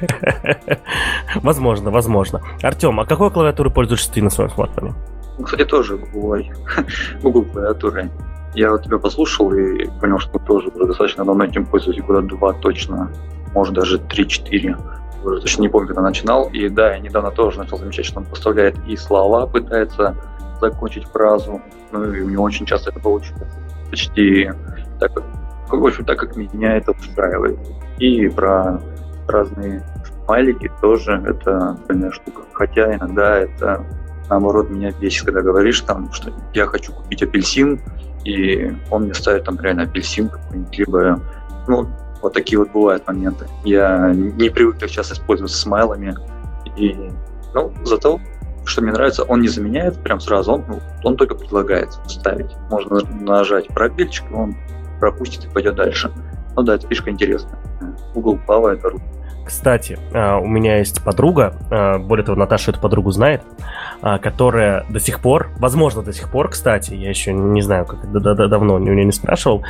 Возможно, 1.42 1.90
возможно. 1.90 2.40
Артем, 2.62 3.00
а 3.00 3.04
какой 3.04 3.30
клавиатурой 3.30 3.72
пользуешься 3.72 4.10
ты 4.10 4.22
на 4.22 4.30
своем 4.30 4.50
смартфоне? 4.50 4.94
Кстати, 5.42 5.64
тоже 5.64 5.98
Google, 5.98 6.44
Google 7.22 7.42
клавиатурой. 7.42 8.08
Я 8.54 8.70
вот 8.70 8.84
тебя 8.84 8.98
послушал 8.98 9.52
и 9.52 9.86
понял, 10.00 10.18
что 10.18 10.38
тоже 10.38 10.68
уже 10.68 10.86
достаточно 10.86 11.24
давно 11.24 11.44
этим 11.44 11.66
пользуюсь, 11.66 12.00
года 12.00 12.22
два 12.22 12.52
точно 12.54 13.10
может 13.54 13.74
даже 13.74 13.98
3-4. 13.98 14.76
Уже 15.24 15.40
точно 15.40 15.62
не 15.62 15.68
помню, 15.68 15.88
когда 15.88 16.02
начинал. 16.02 16.48
И 16.50 16.68
да, 16.68 16.94
я 16.94 16.98
недавно 16.98 17.30
тоже 17.30 17.58
начал 17.58 17.78
замечать, 17.78 18.06
что 18.06 18.20
он 18.20 18.26
поставляет 18.26 18.76
и 18.86 18.96
слова, 18.96 19.46
пытается 19.46 20.16
закончить 20.60 21.04
фразу. 21.06 21.60
Ну 21.92 22.12
и 22.12 22.20
у 22.22 22.28
него 22.28 22.44
очень 22.44 22.66
часто 22.66 22.90
это 22.90 23.00
получается. 23.00 23.46
Почти 23.90 24.50
так, 24.98 25.14
как, 25.14 25.24
в 25.70 25.86
общем, 25.86 26.04
так 26.04 26.18
как 26.18 26.36
меня 26.36 26.76
это 26.76 26.92
устраивает. 26.92 27.58
И 27.98 28.28
про 28.28 28.80
разные 29.28 29.82
смайлики 30.24 30.70
тоже 30.80 31.22
это 31.26 31.76
отдельная 31.84 32.10
штука. 32.10 32.42
Хотя 32.52 32.94
иногда 32.94 33.38
это 33.38 33.84
наоборот 34.28 34.70
меня 34.70 34.92
бесит, 34.92 35.24
когда 35.24 35.42
говоришь 35.42 35.80
там, 35.80 36.12
что 36.12 36.32
я 36.54 36.66
хочу 36.66 36.92
купить 36.92 37.22
апельсин, 37.22 37.80
и 38.24 38.72
он 38.90 39.04
мне 39.04 39.14
ставит 39.14 39.44
там 39.44 39.58
реально 39.60 39.84
апельсин 39.84 40.28
какой-нибудь, 40.28 40.78
либо 40.78 41.20
ну, 41.66 41.88
вот 42.22 42.32
такие 42.32 42.58
вот 42.58 42.70
бывают 42.70 43.06
моменты. 43.06 43.46
Я 43.64 44.12
не 44.14 44.50
привык 44.50 44.78
так 44.78 44.90
часто 44.90 45.14
использовать 45.14 45.52
смайлами. 45.52 46.16
И, 46.76 47.10
ну, 47.54 47.72
зато, 47.84 48.20
что 48.64 48.82
мне 48.82 48.92
нравится, 48.92 49.24
он 49.24 49.40
не 49.40 49.48
заменяет 49.48 50.02
прям 50.02 50.20
сразу, 50.20 50.52
он, 50.52 50.64
ну, 50.68 50.80
он 51.04 51.16
только 51.16 51.34
предлагает 51.34 51.92
ставить. 52.06 52.50
Можно 52.70 53.00
нажать 53.20 53.68
пробельчик, 53.68 54.24
он 54.32 54.56
пропустит 54.98 55.44
и 55.44 55.48
пойдет 55.48 55.76
дальше. 55.76 56.10
Ну 56.56 56.62
да, 56.62 56.74
это 56.74 56.86
фишка 56.86 57.10
интересная. 57.10 57.58
Pava 58.14 58.72
это 58.72 58.90
рука. 58.90 59.04
Кстати, 59.50 59.98
а, 60.14 60.38
у 60.38 60.46
меня 60.46 60.78
есть 60.78 61.02
подруга, 61.02 61.52
а, 61.72 61.98
более 61.98 62.24
того, 62.24 62.38
Наташа 62.38 62.70
эту 62.70 62.78
подругу 62.78 63.10
знает, 63.10 63.42
а, 64.00 64.18
которая 64.18 64.86
до 64.88 65.00
сих 65.00 65.18
пор, 65.18 65.48
возможно, 65.58 66.02
до 66.02 66.12
сих 66.12 66.30
пор, 66.30 66.50
кстати, 66.50 66.94
я 66.94 67.08
еще 67.08 67.32
не 67.32 67.60
знаю, 67.60 67.84
как 67.84 68.12
давно 68.12 68.74
у 68.74 68.78
нее 68.78 69.04
не 69.04 69.10
спрашивал, 69.10 69.64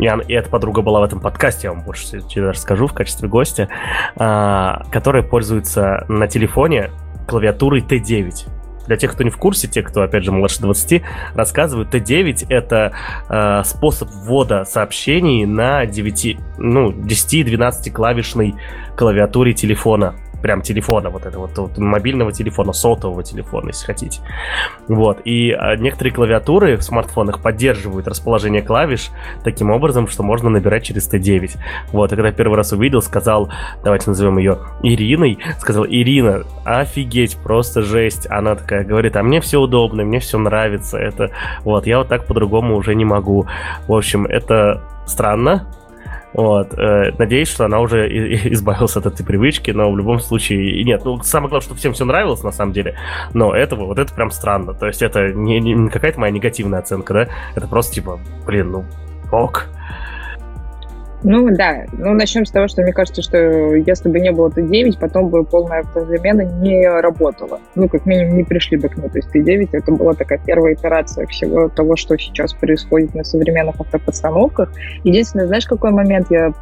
и, 0.00 0.06
и 0.06 0.32
эта 0.32 0.50
подруга 0.50 0.82
была 0.82 0.98
в 0.98 1.04
этом 1.04 1.20
подкасте, 1.20 1.68
я 1.68 1.72
вам 1.72 1.84
больше 1.84 2.20
расскажу 2.34 2.88
в 2.88 2.94
качестве 2.94 3.28
гостя, 3.28 3.68
которая 4.16 5.22
пользуется 5.22 6.04
на 6.08 6.26
телефоне 6.26 6.90
клавиатурой 7.28 7.80
T9. 7.80 8.48
Для 8.86 8.96
тех, 8.96 9.12
кто 9.12 9.22
не 9.22 9.30
в 9.30 9.36
курсе, 9.36 9.68
те, 9.68 9.82
кто, 9.82 10.02
опять 10.02 10.24
же, 10.24 10.32
младше 10.32 10.60
20, 10.60 11.02
рассказывают, 11.34 11.94
T9— 11.94 12.46
это 12.48 12.92
э, 13.28 13.62
способ 13.64 14.10
ввода 14.10 14.64
сообщений 14.64 15.44
на 15.46 15.86
9, 15.86 16.36
ну, 16.58 16.90
10-12 16.90 17.90
клавишной 17.90 18.54
клавиатуре 18.96 19.52
телефона 19.52 20.14
прям 20.42 20.60
телефона, 20.60 21.08
вот 21.08 21.24
этого 21.24 21.48
вот, 21.56 21.78
мобильного 21.78 22.32
телефона, 22.32 22.72
сотового 22.72 23.22
телефона, 23.22 23.68
если 23.68 23.86
хотите. 23.86 24.20
Вот. 24.88 25.20
И 25.24 25.52
а, 25.52 25.76
некоторые 25.76 26.12
клавиатуры 26.12 26.76
в 26.76 26.82
смартфонах 26.82 27.40
поддерживают 27.40 28.08
расположение 28.08 28.60
клавиш 28.60 29.10
таким 29.44 29.70
образом, 29.70 30.08
что 30.08 30.22
можно 30.22 30.50
набирать 30.50 30.82
через 30.82 31.08
Т9. 31.10 31.56
Вот. 31.92 32.12
И 32.12 32.16
когда 32.16 32.32
первый 32.32 32.56
раз 32.56 32.72
увидел, 32.72 33.00
сказал, 33.00 33.50
давайте 33.84 34.10
назовем 34.10 34.36
ее 34.38 34.58
Ириной, 34.82 35.38
сказал, 35.58 35.86
Ирина, 35.86 36.42
офигеть, 36.64 37.36
просто 37.36 37.82
жесть. 37.82 38.26
Она 38.28 38.56
такая 38.56 38.84
говорит, 38.84 39.16
а 39.16 39.22
мне 39.22 39.40
все 39.40 39.60
удобно, 39.60 40.04
мне 40.04 40.18
все 40.18 40.38
нравится. 40.38 40.98
Это 40.98 41.30
вот, 41.62 41.86
я 41.86 41.98
вот 41.98 42.08
так 42.08 42.26
по-другому 42.26 42.76
уже 42.76 42.94
не 42.94 43.04
могу. 43.04 43.46
В 43.86 43.94
общем, 43.94 44.26
это 44.26 44.82
странно, 45.06 45.66
вот. 46.32 46.78
Э, 46.78 47.12
надеюсь, 47.18 47.48
что 47.48 47.64
она 47.64 47.80
уже 47.80 48.08
избавилась 48.52 48.96
от 48.96 49.06
этой 49.06 49.24
привычки, 49.24 49.70
но 49.70 49.90
в 49.90 49.96
любом 49.96 50.20
случае... 50.20 50.82
Нет, 50.84 51.04
ну, 51.04 51.22
самое 51.22 51.50
главное, 51.50 51.64
что 51.64 51.74
всем 51.74 51.92
все 51.92 52.04
нравилось, 52.04 52.42
на 52.42 52.52
самом 52.52 52.72
деле, 52.72 52.96
но 53.34 53.54
этого, 53.54 53.84
вот 53.86 53.98
это 53.98 54.12
прям 54.14 54.30
странно. 54.30 54.74
То 54.74 54.86
есть 54.86 55.02
это 55.02 55.32
не, 55.32 55.60
не 55.60 55.88
какая-то 55.88 56.20
моя 56.20 56.32
негативная 56.32 56.80
оценка, 56.80 57.14
да? 57.14 57.28
Это 57.54 57.66
просто 57.68 57.94
типа, 57.94 58.20
блин, 58.46 58.70
ну, 58.70 58.84
ок. 59.30 59.68
Ну 61.24 61.54
да, 61.54 61.84
ну 61.92 62.14
начнем 62.14 62.44
с 62.44 62.50
того, 62.50 62.66
что 62.66 62.82
мне 62.82 62.92
кажется, 62.92 63.22
что 63.22 63.36
если 63.74 64.08
бы 64.08 64.18
не 64.18 64.32
было 64.32 64.48
Т9, 64.48 64.98
потом 64.98 65.28
бы 65.28 65.44
полная 65.44 65.80
автозамена 65.80 66.42
не 66.60 66.86
работала. 66.88 67.60
Ну, 67.74 67.88
как 67.88 68.06
минимум, 68.06 68.38
не 68.38 68.44
пришли 68.44 68.76
бы 68.76 68.88
к 68.88 68.96
ней. 68.96 69.08
То 69.08 69.18
есть 69.18 69.34
Т9 69.34 69.68
это 69.72 69.92
была 69.92 70.14
такая 70.14 70.40
первая 70.44 70.74
итерация 70.74 71.26
всего 71.26 71.68
того, 71.68 71.96
что 71.96 72.16
сейчас 72.18 72.54
происходит 72.54 73.14
на 73.14 73.22
современных 73.22 73.80
автоподстановках. 73.80 74.72
Единственное, 75.04 75.46
знаешь, 75.46 75.66
какой 75.66 75.92
момент 75.92 76.26
я 76.30 76.52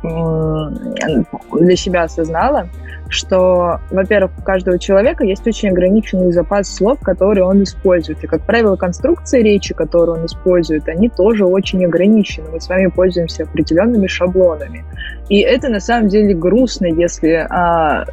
для 1.52 1.76
себя 1.76 2.02
осознала? 2.02 2.68
Что, 3.10 3.80
во-первых, 3.90 4.32
у 4.38 4.42
каждого 4.42 4.78
человека 4.78 5.24
есть 5.24 5.46
очень 5.46 5.70
ограниченный 5.70 6.32
запас 6.32 6.72
слов, 6.72 7.00
которые 7.00 7.44
он 7.44 7.62
использует. 7.62 8.22
И, 8.24 8.26
как 8.26 8.42
правило, 8.42 8.76
конструкции 8.76 9.42
речи, 9.42 9.74
которые 9.74 10.16
он 10.18 10.26
использует, 10.26 10.88
они 10.88 11.08
тоже 11.08 11.44
очень 11.44 11.84
ограничены. 11.84 12.50
Мы 12.52 12.60
с 12.60 12.68
вами 12.68 12.86
пользуемся 12.86 13.42
определенными 13.42 14.06
шаблонами. 14.06 14.84
И 15.28 15.40
это 15.40 15.68
на 15.68 15.80
самом 15.80 16.08
деле 16.08 16.34
грустно, 16.34 16.86
если 16.86 17.46
а, 17.50 18.04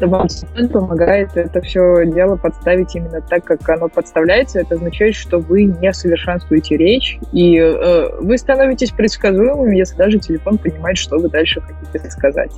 вам 0.00 0.28
помогает 0.72 1.30
это 1.36 1.60
все 1.60 2.04
дело 2.06 2.36
подставить 2.36 2.94
именно 2.94 3.20
так, 3.20 3.44
как 3.44 3.68
оно 3.68 3.88
подставляется. 3.88 4.60
Это 4.60 4.74
означает, 4.74 5.14
что 5.14 5.38
вы 5.38 5.64
не 5.64 5.92
совершенствуете 5.92 6.76
речь, 6.76 7.18
и 7.32 7.56
э, 7.58 8.20
вы 8.20 8.36
становитесь 8.38 8.90
предсказуемым, 8.90 9.70
если 9.70 9.96
даже 9.96 10.18
телефон 10.18 10.58
понимает, 10.58 10.98
что 10.98 11.18
вы 11.18 11.28
дальше 11.28 11.60
хотите 11.60 12.10
сказать. 12.10 12.52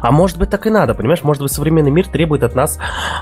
А 0.00 0.10
может 0.10 0.38
быть 0.38 0.50
так 0.50 0.66
и 0.66 0.70
надо, 0.70 0.94
понимаешь? 0.94 1.22
Может 1.22 1.42
быть 1.42 1.52
современный 1.52 1.90
мир 1.90 2.08
требует 2.08 2.42
от 2.42 2.54
нас 2.54 2.78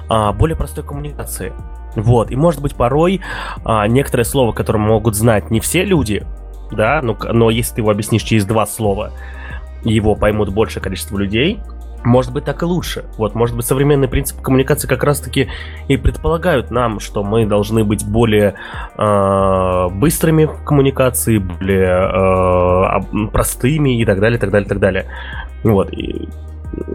а, 0.09 0.33
более 0.33 0.57
простой 0.57 0.85
коммуникации. 0.85 1.53
Вот, 1.97 2.31
и 2.31 2.37
может 2.37 2.63
быть 2.63 2.75
порой 2.75 3.21
а, 3.65 3.87
некоторое 3.89 4.25
слово, 4.25 4.53
которое 4.53 4.79
могут 4.79 5.17
знать 5.17 5.51
не 5.51 5.61
все 5.61 5.85
люди, 5.85 6.25
да, 6.71 7.01
но, 7.03 7.17
но 7.33 7.51
если 7.51 7.77
ты 7.77 7.81
его 7.81 7.91
объяснишь 7.91 8.23
через 8.23 8.45
два 8.45 8.67
слова, 8.67 9.13
его 9.83 10.15
поймут 10.15 10.51
большее 10.51 10.83
количество 10.83 11.19
людей, 11.19 11.61
может 12.05 12.33
быть, 12.33 12.45
так 12.45 12.63
и 12.63 12.65
лучше. 12.65 13.05
Вот, 13.19 13.35
может 13.35 13.57
быть, 13.57 13.67
современные 13.67 14.09
принципы 14.09 14.43
коммуникации 14.43 14.89
как 14.89 15.05
раз-таки 15.05 15.49
и 15.89 15.97
предполагают 15.97 16.71
нам, 16.71 16.99
что 16.99 17.23
мы 17.23 17.47
должны 17.47 17.85
быть 17.85 18.07
более 18.07 18.55
э, 18.97 19.89
быстрыми 19.93 20.47
в 20.47 20.65
коммуникации, 20.65 21.39
более 21.39 23.29
э, 23.29 23.31
простыми 23.33 24.01
и 24.01 24.05
так 24.05 24.21
далее, 24.21 24.39
так 24.39 24.51
далее, 24.51 24.69
так 24.69 24.79
далее. 24.79 25.07
Вот. 25.63 25.93
И 25.93 26.29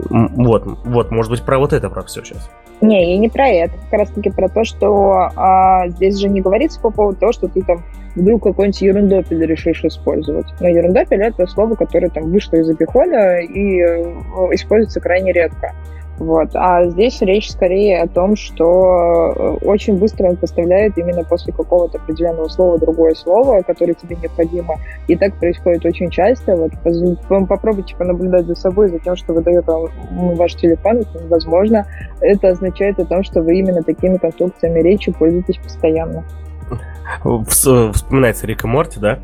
вот, 0.09 0.63
вот, 0.83 1.11
может 1.11 1.31
быть, 1.31 1.43
про 1.43 1.57
вот 1.59 1.73
это, 1.73 1.89
про 1.89 2.03
все 2.03 2.23
сейчас. 2.23 2.49
Не, 2.81 3.15
и 3.15 3.17
не 3.17 3.29
про 3.29 3.47
это. 3.47 3.73
Как 3.89 3.99
раз 3.99 4.09
таки 4.09 4.29
про 4.29 4.49
то, 4.49 4.63
что 4.63 5.29
а, 5.35 5.87
здесь 5.89 6.17
же 6.17 6.27
не 6.27 6.41
говорится 6.41 6.79
по 6.79 6.89
поводу 6.89 7.17
того, 7.17 7.31
что 7.31 7.47
ты 7.47 7.61
там 7.61 7.83
вдруг 8.15 8.43
какой-нибудь 8.43 8.81
ерундопель 8.81 9.45
решишь 9.45 9.83
использовать. 9.83 10.47
Но 10.59 10.67
ерундопель— 10.67 11.21
это 11.23 11.47
слово, 11.47 11.75
которое 11.75 12.09
там 12.09 12.31
вышло 12.31 12.57
из 12.57 12.69
обихода 12.69 13.39
и 13.39 13.79
э, 13.79 14.03
используется 14.51 14.99
крайне 14.99 15.31
редко. 15.31 15.73
Вот. 16.17 16.55
А 16.55 16.85
здесь 16.85 17.21
речь 17.21 17.51
скорее 17.51 18.01
о 18.01 18.07
том, 18.07 18.35
что 18.35 19.33
э, 19.35 19.65
очень 19.65 19.97
быстро 19.97 20.29
он 20.29 20.37
поставляет 20.37 20.97
именно 20.97 21.23
после 21.23 21.51
какого-то 21.51 21.97
определенного 21.97 22.47
слова 22.47 22.79
другое 22.79 23.15
слово, 23.15 23.61
которое 23.63 23.93
тебе 23.93 24.15
необходимо. 24.15 24.75
И 25.07 25.15
так 25.15 25.33
происходит 25.35 25.85
очень 25.85 26.09
часто. 26.09 26.55
Вот 26.55 26.71
попробуйте 27.47 27.95
понаблюдать 27.97 28.45
за 28.45 28.55
собой, 28.55 28.89
за 28.89 28.99
тем, 28.99 29.15
что 29.15 29.33
выдает 29.33 29.67
вам 29.67 29.89
ваш 30.35 30.55
телефон. 30.55 31.03
Возможно, 31.29 31.85
это 32.21 32.49
означает 32.49 32.97
о 32.99 33.05
том, 33.05 33.23
что 33.23 33.41
вы 33.41 33.59
именно 33.59 33.83
такими 33.83 34.17
конструкциями 34.17 34.79
речи 34.79 35.11
пользуетесь 35.11 35.57
постоянно. 35.57 36.23
Вспоминается 37.47 38.47
Рика 38.47 38.67
Морти, 38.67 38.99
да? 38.99 39.19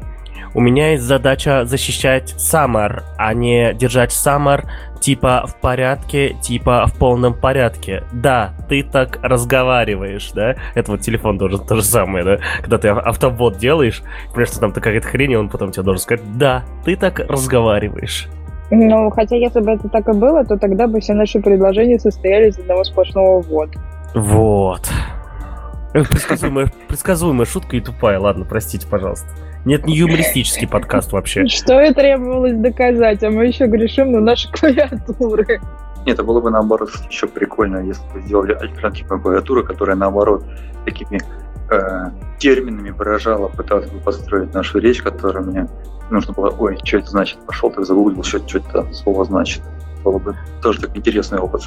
У 0.53 0.59
меня 0.59 0.91
есть 0.91 1.03
задача 1.03 1.65
защищать 1.65 2.35
Саммер, 2.37 3.03
а 3.17 3.33
не 3.33 3.73
держать 3.73 4.11
Саммер 4.11 4.65
типа 5.01 5.45
в 5.47 5.59
порядке, 5.59 6.35
типа 6.41 6.85
в 6.85 6.97
полном 6.97 7.33
порядке. 7.33 8.03
Да, 8.13 8.53
ты 8.69 8.83
так 8.83 9.19
разговариваешь, 9.21 10.31
да? 10.31 10.55
Это 10.75 10.91
вот 10.91 11.01
телефон 11.01 11.37
должен 11.37 11.65
то 11.65 11.75
же 11.75 11.83
самое, 11.83 12.23
да? 12.23 12.37
Когда 12.61 12.77
ты 12.77 12.87
автобот 12.89 13.57
делаешь, 13.57 14.03
понимаешь, 14.29 14.49
что 14.49 14.59
там 14.59 14.71
какая-то 14.71 15.07
хрень, 15.07 15.31
и 15.31 15.35
он 15.35 15.49
потом 15.49 15.71
тебе 15.71 15.83
должен 15.83 16.01
сказать, 16.01 16.37
да, 16.37 16.63
ты 16.85 16.95
так 16.95 17.19
разговариваешь. 17.19 18.29
Ну, 18.69 19.09
хотя 19.09 19.35
если 19.35 19.59
бы 19.59 19.71
это 19.71 19.89
так 19.89 20.07
и 20.07 20.13
было, 20.13 20.45
то 20.45 20.57
тогда 20.57 20.87
бы 20.87 21.01
все 21.01 21.13
наши 21.13 21.41
предложения 21.41 21.99
состояли 21.99 22.49
из 22.49 22.57
одного 22.57 22.85
сплошного 22.85 23.41
«вот». 23.41 23.69
Вот. 24.13 24.89
Предсказуемая, 25.91 26.71
предсказуемая 26.87 27.45
шутка 27.45 27.75
и 27.75 27.81
тупая. 27.81 28.17
Ладно, 28.17 28.45
простите, 28.45 28.87
пожалуйста. 28.87 29.27
Нет, 29.65 29.85
не 29.85 29.95
юмористический 29.95 30.67
подкаст 30.67 31.11
вообще. 31.11 31.47
Что 31.47 31.79
и 31.81 31.93
требовалось 31.93 32.55
доказать, 32.55 33.23
а 33.23 33.29
мы 33.29 33.45
еще 33.45 33.67
грешим 33.67 34.11
на 34.11 34.19
наши 34.19 34.51
клавиатуры. 34.51 35.61
Нет, 36.05 36.15
это 36.15 36.23
было 36.23 36.41
бы 36.41 36.49
наоборот 36.49 36.89
еще 37.09 37.27
прикольно, 37.27 37.77
если 37.77 38.01
бы 38.11 38.21
сделали 38.21 38.53
альтернативную 38.53 39.21
клавиатуру, 39.21 39.63
которая 39.63 39.95
наоборот 39.95 40.43
такими 40.83 41.21
э, 41.69 42.11
терминами 42.39 42.89
выражала, 42.89 43.49
пыталась 43.49 43.87
бы 43.89 43.99
построить 43.99 44.51
нашу 44.53 44.79
речь, 44.79 45.03
которая 45.03 45.43
мне 45.43 45.67
нужно 46.09 46.33
было, 46.33 46.49
ой, 46.49 46.79
что 46.83 46.97
это 46.97 47.11
значит, 47.11 47.37
пошел 47.45 47.69
так 47.69 47.85
загуглил, 47.85 48.23
что, 48.23 48.39
что 48.47 48.57
это 48.57 48.91
слово 48.93 49.25
значит. 49.25 49.61
Было 50.03 50.17
бы 50.17 50.35
тоже 50.63 50.81
так 50.81 50.97
интересный 50.97 51.37
опыт. 51.37 51.61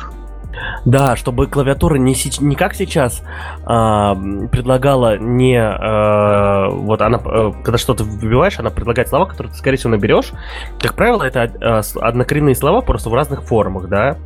Да, 0.85 1.17
чтобы 1.17 1.47
клавиатура 1.47 1.97
не, 1.97 2.15
не 2.41 2.57
как 2.57 2.75
сейчас 2.75 3.23
а, 3.65 4.15
предлагала 4.51 5.17
не... 5.19 5.59
А, 5.59 6.69
вот 6.69 7.01
она, 7.01 7.19
а, 7.25 7.53
когда 7.53 7.79
что-то 7.79 8.05
выбиваешь, 8.05 8.59
она 8.59 8.71
предлагает 8.71 9.09
слова, 9.09 9.27
которые 9.27 9.53
ты, 9.53 9.59
скорее 9.59 9.79
всего, 9.79 9.91
наберешь. 9.91 10.33
Как 10.81 10.95
правило, 10.95 11.23
это 11.23 11.51
а, 11.61 11.81
однокоренные 12.07 12.55
слова 12.55 12.83
просто 12.83 13.09
в 13.09 13.15
разных 13.15 13.45
формах, 13.45 13.89
да? 13.89 14.17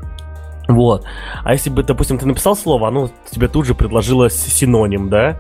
Вот. 0.67 1.05
А 1.45 1.53
если 1.53 1.71
бы, 1.71 1.83
допустим, 1.83 2.19
ты 2.19 2.27
написал 2.27 2.57
слово, 2.57 2.89
оно 2.89 3.09
тебе 3.31 3.49
тут 3.49 3.67
же 3.67 3.75
предложило 3.75 4.29
синоним, 4.29 5.09
да? 5.09 5.37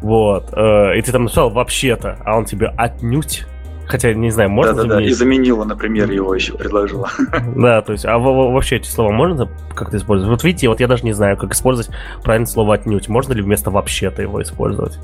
Вот. 0.00 0.48
И 0.48 1.02
ты 1.02 1.12
там 1.12 1.24
написал 1.24 1.50
вообще-то, 1.50 2.18
а 2.24 2.36
он 2.36 2.44
тебе 2.44 2.66
отнюдь 2.66 3.46
Хотя, 3.86 4.14
не 4.14 4.30
знаю, 4.30 4.50
можно 4.50 4.74
да, 4.74 4.82
да, 4.82 4.88
заменить? 4.88 5.10
Да, 5.10 5.10
и 5.10 5.14
заменила, 5.14 5.64
например, 5.64 6.10
его 6.10 6.34
еще 6.34 6.54
предложила. 6.54 7.08
Да, 7.56 7.82
то 7.82 7.92
есть, 7.92 8.04
а 8.04 8.18
вообще 8.18 8.76
эти 8.76 8.88
слова 8.88 9.10
можно 9.10 9.48
как-то 9.74 9.96
использовать? 9.96 10.30
Вот 10.30 10.44
видите, 10.44 10.68
вот 10.68 10.80
я 10.80 10.88
даже 10.88 11.04
не 11.04 11.12
знаю, 11.12 11.36
как 11.36 11.52
использовать 11.52 11.90
правильное 12.22 12.46
слово 12.46 12.74
«отнюдь». 12.74 13.08
Можно 13.08 13.34
ли 13.34 13.42
вместо 13.42 13.70
«вообще-то» 13.70 14.22
его 14.22 14.42
использовать? 14.42 14.98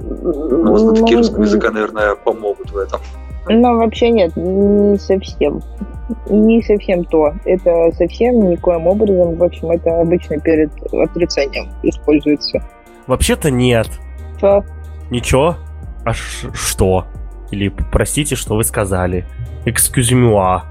Ну, 0.00 0.76
знатоки 0.76 1.14
русского 1.14 1.42
языка, 1.42 1.70
наверное, 1.70 2.14
помогут 2.14 2.70
в 2.70 2.76
этом. 2.76 3.00
Ну, 3.48 3.78
вообще 3.78 4.10
нет, 4.10 4.34
не 4.36 4.98
совсем. 4.98 5.60
Не 6.28 6.62
совсем 6.62 7.04
то. 7.04 7.32
Это 7.44 7.92
совсем 7.92 8.50
никоим 8.50 8.86
образом, 8.86 9.36
в 9.36 9.42
общем, 9.42 9.70
это 9.70 10.00
обычно 10.00 10.38
перед 10.38 10.70
отрицанием 10.92 11.68
используется. 11.82 12.62
Вообще-то 13.06 13.50
нет. 13.50 13.88
Что? 14.38 14.64
Ничего? 15.10 15.56
А 16.04 16.12
что? 16.14 17.06
Или 17.50 17.68
простите, 17.68 18.36
что 18.36 18.56
вы 18.56 18.64
сказали. 18.64 19.24
Excuse 19.64 20.12
me. 20.12 20.62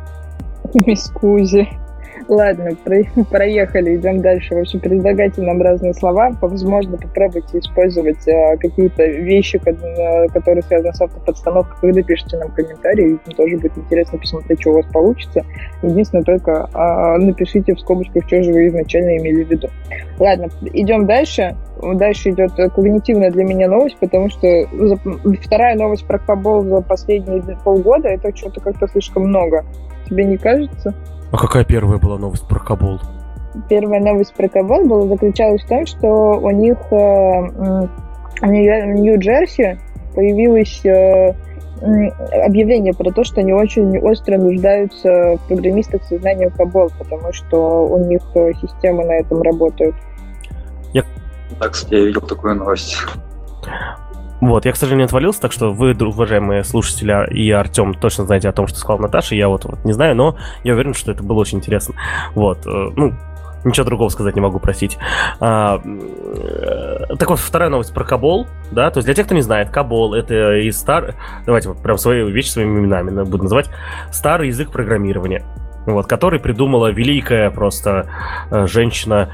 Ладно, 2.29 2.69
про- 2.83 3.03
проехали, 3.31 3.95
идем 3.95 4.21
дальше. 4.21 4.53
В 4.53 4.59
общем, 4.59 4.79
предлагайте 4.79 5.41
нам 5.41 5.59
разные 5.63 5.95
слова. 5.95 6.31
Возможно, 6.39 6.95
попробуйте 6.95 7.57
использовать 7.57 8.27
э, 8.27 8.55
какие-то 8.57 9.03
вещи, 9.03 9.57
которые 9.57 10.61
связаны 10.61 10.93
с 10.93 11.01
автоподстановкой, 11.01 11.75
когда 11.81 12.03
пишете 12.03 12.37
нам 12.37 12.51
комментарии. 12.51 13.19
Им 13.25 13.33
тоже 13.35 13.57
будет 13.57 13.75
интересно 13.79 14.19
посмотреть, 14.19 14.61
что 14.61 14.69
у 14.69 14.73
вас 14.75 14.85
получится. 14.93 15.43
Единственное, 15.81 16.23
только 16.23 16.69
э, 16.71 17.17
напишите 17.17 17.73
в 17.73 17.79
скобочках, 17.79 18.23
что 18.27 18.43
же 18.43 18.53
вы 18.53 18.67
изначально 18.67 19.17
имели 19.17 19.43
в 19.43 19.49
виду. 19.49 19.67
Ладно, 20.19 20.49
идем 20.73 21.07
дальше. 21.07 21.55
Дальше 21.81 22.29
идет 22.29 22.51
когнитивная 22.75 23.31
для 23.31 23.43
меня 23.43 23.67
новость, 23.67 23.97
потому 23.99 24.29
что 24.29 24.67
вторая 25.41 25.75
новость 25.75 26.05
про 26.05 26.19
Кабол 26.19 26.61
за 26.61 26.81
последние 26.81 27.41
полгода 27.63 28.09
это 28.09 28.35
что-то 28.35 28.61
как-то 28.61 28.87
слишком 28.87 29.29
много. 29.29 29.65
Тебе 30.07 30.25
не 30.25 30.37
кажется? 30.37 30.93
А 31.31 31.37
какая 31.37 31.63
первая 31.63 31.99
была 31.99 32.17
новость 32.17 32.47
про 32.47 32.59
Кабул? 32.59 32.99
Первая 33.69 34.01
новость 34.01 34.33
про 34.33 34.47
Кабул 34.47 34.87
была 34.87 35.07
заключалась 35.07 35.63
в 35.63 35.67
том, 35.67 35.85
что 35.85 36.39
у 36.39 36.49
них 36.51 36.77
э, 36.91 37.87
в 38.41 38.45
Нью-Джерси 38.45 39.79
появилось 40.15 40.83
э, 40.85 41.33
объявление 42.45 42.93
про 42.93 43.11
то, 43.11 43.23
что 43.23 43.41
они 43.41 43.53
очень 43.53 43.97
остро 43.99 44.37
нуждаются 44.37 45.37
в 45.37 45.47
программистах 45.47 46.03
со 46.03 46.17
знанием 46.17 46.51
Кабол, 46.51 46.89
потому 46.97 47.31
что 47.31 47.85
у 47.87 48.05
них 48.05 48.21
э, 48.35 48.53
системы 48.61 49.05
на 49.05 49.13
этом 49.13 49.41
работают. 49.41 49.95
Я... 50.93 51.03
Да, 51.59 51.69
кстати, 51.69 51.93
я 51.93 52.05
видел 52.05 52.21
такую 52.21 52.55
новость. 52.55 52.97
Вот, 54.41 54.65
я, 54.65 54.71
к 54.71 54.77
сожалению, 54.77 55.05
отвалился, 55.05 55.41
так 55.41 55.51
что 55.51 55.71
вы, 55.71 55.93
уважаемые 55.93 56.63
слушатели, 56.63 57.33
и 57.33 57.51
Артем 57.51 57.93
точно 57.93 58.25
знаете 58.25 58.49
о 58.49 58.53
том, 58.53 58.67
что 58.67 58.79
сказал 58.79 58.99
Наташа, 58.99 59.35
я 59.35 59.49
вот, 59.49 59.65
вот 59.65 59.83
не 59.83 59.91
знаю, 59.91 60.15
но 60.15 60.37
я 60.63 60.73
уверен, 60.73 60.93
что 60.93 61.11
это 61.11 61.23
было 61.23 61.39
очень 61.39 61.57
интересно. 61.57 61.95
Вот, 62.35 62.65
э, 62.65 62.89
ну, 62.95 63.13
Ничего 63.65 63.85
другого 63.85 64.07
сказать 64.07 64.35
не 64.35 64.41
могу, 64.41 64.57
простить. 64.59 64.97
А, 65.41 65.81
э, 65.83 67.15
так 67.17 67.29
вот, 67.29 67.39
вторая 67.39 67.69
новость 67.69 67.93
про 67.93 68.05
Кабол, 68.05 68.47
да, 68.71 68.89
то 68.89 68.99
есть 68.99 69.05
для 69.05 69.13
тех, 69.13 69.25
кто 69.25 69.35
не 69.35 69.41
знает, 69.41 69.69
Кабол 69.69 70.13
это 70.13 70.55
и 70.55 70.71
стар... 70.71 71.15
Давайте 71.45 71.67
вот 71.67 71.83
прям 71.83 71.97
свои 71.97 72.23
вещи 72.31 72.49
своими 72.49 72.79
именами 72.79 73.23
буду 73.23 73.43
называть. 73.43 73.69
Старый 74.11 74.47
язык 74.47 74.71
программирования, 74.71 75.43
вот, 75.85 76.07
который 76.07 76.39
придумала 76.39 76.87
великая 76.87 77.51
просто 77.51 78.09
э, 78.49 78.65
женщина, 78.67 79.29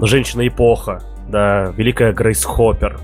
женщина-эпоха, 0.00 1.02
да, 1.32 1.72
великая 1.76 2.12
Грейс 2.12 2.44
Хоппер, 2.44 3.00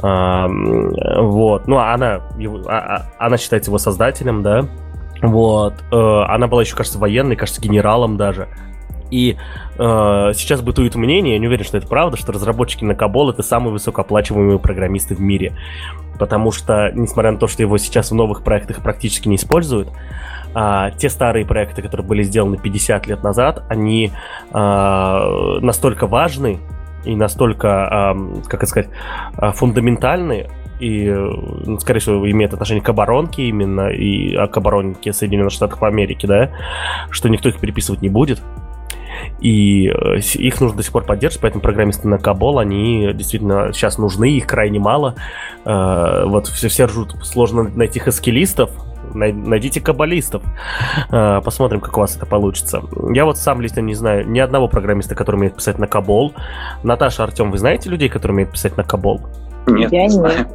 вот. 0.00 1.66
Ну, 1.66 1.78
она, 1.78 2.20
его, 2.38 2.62
а, 2.66 2.78
а, 2.78 3.26
она 3.26 3.36
считается 3.36 3.70
его 3.70 3.78
создателем, 3.78 4.42
да. 4.42 4.64
Вот. 5.22 5.74
Э, 5.90 6.22
она 6.28 6.46
была 6.46 6.62
еще, 6.62 6.76
кажется, 6.76 6.98
военной, 6.98 7.36
кажется, 7.36 7.60
генералом 7.60 8.16
даже. 8.16 8.48
И 9.10 9.36
э, 9.78 10.32
сейчас 10.34 10.60
бытует 10.60 10.94
мнение, 10.94 11.34
я 11.34 11.40
не 11.40 11.46
уверен, 11.46 11.64
что 11.64 11.78
это 11.78 11.86
правда, 11.86 12.16
что 12.16 12.32
разработчики 12.32 12.84
на 12.84 12.94
Кабол 12.94 13.30
это 13.30 13.42
самые 13.42 13.72
высокооплачиваемые 13.72 14.58
программисты 14.58 15.14
в 15.14 15.20
мире. 15.20 15.56
Потому 16.18 16.52
что, 16.52 16.90
несмотря 16.94 17.32
на 17.32 17.38
то, 17.38 17.46
что 17.46 17.62
его 17.62 17.78
сейчас 17.78 18.10
в 18.10 18.14
новых 18.14 18.42
проектах 18.42 18.82
практически 18.82 19.28
не 19.28 19.36
используют, 19.36 19.88
а, 20.54 20.90
те 20.90 21.08
старые 21.08 21.46
проекты, 21.46 21.80
которые 21.80 22.06
были 22.06 22.22
сделаны 22.22 22.58
50 22.58 23.06
лет 23.06 23.22
назад, 23.22 23.64
они 23.68 24.12
а, 24.52 25.58
настолько 25.60 26.06
важны, 26.06 26.58
и 27.04 27.16
настолько, 27.16 28.14
как 28.46 28.62
это 28.62 28.66
сказать, 28.66 28.90
а, 29.36 29.52
фундаментальны, 29.52 30.48
и, 30.80 31.12
скорее 31.80 32.00
всего, 32.00 32.30
имеют 32.30 32.52
отношение 32.52 32.82
к 32.82 32.88
оборонке 32.88 33.44
именно, 33.44 33.88
и 33.88 34.34
а, 34.34 34.46
к 34.46 34.56
оборонке 34.56 35.12
Соединенных 35.12 35.52
Штатов 35.52 35.82
Америки, 35.82 36.26
да, 36.26 36.50
что 37.10 37.28
никто 37.28 37.48
их 37.48 37.58
переписывать 37.58 38.02
не 38.02 38.08
будет. 38.08 38.40
И 39.40 39.88
э, 39.88 40.18
их 40.18 40.60
нужно 40.60 40.76
до 40.76 40.82
сих 40.82 40.92
пор 40.92 41.04
поддерживать, 41.04 41.42
поэтому 41.42 41.62
программисты 41.62 42.06
на 42.06 42.18
Кабол, 42.18 42.58
они 42.58 43.12
действительно 43.14 43.72
сейчас 43.72 43.98
нужны, 43.98 44.30
их 44.30 44.46
крайне 44.46 44.78
мало. 44.78 45.16
Э, 45.64 46.24
вот 46.26 46.46
все, 46.46 46.68
все 46.68 46.84
ржут, 46.84 47.14
сложно 47.24 47.64
найти 47.64 47.98
хаскилистов, 47.98 48.70
найдите 49.14 49.80
каббалистов. 49.80 50.42
А, 51.10 51.40
посмотрим, 51.40 51.80
как 51.80 51.96
у 51.96 52.00
вас 52.00 52.16
это 52.16 52.26
получится. 52.26 52.82
Я 53.12 53.24
вот 53.24 53.38
сам 53.38 53.60
лично 53.60 53.80
не 53.80 53.94
знаю 53.94 54.28
ни 54.28 54.38
одного 54.38 54.68
программиста, 54.68 55.14
который 55.14 55.36
умеет 55.36 55.54
писать 55.54 55.78
на 55.78 55.86
Кабол. 55.86 56.34
Наташа, 56.82 57.24
Артем, 57.24 57.50
вы 57.50 57.58
знаете 57.58 57.90
людей, 57.90 58.08
которые 58.08 58.34
умеют 58.34 58.52
писать 58.52 58.76
на 58.76 58.84
Кабол? 58.84 59.20
Нет, 59.66 59.92
Я 59.92 60.04
не 60.04 60.10
знаю. 60.10 60.46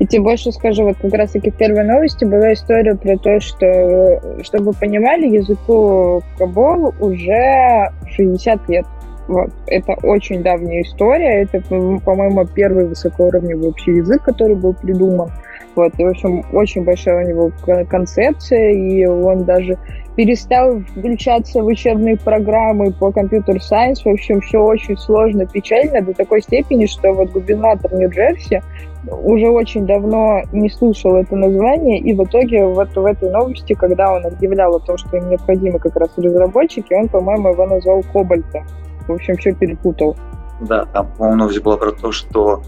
И 0.00 0.06
тем 0.06 0.24
больше 0.24 0.50
скажу, 0.50 0.84
вот 0.84 0.96
как 1.00 1.14
раз 1.14 1.30
таки 1.30 1.50
в 1.50 1.56
первой 1.56 1.84
новости 1.84 2.24
была 2.24 2.52
история 2.52 2.96
про 2.96 3.16
то, 3.16 3.40
что, 3.40 4.20
чтобы 4.42 4.66
вы 4.66 4.72
понимали, 4.72 5.26
языку 5.26 6.22
Кабол 6.36 6.94
уже 7.00 7.92
60 8.10 8.68
лет. 8.68 8.86
Вот. 9.28 9.50
Это 9.66 9.94
очень 10.02 10.42
давняя 10.42 10.82
история. 10.82 11.42
Это, 11.42 11.60
по-моему, 11.60 12.44
первый 12.46 12.86
высокоуровневый 12.86 13.68
общий 13.68 13.92
язык, 13.92 14.22
который 14.22 14.56
был 14.56 14.74
придуман. 14.74 15.30
Вот, 15.76 15.92
и, 15.98 16.04
в 16.04 16.08
общем, 16.08 16.44
очень 16.52 16.84
большая 16.84 17.24
у 17.24 17.28
него 17.28 17.52
концепция, 17.88 18.70
и 18.70 19.04
он 19.06 19.44
даже 19.44 19.76
перестал 20.16 20.80
включаться 20.80 21.62
в 21.62 21.66
учебные 21.66 22.16
программы 22.16 22.92
по 22.92 23.10
компьютер-сайенс. 23.10 24.04
В 24.04 24.08
общем, 24.08 24.40
все 24.40 24.58
очень 24.58 24.96
сложно, 24.96 25.46
печально 25.46 26.00
до 26.02 26.12
такой 26.12 26.42
степени, 26.42 26.86
что 26.86 27.12
вот 27.12 27.30
губернатор 27.30 27.92
Нью-Джерси 27.92 28.62
уже 29.10 29.48
очень 29.48 29.86
давно 29.86 30.42
не 30.52 30.70
слышал 30.70 31.16
это 31.16 31.36
название, 31.36 31.98
и 31.98 32.14
в 32.14 32.24
итоге 32.24 32.64
вот 32.64 32.94
в 32.94 33.04
этой 33.04 33.30
новости, 33.30 33.74
когда 33.74 34.12
он 34.12 34.24
объявлял 34.24 34.76
о 34.76 34.80
том, 34.80 34.96
что 34.96 35.16
им 35.16 35.28
необходимы 35.28 35.78
как 35.78 35.96
раз 35.96 36.10
разработчики, 36.16 36.94
он, 36.94 37.08
по-моему, 37.08 37.50
его 37.50 37.66
назвал 37.66 38.02
Кобальтом. 38.12 38.64
В 39.06 39.12
общем, 39.12 39.36
все 39.36 39.52
перепутал. 39.52 40.16
Да, 40.60 40.84
там, 40.86 41.08
по-моему, 41.18 41.38
новость 41.40 41.60
была 41.60 41.76
про 41.76 41.90
то, 41.90 42.12
что 42.12 42.62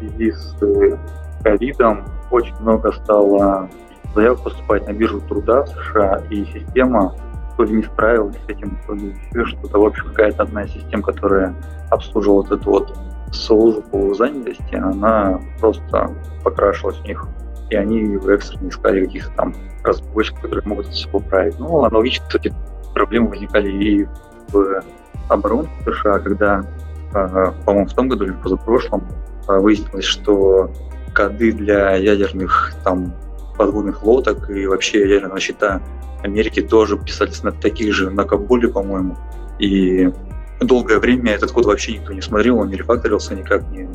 с 0.00 0.62
э, 0.62 0.96
ковидом 1.42 2.04
очень 2.30 2.54
много 2.60 2.92
стало 2.92 3.68
заявок 4.14 4.42
поступать 4.44 4.86
на 4.86 4.92
биржу 4.92 5.20
труда 5.20 5.62
в 5.62 5.68
США, 5.68 6.22
и 6.30 6.44
система 6.44 7.14
то 7.56 7.64
ли 7.64 7.76
не 7.76 7.82
справилась 7.82 8.36
с 8.46 8.48
этим, 8.48 8.78
то 8.86 8.94
ли 8.94 9.14
еще 9.32 9.44
что-то. 9.44 9.78
В 9.78 9.84
общем, 9.84 10.06
какая-то 10.06 10.44
одна 10.44 10.64
из 10.64 10.72
систем, 10.72 11.02
которая 11.02 11.54
обслуживала 11.90 12.42
вот 12.42 12.52
эту 12.52 12.70
вот 12.70 12.98
службу 13.32 14.14
занятости, 14.14 14.74
она 14.74 15.40
просто 15.60 16.10
покрашилась 16.42 16.96
в 16.98 17.04
них, 17.04 17.26
и 17.68 17.76
они 17.76 18.16
в 18.16 18.28
экстренно 18.28 18.68
искали 18.68 19.04
каких-то 19.04 19.32
там 19.34 19.54
разработчиков, 19.84 20.40
которые 20.40 20.66
могут 20.66 20.86
это 20.86 20.94
все 20.94 21.08
поправить. 21.08 21.58
Ну, 21.58 21.84
аналогично, 21.84 22.24
кстати, 22.26 22.52
проблемы 22.94 23.28
возникали 23.28 23.70
и 23.70 24.08
в 24.52 24.82
оборонке 25.28 25.70
США, 25.84 26.18
когда, 26.18 26.64
а, 27.14 27.52
по-моему, 27.64 27.86
в 27.86 27.94
том 27.94 28.08
году 28.08 28.24
или 28.24 28.32
в 28.32 28.40
позапрошлом 28.40 29.06
а, 29.46 29.58
выяснилось, 29.58 30.04
что 30.04 30.70
коды 31.14 31.52
для 31.52 31.96
ядерных 31.96 32.74
там 32.84 33.14
подводных 33.56 34.02
лодок 34.02 34.50
и 34.50 34.66
вообще 34.66 35.00
ядерного 35.00 35.40
щита 35.40 35.82
Америки 36.22 36.62
тоже 36.62 36.98
писались 36.98 37.42
на 37.42 37.52
таких 37.52 37.94
же, 37.94 38.10
на 38.10 38.24
Кабуле, 38.24 38.68
по-моему. 38.68 39.16
И 39.58 40.10
долгое 40.60 40.98
время 40.98 41.32
этот 41.32 41.50
код 41.52 41.66
вообще 41.66 41.98
никто 41.98 42.12
не 42.12 42.20
смотрел, 42.20 42.58
он 42.58 42.68
не 42.68 42.76
рефакторился, 42.76 43.34
никак 43.34 43.68
не 43.70 43.88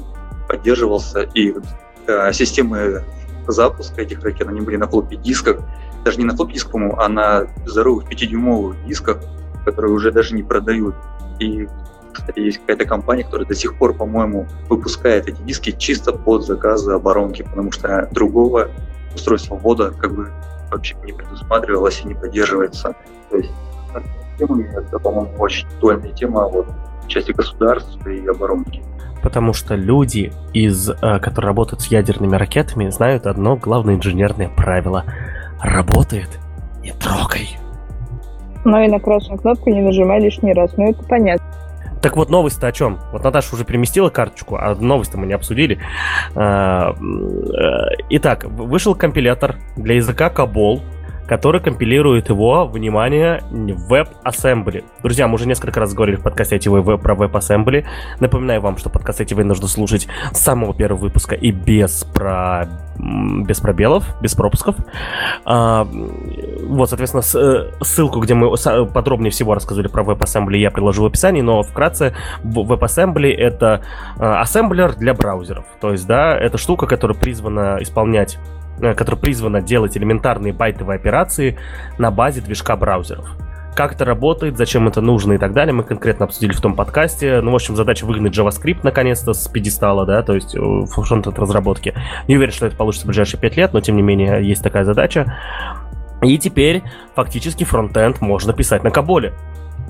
поддерживался. 0.47 1.21
И 1.21 1.53
э, 2.07 2.33
системы 2.33 3.03
запуска 3.47 4.01
этих 4.01 4.23
ракет, 4.23 4.47
они 4.47 4.61
были 4.61 4.75
на 4.75 4.87
флоппи 4.87 5.15
дисках, 5.15 5.59
даже 6.03 6.17
не 6.17 6.25
на 6.25 6.35
флоппи 6.35 6.53
дисках, 6.53 6.73
по-моему, 6.73 6.97
а 6.97 7.07
на 7.07 7.47
здоровых 7.65 8.05
5-дюймовых 8.11 8.85
дисках, 8.87 9.19
которые 9.65 9.93
уже 9.93 10.11
даже 10.11 10.33
не 10.35 10.43
продают. 10.43 10.95
И, 11.39 11.67
кстати, 12.15 12.39
есть 12.39 12.59
какая-то 12.59 12.85
компания, 12.85 13.23
которая 13.23 13.47
до 13.47 13.55
сих 13.55 13.77
пор, 13.77 13.93
по-моему, 13.93 14.47
выпускает 14.69 15.27
эти 15.27 15.41
диски 15.41 15.71
чисто 15.71 16.13
под 16.13 16.45
заказы 16.45 16.93
оборонки, 16.93 17.43
потому 17.43 17.71
что 17.71 18.07
другого 18.11 18.69
устройство 19.13 19.55
ввода 19.55 19.91
как 19.91 20.15
бы 20.15 20.31
вообще 20.71 20.95
не 21.03 21.13
предусматривалось 21.13 22.01
и 22.03 22.07
не 22.07 22.15
поддерживается. 22.15 22.95
То 23.29 23.37
есть 23.37 23.51
это, 24.39 24.99
по-моему, 24.99 25.31
очень 25.37 25.67
актуальная 25.67 26.11
тема 26.11 26.47
вот, 26.47 26.67
в 27.03 27.07
части 27.07 27.31
государства 27.31 28.09
и 28.09 28.25
оборонки. 28.27 28.81
Потому 29.21 29.53
что 29.53 29.75
люди, 29.75 30.31
из, 30.53 30.89
э, 30.89 31.19
которые 31.19 31.47
работают 31.49 31.81
с 31.81 31.87
ядерными 31.87 32.35
ракетами, 32.35 32.89
знают 32.89 33.25
одно 33.25 33.55
главное 33.55 33.95
инженерное 33.95 34.49
правило. 34.49 35.03
Работает, 35.61 36.39
не 36.81 36.91
трогай. 36.91 37.57
Ну 38.65 38.83
и 38.83 38.87
на 38.87 38.99
красную 38.99 39.39
кнопку 39.39 39.69
не 39.69 39.81
нажимай 39.81 40.19
лишний 40.19 40.53
раз, 40.53 40.75
ну 40.77 40.91
это 40.91 41.03
понятно. 41.03 41.45
Так 42.05 42.17
вот, 42.17 42.29
новость-то 42.29 42.67
о 42.67 42.71
чем? 42.71 42.99
Вот 43.11 43.23
Наташа 43.23 43.55
уже 43.55 43.65
переместила 43.65 44.11
карточку, 44.11 44.57
а 44.57 44.75
новость-то 44.75 45.17
мы 45.17 45.25
не 45.25 45.33
обсудили. 45.33 45.79
А, 46.35 46.91
э, 46.91 47.95
итак, 48.11 48.43
вышел 48.43 48.93
компилятор 48.93 49.55
для 49.75 49.95
языка 49.95 50.29
Кабол, 50.29 50.83
который 51.27 51.61
компилирует 51.61 52.29
его, 52.29 52.67
внимание, 52.67 53.41
в 53.49 53.91
WebAssembly. 53.93 54.83
Друзья, 55.01 55.27
мы 55.27 55.35
уже 55.35 55.47
несколько 55.47 55.79
раз 55.79 55.93
говорили 55.93 56.17
в 56.17 56.23
подкасте 56.23 56.57
ITV 56.57 56.97
про 56.97 57.15
WebAssembly. 57.15 57.85
Напоминаю 58.19 58.61
вам, 58.61 58.77
что 58.77 58.89
подкаст 58.89 59.21
ITV 59.21 59.43
нужно 59.43 59.67
слушать 59.67 60.07
с 60.31 60.39
самого 60.39 60.73
первого 60.73 61.01
выпуска 61.01 61.35
и 61.35 61.51
без, 61.51 62.03
про... 62.03 62.67
без 62.97 63.59
пробелов, 63.59 64.05
без 64.21 64.35
пропусков. 64.35 64.75
А, 65.45 65.87
вот, 66.63 66.89
соответственно, 66.89 67.23
э, 67.23 67.71
ссылку, 67.81 68.19
где 68.19 68.35
мы 68.35 68.55
подробнее 68.87 69.31
всего 69.31 69.53
рассказывали 69.53 69.87
про 69.87 70.03
WebAssembly, 70.03 70.57
я 70.57 70.71
приложу 70.71 71.03
в 71.03 71.05
описании, 71.07 71.41
но 71.41 71.63
вкратце 71.63 72.13
WebAssembly— 72.43 73.33
это 73.35 73.81
э, 74.19 74.23
ассемблер 74.23 74.95
для 74.95 75.13
браузеров. 75.13 75.65
То 75.81 75.91
есть, 75.91 76.05
да, 76.07 76.37
это 76.37 76.57
штука, 76.57 76.85
которая 76.85 77.17
призвана 77.17 77.77
исполнять 77.81 78.37
которая 78.79 79.19
призвана 79.19 79.61
делать 79.61 79.97
элементарные 79.97 80.53
байтовые 80.53 80.97
операции 80.97 81.57
на 81.97 82.11
базе 82.11 82.41
движка 82.41 82.75
браузеров. 82.75 83.35
Как 83.75 83.93
это 83.93 84.05
работает, 84.05 84.57
зачем 84.57 84.87
это 84.87 85.01
нужно 85.01 85.33
и 85.33 85.37
так 85.37 85.51
далее, 85.51 85.73
мы 85.73 85.83
конкретно 85.83 86.25
обсудили 86.25 86.53
в 86.53 86.61
том 86.61 86.75
подкасте. 86.75 87.41
Ну, 87.41 87.51
в 87.51 87.55
общем, 87.55 87.75
задача 87.75 88.05
выгнать 88.05 88.33
JavaScript 88.33 88.79
наконец-то 88.83 89.33
с 89.33 89.49
пьедестала, 89.49 90.05
да, 90.05 90.23
то 90.23 90.33
есть 90.33 90.55
э, 90.55 90.59
в 90.59 90.85
фронт 90.85 91.27
разработки. 91.27 91.93
Не 92.29 92.37
уверен, 92.37 92.53
что 92.53 92.67
это 92.67 92.77
получится 92.77 93.05
в 93.05 93.09
ближайшие 93.09 93.37
5 93.37 93.57
лет, 93.57 93.73
но 93.73 93.81
тем 93.81 93.97
не 93.97 94.01
менее 94.01 94.47
есть 94.47 94.63
такая 94.63 94.85
задача. 94.85 95.37
И 96.21 96.37
теперь 96.37 96.83
фактически 97.15 97.65
фронтенд 97.65 98.21
можно 98.21 98.53
писать 98.53 98.85
на 98.85 98.91
Каболе. 98.91 99.33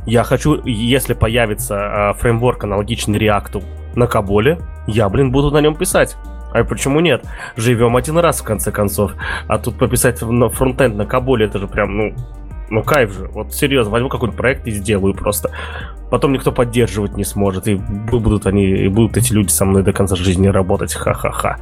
Я 0.07 0.23
хочу, 0.23 0.59
если 0.65 1.13
появится 1.13 1.75
э, 1.75 2.13
фреймворк 2.19 2.63
аналогичный 2.63 3.19
React 3.19 3.63
на 3.95 4.07
Каболе, 4.07 4.57
я, 4.87 5.07
блин, 5.09 5.31
буду 5.31 5.51
на 5.51 5.61
нем 5.61 5.75
писать. 5.75 6.17
А 6.55 6.63
почему 6.63 7.01
нет? 7.01 7.25
Живем 7.57 7.97
один 7.97 8.17
раз, 8.17 8.39
в 8.39 8.43
конце 8.43 8.71
концов. 8.71 9.11
А 9.47 9.57
тут 9.57 9.77
пописать 9.77 10.21
на 10.21 10.47
фронтенд 10.47 10.95
на 10.95 11.05
Кабуле, 11.05 11.47
это 11.47 11.59
же 11.59 11.67
прям, 11.67 11.97
ну, 11.97 12.13
ну 12.69 12.81
кайф 12.81 13.11
же. 13.11 13.27
Вот 13.33 13.53
серьезно, 13.53 13.91
возьму 13.91 14.07
какой-нибудь 14.07 14.37
проект 14.37 14.65
и 14.65 14.71
сделаю 14.71 15.13
просто. 15.13 15.51
Потом 16.09 16.31
никто 16.31 16.53
поддерживать 16.53 17.17
не 17.17 17.25
сможет. 17.25 17.67
И 17.67 17.75
будут 17.75 18.45
они, 18.45 18.63
и 18.67 18.87
будут 18.87 19.17
эти 19.17 19.33
люди 19.33 19.49
со 19.49 19.65
мной 19.65 19.83
до 19.83 19.91
конца 19.91 20.15
жизни 20.15 20.47
работать. 20.47 20.93
Ха-ха-ха. 20.93 21.57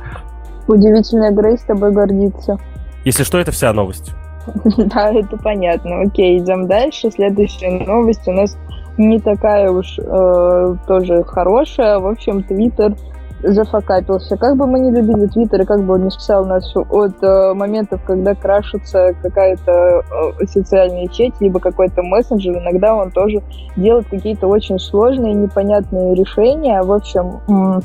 Удивительная 0.68 1.32
Грей 1.32 1.57
с 1.57 1.64
тобой 1.64 1.91
гордится. 1.91 2.60
Если 3.03 3.24
что, 3.24 3.40
это 3.40 3.52
вся 3.52 3.74
новость. 3.74 4.14
Да, 4.78 5.11
это 5.11 5.38
понятно. 5.38 6.02
Окей, 6.02 6.38
идем 6.38 6.68
дальше. 6.68 7.10
Следующая 7.10 7.72
новость 7.84 8.28
у 8.28 8.32
нас 8.32 8.56
не 8.99 9.20
такая 9.20 9.72
уж 9.72 9.98
э, 9.98 10.76
тоже 10.88 11.24
хорошая. 11.24 11.98
В 11.98 12.06
общем, 12.06 12.44
Твиттер 12.44 12.95
зафакапился. 13.44 14.38
Как 14.38 14.56
бы 14.56 14.65
мы 14.68 14.80
не 14.80 14.91
любили 14.91 15.28
Твиттер, 15.28 15.65
как 15.65 15.84
бы 15.84 15.95
он 15.95 16.06
не 16.06 16.10
спасал 16.10 16.45
нас 16.45 16.74
от 16.76 17.22
э, 17.22 17.53
моментов, 17.53 18.02
когда 18.06 18.34
крашится 18.36 19.14
какая-то 19.22 19.72
э, 19.72 20.45
социальная 20.48 21.07
сеть, 21.10 21.34
либо 21.40 21.60
какой-то 21.60 22.02
мессенджер, 22.03 22.57
иногда 22.57 22.95
он 22.95 23.11
тоже 23.11 23.41
делает 23.76 24.07
какие-то 24.07 24.48
очень 24.48 24.80
сложные, 24.80 25.34
непонятные 25.34 26.15
решения. 26.15 26.82
В 26.82 26.91
общем, 26.91 27.82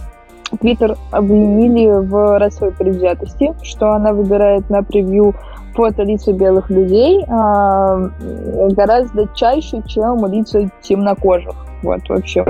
Твиттер 0.60 0.96
обвинили 1.10 1.90
в 2.06 2.38
расовой 2.38 2.72
предвзятости, 2.72 3.54
что 3.62 3.92
она 3.92 4.12
выбирает 4.12 4.70
на 4.70 4.82
превью 4.82 5.34
фото 5.78 6.02
лица 6.02 6.32
белых 6.32 6.70
людей 6.70 7.24
а, 7.28 8.10
гораздо 8.70 9.28
чаще, 9.34 9.80
чем 9.86 10.26
лица 10.26 10.68
темнокожих. 10.82 11.54
Вот, 11.84 12.00
вообще. 12.08 12.44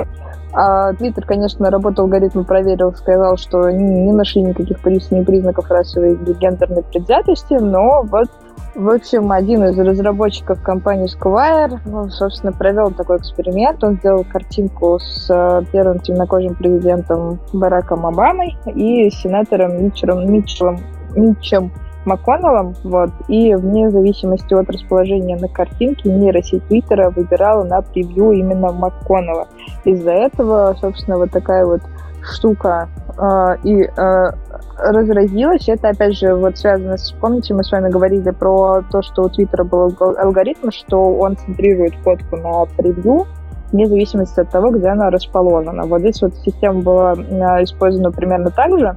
А 0.51 0.93
Твиттер, 0.93 1.25
конечно, 1.25 1.69
работал 1.69 2.05
алгоритм, 2.05 2.43
проверил, 2.43 2.91
сказал, 2.95 3.37
что 3.37 3.69
не, 3.69 4.07
не 4.07 4.11
нашли 4.11 4.41
никаких 4.41 4.79
признаков, 4.79 5.69
расовой 5.69 6.13
или 6.13 6.33
гендерной 6.33 6.81
предвзятости, 6.81 7.53
но 7.53 8.01
вот, 8.01 8.29
в 8.73 8.89
общем, 8.89 9.31
один 9.31 9.63
из 9.65 9.77
разработчиков 9.77 10.59
компании 10.63 11.05
Squire, 11.05 11.77
ну, 11.85 12.09
собственно, 12.09 12.51
провел 12.51 12.89
такой 12.89 13.17
эксперимент. 13.17 13.83
Он 13.83 13.97
сделал 13.97 14.23
картинку 14.23 14.97
с 14.97 15.29
э, 15.29 15.63
первым 15.71 15.99
темнокожим 15.99 16.55
президентом 16.55 17.39
Бараком 17.53 18.07
Обамой 18.07 18.57
и 18.73 19.11
сенатором 19.11 19.83
Митчелом, 19.83 20.33
Митчелом, 20.33 20.79
Митчем 21.15 21.71
МакКоннеллом, 22.09 22.75
вот, 22.83 23.11
и 23.27 23.55
вне 23.55 23.89
зависимости 23.89 24.53
от 24.53 24.69
расположения 24.69 25.37
на 25.37 25.47
картинке 25.47 26.09
нейросеть 26.09 26.65
Твиттера 26.67 27.09
выбирала 27.09 27.63
на 27.63 27.81
превью 27.81 28.31
именно 28.31 28.71
МакКоннелла. 28.71 29.47
Из-за 29.85 30.11
этого, 30.11 30.75
собственно, 30.79 31.17
вот 31.17 31.31
такая 31.31 31.65
вот 31.65 31.81
штука 32.21 32.89
э, 33.17 33.55
и 33.63 33.83
э, 33.83 34.31
разразилась. 34.77 35.67
Это, 35.67 35.89
опять 35.89 36.17
же, 36.17 36.35
вот 36.35 36.57
связано 36.57 36.97
с... 36.97 37.11
Помните, 37.11 37.53
мы 37.53 37.63
с 37.63 37.71
вами 37.71 37.89
говорили 37.89 38.29
про 38.31 38.81
то, 38.91 39.01
что 39.01 39.23
у 39.23 39.29
Твиттера 39.29 39.63
был 39.63 39.93
алгоритм, 39.99 40.69
что 40.71 41.15
он 41.15 41.37
центрирует 41.37 41.93
фотку 42.03 42.37
на 42.37 42.65
превью, 42.77 43.25
вне 43.71 43.87
зависимости 43.87 44.39
от 44.39 44.49
того, 44.49 44.71
где 44.71 44.87
она 44.87 45.09
расположена. 45.09 45.85
Вот 45.85 46.01
здесь 46.01 46.21
вот 46.21 46.35
система 46.45 46.81
была 46.81 47.13
э, 47.13 47.63
использована 47.63 48.11
примерно 48.11 48.51
так 48.51 48.77
же, 48.77 48.95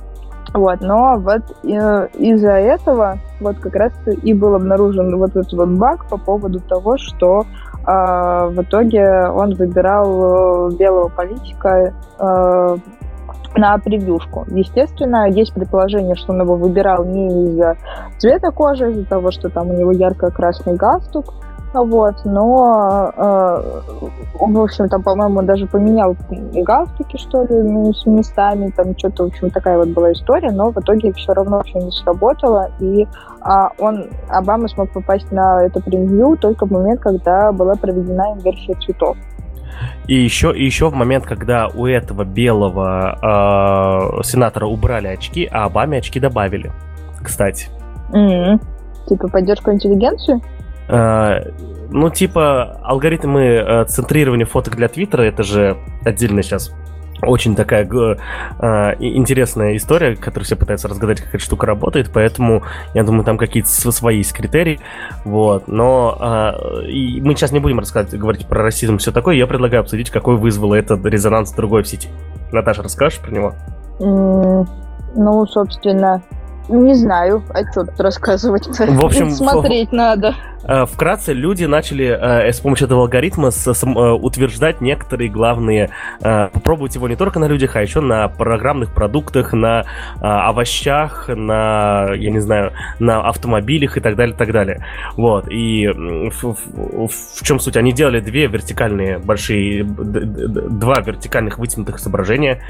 вот, 0.54 0.80
но 0.80 1.16
вот 1.18 1.42
э, 1.64 2.08
из-за 2.18 2.52
этого 2.52 3.18
вот 3.40 3.58
как 3.58 3.74
раз 3.74 3.92
и 4.06 4.34
был 4.34 4.54
обнаружен 4.54 5.16
вот 5.16 5.30
этот 5.30 5.52
вот 5.52 5.68
баг 5.70 6.06
по 6.08 6.18
поводу 6.18 6.60
того, 6.60 6.98
что 6.98 7.42
э, 7.42 7.84
в 7.86 8.62
итоге 8.62 9.28
он 9.28 9.54
выбирал 9.54 10.70
э, 10.70 10.76
белого 10.76 11.08
политика 11.08 11.94
э, 12.18 12.76
на 13.56 13.78
превьюшку. 13.78 14.46
Естественно, 14.48 15.28
есть 15.28 15.54
предположение, 15.54 16.16
что 16.16 16.32
он 16.32 16.42
его 16.42 16.56
выбирал 16.56 17.04
не 17.04 17.48
из-за 17.48 17.76
цвета 18.18 18.50
кожи, 18.50 18.90
из-за 18.90 19.04
того, 19.06 19.30
что 19.30 19.48
там 19.48 19.70
у 19.70 19.72
него 19.72 19.92
ярко-красный 19.92 20.74
галстук, 20.74 21.34
вот, 21.74 22.16
но, 22.24 23.12
э, 23.16 23.80
в 24.38 24.60
общем, 24.60 24.88
там, 24.88 25.02
по-моему, 25.02 25.42
даже 25.42 25.66
поменял 25.66 26.16
галстуки, 26.30 27.16
что 27.16 27.42
ли, 27.42 27.62
ну, 27.62 27.92
с 27.92 28.04
местами, 28.06 28.72
там 28.76 28.96
что-то, 28.98 29.24
в 29.24 29.26
общем, 29.28 29.50
такая 29.50 29.78
вот 29.78 29.88
была 29.88 30.12
история, 30.12 30.50
но 30.50 30.70
в 30.70 30.78
итоге 30.78 31.12
все 31.12 31.32
равно 31.32 31.62
все 31.62 31.78
не 31.78 31.90
сработало, 31.90 32.70
и 32.80 33.06
а, 33.40 33.70
он, 33.78 34.10
Обама 34.28 34.68
смог 34.68 34.90
попасть 34.90 35.30
на 35.32 35.64
это 35.64 35.80
превью 35.80 36.36
только 36.36 36.66
в 36.66 36.70
момент, 36.70 37.00
когда 37.00 37.52
была 37.52 37.74
проведена 37.74 38.34
инверсия 38.34 38.74
цветов. 38.76 39.16
И 40.06 40.14
еще, 40.14 40.52
и 40.54 40.64
еще 40.64 40.90
в 40.90 40.94
момент, 40.94 41.24
когда 41.24 41.68
у 41.68 41.86
этого 41.86 42.24
белого 42.24 43.18
э, 44.20 44.22
сенатора 44.24 44.66
убрали 44.66 45.08
очки, 45.08 45.48
а 45.50 45.64
Обаме 45.64 45.98
очки 45.98 46.20
добавили, 46.20 46.70
кстати. 47.22 47.68
Mm-hmm. 48.12 48.60
Типа 49.08 49.28
поддержку 49.28 49.72
интеллигенции? 49.72 50.40
Э, 50.88 51.50
ну, 51.90 52.10
типа, 52.10 52.80
алгоритмы 52.82 53.42
э, 53.42 53.84
центрирования 53.84 54.46
фоток 54.46 54.76
для 54.76 54.88
Твиттера, 54.88 55.22
это 55.22 55.42
же 55.42 55.76
отдельно 56.04 56.42
сейчас 56.42 56.72
очень 57.22 57.54
такая 57.54 57.84
э, 57.84 58.16
интересная 58.98 59.76
история, 59.76 60.16
которую 60.16 60.44
все 60.44 60.56
пытаются 60.56 60.88
разгадать, 60.88 61.20
как 61.20 61.34
эта 61.34 61.44
штука 61.44 61.66
работает, 61.66 62.10
поэтому 62.12 62.62
я 62.94 63.04
думаю, 63.04 63.24
там 63.24 63.38
какие-то 63.38 63.68
свои 63.68 64.18
есть 64.18 64.32
критерии, 64.32 64.80
вот, 65.24 65.68
но 65.68 66.18
э, 66.20 66.86
и 66.86 67.20
мы 67.20 67.34
сейчас 67.34 67.52
не 67.52 67.60
будем 67.60 67.78
рассказывать, 67.78 68.18
говорить 68.18 68.46
про 68.46 68.62
расизм 68.62 68.96
и 68.96 68.98
все 68.98 69.12
такое, 69.12 69.36
я 69.36 69.46
предлагаю 69.46 69.82
обсудить, 69.82 70.10
какой 70.10 70.36
вызвало 70.36 70.74
этот 70.74 71.04
резонанс 71.06 71.52
другой 71.52 71.84
в 71.84 71.88
сети. 71.88 72.08
Наташа, 72.50 72.82
расскажешь 72.82 73.20
про 73.20 73.30
него? 73.30 73.54
Mm, 74.00 74.68
ну, 75.14 75.46
собственно, 75.46 76.22
не 76.68 76.94
знаю, 76.94 77.42
а 77.50 77.70
что 77.70 77.84
тут 77.84 78.00
рассказывать 78.00 78.66
В 78.66 79.04
общем, 79.04 79.30
смотреть 79.30 79.90
в... 79.90 79.92
надо. 79.92 80.34
Э, 80.64 80.84
вкратце, 80.86 81.32
люди 81.32 81.64
начали 81.64 82.06
э, 82.06 82.52
с 82.52 82.60
помощью 82.60 82.86
этого 82.86 83.02
алгоритма 83.02 83.50
с, 83.50 83.72
с, 83.72 83.84
э, 83.84 83.86
утверждать 83.88 84.80
некоторые 84.80 85.28
главные... 85.28 85.90
Э, 86.20 86.48
попробовать 86.52 86.94
его 86.94 87.08
не 87.08 87.16
только 87.16 87.40
на 87.40 87.46
людях, 87.46 87.76
а 87.76 87.82
еще 87.82 88.00
на 88.00 88.28
программных 88.28 88.94
продуктах, 88.94 89.52
на 89.52 89.80
э, 89.80 89.84
овощах, 90.20 91.28
на, 91.28 92.12
я 92.14 92.30
не 92.30 92.40
знаю, 92.40 92.72
на 93.00 93.26
автомобилях 93.28 93.96
и 93.96 94.00
так 94.00 94.14
далее, 94.14 94.36
так 94.36 94.52
далее. 94.52 94.84
Вот. 95.16 95.48
И 95.50 95.88
в, 95.88 96.42
в, 96.42 97.08
в 97.08 97.42
чем 97.42 97.58
суть? 97.58 97.76
Они 97.76 97.92
делали 97.92 98.20
две 98.20 98.46
вертикальные 98.46 99.18
большие... 99.18 99.82
Два 99.84 101.00
вертикальных 101.00 101.58
вытянутых 101.58 101.98
изображения, 101.98 102.62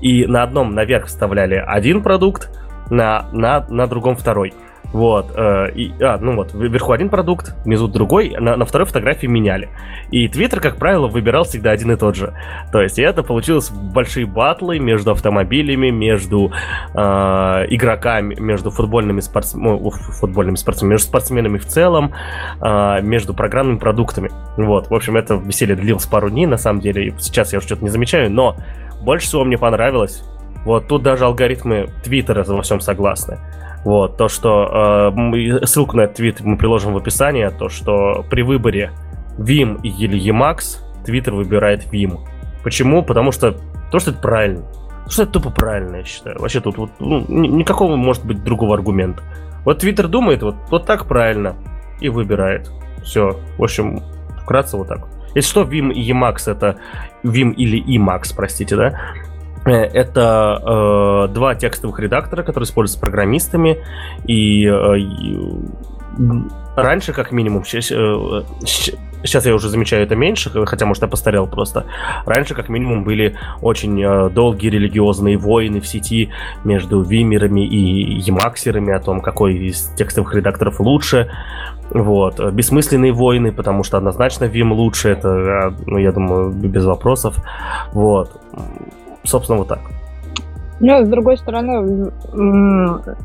и 0.00 0.26
на 0.26 0.42
одном 0.42 0.74
наверх 0.74 1.06
вставляли 1.06 1.54
один 1.54 2.02
продукт, 2.02 2.50
на, 2.90 3.26
на, 3.32 3.64
на 3.68 3.86
другом 3.86 4.16
второй. 4.16 4.52
Вот, 4.92 5.32
э, 5.36 5.70
и, 5.74 5.92
а, 6.02 6.18
ну 6.18 6.34
вот, 6.34 6.52
вверху 6.52 6.92
один 6.92 7.10
продукт, 7.10 7.54
внизу 7.64 7.86
другой, 7.86 8.34
на, 8.38 8.56
на 8.56 8.64
второй 8.64 8.86
фотографии 8.86 9.28
меняли. 9.28 9.68
И 10.10 10.26
Твиттер, 10.26 10.60
как 10.60 10.76
правило, 10.76 11.06
выбирал 11.06 11.44
всегда 11.44 11.70
один 11.70 11.92
и 11.92 11.96
тот 11.96 12.16
же. 12.16 12.34
То 12.72 12.82
есть 12.82 12.98
это 12.98 13.22
получилось 13.22 13.70
большие 13.70 14.26
батлы 14.26 14.80
между 14.80 15.12
автомобилями, 15.12 15.90
между 15.90 16.50
э, 16.92 16.98
игроками, 17.70 18.34
между 18.40 18.70
футбольными, 18.70 19.20
спортс... 19.20 19.54
ну, 19.54 19.90
футбольными 19.90 20.56
спортсменами, 20.56 20.94
между 20.94 21.06
спортсменами 21.06 21.58
в 21.58 21.66
целом, 21.66 22.12
э, 22.60 23.00
между 23.02 23.32
программными 23.32 23.78
продуктами. 23.78 24.30
Вот, 24.56 24.90
в 24.90 24.94
общем, 24.94 25.16
это 25.16 25.34
веселье 25.34 25.76
длилось 25.76 26.06
пару 26.06 26.30
дней, 26.30 26.46
на 26.46 26.58
самом 26.58 26.80
деле, 26.80 27.14
сейчас 27.20 27.52
я 27.52 27.58
уже 27.58 27.68
что-то 27.68 27.84
не 27.84 27.90
замечаю, 27.90 28.30
но 28.30 28.56
больше 29.02 29.28
всего 29.28 29.44
мне 29.44 29.56
понравилось 29.56 30.24
вот 30.64 30.88
тут 30.88 31.02
даже 31.02 31.24
алгоритмы 31.24 31.88
Твиттера 32.02 32.44
во 32.44 32.62
всем 32.62 32.80
согласны. 32.80 33.38
Вот, 33.84 34.18
то, 34.18 34.28
что 34.28 35.12
э, 35.14 35.64
ссылку 35.64 35.96
на 35.96 36.02
этот 36.02 36.16
твит 36.16 36.40
мы 36.40 36.58
приложим 36.58 36.92
в 36.92 36.98
описании, 36.98 37.48
то, 37.48 37.70
что 37.70 38.26
при 38.28 38.42
выборе 38.42 38.92
Vim 39.38 39.80
или 39.82 40.20
Emacs 40.20 40.80
Twitter 41.06 41.30
выбирает 41.30 41.86
Vim. 41.90 42.18
Почему? 42.62 43.02
Потому 43.02 43.32
что 43.32 43.56
то, 43.90 43.98
что 43.98 44.10
это 44.10 44.20
правильно. 44.20 44.62
То, 45.06 45.10
что 45.10 45.22
это 45.22 45.32
тупо 45.32 45.50
правильно, 45.50 45.96
я 45.96 46.04
считаю. 46.04 46.38
Вообще 46.38 46.60
тут 46.60 46.76
вот, 46.76 46.90
ну, 46.98 47.24
никакого 47.28 47.96
может 47.96 48.24
быть 48.26 48.44
другого 48.44 48.74
аргумента. 48.74 49.22
Вот 49.64 49.82
Twitter 49.82 50.06
думает 50.08 50.42
вот, 50.42 50.56
вот 50.70 50.84
так 50.84 51.06
правильно 51.06 51.56
и 52.00 52.10
выбирает. 52.10 52.70
Все. 53.02 53.40
В 53.56 53.62
общем, 53.62 54.02
вкратце 54.42 54.76
вот 54.76 54.88
так. 54.88 55.06
Если 55.34 55.48
что, 55.48 55.62
Vim 55.62 55.92
и 55.92 56.12
Emacs 56.12 56.50
это 56.50 56.76
Vim 57.24 57.54
или 57.54 57.82
Emacs, 57.96 58.34
простите, 58.36 58.76
да? 58.76 59.00
Э, 59.70 59.84
это 59.84 61.28
э, 61.28 61.32
два 61.32 61.54
текстовых 61.54 62.00
редактора, 62.00 62.42
которые 62.42 62.66
используются 62.66 63.00
программистами. 63.00 63.78
И, 64.26 64.66
э, 64.66 64.98
и 64.98 65.38
раньше, 66.76 67.12
как 67.12 67.30
минимум, 67.30 67.64
сейчас, 67.64 67.92
э, 67.92 68.42
сейчас 69.22 69.46
я 69.46 69.54
уже 69.54 69.68
замечаю 69.68 70.02
это 70.02 70.16
меньше, 70.16 70.50
хотя, 70.66 70.86
может, 70.86 71.02
я 71.02 71.08
постарел 71.08 71.46
просто. 71.46 71.84
Раньше, 72.26 72.54
как 72.54 72.68
минимум, 72.68 73.04
были 73.04 73.36
очень 73.62 74.02
э, 74.02 74.30
долгие 74.30 74.70
религиозные 74.70 75.36
войны 75.36 75.80
в 75.80 75.86
сети 75.86 76.30
между 76.64 77.02
вимерами 77.02 77.64
и 77.64 78.18
емаксерами 78.20 78.92
о 78.92 78.98
том, 78.98 79.20
какой 79.20 79.56
из 79.56 79.92
текстовых 79.96 80.34
редакторов 80.34 80.80
лучше. 80.80 81.30
Вот. 81.90 82.40
Бессмысленные 82.52 83.12
войны, 83.12 83.52
потому 83.52 83.84
что 83.84 83.98
однозначно 83.98 84.44
Vim 84.44 84.72
лучше, 84.72 85.10
это, 85.10 85.28
э, 85.28 85.70
ну, 85.86 85.98
я 85.98 86.10
думаю, 86.10 86.50
без 86.50 86.84
вопросов. 86.84 87.36
Вот 87.92 88.40
собственно, 89.24 89.58
вот 89.58 89.68
так. 89.68 89.80
Ну, 90.82 91.04
с 91.04 91.08
другой 91.08 91.36
стороны, 91.36 92.10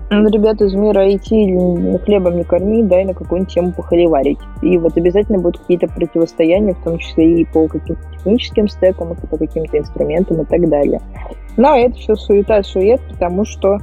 ребята 0.10 0.66
из 0.66 0.74
мира 0.74 1.08
IT 1.08 2.04
хлебом 2.04 2.36
не 2.36 2.44
корми, 2.44 2.84
дай 2.84 3.06
на 3.06 3.14
какую-нибудь 3.14 3.54
тему 3.54 3.72
похоливарить. 3.72 4.40
И 4.62 4.78
вот 4.78 4.98
обязательно 4.98 5.40
будут 5.40 5.62
какие-то 5.62 5.88
противостояния, 5.88 6.74
в 6.74 6.84
том 6.84 6.98
числе 6.98 7.42
и 7.42 7.46
по 7.46 7.68
каким-то 7.70 8.02
техническим 8.12 8.68
стекам, 8.68 9.14
и 9.14 9.16
по 9.16 9.38
каким-то 9.38 9.78
инструментам 9.78 10.42
и 10.42 10.46
так 10.46 10.68
далее. 10.70 11.00
Но 11.56 11.78
это 11.78 11.96
все 11.96 12.16
суета-сует, 12.16 13.00
потому 13.10 13.46
что 13.46 13.78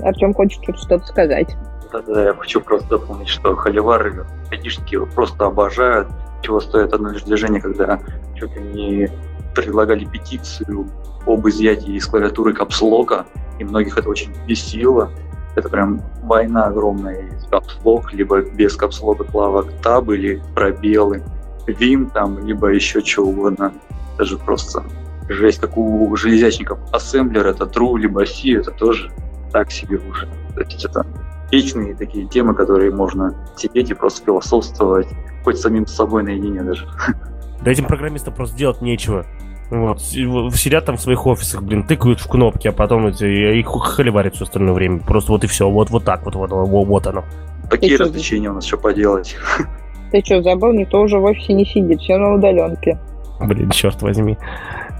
Артем 0.00 0.32
хочет 0.32 0.62
что-то 0.76 1.04
сказать. 1.04 1.56
Да-да, 1.92 2.26
я 2.26 2.32
хочу 2.32 2.60
просто 2.60 2.88
дополнить, 2.90 3.28
что 3.28 3.56
холивары, 3.56 4.24
айтишники 4.52 5.04
просто 5.16 5.46
обожают, 5.46 6.06
чего 6.42 6.60
стоит 6.60 6.92
одно 6.92 7.10
лишь 7.10 7.22
движение, 7.24 7.60
когда 7.60 7.98
чуть 8.36 8.54
ли 8.54 8.62
не 8.72 9.08
предлагали 9.56 10.04
петицию 10.04 10.86
об 11.26 11.48
изъятии 11.48 11.94
из 11.94 12.06
клавиатуры 12.06 12.52
капслока, 12.52 13.26
и 13.58 13.64
многих 13.64 13.98
это 13.98 14.08
очень 14.08 14.32
бесило. 14.46 15.10
Это 15.56 15.68
прям 15.70 16.02
война 16.22 16.66
огромная. 16.66 17.30
Есть 17.32 17.48
капслок, 17.48 18.12
либо 18.12 18.42
без 18.42 18.76
капслока 18.76 19.24
клава 19.24 19.64
таб 19.82 20.10
или 20.10 20.42
пробелы, 20.54 21.22
Vim 21.66 22.10
там, 22.12 22.46
либо 22.46 22.68
еще 22.68 23.00
что 23.00 23.22
угодно. 23.22 23.72
Даже 24.18 24.38
просто 24.38 24.84
жесть, 25.28 25.60
как 25.60 25.76
у 25.76 26.14
железячников. 26.14 26.78
Ассемблер 26.92 27.46
это 27.46 27.64
true, 27.64 27.98
либо 27.98 28.24
C 28.26 28.52
это 28.52 28.70
тоже 28.70 29.10
так 29.52 29.72
себе 29.72 29.98
уже. 30.08 30.28
То 30.54 30.60
есть 30.60 30.84
это 30.84 31.06
вечные 31.50 31.96
такие 31.96 32.28
темы, 32.28 32.54
которые 32.54 32.92
можно 32.92 33.34
сидеть 33.56 33.90
и 33.90 33.94
просто 33.94 34.24
философствовать, 34.24 35.08
хоть 35.44 35.58
самим 35.58 35.86
собой 35.86 36.22
наедине 36.22 36.62
даже. 36.62 36.86
Да 37.62 37.70
этим 37.70 37.84
программистам 37.84 38.34
просто 38.34 38.56
делать 38.56 38.80
нечего. 38.80 39.26
Вот, 39.70 40.00
сидят 40.00 40.84
там 40.84 40.96
в 40.96 41.00
своих 41.00 41.26
офисах, 41.26 41.62
блин, 41.62 41.82
тыкают 41.82 42.20
в 42.20 42.28
кнопки, 42.28 42.68
а 42.68 42.72
потом 42.72 43.08
эти, 43.08 43.24
их 43.58 43.66
холиварят 43.66 44.36
все 44.36 44.44
остальное 44.44 44.72
время. 44.72 45.00
Просто 45.00 45.32
вот 45.32 45.42
и 45.42 45.48
все, 45.48 45.68
вот, 45.68 45.90
вот 45.90 46.04
так 46.04 46.24
вот, 46.24 46.36
вот, 46.36 46.50
вот, 46.50 46.86
вот 46.86 47.06
оно. 47.08 47.24
Такие 47.68 47.96
развлечения 47.96 48.50
у 48.50 48.54
нас 48.54 48.64
что 48.64 48.78
поделать. 48.78 49.36
Ты 50.12 50.22
что, 50.24 50.40
забыл? 50.40 50.72
Никто 50.72 51.00
уже 51.00 51.18
в 51.18 51.24
офисе 51.24 51.52
не 51.52 51.66
сидит, 51.66 52.00
все 52.00 52.16
на 52.16 52.34
удаленке. 52.34 52.98
Блин, 53.40 53.70
черт 53.70 54.00
возьми, 54.02 54.38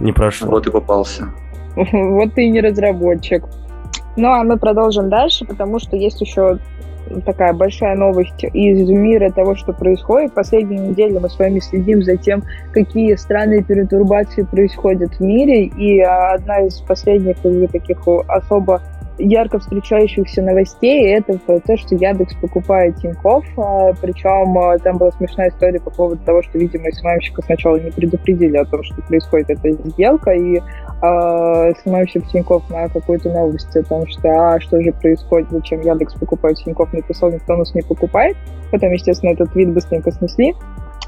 не 0.01 0.13
прошло. 0.13 0.51
Вот 0.51 0.67
и 0.67 0.71
попался. 0.71 1.29
Вот 1.77 2.35
ты 2.35 2.47
и 2.47 2.51
не 2.51 2.61
разработчик. 2.61 3.45
Ну, 4.17 4.29
а 4.29 4.43
мы 4.43 4.59
продолжим 4.59 5.11
дальше, 5.11 5.45
потому 5.45 5.79
что 5.79 5.97
есть 5.97 6.21
еще 6.21 6.59
такая 7.25 7.53
большая 7.53 7.97
новость 7.97 8.45
из 8.45 8.89
мира 8.89 9.31
того, 9.31 9.55
что 9.55 9.73
происходит. 9.73 10.35
Последнюю 10.35 10.91
неделю 10.91 11.21
мы 11.21 11.29
с 11.29 11.39
вами 11.39 11.61
следим 11.61 12.03
за 12.03 12.17
тем, 12.17 12.43
какие 12.73 13.15
странные 13.17 13.63
перетурбации 13.63 14.43
происходят 14.43 15.15
в 15.15 15.21
мире. 15.21 15.65
И 15.65 16.01
одна 16.01 16.61
из 16.61 16.81
последних 16.81 17.37
таких 17.71 17.99
особо 18.29 18.83
ярко 19.19 19.59
встречающихся 19.59 20.43
новостей 20.43 21.15
это 21.15 21.39
то, 21.39 21.77
что 21.77 21.95
Яндекс 21.95 22.35
покупает 22.35 22.97
Тинькофф, 22.97 23.45
а, 23.59 23.93
причем 24.01 24.59
а, 24.59 24.79
там 24.79 24.99
была 24.99 25.11
смешная 25.13 25.49
история 25.49 25.81
по 25.81 25.91
поводу 25.91 26.23
того, 26.25 26.43
что, 26.43 26.59
видимо, 26.59 26.91
СММщика 26.91 27.43
сначала 27.43 27.77
не 27.77 27.91
предупредили 27.91 28.57
о 28.57 28.65
том, 28.65 28.83
что 28.83 29.01
происходит 29.03 29.51
эта 29.51 29.73
сделка, 29.73 30.33
и 30.33 30.57
э, 30.57 31.73
СММщик 31.83 32.27
Тинькофф 32.29 32.69
на 32.71 32.89
какую-то 32.89 33.31
новость 33.31 33.75
о 33.77 33.83
том, 33.83 34.07
что 34.07 34.29
а, 34.29 34.61
что 34.61 34.81
же 34.81 34.93
происходит, 34.93 35.51
зачем 35.51 35.81
Яндекс 35.81 36.15
покупает 36.15 36.59
Тинькофф, 36.59 36.93
написал, 36.93 37.31
никто 37.31 37.57
нас 37.57 37.75
не 37.75 37.83
покупает. 37.83 38.37
Потом, 38.71 38.93
естественно, 38.93 39.31
этот 39.31 39.55
вид 39.55 39.73
быстренько 39.73 40.11
снесли. 40.13 40.55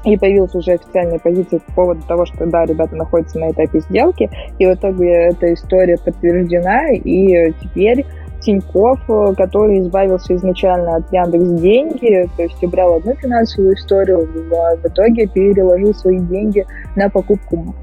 И 0.05 0.17
появилась 0.17 0.55
уже 0.55 0.73
официальная 0.73 1.19
позиция 1.19 1.59
по 1.59 1.71
поводу 1.73 2.01
того, 2.07 2.25
что 2.25 2.45
да, 2.45 2.65
ребята 2.65 2.95
находятся 2.95 3.37
на 3.39 3.51
этапе 3.51 3.81
сделки, 3.81 4.29
и 4.57 4.65
в 4.65 4.73
итоге 4.73 5.11
эта 5.11 5.53
история 5.53 5.97
подтверждена, 5.97 6.91
и 6.93 7.51
теперь 7.61 8.05
Тиньков, 8.41 8.99
э, 9.09 9.33
который 9.35 9.79
избавился 9.79 10.35
изначально 10.35 10.97
от 10.97 11.11
Яндекс 11.11 11.61
деньги, 11.61 12.29
то 12.37 12.43
есть 12.43 12.63
убрал 12.63 12.95
одну 12.95 13.13
финансовую 13.15 13.75
историю, 13.75 14.27
в 14.27 14.87
итоге 14.87 15.27
переложил 15.27 15.93
свои 15.93 16.19
деньги 16.19 16.65
на 16.95 17.09
покупку 17.09 17.75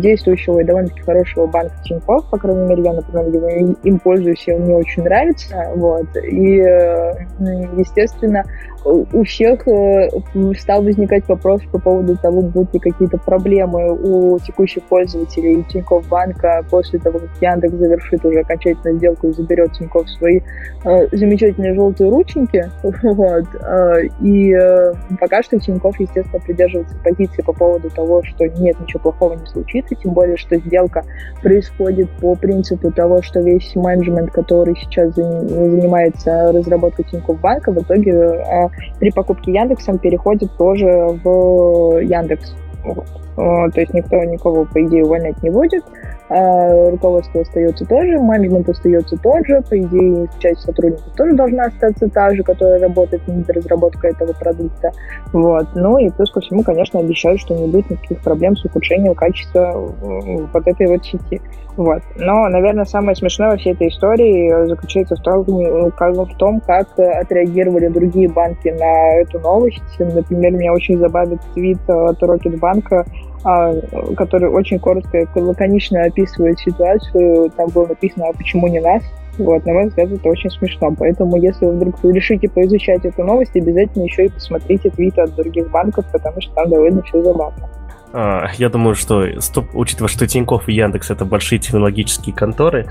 действующего 0.00 0.60
и 0.60 0.64
довольно-таки 0.64 1.02
хорошего 1.02 1.46
банка 1.46 1.74
Тиньков, 1.84 2.28
по 2.28 2.38
крайней 2.38 2.68
мере, 2.68 2.82
я, 2.82 2.92
например, 2.92 3.76
им 3.84 3.98
пользуюсь, 4.00 4.42
и 4.46 4.52
он 4.52 4.62
мне 4.62 4.74
очень 4.74 5.04
нравится, 5.04 5.70
вот, 5.76 6.08
и, 6.16 6.56
естественно, 7.76 8.44
у 8.84 9.24
всех 9.24 9.66
э, 9.68 10.08
стал 10.58 10.82
возникать 10.82 11.28
вопрос 11.28 11.62
по 11.70 11.78
поводу 11.78 12.16
того, 12.16 12.40
будут 12.40 12.72
ли 12.74 12.80
какие-то 12.80 13.18
проблемы 13.18 13.92
у 13.92 14.38
текущих 14.38 14.82
пользователей 14.84 15.64
Тинькофф 15.64 16.08
банка 16.08 16.64
после 16.70 16.98
того, 16.98 17.18
как 17.18 17.30
Яндекс 17.40 17.74
завершит 17.74 18.24
уже 18.24 18.40
окончательную 18.40 18.98
сделку 18.98 19.28
и 19.28 19.32
заберет 19.32 19.72
Тинькофф 19.72 20.08
свои 20.08 20.40
э, 20.84 21.08
замечательные 21.12 21.74
желтые 21.74 22.10
рученьки. 22.10 22.70
Вот. 23.20 23.44
Э, 23.62 24.06
и 24.20 24.56
пока 25.18 25.42
что 25.42 25.58
Тинькофф, 25.58 25.98
естественно, 26.00 26.40
придерживается 26.40 26.96
позиции 27.02 27.42
по 27.42 27.52
поводу 27.52 27.90
того, 27.90 28.22
что 28.22 28.46
нет, 28.46 28.78
ничего 28.80 29.00
плохого 29.00 29.34
не 29.34 29.46
случится, 29.46 29.94
тем 29.94 30.12
более, 30.12 30.36
что 30.36 30.56
сделка 30.56 31.04
происходит 31.42 32.08
по 32.20 32.34
принципу 32.34 32.90
того, 32.92 33.20
что 33.22 33.40
весь 33.40 33.74
менеджмент, 33.74 34.30
который 34.30 34.76
сейчас 34.76 35.14
занимается 35.14 36.52
разработкой 36.52 37.04
Тинькофф 37.10 37.40
банка, 37.40 37.72
в 37.72 37.82
итоге 37.82 38.12
э, 38.12 38.69
при 38.98 39.10
покупке 39.10 39.52
Яндексом 39.52 39.98
переходит 39.98 40.50
тоже 40.56 40.86
в 40.86 41.98
Яндекс. 42.00 42.54
Вот. 42.84 43.06
То 43.36 43.80
есть 43.80 43.94
никто 43.94 44.16
никого, 44.24 44.64
по 44.64 44.82
идее, 44.84 45.04
увольнять 45.04 45.42
не 45.42 45.50
будет. 45.50 45.84
А 46.30 46.90
руководство 46.90 47.40
остается 47.40 47.84
тоже, 47.86 48.16
менеджмент 48.20 48.68
остается 48.68 49.16
тот 49.16 49.44
же, 49.46 49.60
по 49.68 49.76
идее, 49.76 50.28
часть 50.38 50.60
сотрудников 50.60 51.12
тоже 51.16 51.34
должна 51.34 51.64
остаться 51.64 52.08
та 52.08 52.32
же, 52.32 52.44
которая 52.44 52.78
работает 52.78 53.26
над 53.26 53.50
разработкой 53.50 54.12
этого 54.12 54.32
продукта. 54.32 54.92
Вот. 55.32 55.66
Ну 55.74 55.98
и 55.98 56.08
плюс 56.10 56.30
ко 56.30 56.40
всему, 56.40 56.62
конечно, 56.62 57.00
обещают, 57.00 57.40
что 57.40 57.56
не 57.56 57.66
будет 57.66 57.90
никаких 57.90 58.20
проблем 58.20 58.56
с 58.56 58.64
ухудшением 58.64 59.16
качества 59.16 59.72
вот 59.74 60.66
этой 60.68 60.86
вот 60.86 61.04
сети. 61.04 61.40
Вот. 61.76 62.02
Но, 62.16 62.48
наверное, 62.48 62.84
самое 62.84 63.16
смешное 63.16 63.50
во 63.50 63.56
всей 63.56 63.72
этой 63.72 63.88
истории 63.88 64.66
заключается 64.66 65.16
в 65.16 65.22
том, 65.22 65.42
в 65.44 66.36
том, 66.36 66.60
как 66.60 66.96
отреагировали 66.96 67.88
другие 67.88 68.28
банки 68.28 68.68
на 68.68 69.20
эту 69.20 69.40
новость. 69.40 69.82
Например, 69.98 70.52
меня 70.52 70.72
очень 70.72 70.98
забавит 70.98 71.40
твит 71.54 71.78
от 71.88 72.22
Рокетбанка, 72.22 73.04
а, 73.04 73.29
который 73.42 74.48
очень 74.50 74.78
коротко 74.78 75.18
и 75.18 75.40
лаконично 75.40 76.02
описывает 76.02 76.58
ситуацию. 76.58 77.50
Там 77.56 77.68
было 77.70 77.86
написано, 77.86 78.26
а 78.28 78.32
почему 78.32 78.68
не 78.68 78.80
нас? 78.80 79.02
Вот, 79.38 79.64
на 79.64 79.72
мой 79.72 79.88
взгляд, 79.88 80.12
это 80.12 80.28
очень 80.28 80.50
смешно. 80.50 80.94
Поэтому, 80.98 81.36
если 81.36 81.64
вы 81.64 81.72
вдруг 81.72 81.94
решите 82.04 82.48
поизучать 82.48 83.04
эту 83.04 83.24
новость, 83.24 83.56
обязательно 83.56 84.04
еще 84.04 84.26
и 84.26 84.28
посмотрите 84.28 84.90
твиты 84.90 85.22
от 85.22 85.34
других 85.34 85.70
банков, 85.70 86.04
потому 86.12 86.40
что 86.40 86.52
там 86.54 86.68
довольно 86.68 87.02
все 87.02 87.22
забавно. 87.22 87.68
А, 88.12 88.48
я 88.58 88.68
думаю, 88.68 88.94
что, 88.94 89.40
стоп, 89.40 89.66
учитывая, 89.72 90.08
что 90.08 90.26
Тинькофф 90.26 90.68
и 90.68 90.74
Яндекс 90.74 91.10
это 91.10 91.24
большие 91.24 91.58
технологические 91.58 92.34
конторы, 92.34 92.86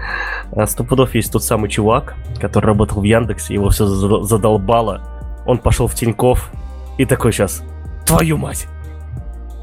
а, 0.52 0.66
сто 0.66 0.86
есть 1.14 1.32
тот 1.32 1.44
самый 1.44 1.70
чувак, 1.70 2.16
который 2.40 2.68
работал 2.68 3.02
в 3.02 3.04
Яндексе, 3.04 3.54
его 3.54 3.70
все 3.70 3.86
задолбало. 3.86 5.02
Он 5.46 5.58
пошел 5.58 5.88
в 5.88 5.96
Тинькофф 5.96 6.52
и 6.98 7.06
такой 7.06 7.34
сейчас, 7.34 7.64
твою 8.06 8.38
мать, 8.38 8.68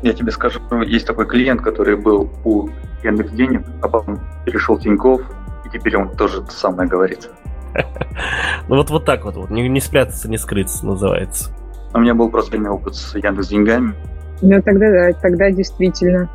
я 0.06 0.12
тебе 0.12 0.30
скажу, 0.30 0.60
есть 0.82 1.06
такой 1.06 1.26
клиент, 1.26 1.62
который 1.62 1.96
был 1.96 2.30
у 2.44 2.68
Яндекс 3.02 3.32
Денег, 3.32 3.62
а 3.82 3.88
потом 3.88 4.20
перешел 4.44 4.78
Тиньков, 4.78 5.22
и 5.64 5.68
теперь 5.68 5.96
он 5.96 6.16
тоже 6.16 6.42
то 6.42 6.52
самое 6.52 6.88
говорит. 6.88 7.28
Ну 8.68 8.76
вот, 8.76 8.88
вот 8.88 9.04
так 9.04 9.24
вот, 9.24 9.36
вот. 9.36 9.50
Не, 9.50 9.68
не 9.68 9.80
спрятаться, 9.80 10.30
не 10.30 10.38
скрыться 10.38 10.86
называется. 10.86 11.50
У 11.92 11.98
меня 11.98 12.14
был 12.14 12.30
просто 12.30 12.58
опыт 12.72 12.94
с 12.94 13.14
Яндекс 13.14 13.48
Деньгами. 13.48 13.94
Ну 14.40 14.62
тогда 14.62 14.90
да, 14.90 15.12
тогда 15.20 15.50
действительно. 15.50 16.28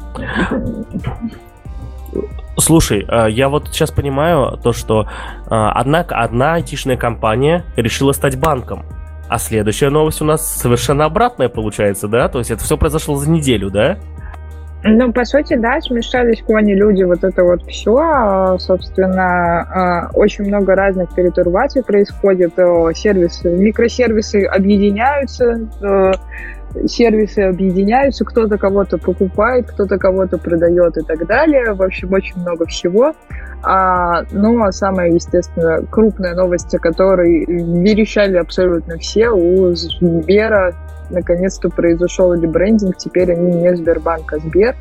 Слушай, 2.58 3.06
а, 3.08 3.28
я 3.28 3.50
вот 3.50 3.70
сейчас 3.70 3.90
понимаю 3.90 4.60
то, 4.64 4.72
что 4.72 5.08
а, 5.48 5.72
однако 5.72 6.16
одна 6.16 6.56
айтишная 6.56 6.98
компания 6.98 7.66
решила 7.76 8.12
стать 8.12 8.40
банком. 8.40 8.86
А 9.32 9.40
следующая 9.40 9.90
новость 9.90 10.22
у 10.22 10.26
нас 10.26 10.46
совершенно 10.46 11.06
обратная 11.06 11.48
получается, 11.48 12.10
да? 12.10 12.28
То 12.28 12.40
есть 12.40 12.52
это 12.52 12.66
все 12.66 12.78
произошло 12.78 13.16
за 13.16 13.30
неделю, 13.30 13.70
да? 13.72 13.98
Ну, 14.84 15.14
по 15.14 15.26
сути, 15.26 15.56
да, 15.56 15.80
смешались 15.80 16.42
кони 16.42 16.74
люди, 16.74 17.04
вот 17.04 17.24
это 17.24 17.44
вот 17.44 17.64
все, 17.68 17.96
а, 17.98 18.58
собственно, 18.58 19.62
а, 19.62 20.10
очень 20.14 20.46
много 20.46 20.74
разных 20.74 21.14
перетурбаций 21.14 21.84
происходит, 21.84 22.54
сервисы, 22.96 23.50
микросервисы 23.50 24.46
объединяются, 24.46 25.60
сервисы 26.86 27.40
объединяются, 27.40 28.26
кто-то 28.26 28.58
кого-то 28.58 28.98
покупает, 28.98 29.70
кто-то 29.72 29.98
кого-то 29.98 30.38
продает 30.38 30.98
и 30.98 31.02
так 31.02 31.26
далее. 31.28 31.74
В 31.74 31.82
общем, 31.82 32.12
очень 32.14 32.40
много 32.40 32.66
всего. 32.66 33.14
А, 33.64 34.24
ну, 34.32 34.64
а 34.64 34.72
самая, 34.72 35.12
естественно, 35.12 35.86
крупная 35.90 36.34
новость, 36.34 36.74
о 36.74 36.80
которой 36.80 37.46
верещали 37.46 38.38
абсолютно 38.38 38.98
все, 38.98 39.30
у 39.30 39.74
Сбера 39.76 40.74
наконец-то 41.12 41.70
произошел 41.70 42.34
ребрендинг, 42.34 42.98
теперь 42.98 43.32
они 43.32 43.54
не 43.56 43.76
Сбербанк, 43.76 44.34
а 44.34 44.40
Сбер. 44.40 44.76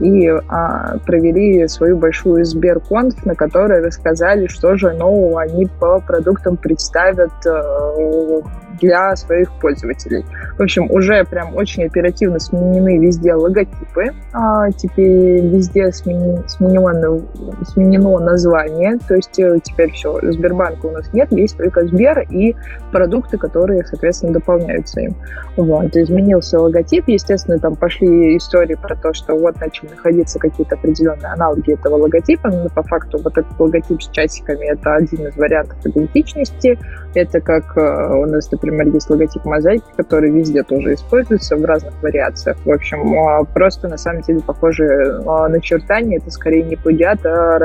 И 0.00 0.26
а, 0.28 0.98
провели 1.04 1.68
свою 1.68 1.96
большую 1.96 2.44
Сберконф, 2.44 3.24
на 3.24 3.34
которой 3.34 3.84
рассказали, 3.84 4.46
что 4.46 4.76
же 4.76 4.92
нового 4.92 5.40
они 5.40 5.66
по 5.66 6.00
продуктам 6.00 6.56
представят 6.56 7.30
э, 7.46 8.42
для 8.82 9.16
своих 9.16 9.50
пользователей. 9.60 10.24
В 10.58 10.62
общем, 10.62 10.90
уже 10.90 11.24
прям 11.24 11.54
очень 11.54 11.84
оперативно 11.84 12.38
сменены 12.38 12.98
везде 12.98 13.34
логотипы, 13.34 14.12
а 14.32 14.70
теперь 14.72 15.46
везде 15.46 15.90
сменено, 15.92 16.44
сменено 16.48 18.18
название, 18.18 18.98
то 19.08 19.14
есть 19.14 19.38
э, 19.38 19.58
теперь 19.62 19.92
все, 19.92 20.18
Сбербанка 20.32 20.86
у 20.86 20.90
нас 20.90 21.12
нет, 21.12 21.30
есть 21.32 21.56
только 21.56 21.86
Сбер 21.86 22.26
и 22.30 22.54
продукты, 22.90 23.38
которые, 23.38 23.84
соответственно, 23.86 24.32
дополняются 24.32 25.00
им. 25.00 25.14
Вот. 25.56 25.96
Изменился 25.96 26.58
логотип, 26.60 27.08
естественно, 27.08 27.58
там 27.58 27.76
пошли 27.76 28.36
истории 28.36 28.74
про 28.74 28.96
то, 28.96 29.12
что 29.12 29.34
вот 29.36 29.60
начали 29.60 29.90
находиться 29.90 30.38
какие-то 30.38 30.74
определенные 30.74 31.32
аналоги 31.32 31.72
этого 31.72 31.96
логотипа, 31.96 32.48
но 32.48 32.68
по 32.68 32.82
факту 32.82 33.18
вот 33.22 33.36
этот 33.38 33.58
логотип 33.58 34.02
с 34.02 34.08
часиками— 34.08 34.64
это 34.72 34.94
один 34.94 35.28
из 35.28 35.36
вариантов 35.36 35.78
идентичности, 35.84 36.78
это 37.14 37.40
как 37.40 37.76
э, 37.76 38.14
у 38.14 38.26
нас, 38.26 38.50
например, 38.50 38.88
есть 38.88 39.08
логотип 39.10 39.44
мозаики, 39.44 39.84
который 39.96 40.30
везде 40.30 40.62
тоже 40.62 40.94
используется 40.94 41.56
в 41.56 41.64
разных 41.64 41.94
вариациях. 42.02 42.56
В 42.64 42.70
общем, 42.70 43.18
а, 43.18 43.44
просто 43.44 43.88
на 43.88 43.96
самом 43.96 44.22
деле 44.22 44.40
похожие 44.40 45.20
а, 45.26 45.48
начертания. 45.48 46.18
Это 46.18 46.30
скорее 46.30 46.62
не 46.62 46.76
плагиат, 46.76 47.24
а 47.26 47.58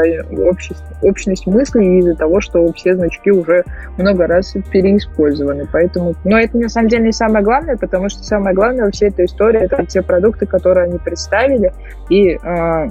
общесть, 0.49 0.84
общность 1.02 1.48
мыслей 1.48 1.99
из-за 1.99 2.15
того, 2.15 2.41
что 2.41 2.72
все 2.74 2.95
значки 2.95 3.32
уже 3.32 3.64
много 3.98 4.28
раз 4.28 4.53
переиспользованы. 4.72 5.68
Поэтому, 5.72 6.15
но 6.24 6.40
это 6.40 6.57
на 6.57 6.69
самом 6.69 6.90
деле 6.90 7.06
не 7.06 7.11
самое 7.11 7.44
главное, 7.44 7.78
потому 7.78 8.10
что 8.10 8.24
самое 8.24 8.56
главное 8.56 8.86
во 8.86 8.91
всей 8.91 9.10
этой 9.10 9.26
истории 9.26 9.61
это 9.61 9.86
те 9.86 10.02
продукты, 10.02 10.45
которые 10.45 10.86
они 10.86 10.98
представили. 10.98 11.74
И 12.10 12.32
э, 12.32 12.90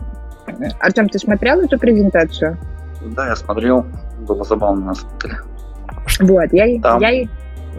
Артем, 0.80 1.08
ты 1.08 1.18
смотрел 1.18 1.60
эту 1.60 1.78
презентацию? 1.78 2.56
Да, 3.14 3.28
я 3.28 3.36
смотрел. 3.36 3.84
Было 4.26 4.44
забавно 4.44 4.86
на 4.86 4.94
самом 4.94 5.18
деле. 5.18 5.36
Вот, 6.20 6.52
я, 6.52 6.80
Там... 6.80 7.00
я, 7.00 7.26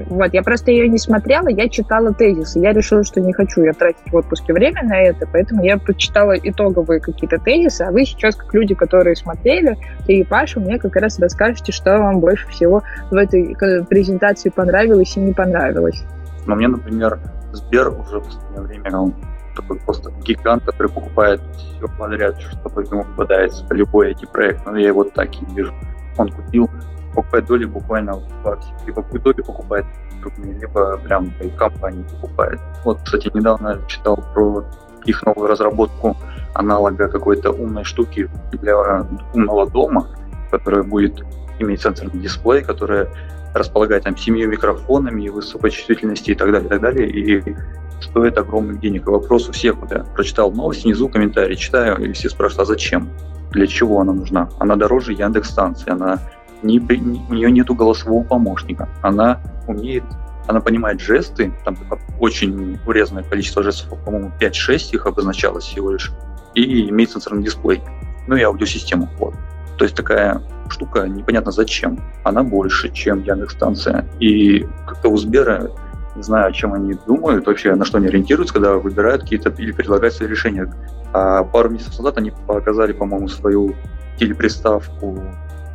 вот, 0.05 0.33
я 0.33 0.43
просто 0.43 0.71
ее 0.71 0.87
не 0.87 0.97
смотрела, 0.97 1.47
я 1.47 1.69
читала 1.69 2.13
тезисы. 2.13 2.59
Я 2.59 2.73
решила, 2.73 3.03
что 3.03 3.19
не 3.19 3.33
хочу 3.33 3.63
я 3.63 3.73
тратить 3.73 4.11
в 4.11 4.15
отпуске 4.15 4.53
время 4.53 4.83
на 4.83 4.99
это, 5.01 5.27
поэтому 5.31 5.63
я 5.63 5.77
почитала 5.77 6.33
итоговые 6.37 6.99
какие-то 6.99 7.39
тезисы, 7.39 7.81
а 7.81 7.91
вы 7.91 8.05
сейчас, 8.05 8.35
как 8.35 8.53
люди, 8.53 8.75
которые 8.75 9.15
смотрели, 9.15 9.77
ты 10.05 10.19
и 10.19 10.23
Паша, 10.23 10.59
мне 10.59 10.77
как 10.77 10.95
раз 10.95 11.19
расскажете, 11.19 11.71
что 11.71 11.97
вам 11.97 12.19
больше 12.19 12.47
всего 12.49 12.83
в 13.09 13.15
этой 13.15 13.55
презентации 13.85 14.49
понравилось 14.49 15.17
и 15.17 15.19
не 15.19 15.33
понравилось. 15.33 16.03
Ну, 16.45 16.55
мне, 16.55 16.67
например, 16.67 17.19
Сбер 17.53 17.89
уже 17.89 18.19
в 18.19 18.25
последнее 18.25 18.61
время 18.61 18.97
он 18.97 19.15
такой 19.55 19.79
просто 19.79 20.11
гигант, 20.23 20.63
который 20.63 20.91
покупает 20.91 21.41
все 21.55 21.87
подряд, 21.97 22.39
что 22.39 22.81
ему 22.81 23.03
попадается, 23.03 23.65
любой 23.71 24.11
эти 24.11 24.25
проект. 24.25 24.65
Ну, 24.65 24.75
я 24.75 24.87
его 24.87 25.03
так 25.03 25.29
и 25.33 25.55
вижу. 25.55 25.73
Он 26.17 26.29
купил 26.29 26.69
покупает 27.17 27.45
доли 27.45 27.65
буквально 27.65 28.13
в 28.13 28.47
акции. 28.47 28.71
Либо 28.85 29.01
доли 29.01 29.41
покупает 29.41 29.85
крупные, 30.21 30.53
либо 30.53 30.97
прям 30.97 31.33
компании 31.57 32.03
покупает. 32.03 32.59
Вот, 32.83 32.99
кстати, 33.03 33.31
недавно 33.33 33.79
читал 33.87 34.23
про 34.35 34.63
их 35.05 35.23
новую 35.23 35.47
разработку 35.47 36.15
аналога 36.53 37.07
какой-то 37.07 37.51
умной 37.51 37.83
штуки 37.85 38.29
для 38.51 39.03
умного 39.33 39.67
дома, 39.67 40.07
которая 40.51 40.83
будет 40.83 41.23
иметь 41.59 41.81
сенсорный 41.81 42.21
дисплей, 42.21 42.61
которая 42.61 43.09
располагает 43.55 44.03
там 44.03 44.15
семью 44.15 44.47
микрофонами, 44.47 45.29
высокой 45.29 45.71
чувствительности 45.71 46.31
и 46.31 46.35
так 46.35 46.51
далее, 46.51 46.67
и 46.67 46.69
так 46.69 46.81
далее, 46.81 47.09
и 47.09 47.55
стоит 47.99 48.37
огромных 48.37 48.79
денег. 48.79 49.07
И 49.07 49.09
вопрос 49.09 49.49
у 49.49 49.53
всех, 49.53 49.77
вот 49.77 49.91
я 49.91 50.03
прочитал 50.03 50.51
новость, 50.51 50.83
внизу 50.83 51.09
комментарии 51.09 51.55
читаю, 51.55 51.97
и 51.97 52.11
все 52.11 52.29
спрашивают, 52.29 52.69
а 52.69 52.73
зачем? 52.73 53.09
Для 53.51 53.65
чего 53.65 54.01
она 54.01 54.13
нужна? 54.13 54.49
Она 54.59 54.75
дороже 54.75 55.13
Яндекс 55.13 55.49
станции, 55.49 55.89
она 55.89 56.19
не, 56.63 56.77
не, 56.79 57.25
у 57.29 57.33
нее 57.33 57.51
нету 57.51 57.75
голосового 57.75 58.23
помощника. 58.23 58.89
Она 59.01 59.39
умеет, 59.67 60.03
она 60.47 60.61
понимает 60.61 60.99
жесты, 61.01 61.53
там 61.65 61.77
очень 62.19 62.79
урезанное 62.85 63.23
количество 63.23 63.63
жестов, 63.63 63.99
по-моему, 64.03 64.31
5-6 64.39 64.91
их 64.93 65.05
обозначалось 65.05 65.65
всего 65.65 65.91
лишь, 65.91 66.11
и 66.55 66.89
имеет 66.89 67.11
сенсорный 67.11 67.43
дисплей, 67.43 67.81
ну 68.27 68.35
и 68.35 68.41
аудиосистему. 68.41 69.09
Вот. 69.19 69.35
То 69.77 69.83
есть 69.83 69.95
такая 69.95 70.41
штука 70.69 71.07
непонятно 71.07 71.51
зачем. 71.51 71.99
Она 72.23 72.43
больше, 72.43 72.91
чем 72.91 73.21
Яндекс-станция. 73.21 74.07
И 74.19 74.65
как-то 74.87 75.09
у 75.09 75.17
Сбера 75.17 75.69
не 76.15 76.23
знаю, 76.23 76.47
о 76.47 76.51
чем 76.51 76.73
они 76.73 76.95
думают, 77.05 77.45
вообще 77.45 77.75
на 77.75 77.85
что 77.85 77.99
они 77.99 78.07
ориентируются, 78.07 78.55
когда 78.55 78.73
выбирают 78.73 79.21
какие-то 79.21 79.49
или 79.51 79.71
предлагают 79.71 80.15
свои 80.15 80.27
решения. 80.27 80.73
А 81.13 81.43
пару 81.43 81.69
месяцев 81.69 81.99
назад 81.99 82.17
они 82.17 82.31
показали, 82.47 82.91
по-моему, 82.91 83.27
свою 83.27 83.75
телеприставку 84.17 85.23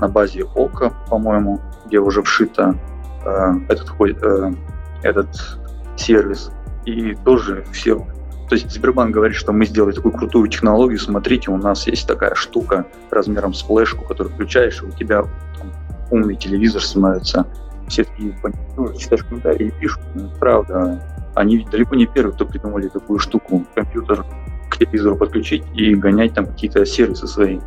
на 0.03 0.09
базе 0.09 0.45
ОКО, 0.45 0.93
по-моему, 1.09 1.61
где 1.87 2.01
уже 2.01 2.23
вшито 2.23 2.75
э, 3.25 3.53
этот, 3.69 3.91
э, 4.01 4.53
этот 5.03 5.59
сервис. 5.97 6.51
И 6.85 7.15
тоже 7.25 7.65
все 7.73 8.05
то 8.49 8.57
есть 8.57 8.71
Сбербанк 8.71 9.15
говорит, 9.15 9.35
что 9.35 9.53
мы 9.53 9.65
сделали 9.65 9.95
такую 9.95 10.13
крутую 10.13 10.47
технологию, 10.47 10.99
смотрите, 10.99 11.51
у 11.51 11.57
нас 11.57 11.87
есть 11.87 12.07
такая 12.07 12.35
штука 12.35 12.85
размером 13.11 13.55
с 13.55 13.63
флешку, 13.63 14.05
которую 14.05 14.35
включаешь, 14.35 14.83
и 14.83 14.85
у 14.85 14.91
тебя 14.91 15.23
там, 15.57 15.73
умный 16.11 16.37
телевизор 16.37 16.83
становится. 16.83 17.47
Все 17.89 18.05
такие, 18.05 18.37
ну, 18.77 18.93
читаешь 18.93 19.25
комментарии 19.25 19.69
и 19.69 19.81
пишут, 19.81 20.03
ну, 20.15 20.29
правда, 20.39 21.01
они 21.35 21.67
далеко 21.71 21.95
не 21.95 22.05
первые, 22.05 22.35
кто 22.35 22.45
придумали 22.45 22.89
такую 22.89 23.19
штуку, 23.21 23.65
компьютер 23.75 24.23
к 24.69 24.77
телевизору 24.77 25.17
подключить 25.17 25.65
и 25.75 25.95
гонять 25.95 26.35
там 26.35 26.45
какие-то 26.45 26.85
сервисы 26.85 27.27
свои. 27.27 27.59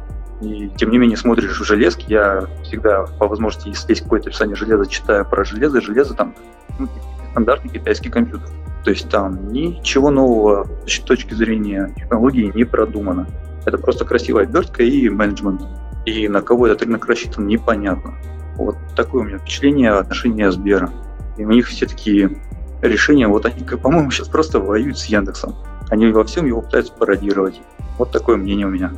И 0.42 0.70
тем 0.76 0.92
не 0.92 0.98
менее 0.98 1.18
смотришь 1.18 1.60
в 1.60 1.64
железки, 1.64 2.06
я 2.10 2.46
всегда 2.64 3.06
по 3.20 3.28
возможности, 3.28 3.70
если 3.70 3.92
есть 3.92 4.04
какое-то 4.04 4.30
описание 4.30 4.56
железа, 4.56 4.86
читаю 4.86 5.26
про 5.26 5.46
железо, 5.46 5.82
железо 5.82 6.14
там 6.14 6.36
ну, 6.78 6.88
стандартный 7.32 7.72
китайский 7.72 8.10
компьютер. 8.10 8.50
То 8.84 8.92
есть 8.92 9.10
там 9.10 9.52
ничего 9.52 10.12
нового 10.12 10.68
с 10.86 11.00
точки 11.00 11.34
зрения 11.34 11.92
технологии 11.96 12.52
не 12.54 12.66
продумано. 12.66 13.28
Это 13.66 13.78
просто 13.78 14.06
красивая 14.06 14.44
обертка 14.44 14.84
и 14.84 15.10
менеджмент. 15.10 15.62
И 16.06 16.28
на 16.28 16.42
кого 16.42 16.68
этот 16.68 16.84
рынок 16.84 17.08
рассчитан, 17.08 17.48
непонятно. 17.48 18.14
Вот 18.58 18.78
такое 18.96 19.24
у 19.24 19.26
меня 19.26 19.40
впечатление 19.40 19.92
отношения 19.92 20.52
Сбера. 20.52 20.92
И 21.38 21.44
у 21.44 21.50
них 21.50 21.68
все 21.68 21.88
такие 21.88 22.38
решения, 22.82 23.28
вот 23.28 23.46
они, 23.46 23.64
по-моему, 23.64 24.12
сейчас 24.12 24.28
просто 24.28 24.60
воюют 24.60 25.00
с 25.00 25.06
Яндексом. 25.06 25.56
Они 25.90 26.08
во 26.12 26.24
всем 26.24 26.46
его 26.46 26.62
пытаются 26.62 26.94
пародировать. 26.94 27.60
Вот 27.98 28.12
такое 28.12 28.38
мнение 28.38 28.68
у 28.68 28.70
меня. 28.70 28.94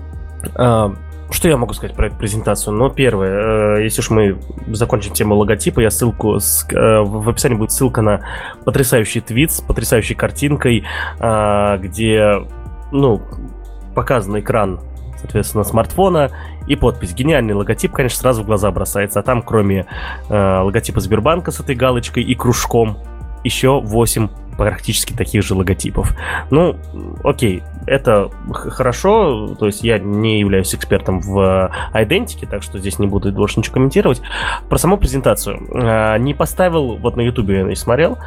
А, 0.55 0.93
что 1.29 1.47
я 1.47 1.57
могу 1.57 1.73
сказать 1.73 1.95
про 1.95 2.07
эту 2.07 2.15
презентацию? 2.15 2.73
Ну, 2.73 2.89
первое, 2.89 3.79
э, 3.79 3.83
если 3.83 4.01
уж 4.01 4.09
мы 4.09 4.37
закончим 4.67 5.13
тему 5.13 5.35
логотипа, 5.35 5.81
я 5.81 5.89
ссылку, 5.89 6.37
э, 6.37 6.99
в 7.01 7.29
описании 7.29 7.55
будет 7.55 7.71
ссылка 7.71 8.01
на 8.01 8.21
потрясающий 8.63 9.21
твит 9.21 9.51
с 9.51 9.61
потрясающей 9.61 10.15
картинкой, 10.15 10.85
э, 11.19 11.77
где, 11.79 12.43
ну, 12.91 13.21
показан 13.93 14.39
экран, 14.39 14.79
соответственно, 15.19 15.63
смартфона 15.63 16.31
и 16.67 16.75
подпись. 16.75 17.13
Гениальный 17.13 17.53
логотип, 17.53 17.91
конечно, 17.91 18.19
сразу 18.19 18.43
в 18.43 18.45
глаза 18.45 18.71
бросается. 18.71 19.19
А 19.19 19.23
там, 19.23 19.41
кроме 19.41 19.85
э, 20.29 20.59
логотипа 20.61 20.99
Сбербанка 20.99 21.51
с 21.51 21.59
этой 21.59 21.75
галочкой 21.75 22.23
и 22.23 22.35
кружком, 22.35 22.99
еще 23.43 23.81
8 23.81 24.29
практически 24.57 25.13
таких 25.13 25.43
же 25.43 25.55
логотипов. 25.55 26.13
Ну, 26.49 26.75
окей, 27.23 27.63
это 27.87 28.29
хорошо, 28.51 29.55
то 29.55 29.65
есть 29.65 29.83
я 29.83 29.97
не 29.97 30.39
являюсь 30.39 30.75
экспертом 30.75 31.21
в 31.21 31.71
идентике, 31.93 32.45
так 32.45 32.61
что 32.61 32.77
здесь 32.79 32.99
не 32.99 33.07
буду 33.07 33.31
больше 33.31 33.59
ничего 33.59 33.75
комментировать. 33.75 34.21
Про 34.69 34.77
саму 34.77 34.97
презентацию. 34.97 35.67
А, 35.73 36.17
не 36.17 36.33
поставил, 36.33 36.97
вот 36.97 37.15
на 37.15 37.21
ютубе 37.21 37.65
я 37.67 37.75
смотрел, 37.75 38.17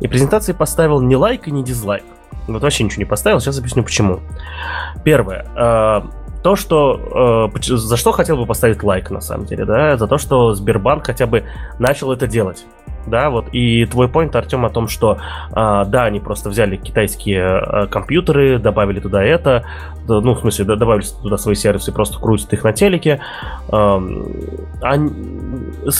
и 0.00 0.08
презентации 0.08 0.52
поставил 0.52 1.00
ни 1.00 1.14
лайк 1.16 1.48
и 1.48 1.50
ни 1.50 1.62
дизлайк. 1.62 2.04
Вот 2.46 2.62
вообще 2.62 2.84
ничего 2.84 3.00
не 3.00 3.06
поставил, 3.06 3.40
сейчас 3.40 3.58
объясню 3.58 3.82
почему. 3.82 4.20
Первое. 5.04 5.46
А, 5.56 6.06
то, 6.42 6.54
что 6.54 7.50
э, 7.52 7.60
за 7.60 7.96
что 7.96 8.12
хотел 8.12 8.36
бы 8.36 8.46
поставить 8.46 8.82
лайк, 8.84 9.10
на 9.10 9.20
самом 9.20 9.46
деле, 9.46 9.64
да, 9.64 9.96
за 9.96 10.06
то, 10.06 10.18
что 10.18 10.54
Сбербанк 10.54 11.04
хотя 11.04 11.26
бы 11.26 11.44
начал 11.80 12.12
это 12.12 12.28
делать 12.28 12.64
да, 13.08 13.30
вот, 13.30 13.46
и 13.52 13.84
твой 13.86 14.06
point, 14.06 14.36
Артем, 14.36 14.64
о 14.64 14.70
том, 14.70 14.88
что, 14.88 15.18
э, 15.50 15.84
да, 15.86 16.04
они 16.04 16.20
просто 16.20 16.48
взяли 16.50 16.76
китайские 16.76 17.40
э, 17.40 17.86
компьютеры, 17.86 18.58
добавили 18.58 19.00
туда 19.00 19.22
это, 19.22 19.64
ну, 20.06 20.34
в 20.34 20.40
смысле, 20.40 20.64
добавили 20.64 21.04
туда 21.22 21.36
свои 21.36 21.54
сервисы, 21.54 21.92
просто 21.92 22.18
крутят 22.18 22.52
их 22.52 22.64
на 22.64 22.72
телеке, 22.72 23.20
э, 23.68 24.00
они, 24.82 25.10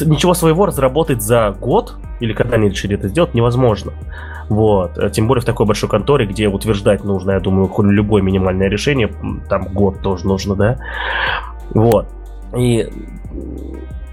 ничего 0.06 0.34
своего 0.34 0.66
разработать 0.66 1.22
за 1.22 1.50
год, 1.58 1.96
или 2.20 2.32
когда 2.32 2.56
они 2.56 2.68
решили 2.68 2.96
это 2.96 3.08
сделать, 3.08 3.34
невозможно. 3.34 3.92
Вот. 4.48 5.12
Тем 5.12 5.26
более 5.28 5.42
в 5.42 5.44
такой 5.44 5.66
большой 5.66 5.90
конторе, 5.90 6.26
где 6.26 6.48
утверждать 6.48 7.04
нужно, 7.04 7.32
я 7.32 7.40
думаю, 7.40 7.70
любое 7.90 8.22
минимальное 8.22 8.68
решение, 8.68 9.12
там 9.48 9.68
год 9.72 10.00
тоже 10.00 10.26
нужно, 10.26 10.56
да. 10.56 10.78
Вот. 11.74 12.08
И 12.56 12.88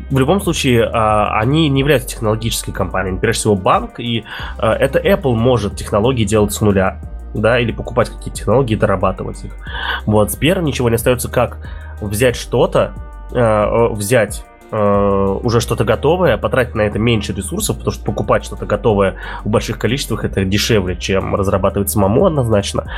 в 0.10 0.20
любом 0.20 0.42
случае, 0.42 0.84
а, 0.86 1.40
они 1.40 1.70
не 1.70 1.80
являются 1.80 2.10
технологической 2.10 2.74
компанией. 2.74 3.18
Прежде 3.18 3.42
всего, 3.42 3.56
банк, 3.56 4.00
и 4.00 4.24
а, 4.58 4.74
это 4.74 5.00
Apple 5.00 5.34
может 5.34 5.76
технологии 5.76 6.26
делать 6.26 6.54
с 6.54 6.62
нуля 6.62 7.00
да, 7.34 7.60
или 7.60 7.72
покупать 7.72 8.10
какие-то 8.10 8.40
технологии 8.40 8.76
дорабатывать 8.76 9.44
их. 9.44 9.54
Вот, 10.06 10.32
Сбер 10.32 10.62
ничего 10.62 10.90
не 10.90 10.96
остается, 10.96 11.30
как 11.30 11.58
взять 12.00 12.36
что-то, 12.38 12.94
э, 13.34 13.88
взять 13.92 14.46
уже 14.72 15.62
что-то 15.62 15.86
готовое, 15.86 16.38
потратить 16.38 16.76
на 16.76 16.82
это 16.82 17.00
меньше 17.00 17.32
ресурсов, 17.34 17.78
потому 17.78 17.94
что 17.94 18.04
покупать 18.04 18.44
что-то 18.44 18.66
готовое 18.66 19.16
в 19.46 19.50
больших 19.50 19.78
количествах 19.78 20.26
это 20.26 20.44
дешевле, 20.44 20.98
чем 20.98 21.36
разрабатывать 21.36 21.90
самому 21.90 22.26
однозначно. 22.26 22.92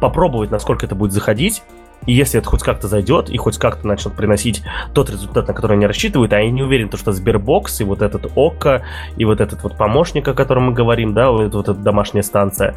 Попробовать, 0.00 0.50
насколько 0.50 0.86
это 0.86 0.94
будет 0.94 1.12
заходить, 1.12 1.62
и 2.06 2.12
если 2.12 2.40
это 2.40 2.48
хоть 2.48 2.62
как-то 2.62 2.88
зайдет, 2.88 3.28
и 3.28 3.36
хоть 3.36 3.58
как-то 3.58 3.86
начнет 3.86 4.14
приносить 4.14 4.62
тот 4.94 5.10
результат, 5.10 5.48
на 5.48 5.54
который 5.54 5.76
они 5.76 5.86
рассчитывают, 5.86 6.32
а 6.32 6.40
я 6.40 6.50
не 6.50 6.62
уверен, 6.62 6.88
то, 6.88 6.96
что 6.96 7.12
Сбербокс 7.12 7.80
и 7.80 7.84
вот 7.84 8.02
этот 8.02 8.32
ОККО, 8.34 8.82
и 9.16 9.24
вот 9.24 9.40
этот 9.40 9.62
вот 9.62 9.76
помощник, 9.76 10.26
о 10.28 10.34
котором 10.34 10.64
мы 10.64 10.72
говорим, 10.72 11.14
да, 11.14 11.30
вот, 11.30 11.54
вот 11.54 11.68
эта 11.68 11.78
домашняя 11.78 12.22
станция, 12.22 12.74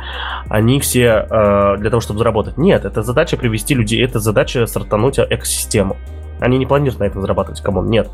они 0.50 0.80
все 0.80 1.26
э, 1.30 1.78
для 1.78 1.90
того, 1.90 2.02
чтобы 2.02 2.20
заработать. 2.20 2.58
Нет, 2.58 2.86
это 2.86 3.04
задача 3.04 3.38
привести 3.38 3.74
людей, 3.74 4.04
это 4.04 4.20
задача 4.20 4.66
стартануть 4.66 5.20
экосистему. 5.20 5.98
Они 6.40 6.58
не 6.58 6.66
планируют 6.66 7.00
на 7.00 7.04
этом 7.06 7.22
зарабатывать, 7.22 7.62
кому 7.62 7.84
нет. 7.84 8.10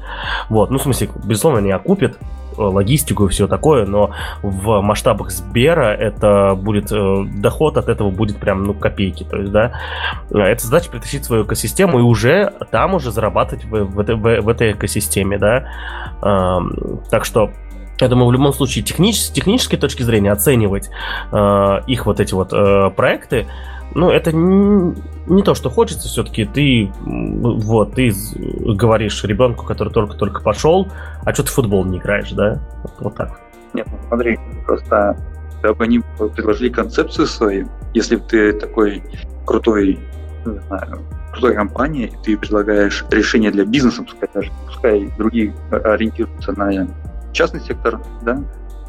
Вот, 0.50 0.70
ну, 0.70 0.78
в 0.78 0.82
смысле, 0.82 1.10
безусловно, 1.24 1.60
они 1.60 1.72
окупят 1.72 2.18
логистику 2.58 3.26
и 3.26 3.30
все 3.30 3.48
такое, 3.48 3.86
но 3.86 4.12
в 4.42 4.82
масштабах 4.82 5.32
Сбера 5.32 5.94
это 5.94 6.56
будет, 6.56 6.92
э, 6.92 7.26
доход 7.38 7.78
от 7.78 7.90
этого 7.90 8.12
будет 8.12 8.38
прям, 8.38 8.64
ну, 8.64 8.74
копейки, 8.74 9.24
то 9.24 9.38
есть, 9.38 9.52
да, 9.52 9.74
э, 10.32 10.40
это 10.40 10.66
задача 10.66 10.90
притащить 10.90 11.26
свою 11.26 11.44
экосистему 11.44 12.00
и 12.00 12.02
уже 12.02 12.54
там 12.72 12.96
уже 12.96 13.12
зарабатывать 13.12 13.66
в, 13.66 13.84
в, 13.84 14.04
в, 14.04 14.42
в 14.42 14.50
этой 14.50 14.72
экосистеме, 14.72 15.38
да, 15.38 15.68
э, 16.22 16.60
так 17.10 17.26
что 17.26 17.52
я 18.00 18.08
думаю, 18.10 18.28
в 18.28 18.32
любом 18.32 18.54
случае, 18.54 18.84
технич, 18.84 19.20
с 19.20 19.30
технической 19.30 19.80
точки 19.80 20.04
зрения 20.04 20.32
оценивать 20.32 20.90
э, 21.32 21.82
их 21.88 22.06
вот 22.06 22.20
эти 22.20 22.34
вот 22.34 22.54
э, 22.54 22.92
проекты, 22.96 23.48
ну, 23.96 24.10
это 24.10 24.32
не, 24.32 24.96
не 25.28 25.44
то, 25.44 25.54
что 25.56 25.70
хочется, 25.70 26.08
все-таки 26.08 26.46
ты, 26.46 26.92
вот, 27.02 27.96
ты 27.96 28.14
говоришь 28.66 29.24
ребенку, 29.24 29.66
который 29.66 29.92
только-только 29.92 30.42
пошел, 30.42 30.88
а 31.24 31.34
что 31.34 31.44
ты 31.44 31.50
в 31.50 31.54
футбол 31.54 31.86
не 31.86 31.98
играешь, 31.98 32.32
да? 32.32 32.62
Вот, 32.84 32.94
вот 33.00 33.16
так. 33.16 33.40
Нет, 33.74 33.88
ну 33.92 33.98
смотри, 34.08 34.40
просто 34.66 35.18
когда 35.62 35.74
бы 35.74 35.84
они 35.84 36.02
предложили 36.36 36.70
концепцию 36.70 37.28
свою, 37.28 37.68
если 37.94 38.18
ты 38.18 38.54
такой 38.54 39.04
крутой, 39.46 40.00
не 40.46 40.60
знаю, 40.68 41.00
крутой 41.32 41.56
компании, 41.56 42.08
и 42.08 42.24
ты 42.24 42.38
предлагаешь 42.38 43.04
решение 43.12 43.52
для 43.52 43.66
бизнеса, 43.66 44.04
пускай 44.04 44.30
даже, 44.34 44.52
пускай 44.66 45.12
другие 45.18 45.54
ориентируются 45.72 46.54
на 46.58 46.88
частный 47.34 47.62
сектор, 47.62 48.00
да, 48.22 48.40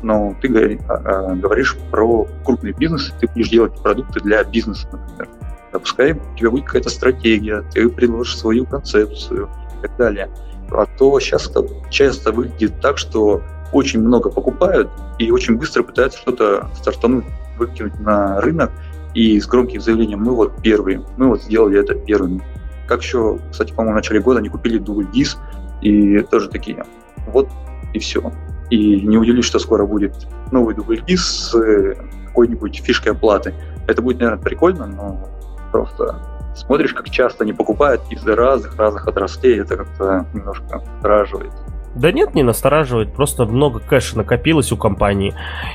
но 0.02 0.34
ты 0.40 0.78
а, 0.88 0.92
а, 0.92 1.34
говоришь 1.34 1.76
про 1.90 2.26
крупный 2.44 2.72
бизнес, 2.72 3.12
ты 3.20 3.28
будешь 3.28 3.50
делать 3.50 3.80
продукты 3.82 4.20
для 4.20 4.42
бизнеса, 4.44 4.88
например. 4.92 5.28
Допускай 5.72 6.12
у 6.12 6.36
тебя 6.36 6.50
будет 6.50 6.64
какая-то 6.64 6.90
стратегия, 6.90 7.62
ты 7.72 7.88
предложишь 7.88 8.38
свою 8.38 8.64
концепцию 8.64 9.50
и 9.78 9.82
так 9.82 9.96
далее. 9.96 10.30
А 10.70 10.86
то 10.86 11.18
часто, 11.20 11.66
часто 11.90 12.32
выглядит 12.32 12.80
так, 12.80 12.98
что 12.98 13.42
очень 13.72 14.00
много 14.00 14.30
покупают 14.30 14.90
и 15.18 15.30
очень 15.30 15.56
быстро 15.56 15.82
пытаются 15.82 16.18
что-то 16.18 16.70
стартануть, 16.74 17.24
выкинуть 17.58 17.98
на 18.00 18.40
рынок, 18.40 18.70
и 19.14 19.40
с 19.40 19.46
громким 19.46 19.80
заявлением 19.80 20.20
«мы 20.20 20.34
вот 20.34 20.62
первые, 20.62 21.02
мы 21.16 21.28
вот 21.28 21.42
сделали 21.42 21.80
это 21.80 21.94
первыми». 21.94 22.42
Как 22.86 23.02
еще, 23.02 23.38
кстати, 23.50 23.72
по-моему, 23.72 23.94
в 23.94 23.96
начале 23.96 24.20
года 24.20 24.38
они 24.38 24.48
купили 24.48 24.80
Dis, 24.80 25.36
и 25.82 26.20
тоже 26.20 26.48
такие 26.48 26.84
«вот 27.26 27.48
и 27.92 27.98
все». 27.98 28.32
И 28.70 29.00
не 29.00 29.16
удивлюсь, 29.16 29.46
что 29.46 29.58
скоро 29.58 29.86
будет 29.86 30.14
новый 30.52 30.74
WLP 30.74 31.16
с 31.16 31.54
э, 31.54 31.94
какой-нибудь 32.26 32.82
фишкой 32.84 33.12
оплаты. 33.12 33.54
Это 33.86 34.02
будет, 34.02 34.20
наверное, 34.20 34.42
прикольно, 34.42 34.86
но 34.86 35.28
просто 35.72 36.16
смотришь, 36.54 36.92
как 36.92 37.08
часто 37.10 37.44
они 37.44 37.52
покупают 37.52 38.02
из-за 38.10 38.34
разных-разных 38.34 39.06
отраслей, 39.06 39.60
это 39.60 39.76
как-то 39.76 40.26
немножко 40.34 40.76
настораживает. 40.76 41.52
Да 41.98 42.12
нет, 42.12 42.34
не 42.36 42.44
настораживает. 42.44 43.12
Просто 43.12 43.44
много 43.44 43.80
кэша 43.80 44.16
накопилось 44.16 44.70
у 44.70 44.76
компании. 44.76 45.34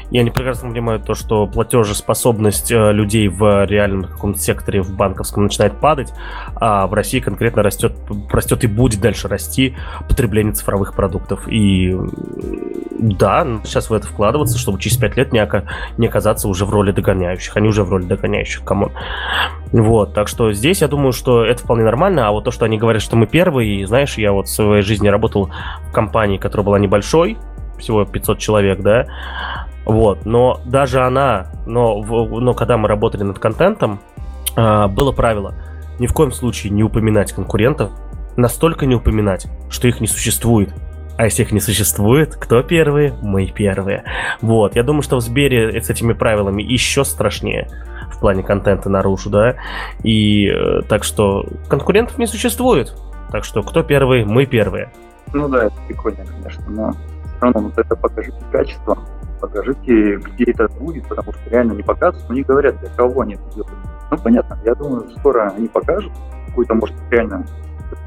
И 0.09 0.17
они 0.17 0.29
прекрасно 0.29 0.69
понимают 0.69 1.05
то, 1.05 1.15
что 1.15 1.47
платежеспособность 1.47 2.71
э, 2.71 2.93
людей 2.93 3.27
в 3.27 3.65
реальном 3.65 4.05
каком-то 4.05 4.39
секторе, 4.39 4.81
в 4.81 4.95
банковском, 4.95 5.43
начинает 5.43 5.73
падать, 5.81 6.13
а 6.55 6.87
в 6.87 6.93
России 6.93 7.19
конкретно 7.19 7.61
растет, 7.61 7.93
растет 8.31 8.63
и 8.63 8.67
будет 8.67 9.01
дальше 9.01 9.27
расти 9.27 9.75
потребление 10.07 10.53
цифровых 10.53 10.93
продуктов. 10.93 11.45
И 11.49 11.93
да, 12.99 13.45
сейчас 13.65 13.89
в 13.89 13.93
это 13.93 14.07
вкладываться, 14.07 14.57
чтобы 14.57 14.79
через 14.79 14.95
5 14.95 15.17
лет 15.17 15.33
не, 15.33 15.45
не 15.97 16.07
оказаться 16.07 16.47
уже 16.47 16.65
в 16.65 16.69
роли 16.69 16.91
догоняющих. 16.91 17.57
Они 17.57 17.67
уже 17.67 17.83
в 17.83 17.89
роли 17.89 18.05
догоняющих, 18.05 18.63
come 18.63 18.80
on. 18.80 18.93
Вот, 19.73 20.13
так 20.13 20.27
что 20.27 20.53
здесь 20.53 20.81
я 20.81 20.87
думаю, 20.87 21.11
что 21.13 21.43
это 21.43 21.63
вполне 21.63 21.83
нормально, 21.83 22.27
а 22.27 22.31
вот 22.31 22.43
то, 22.43 22.51
что 22.51 22.65
они 22.65 22.77
говорят, 22.77 23.01
что 23.01 23.15
мы 23.15 23.25
первые, 23.25 23.87
знаешь, 23.87 24.19
я 24.19 24.31
вот 24.31 24.47
в 24.47 24.51
своей 24.51 24.83
жизни 24.83 25.07
работал 25.07 25.49
в 25.89 25.91
компании, 25.91 26.37
которая 26.37 26.63
была 26.63 26.77
небольшой, 26.77 27.39
всего 27.79 28.05
500 28.05 28.37
человек, 28.37 28.81
да, 28.81 29.07
вот, 29.83 30.25
но 30.25 30.61
даже 30.63 31.01
она, 31.01 31.47
но, 31.65 32.03
но 32.03 32.53
когда 32.53 32.77
мы 32.77 32.87
работали 32.87 33.23
над 33.23 33.39
контентом, 33.39 33.99
а, 34.55 34.87
было 34.87 35.11
правило 35.11 35.55
ни 35.99 36.07
в 36.07 36.13
коем 36.13 36.31
случае 36.31 36.71
не 36.71 36.83
упоминать 36.83 37.33
конкурентов, 37.33 37.91
настолько 38.35 38.85
не 38.85 38.95
упоминать, 38.95 39.47
что 39.69 39.87
их 39.87 40.01
не 40.01 40.07
существует. 40.07 40.73
А 41.17 41.25
если 41.25 41.43
их 41.43 41.51
не 41.51 41.59
существует, 41.59 42.35
кто 42.35 42.63
первые? 42.63 43.13
Мы 43.21 43.45
первые. 43.47 44.03
Вот, 44.41 44.75
я 44.75 44.83
думаю, 44.83 45.03
что 45.03 45.17
в 45.17 45.21
Сбере 45.21 45.79
с 45.79 45.89
этими 45.89 46.13
правилами 46.13 46.63
еще 46.63 47.05
страшнее 47.05 47.67
в 48.13 48.19
плане 48.19 48.43
контента 48.43 48.89
наружу, 48.89 49.29
да. 49.29 49.55
И 50.03 50.47
э, 50.47 50.81
так 50.87 51.03
что 51.03 51.45
конкурентов 51.67 52.17
не 52.17 52.27
существует. 52.27 52.95
Так 53.31 53.43
что 53.43 53.63
кто 53.63 53.83
первый? 53.83 54.25
Мы 54.25 54.45
первые. 54.45 54.91
Ну 55.33 55.49
да, 55.49 55.65
это 55.65 55.75
прикольно, 55.87 56.25
конечно, 56.25 56.63
но 56.67 56.91
все 56.91 57.39
равно 57.41 57.61
вот 57.61 57.77
это 57.77 57.95
покажите 57.95 58.37
качество, 58.51 58.97
покажите, 59.41 60.17
где 60.17 60.51
это 60.51 60.67
будет, 60.79 61.07
потому 61.07 61.33
что 61.33 61.49
реально 61.49 61.73
не 61.73 61.83
показывают, 61.83 62.29
но 62.29 62.35
не 62.35 62.43
говорят, 62.43 62.79
для 62.79 62.89
кого 62.89 63.21
они 63.21 63.33
это 63.33 63.55
делают. 63.55 63.73
Ну, 64.11 64.17
понятно, 64.17 64.59
я 64.63 64.75
думаю, 64.75 65.09
скоро 65.17 65.51
они 65.57 65.67
покажут 65.67 66.13
какую-то, 66.47 66.75
может, 66.75 66.95
реально 67.09 67.45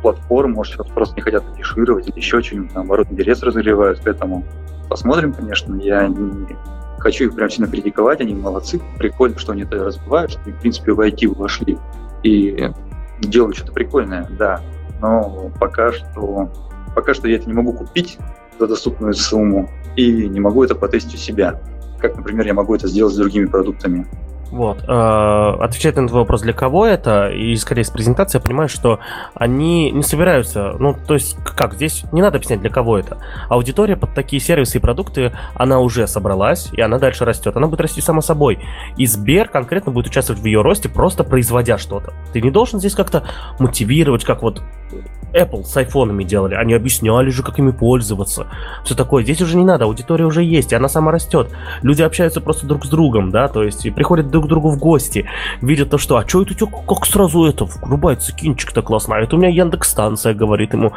платформ, 0.03 0.53
может, 0.53 0.75
сейчас 0.75 0.87
просто 0.89 1.17
не 1.17 1.23
хотят 1.23 1.45
афишировать 1.53 2.09
или 2.09 2.17
еще 2.17 2.41
что-нибудь, 2.41 2.75
наоборот, 2.75 3.09
интерес 3.11 3.43
разогревают 3.43 4.01
к 4.01 4.07
этому. 4.07 4.45
Посмотрим, 4.89 5.33
конечно, 5.33 5.75
я 5.75 6.07
не 6.07 6.47
хочу 7.07 7.27
их 7.27 7.37
прям 7.37 7.49
сильно 7.49 7.69
критиковать, 7.69 8.21
они 8.21 8.35
молодцы, 8.35 8.81
прикольно, 8.99 9.39
что 9.39 9.53
они 9.53 9.63
это 9.63 9.85
развивают, 9.85 10.33
что, 10.33 10.41
в 10.41 10.61
принципе, 10.61 10.93
в 10.93 10.99
IT 10.99 11.29
вошли 11.37 11.79
и 12.25 12.69
делают 13.21 13.57
что-то 13.57 13.73
прикольное, 13.73 14.29
да, 14.37 14.61
но 15.01 15.53
пока 15.61 15.93
что, 15.93 16.51
пока 16.97 17.15
что 17.15 17.29
я 17.29 17.37
это 17.37 17.47
не 17.47 17.53
могу 17.53 17.73
купить 17.75 18.19
за 18.59 18.67
доступную 18.67 19.15
сумму 19.15 19.71
и 19.95 20.27
не 20.27 20.41
могу 20.41 20.65
это 20.65 20.75
потестить 20.75 21.15
у 21.15 21.17
себя. 21.17 21.63
Как, 22.01 22.17
например, 22.17 22.45
я 22.45 22.55
могу 22.55 22.75
это 22.75 22.89
сделать 22.89 23.15
с 23.15 23.17
другими 23.17 23.47
продуктами. 23.47 24.05
Вот. 24.51 24.85
Э, 24.87 25.57
отвечать 25.61 25.97
на 25.97 26.01
этот 26.01 26.13
вопрос, 26.13 26.43
для 26.43 26.53
кого 26.53 26.87
это, 26.87 27.29
и 27.31 27.55
скорее 27.57 27.85
с 27.85 27.91
презентации 27.91 28.39
я 28.39 28.43
понимаю, 28.43 28.69
что 28.69 29.01
они 29.35 29.91
не 29.91 30.03
собираются, 30.03 30.75
ну, 30.79 30.95
то 30.95 31.15
есть, 31.15 31.37
как, 31.45 31.75
здесь 31.75 32.05
не 32.13 32.23
надо 32.23 32.37
объяснять, 32.37 32.61
для 32.61 32.71
кого 32.71 32.99
это. 32.99 33.19
Аудитория 33.49 33.97
под 33.97 34.15
такие 34.15 34.41
сервисы 34.41 34.79
и 34.79 34.81
продукты, 34.81 35.33
она 35.55 35.81
уже 35.81 36.07
собралась, 36.07 36.69
и 36.73 36.81
она 36.81 36.99
дальше 36.99 37.25
растет. 37.25 37.57
Она 37.57 37.67
будет 37.67 37.81
расти 37.81 38.01
само 38.01 38.21
собой. 38.21 38.59
И 38.97 39.07
Сбер 39.07 39.49
конкретно 39.49 39.93
будет 39.93 40.07
участвовать 40.07 40.41
в 40.41 40.45
ее 40.45 40.63
росте, 40.63 40.89
просто 40.89 41.25
производя 41.25 41.79
что-то. 41.79 42.13
Ты 42.33 42.41
не 42.41 42.51
должен 42.51 42.79
здесь 42.79 42.95
как-то 42.95 43.25
мотивировать, 43.59 44.25
как 44.25 44.43
вот 44.43 44.63
Apple 45.33 45.65
с 45.65 45.77
айфонами 45.77 46.25
делали. 46.25 46.55
Они 46.55 46.75
объясняли 46.75 47.31
же, 47.31 47.43
как 47.43 47.59
ими 47.59 47.71
пользоваться. 47.71 48.47
Все 48.85 48.95
такое. 48.95 49.23
Здесь 49.23 49.43
уже 49.43 49.57
не 49.57 49.65
надо, 49.65 49.85
аудитория 49.85 50.25
уже 50.25 50.43
есть, 50.43 50.73
и 50.73 50.77
она 50.77 50.89
сама 50.89 51.13
растет. 51.13 51.49
Люди 51.83 52.03
общаются 52.03 52.41
просто 52.41 52.67
друг 52.67 52.85
с 52.85 52.89
другом, 52.89 53.31
да, 53.31 53.49
то 53.49 53.63
есть 53.63 53.85
и 53.87 53.91
приходят 53.91 54.31
друг 54.31 54.47
к 54.47 54.49
другу 54.49 54.71
в 54.71 54.79
гости, 54.79 55.27
видят 55.61 55.91
то, 55.91 55.99
что, 55.99 56.17
а 56.17 56.27
что 56.27 56.43
это 56.43 56.53
у 56.53 56.55
тебя 56.55 56.71
как 56.89 57.07
сразу 57.07 57.45
это, 57.45 57.65
врубается 57.65 58.35
кинчик-то 58.35 58.83
классно, 58.83 59.17
а 59.17 59.21
это 59.21 59.37
у 59.37 59.39
меня 59.39 59.49
Яндекс 59.49 59.91
станция 59.91 60.35
говорит 60.35 60.73
ему. 60.73 60.93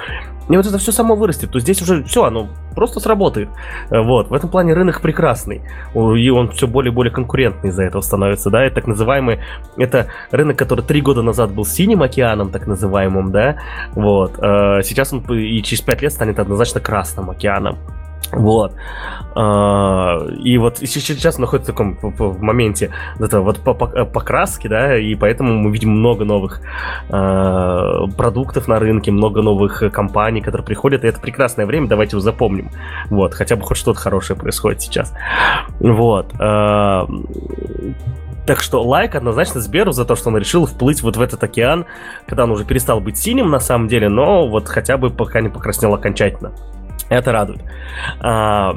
И 0.49 0.57
вот 0.57 0.65
это 0.65 0.77
все 0.79 0.91
само 0.91 1.15
вырастет, 1.15 1.51
то 1.51 1.59
здесь 1.59 1.81
уже 1.81 2.03
все, 2.03 2.23
оно 2.23 2.49
просто 2.75 2.99
сработает. 2.99 3.49
Вот, 3.89 4.29
в 4.29 4.33
этом 4.33 4.49
плане 4.49 4.73
рынок 4.73 5.01
прекрасный, 5.01 5.61
и 5.93 6.29
он 6.29 6.49
все 6.49 6.67
более 6.67 6.91
и 6.91 6.95
более 6.95 7.13
конкурентный 7.13 7.69
из-за 7.69 7.83
этого 7.83 8.01
становится, 8.01 8.49
да, 8.49 8.63
это 8.63 8.75
так 8.75 8.87
называемый, 8.87 9.39
это 9.77 10.07
рынок, 10.31 10.57
который 10.57 10.83
три 10.83 11.01
года 11.01 11.21
назад 11.21 11.51
был 11.51 11.65
синим 11.65 12.01
океаном, 12.01 12.49
так 12.49 12.65
называемым, 12.65 13.31
да, 13.31 13.57
вот, 13.93 14.39
э, 14.39 14.81
сейчас 14.83 15.13
он 15.13 15.19
и 15.19 15.61
через 15.61 15.81
пять 15.81 16.01
лет 16.01 16.11
станет 16.11 16.39
однозначно 16.39 16.79
красным 16.79 17.29
океаном. 17.29 17.77
Вот. 18.31 18.73
А, 19.35 20.19
и 20.43 20.57
вот 20.57 20.77
сейчас 20.77 21.37
находится 21.37 21.71
в 21.71 21.75
таком 21.75 21.97
моменте 22.39 22.91
это 23.19 23.41
вот 23.41 23.59
покраски, 23.59 24.67
да, 24.67 24.97
и 24.97 25.15
поэтому 25.15 25.53
мы 25.55 25.71
видим 25.71 25.91
много 25.91 26.25
новых 26.25 26.61
а, 27.09 28.07
продуктов 28.17 28.67
на 28.67 28.79
рынке, 28.79 29.11
много 29.11 29.41
новых 29.41 29.83
компаний, 29.91 30.41
которые 30.41 30.65
приходят, 30.65 31.03
и 31.03 31.07
это 31.07 31.19
прекрасное 31.19 31.65
время, 31.65 31.87
давайте 31.87 32.11
его 32.11 32.21
запомним. 32.21 32.71
Вот, 33.09 33.33
хотя 33.33 33.55
бы 33.55 33.63
хоть 33.63 33.77
что-то 33.77 33.99
хорошее 33.99 34.37
происходит 34.37 34.81
сейчас. 34.81 35.13
Вот. 35.79 36.33
А, 36.39 37.07
так 38.45 38.61
что 38.61 38.81
лайк 38.81 39.13
однозначно 39.13 39.61
Сберу 39.61 39.91
за 39.91 40.05
то, 40.05 40.15
что 40.15 40.29
он 40.29 40.37
решил 40.37 40.65
вплыть 40.65 41.03
вот 41.03 41.17
в 41.17 41.21
этот 41.21 41.43
океан, 41.43 41.85
когда 42.25 42.45
он 42.45 42.51
уже 42.51 42.65
перестал 42.65 42.99
быть 42.99 43.17
синим 43.17 43.51
на 43.51 43.59
самом 43.59 43.87
деле, 43.87 44.09
но 44.09 44.47
вот 44.47 44.67
хотя 44.67 44.97
бы 44.97 45.11
пока 45.11 45.41
не 45.41 45.49
покраснел 45.49 45.93
окончательно. 45.93 46.51
Это 47.09 47.31
радует. 47.31 47.61
А, 48.19 48.75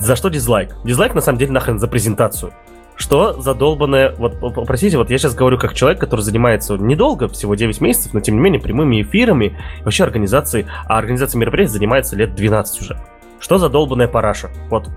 за 0.00 0.16
что 0.16 0.28
дизлайк? 0.28 0.76
Дизлайк 0.84 1.14
на 1.14 1.20
самом 1.20 1.38
деле 1.38 1.52
нахрен 1.52 1.78
за 1.78 1.88
презентацию. 1.88 2.52
Что 2.94 3.38
задолбанное, 3.42 4.14
вот, 4.16 4.38
простите, 4.66 4.96
вот 4.96 5.10
я 5.10 5.18
сейчас 5.18 5.34
говорю 5.34 5.58
как 5.58 5.74
человек, 5.74 6.00
который 6.00 6.22
занимается 6.22 6.78
недолго, 6.78 7.28
всего 7.28 7.54
9 7.54 7.80
месяцев, 7.82 8.14
но 8.14 8.20
тем 8.20 8.36
не 8.36 8.40
менее 8.40 8.60
прямыми 8.60 9.02
эфирами, 9.02 9.58
вообще 9.82 10.04
организацией, 10.04 10.66
а 10.86 10.96
организацией 10.96 11.40
мероприятий 11.40 11.72
занимается 11.72 12.16
лет 12.16 12.34
12 12.34 12.80
уже. 12.80 12.98
Что 13.38 13.58
за 13.58 13.68
долбанная 13.68 14.08
параша? 14.08 14.48
Вот, 14.70 14.88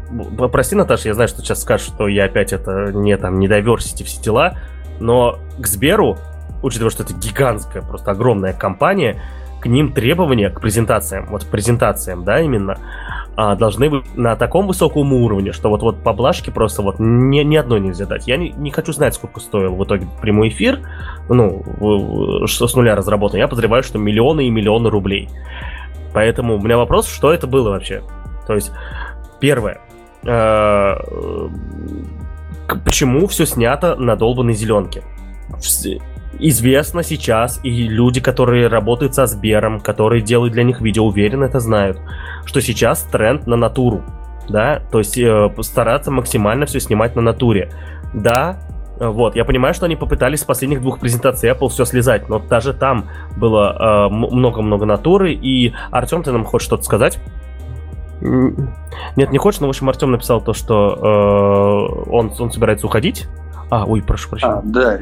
прости, 0.51 0.76
Наташа, 0.76 1.10
я 1.10 1.14
знаю, 1.14 1.27
что 1.27 1.41
сейчас 1.41 1.61
скажешь, 1.61 1.88
что 1.88 2.07
я 2.07 2.23
опять 2.26 2.53
это 2.53 2.93
не 2.93 3.18
там, 3.18 3.38
не 3.38 3.47
diversity, 3.47 4.06
все 4.06 4.22
дела, 4.22 4.57
но 5.01 5.39
к 5.60 5.68
Сберу, 5.68 6.18
учитывая, 6.64 6.91
что 6.91 7.03
это 7.03 7.14
гигантская, 7.14 7.81
просто 7.81 8.11
огромная 8.11 8.53
компания, 8.53 9.22
к 9.60 9.65
ним 9.65 9.91
требования 9.91 10.49
к 10.49 10.61
презентациям, 10.61 11.27
вот 11.27 11.45
презентациям, 11.45 12.23
да, 12.23 12.40
именно, 12.40 12.77
а, 13.36 13.56
должны 13.56 13.90
быть 13.90 14.15
на 14.15 14.36
таком 14.36 14.68
высоком 14.68 15.14
уровне, 15.14 15.52
что 15.52 15.69
вот, 15.69 15.81
вот 15.81 16.03
поблажки 16.03 16.49
просто 16.49 16.81
вот 16.81 16.95
ни, 16.99 17.40
ни 17.40 17.56
одной 17.56 17.80
нельзя 17.80 18.06
дать. 18.06 18.27
Я 18.27 18.38
не, 18.38 18.49
не 18.52 18.72
хочу 18.72 18.91
знать, 18.94 19.14
сколько 19.14 19.40
стоил 19.40 19.76
в 19.76 19.84
итоге 19.84 20.07
прямой 20.22 20.49
эфир, 20.49 20.80
ну, 21.30 21.64
что 22.48 22.68
с 22.68 22.76
нуля 22.76 22.95
разработан. 22.95 23.40
Я 23.40 23.48
подозреваю, 23.48 23.84
что 23.84 23.98
миллионы 23.98 24.48
и 24.48 24.49
миллионы 24.49 24.90
рублей. 24.90 25.30
Поэтому 26.14 26.56
у 26.56 26.60
меня 26.60 26.77
вопрос, 26.77 27.07
что 27.07 27.31
это 27.31 27.48
было 27.48 27.69
вообще? 27.69 28.02
То 28.48 28.56
есть, 28.56 28.72
первое, 29.40 29.80
э, 30.26 30.95
почему 32.84 33.27
все 33.27 33.45
снято 33.45 33.95
на 33.95 34.15
долбанной 34.15 34.53
зеленке? 34.53 35.03
Известно 36.38 37.03
сейчас, 37.03 37.60
и 37.64 37.88
люди, 37.88 38.22
которые 38.22 38.68
работают 38.68 39.15
со 39.15 39.26
Сбером, 39.26 39.80
которые 39.80 40.22
делают 40.22 40.53
для 40.53 40.64
них 40.64 40.81
видео, 40.81 41.06
уверен 41.06 41.43
это 41.43 41.60
знают, 41.60 41.99
что 42.45 42.61
сейчас 42.61 43.03
тренд 43.03 43.47
на 43.47 43.56
натуру, 43.56 44.03
да, 44.47 44.81
то 44.91 44.99
есть 44.99 45.18
э, 45.18 45.49
стараться 45.61 46.11
максимально 46.11 46.65
все 46.65 46.80
снимать 46.80 47.15
на 47.15 47.22
натуре. 47.22 47.72
Да, 48.14 48.60
вот, 48.99 49.35
я 49.35 49.45
понимаю, 49.45 49.73
что 49.73 49.85
они 49.85 49.95
попытались 49.95 50.41
с 50.41 50.43
последних 50.43 50.81
двух 50.81 50.99
презентаций 50.99 51.49
Apple 51.49 51.69
все 51.69 51.85
слезать, 51.85 52.27
но 52.27 52.39
даже 52.39 52.73
там 52.73 53.06
было 53.38 54.10
э, 54.10 54.14
много-много 54.14 54.84
э, 54.84 54.88
натуры, 54.88 55.34
и 55.34 55.73
Артем, 55.89 56.22
ты 56.22 56.31
нам 56.31 56.43
хочешь 56.43 56.65
что-то 56.65 56.84
сказать? 56.84 57.19
Нет, 58.22 59.31
не 59.31 59.38
хочешь, 59.38 59.61
но, 59.61 59.68
в 59.68 59.69
общем, 59.69 59.88
Артем 59.88 60.11
написал 60.11 60.41
то, 60.41 60.53
что 60.53 60.93
э, 62.06 62.10
он, 62.11 62.34
он 62.38 62.51
собирается 62.51 62.85
уходить. 62.85 63.27
А, 63.69 63.85
ой, 63.85 64.01
прошу 64.01 64.30
прощения. 64.30 64.56
А, 64.56 64.61
да, 64.65 64.97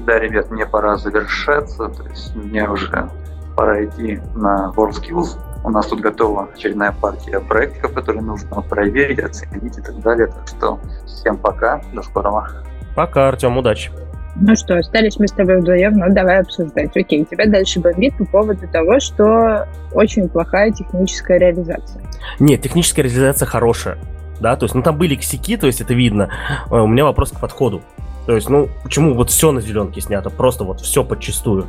да, 0.00 0.18
ребят, 0.18 0.50
мне 0.50 0.66
пора 0.66 0.96
завершаться, 0.96 1.88
то 1.88 2.02
есть 2.08 2.34
мне 2.34 2.68
уже 2.68 3.08
пора 3.56 3.84
идти 3.84 4.20
на 4.34 4.72
WorldSkills. 4.76 5.38
У 5.64 5.70
нас 5.70 5.86
тут 5.86 6.00
готова 6.00 6.48
очередная 6.54 6.92
партия 6.92 7.40
проектов, 7.40 7.94
которые 7.94 8.22
нужно 8.22 8.60
проверить, 8.62 9.20
оценить 9.20 9.78
и 9.78 9.80
так 9.80 9.98
далее. 10.00 10.26
Так 10.26 10.48
что 10.48 10.80
всем 11.06 11.38
пока, 11.38 11.80
до 11.92 12.02
скорого. 12.02 12.64
Пока, 12.94 13.28
Артем, 13.28 13.56
удачи. 13.56 13.90
Ну 14.36 14.56
что, 14.56 14.78
остались 14.78 15.18
мы 15.18 15.28
с 15.28 15.32
тобой 15.32 15.60
вдвоем, 15.60 15.94
ну 15.94 16.12
давай 16.12 16.40
обсуждать. 16.40 16.96
Окей, 16.96 17.24
тебя 17.24 17.46
дальше 17.46 17.80
бомбит 17.80 18.16
по 18.16 18.24
поводу 18.24 18.66
того, 18.68 18.98
что 18.98 19.66
очень 19.92 20.28
плохая 20.28 20.72
техническая 20.72 21.38
реализация. 21.38 22.02
Нет, 22.40 22.60
техническая 22.62 23.04
реализация 23.04 23.46
хорошая. 23.46 23.96
Да, 24.40 24.56
то 24.56 24.64
есть, 24.64 24.74
ну 24.74 24.82
там 24.82 24.98
были 24.98 25.14
косяки, 25.14 25.56
то 25.56 25.68
есть 25.68 25.80
это 25.80 25.94
видно. 25.94 26.28
Э, 26.68 26.80
у 26.80 26.88
меня 26.88 27.04
вопрос 27.04 27.30
к 27.30 27.38
подходу. 27.38 27.82
То 28.26 28.34
есть, 28.34 28.48
ну, 28.48 28.68
почему 28.82 29.14
вот 29.14 29.30
все 29.30 29.52
на 29.52 29.60
зеленке 29.60 30.00
снято, 30.00 30.30
просто 30.30 30.64
вот 30.64 30.80
все 30.80 31.04
подчистую. 31.04 31.66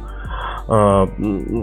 Э, 0.67 1.07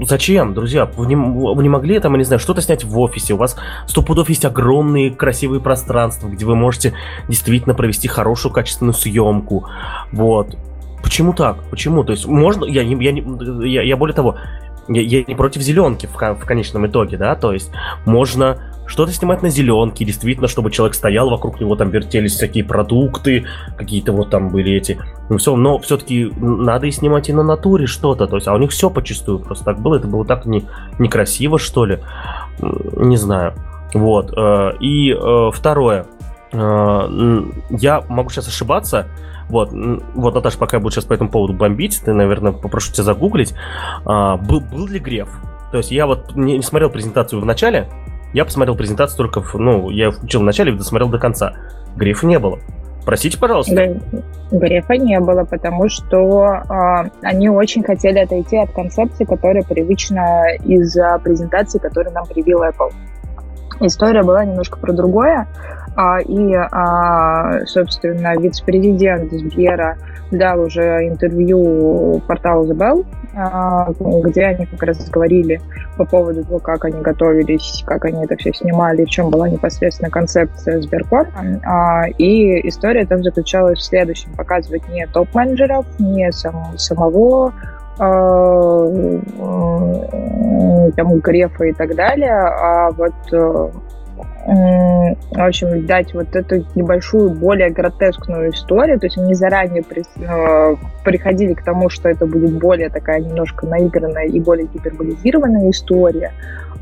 зачем, 0.04 0.54
друзья? 0.54 0.84
Вы 0.84 1.06
не, 1.06 1.16
вы 1.16 1.62
не 1.62 1.68
могли 1.68 1.98
там, 1.98 2.12
я 2.12 2.18
не 2.18 2.24
знаю, 2.24 2.40
что-то 2.40 2.60
снять 2.60 2.84
в 2.84 2.98
офисе? 2.98 3.34
У 3.34 3.36
вас 3.36 3.56
сто 3.86 4.02
пудов 4.02 4.28
есть 4.28 4.44
огромные 4.44 5.10
красивые 5.10 5.60
пространства, 5.60 6.28
где 6.28 6.44
вы 6.44 6.56
можете 6.56 6.92
действительно 7.28 7.74
провести 7.74 8.08
хорошую 8.08 8.52
качественную 8.52 8.94
съемку. 8.94 9.66
Вот. 10.12 10.56
Почему 11.02 11.32
так? 11.32 11.56
Почему? 11.70 12.04
То 12.04 12.12
есть 12.12 12.26
можно, 12.26 12.64
я, 12.64 12.82
я, 12.82 13.10
я, 13.10 13.82
я 13.82 13.96
более 13.96 14.14
того, 14.14 14.36
я, 14.88 15.00
я 15.00 15.24
не 15.26 15.34
против 15.34 15.62
зеленки 15.62 16.06
в, 16.06 16.14
в 16.14 16.44
конечном 16.44 16.86
итоге, 16.86 17.16
да, 17.16 17.34
то 17.34 17.52
есть 17.52 17.70
можно 18.04 18.71
что-то 18.86 19.12
снимать 19.12 19.42
на 19.42 19.48
зеленке, 19.48 20.04
действительно, 20.04 20.48
чтобы 20.48 20.70
человек 20.70 20.94
стоял, 20.94 21.30
вокруг 21.30 21.60
него 21.60 21.76
там 21.76 21.90
вертелись 21.90 22.34
всякие 22.34 22.64
продукты, 22.64 23.46
какие-то 23.76 24.12
вот 24.12 24.30
там 24.30 24.50
были 24.50 24.72
эти, 24.72 24.98
ну 25.30 25.38
все, 25.38 25.56
но 25.56 25.78
все-таки 25.78 26.32
надо 26.36 26.86
и 26.86 26.90
снимать 26.90 27.28
и 27.28 27.32
на 27.32 27.42
натуре 27.42 27.86
что-то, 27.86 28.26
то 28.26 28.36
есть, 28.36 28.48
а 28.48 28.54
у 28.54 28.58
них 28.58 28.70
все 28.70 28.90
почистую 28.90 29.38
просто 29.38 29.64
так 29.64 29.80
было, 29.80 29.96
это 29.96 30.08
было 30.08 30.24
так 30.24 30.46
не, 30.46 30.64
некрасиво, 30.98 31.58
что 31.58 31.84
ли, 31.84 32.00
не 32.60 33.16
знаю, 33.16 33.54
вот, 33.94 34.32
э, 34.36 34.72
и 34.80 35.12
э, 35.12 35.50
второе, 35.52 36.06
э, 36.52 37.42
я 37.70 38.02
могу 38.08 38.30
сейчас 38.30 38.48
ошибаться, 38.48 39.08
вот, 39.48 39.70
вот, 40.14 40.34
Наташа, 40.34 40.58
пока 40.58 40.78
я 40.78 40.82
буду 40.82 40.94
сейчас 40.94 41.04
по 41.04 41.12
этому 41.12 41.30
поводу 41.30 41.52
бомбить, 41.52 42.00
ты, 42.04 42.14
наверное, 42.14 42.52
попрошу 42.52 42.90
тебя 42.90 43.04
загуглить. 43.04 43.54
А, 44.06 44.38
был, 44.38 44.60
был 44.60 44.86
ли 44.86 44.98
Греф? 44.98 45.28
То 45.70 45.78
есть 45.78 45.90
я 45.90 46.06
вот 46.06 46.34
не, 46.34 46.56
не 46.56 46.62
смотрел 46.62 46.88
презентацию 46.88 47.40
в 47.40 47.44
начале, 47.44 47.88
я 48.32 48.44
посмотрел 48.44 48.76
презентацию 48.76 49.16
только, 49.18 49.40
в, 49.40 49.54
ну, 49.54 49.90
я 49.90 50.10
включил 50.10 50.40
в 50.40 50.44
начале 50.44 50.72
и 50.72 50.76
досмотрел 50.76 51.08
до 51.08 51.18
конца. 51.18 51.52
Грефа 51.96 52.26
не 52.26 52.38
было. 52.38 52.58
Простите, 53.04 53.36
пожалуйста. 53.38 54.00
Грефа 54.50 54.94
не 54.94 55.18
было, 55.18 55.44
потому 55.44 55.88
что 55.88 56.62
э, 56.68 57.10
они 57.22 57.48
очень 57.48 57.82
хотели 57.82 58.18
отойти 58.20 58.56
от 58.56 58.70
концепции, 58.70 59.24
которая 59.24 59.64
привычна 59.64 60.54
из-за 60.64 61.18
презентации, 61.22 61.78
которую 61.78 62.14
нам 62.14 62.26
привил 62.26 62.62
Apple. 62.62 62.92
История 63.80 64.22
была 64.22 64.44
немножко 64.44 64.78
про 64.78 64.92
другое. 64.92 65.46
А, 65.94 66.20
и, 66.20 66.54
а, 66.54 67.66
собственно, 67.66 68.34
вице-президент 68.38 69.30
Сбера 69.30 69.98
дал 70.30 70.60
уже 70.60 71.06
интервью 71.06 72.22
порталу 72.26 72.64
The 72.64 72.74
Bell, 72.74 73.06
а, 73.36 73.92
где 74.24 74.44
они 74.44 74.64
как 74.64 74.82
раз 74.84 75.10
говорили 75.10 75.60
по 75.98 76.06
поводу 76.06 76.44
того, 76.44 76.58
как 76.60 76.86
они 76.86 77.02
готовились, 77.02 77.82
как 77.86 78.06
они 78.06 78.24
это 78.24 78.36
все 78.36 78.54
снимали, 78.54 79.04
в 79.04 79.10
чем 79.10 79.30
была 79.30 79.50
непосредственно 79.50 80.10
концепция 80.10 80.80
Сберкота. 80.80 81.28
И 82.16 82.66
история 82.66 83.04
там 83.04 83.22
заключалась 83.22 83.78
в 83.78 83.84
следующем. 83.84 84.32
Показывать 84.34 84.88
не 84.88 85.06
топ-менеджеров, 85.06 85.84
не 85.98 86.32
сам, 86.32 86.78
самого 86.78 87.52
там, 90.96 91.18
Грефа 91.20 91.64
и 91.64 91.72
так 91.72 91.94
далее, 91.94 92.32
а 92.32 92.90
вот 92.90 93.12
э, 93.32 93.70
в 94.44 95.40
общем, 95.40 95.86
дать 95.86 96.12
вот 96.14 96.34
эту 96.34 96.64
небольшую, 96.74 97.30
более 97.30 97.70
гротескную 97.70 98.50
историю. 98.50 98.98
То 98.98 99.06
есть 99.06 99.16
они 99.18 99.34
заранее 99.34 99.82
при, 99.82 100.02
э, 100.02 100.76
приходили 101.04 101.54
к 101.54 101.62
тому, 101.62 101.88
что 101.88 102.08
это 102.08 102.26
будет 102.26 102.58
более 102.58 102.88
такая 102.88 103.20
немножко 103.20 103.66
наигранная 103.66 104.26
и 104.26 104.40
более 104.40 104.66
гиперболизированная 104.66 105.70
история 105.70 106.32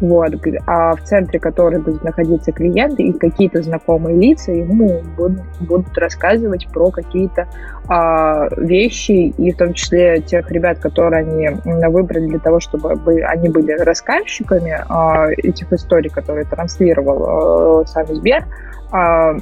вот, 0.00 0.32
а 0.66 0.94
в 0.94 1.02
центре 1.02 1.38
которой 1.38 1.80
будет 1.80 2.02
находиться 2.02 2.52
клиент 2.52 2.98
и 2.98 3.12
какие-то 3.12 3.62
знакомые 3.62 4.16
лица 4.16 4.52
ему 4.52 5.02
будут, 5.16 5.42
будут 5.60 5.96
рассказывать 5.98 6.68
про 6.72 6.90
какие-то 6.90 7.46
а, 7.88 8.48
вещи, 8.56 9.32
и 9.36 9.52
в 9.52 9.56
том 9.56 9.74
числе 9.74 10.20
тех 10.22 10.50
ребят, 10.50 10.78
которые 10.78 11.20
они 11.20 11.48
выбрали 11.88 12.26
для 12.28 12.38
того, 12.38 12.60
чтобы 12.60 12.92
они 13.22 13.48
были 13.48 13.72
рассказчиками 13.72 14.76
а, 14.88 15.28
этих 15.30 15.72
историй, 15.72 16.10
которые 16.10 16.46
транслировал 16.46 17.80
а, 17.80 17.86
сам 17.86 18.06
Сбер, 18.06 18.46
а, 18.92 19.34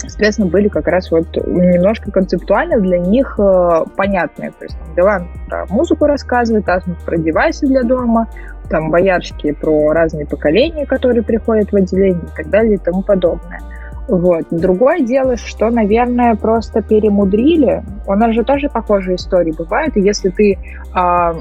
соответственно, 0.00 0.48
были 0.48 0.68
как 0.68 0.88
раз 0.88 1.10
вот 1.10 1.36
немножко 1.46 2.10
концептуально 2.10 2.80
для 2.80 2.98
них 2.98 3.38
э, 3.38 3.84
понятные. 3.96 4.50
То 4.52 4.64
есть 4.64 4.78
там 4.78 4.94
Билан 4.94 5.28
про 5.48 5.66
музыку 5.66 6.06
рассказывает, 6.06 6.68
Асмус 6.68 6.98
про 7.04 7.16
девайсы 7.16 7.66
для 7.66 7.82
дома, 7.82 8.28
там 8.70 8.90
боярские 8.90 9.54
про 9.54 9.92
разные 9.92 10.26
поколения, 10.26 10.86
которые 10.86 11.22
приходят 11.22 11.72
в 11.72 11.76
отделение 11.76 12.22
и 12.22 12.36
так 12.36 12.48
далее 12.48 12.74
и 12.74 12.78
тому 12.78 13.02
подобное. 13.02 13.60
Вот. 14.08 14.46
Другое 14.50 15.00
дело, 15.00 15.36
что, 15.36 15.70
наверное, 15.70 16.34
просто 16.34 16.82
перемудрили. 16.82 17.84
У 18.06 18.14
нас 18.14 18.34
же 18.34 18.42
тоже 18.42 18.68
похожие 18.68 19.16
истории 19.16 19.52
бывают. 19.52 19.96
И 19.96 20.00
если 20.00 20.30
ты... 20.30 20.58
А, 20.92 21.34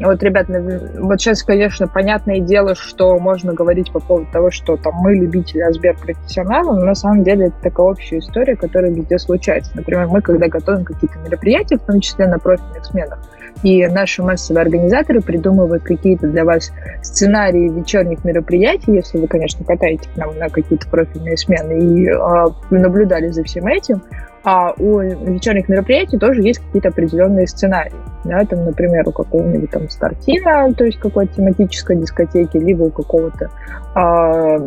вот, 0.00 0.22
ребят, 0.22 0.46
вот 0.48 1.20
сейчас, 1.20 1.42
конечно, 1.42 1.88
понятное 1.88 2.38
дело, 2.38 2.76
что 2.76 3.18
можно 3.18 3.52
говорить 3.52 3.90
по 3.90 3.98
поводу 3.98 4.28
того, 4.30 4.52
что 4.52 4.76
там 4.76 4.94
мы 5.00 5.16
любители, 5.16 5.60
а 5.60 5.72
профессионалы, 5.94 6.78
но 6.78 6.84
на 6.84 6.94
самом 6.94 7.24
деле 7.24 7.46
это 7.46 7.56
такая 7.62 7.86
общая 7.86 8.18
история, 8.18 8.54
которая 8.54 8.92
везде 8.92 9.18
случается. 9.18 9.72
Например, 9.74 10.06
мы, 10.06 10.22
когда 10.22 10.46
готовим 10.46 10.84
какие-то 10.84 11.18
мероприятия, 11.18 11.78
в 11.78 11.82
том 11.82 12.00
числе 12.00 12.28
на 12.28 12.38
профильных 12.38 12.84
сменах, 12.84 13.18
и 13.62 13.86
наши 13.86 14.22
массовые 14.22 14.62
организаторы 14.62 15.20
придумывают 15.20 15.82
какие-то 15.82 16.28
для 16.28 16.44
вас 16.44 16.72
сценарии 17.02 17.68
вечерних 17.68 18.24
мероприятий, 18.24 18.92
если 18.92 19.18
вы, 19.18 19.26
конечно, 19.26 19.64
катаете 19.64 20.08
к 20.08 20.16
нам 20.16 20.36
на 20.38 20.48
какие-то 20.48 20.88
профильные 20.88 21.36
смены 21.36 21.72
и 21.72 22.08
э, 22.08 22.46
наблюдали 22.70 23.28
за 23.28 23.44
всем 23.44 23.66
этим, 23.66 24.02
а 24.44 24.72
у 24.78 25.00
вечерних 25.00 25.68
мероприятий 25.68 26.16
тоже 26.16 26.42
есть 26.42 26.60
какие-то 26.60 26.88
определенные 26.88 27.46
сценарии. 27.46 27.92
Да, 28.24 28.44
там, 28.44 28.64
например, 28.64 29.08
у 29.08 29.12
какого-нибудь 29.12 29.70
там 29.70 29.88
стартина, 29.88 30.72
то 30.74 30.84
есть 30.84 30.98
какой-то 30.98 31.34
тематической 31.34 31.96
дискотеки, 31.96 32.56
либо 32.56 32.84
у 32.84 32.90
какого-то, 32.90 33.50
а, 33.98 34.58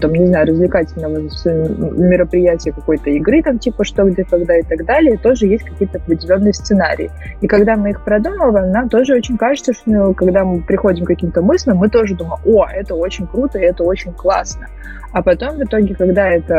там, 0.00 0.12
не 0.12 0.26
знаю, 0.26 0.46
развлекательного 0.46 1.18
мероприятия 1.18 2.72
какой-то 2.72 3.10
игры, 3.10 3.42
там, 3.42 3.58
типа 3.58 3.84
что, 3.84 4.04
где, 4.04 4.24
когда 4.24 4.56
и 4.56 4.62
так 4.62 4.86
далее, 4.86 5.18
тоже 5.18 5.46
есть 5.46 5.64
какие-то 5.64 5.98
определенные 5.98 6.54
сценарии. 6.54 7.10
И 7.42 7.46
когда 7.46 7.76
мы 7.76 7.90
их 7.90 8.02
продумываем, 8.02 8.72
нам 8.72 8.88
тоже 8.88 9.14
очень 9.14 9.36
кажется, 9.36 9.74
что 9.74 9.82
ну, 9.90 10.14
когда 10.14 10.44
мы 10.44 10.62
приходим 10.62 11.04
к 11.04 11.08
каким-то 11.08 11.42
мыслям, 11.42 11.76
мы 11.76 11.90
тоже 11.90 12.14
думаем, 12.14 12.40
о, 12.46 12.66
это 12.66 12.94
очень 12.94 13.26
круто, 13.26 13.58
и 13.58 13.62
это 13.62 13.84
очень 13.84 14.14
классно. 14.14 14.66
А 15.12 15.22
потом 15.22 15.56
в 15.56 15.62
итоге, 15.62 15.94
когда 15.94 16.28
это 16.28 16.54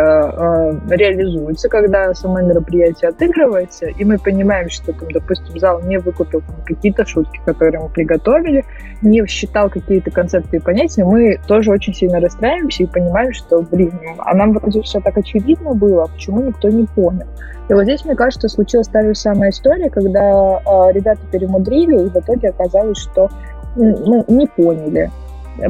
э, 0.89 0.95
реализуется, 0.95 1.69
когда 1.69 2.13
само 2.13 2.41
мероприятие 2.41 3.09
отыгрывается, 3.09 3.85
и 3.87 4.03
мы 4.03 4.17
понимаем, 4.17 4.69
что, 4.69 4.91
там, 4.91 5.09
допустим, 5.11 5.57
зал 5.57 5.81
не 5.83 5.97
выкупил 5.97 6.43
какие-то 6.65 7.05
шутки, 7.05 7.39
которые 7.45 7.81
мы 7.81 7.89
приготовили, 7.89 8.65
не 9.01 9.25
считал 9.25 9.69
какие-то 9.69 10.11
концепты 10.11 10.57
и 10.57 10.59
понятия, 10.59 11.05
мы 11.05 11.30
тоже 11.47 11.71
очень 11.71 11.93
сильно 11.93 12.19
расстраиваемся 12.19 12.83
и 12.83 12.87
понимаем, 12.87 13.33
что, 13.33 13.61
блин, 13.61 13.93
а 14.19 14.35
нам 14.35 14.53
вроде 14.53 14.81
все 14.81 14.99
так 14.99 15.17
очевидно 15.17 15.73
было, 15.73 16.03
а 16.03 16.07
почему 16.07 16.41
никто 16.41 16.69
не 16.69 16.85
понял. 16.85 17.25
И 17.69 17.73
вот 17.73 17.83
здесь, 17.83 18.03
мне 18.05 18.15
кажется, 18.15 18.49
случилась 18.49 18.87
та 18.87 19.01
же 19.03 19.15
самая 19.15 19.51
история, 19.51 19.89
когда 19.89 20.59
э, 20.59 20.91
ребята 20.93 21.21
перемудрили, 21.31 22.05
и 22.05 22.09
в 22.09 22.15
итоге 22.15 22.49
оказалось, 22.49 22.97
что 22.97 23.29
ну, 23.75 24.25
не 24.27 24.47
поняли 24.47 25.09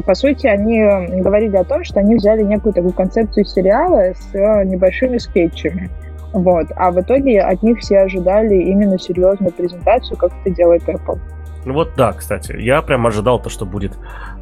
по 0.06 0.14
сути, 0.14 0.46
они 0.46 1.20
говорили 1.20 1.56
о 1.56 1.64
том, 1.64 1.84
что 1.84 2.00
они 2.00 2.16
взяли 2.16 2.42
некую 2.42 2.72
такую 2.72 2.92
концепцию 2.92 3.44
сериала 3.44 4.14
с 4.14 4.32
небольшими 4.32 5.18
скетчами. 5.18 5.90
Вот. 6.32 6.66
А 6.76 6.90
в 6.90 7.00
итоге 7.00 7.40
от 7.40 7.62
них 7.62 7.80
все 7.80 7.98
ожидали 8.00 8.54
именно 8.54 8.98
серьезную 8.98 9.52
презентацию, 9.52 10.16
как 10.16 10.32
это 10.40 10.54
делает 10.54 10.82
Apple. 10.88 11.18
Ну 11.64 11.74
вот 11.74 11.92
да, 11.96 12.12
кстати, 12.12 12.56
я 12.58 12.82
прям 12.82 13.06
ожидал 13.06 13.40
то, 13.40 13.50
что 13.50 13.64
будет 13.64 13.96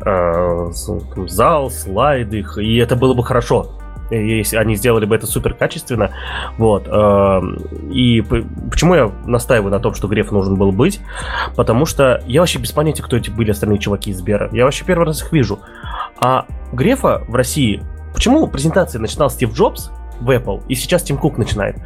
э, 0.04 0.66
зал, 1.26 1.70
слайды, 1.70 2.44
и 2.58 2.76
это 2.78 2.96
было 2.96 3.14
бы 3.14 3.22
хорошо 3.22 3.80
если 4.10 4.56
они 4.56 4.74
сделали 4.74 5.04
бы 5.04 5.14
это 5.14 5.26
супер 5.26 5.54
качественно. 5.54 6.10
Вот. 6.58 6.88
Эм, 6.88 7.56
и 7.90 8.22
почему 8.70 8.94
я 8.94 9.12
настаиваю 9.24 9.70
на 9.70 9.78
том, 9.78 9.94
что 9.94 10.08
Греф 10.08 10.32
нужен 10.32 10.56
был 10.56 10.72
быть? 10.72 11.00
Потому 11.56 11.86
что 11.86 12.22
я 12.26 12.40
вообще 12.40 12.58
без 12.58 12.72
понятия, 12.72 13.02
кто 13.02 13.16
эти 13.16 13.30
были 13.30 13.50
остальные 13.50 13.78
чуваки 13.78 14.10
из 14.10 14.18
Сбера. 14.18 14.48
Я 14.52 14.64
вообще 14.64 14.84
первый 14.84 15.06
раз 15.06 15.22
их 15.22 15.32
вижу. 15.32 15.60
А 16.20 16.46
Грефа 16.72 17.22
в 17.28 17.34
России... 17.34 17.82
Почему 18.12 18.48
презентация 18.48 19.00
начинал 19.00 19.30
Стив 19.30 19.54
Джобс 19.54 19.92
в 20.20 20.28
Apple, 20.30 20.64
и 20.68 20.74
сейчас 20.74 21.04
Тим 21.04 21.16
Кук 21.16 21.38
начинает? 21.38 21.76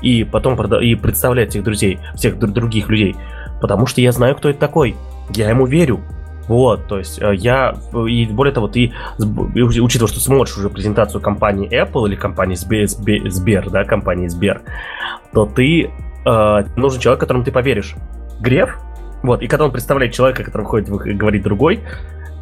И 0.00 0.24
потом 0.24 0.58
и 0.76 0.94
представляет 0.94 1.50
всех 1.50 1.62
друзей, 1.62 1.98
всех 2.14 2.38
других 2.38 2.88
людей. 2.88 3.14
Потому 3.60 3.86
что 3.86 4.00
я 4.00 4.12
знаю, 4.12 4.36
кто 4.36 4.50
это 4.50 4.58
такой. 4.58 4.96
Я 5.34 5.48
ему 5.48 5.66
верю. 5.66 6.00
Вот, 6.48 6.86
то 6.88 6.98
есть 6.98 7.20
э, 7.22 7.34
я, 7.36 7.74
и 8.06 8.26
более 8.26 8.52
того, 8.52 8.68
ты, 8.68 8.92
учитывая, 9.18 10.08
что 10.08 10.20
смотришь 10.20 10.58
уже 10.58 10.68
презентацию 10.68 11.22
компании 11.22 11.70
Apple 11.70 12.06
или 12.06 12.16
компании 12.16 12.54
Сбер, 12.54 12.86
Сбер 13.30 13.70
да, 13.70 13.84
компании 13.84 14.28
Сбер, 14.28 14.60
то 15.32 15.46
ты, 15.46 15.90
э, 16.26 16.64
нужен 16.76 17.00
человек, 17.00 17.20
которому 17.20 17.44
ты 17.44 17.50
поверишь. 17.50 17.94
Греф, 18.40 18.78
вот, 19.22 19.40
и 19.40 19.46
когда 19.46 19.64
он 19.64 19.72
представляет 19.72 20.12
человека, 20.12 20.44
который 20.44 20.62
выходит 20.62 20.88
и 21.06 21.14
говорит 21.14 21.42
другой, 21.42 21.80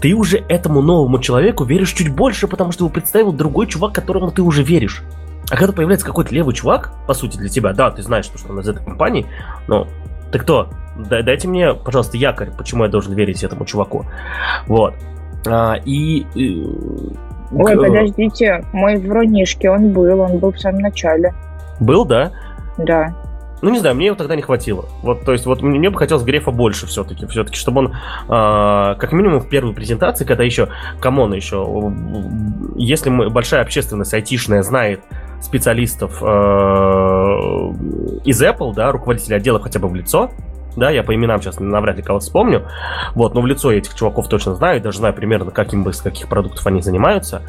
ты 0.00 0.14
уже 0.14 0.38
этому 0.48 0.82
новому 0.82 1.20
человеку 1.20 1.62
веришь 1.62 1.92
чуть 1.92 2.08
больше, 2.08 2.48
потому 2.48 2.72
что 2.72 2.84
его 2.84 2.92
представил 2.92 3.32
другой 3.32 3.68
чувак, 3.68 3.94
которому 3.94 4.32
ты 4.32 4.42
уже 4.42 4.64
веришь. 4.64 5.04
А 5.48 5.56
когда 5.56 5.72
появляется 5.72 6.04
какой-то 6.04 6.34
левый 6.34 6.54
чувак, 6.56 6.92
по 7.06 7.14
сути, 7.14 7.36
для 7.36 7.48
тебя, 7.48 7.72
да, 7.72 7.90
ты 7.92 8.02
знаешь, 8.02 8.24
что 8.24 8.52
он 8.52 8.58
из 8.58 8.68
этой 8.68 8.84
компании, 8.84 9.26
но 9.68 9.86
Ты 10.32 10.38
кто? 10.38 10.70
Дайте 10.96 11.46
мне, 11.46 11.74
пожалуйста, 11.74 12.16
якорь, 12.16 12.50
почему 12.56 12.84
я 12.84 12.90
должен 12.90 13.12
верить 13.14 13.44
этому 13.44 13.64
чуваку. 13.66 14.06
Вот. 14.66 14.94
А, 15.46 15.76
и... 15.84 16.26
Ой, 17.52 17.76
подождите, 17.76 18.64
мои 18.72 18.96
врунишки, 18.96 19.66
он 19.66 19.92
был, 19.92 20.20
он 20.20 20.38
был 20.38 20.52
в 20.52 20.58
самом 20.58 20.80
начале. 20.80 21.34
Был, 21.80 22.06
да? 22.06 22.32
Да. 22.78 23.14
Ну, 23.60 23.70
не 23.70 23.78
знаю, 23.78 23.94
мне 23.94 24.06
его 24.06 24.16
тогда 24.16 24.34
не 24.34 24.42
хватило. 24.42 24.86
Вот, 25.02 25.24
то 25.24 25.32
есть, 25.32 25.46
вот 25.46 25.62
мне 25.62 25.88
бы 25.88 25.98
хотелось 25.98 26.24
Грефа 26.24 26.50
больше 26.50 26.86
все-таки. 26.86 27.26
Все-таки, 27.26 27.56
чтобы 27.56 27.80
он, 27.80 27.86
э, 27.88 27.90
как 28.28 29.12
минимум, 29.12 29.40
в 29.40 29.48
первой 29.48 29.72
презентации, 29.72 30.24
когда 30.24 30.42
еще, 30.42 30.68
come 30.98 31.18
on, 31.18 31.32
еще, 31.32 31.92
если 32.76 33.10
мы, 33.10 33.30
большая 33.30 33.60
общественность 33.60 34.14
айтишная 34.14 34.62
знает 34.62 35.00
специалистов 35.42 36.22
э, 36.22 36.24
из 38.24 38.42
Apple, 38.42 38.74
да, 38.74 38.92
руководителя 38.92 39.36
отдела 39.36 39.60
хотя 39.60 39.78
бы 39.78 39.88
в 39.88 39.94
лицо, 39.94 40.30
да, 40.76 40.90
я 40.90 41.02
по 41.02 41.14
именам 41.14 41.42
сейчас 41.42 41.60
навряд 41.60 41.96
ли 41.96 42.02
кого-то 42.02 42.24
вспомню, 42.24 42.66
вот, 43.14 43.34
но 43.34 43.40
в 43.40 43.46
лицо 43.46 43.70
я 43.72 43.78
этих 43.78 43.94
чуваков 43.94 44.28
точно 44.28 44.54
знаю, 44.54 44.80
даже 44.80 44.98
знаю 44.98 45.14
примерно, 45.14 45.50
каким 45.50 45.88
из 45.88 46.00
каких 46.00 46.28
продуктов 46.28 46.66
они 46.66 46.80
занимаются, 46.80 47.42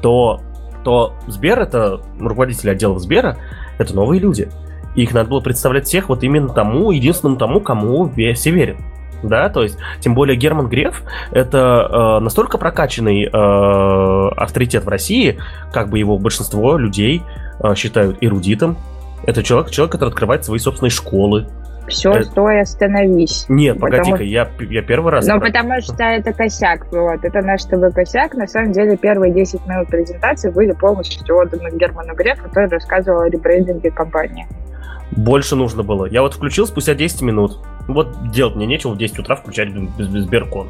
то, 0.00 0.40
то 0.82 1.14
Сбер, 1.26 1.60
это 1.60 2.00
руководители 2.18 2.70
отделов 2.70 3.00
Сбера, 3.00 3.36
это 3.78 3.94
новые 3.94 4.20
люди. 4.20 4.48
И 4.94 5.02
их 5.02 5.12
надо 5.12 5.28
было 5.28 5.40
представлять 5.40 5.86
всех 5.86 6.08
вот 6.08 6.22
именно 6.22 6.48
тому, 6.48 6.92
единственному 6.92 7.36
тому, 7.36 7.60
кому 7.60 8.08
все 8.34 8.50
верят. 8.50 8.76
Да, 9.28 9.48
то 9.48 9.62
есть, 9.62 9.78
тем 10.00 10.14
более 10.14 10.36
Герман 10.36 10.68
Греф 10.68 11.02
это 11.32 12.18
э, 12.18 12.22
настолько 12.22 12.58
прокачанный 12.58 13.24
э, 13.24 14.28
авторитет 14.36 14.84
в 14.84 14.88
России, 14.88 15.38
как 15.72 15.88
бы 15.88 15.98
его 15.98 16.18
большинство 16.18 16.76
людей 16.76 17.22
э, 17.60 17.74
считают 17.74 18.18
эрудитом. 18.20 18.76
Это 19.26 19.42
человек, 19.42 19.70
человек, 19.70 19.92
который 19.92 20.10
открывает 20.10 20.44
свои 20.44 20.58
собственные 20.58 20.90
школы, 20.90 21.46
все, 21.88 22.12
это... 22.12 22.24
стой, 22.24 22.60
остановись. 22.60 23.44
Нет, 23.48 23.78
погоди-ка, 23.78 24.22
я, 24.22 24.48
я 24.58 24.82
первый 24.82 25.12
раз... 25.12 25.26
Ну, 25.26 25.40
потому 25.40 25.80
что 25.80 26.02
это 26.02 26.32
косяк, 26.32 26.86
вот, 26.90 27.24
это 27.24 27.42
наш 27.42 27.64
тобой 27.64 27.92
косяк. 27.92 28.34
На 28.34 28.46
самом 28.46 28.72
деле, 28.72 28.96
первые 28.96 29.32
10 29.32 29.66
минут 29.66 29.88
презентации 29.88 30.50
были 30.50 30.72
полностью 30.72 31.36
отданы 31.36 31.70
Герману 31.76 32.14
Грефу, 32.14 32.44
который 32.44 32.68
рассказывал 32.70 33.20
о 33.20 33.28
ребрендинге 33.28 33.90
компании. 33.90 34.46
Больше 35.16 35.56
нужно 35.56 35.82
было. 35.82 36.06
Я 36.06 36.22
вот 36.22 36.34
включил 36.34 36.66
спустя 36.66 36.94
10 36.94 37.22
минут. 37.22 37.58
Вот 37.86 38.30
делать 38.30 38.56
мне 38.56 38.66
нечего 38.66 38.92
в 38.92 38.98
10 38.98 39.18
утра 39.20 39.36
включать 39.36 39.70
Сберкон. 39.98 40.68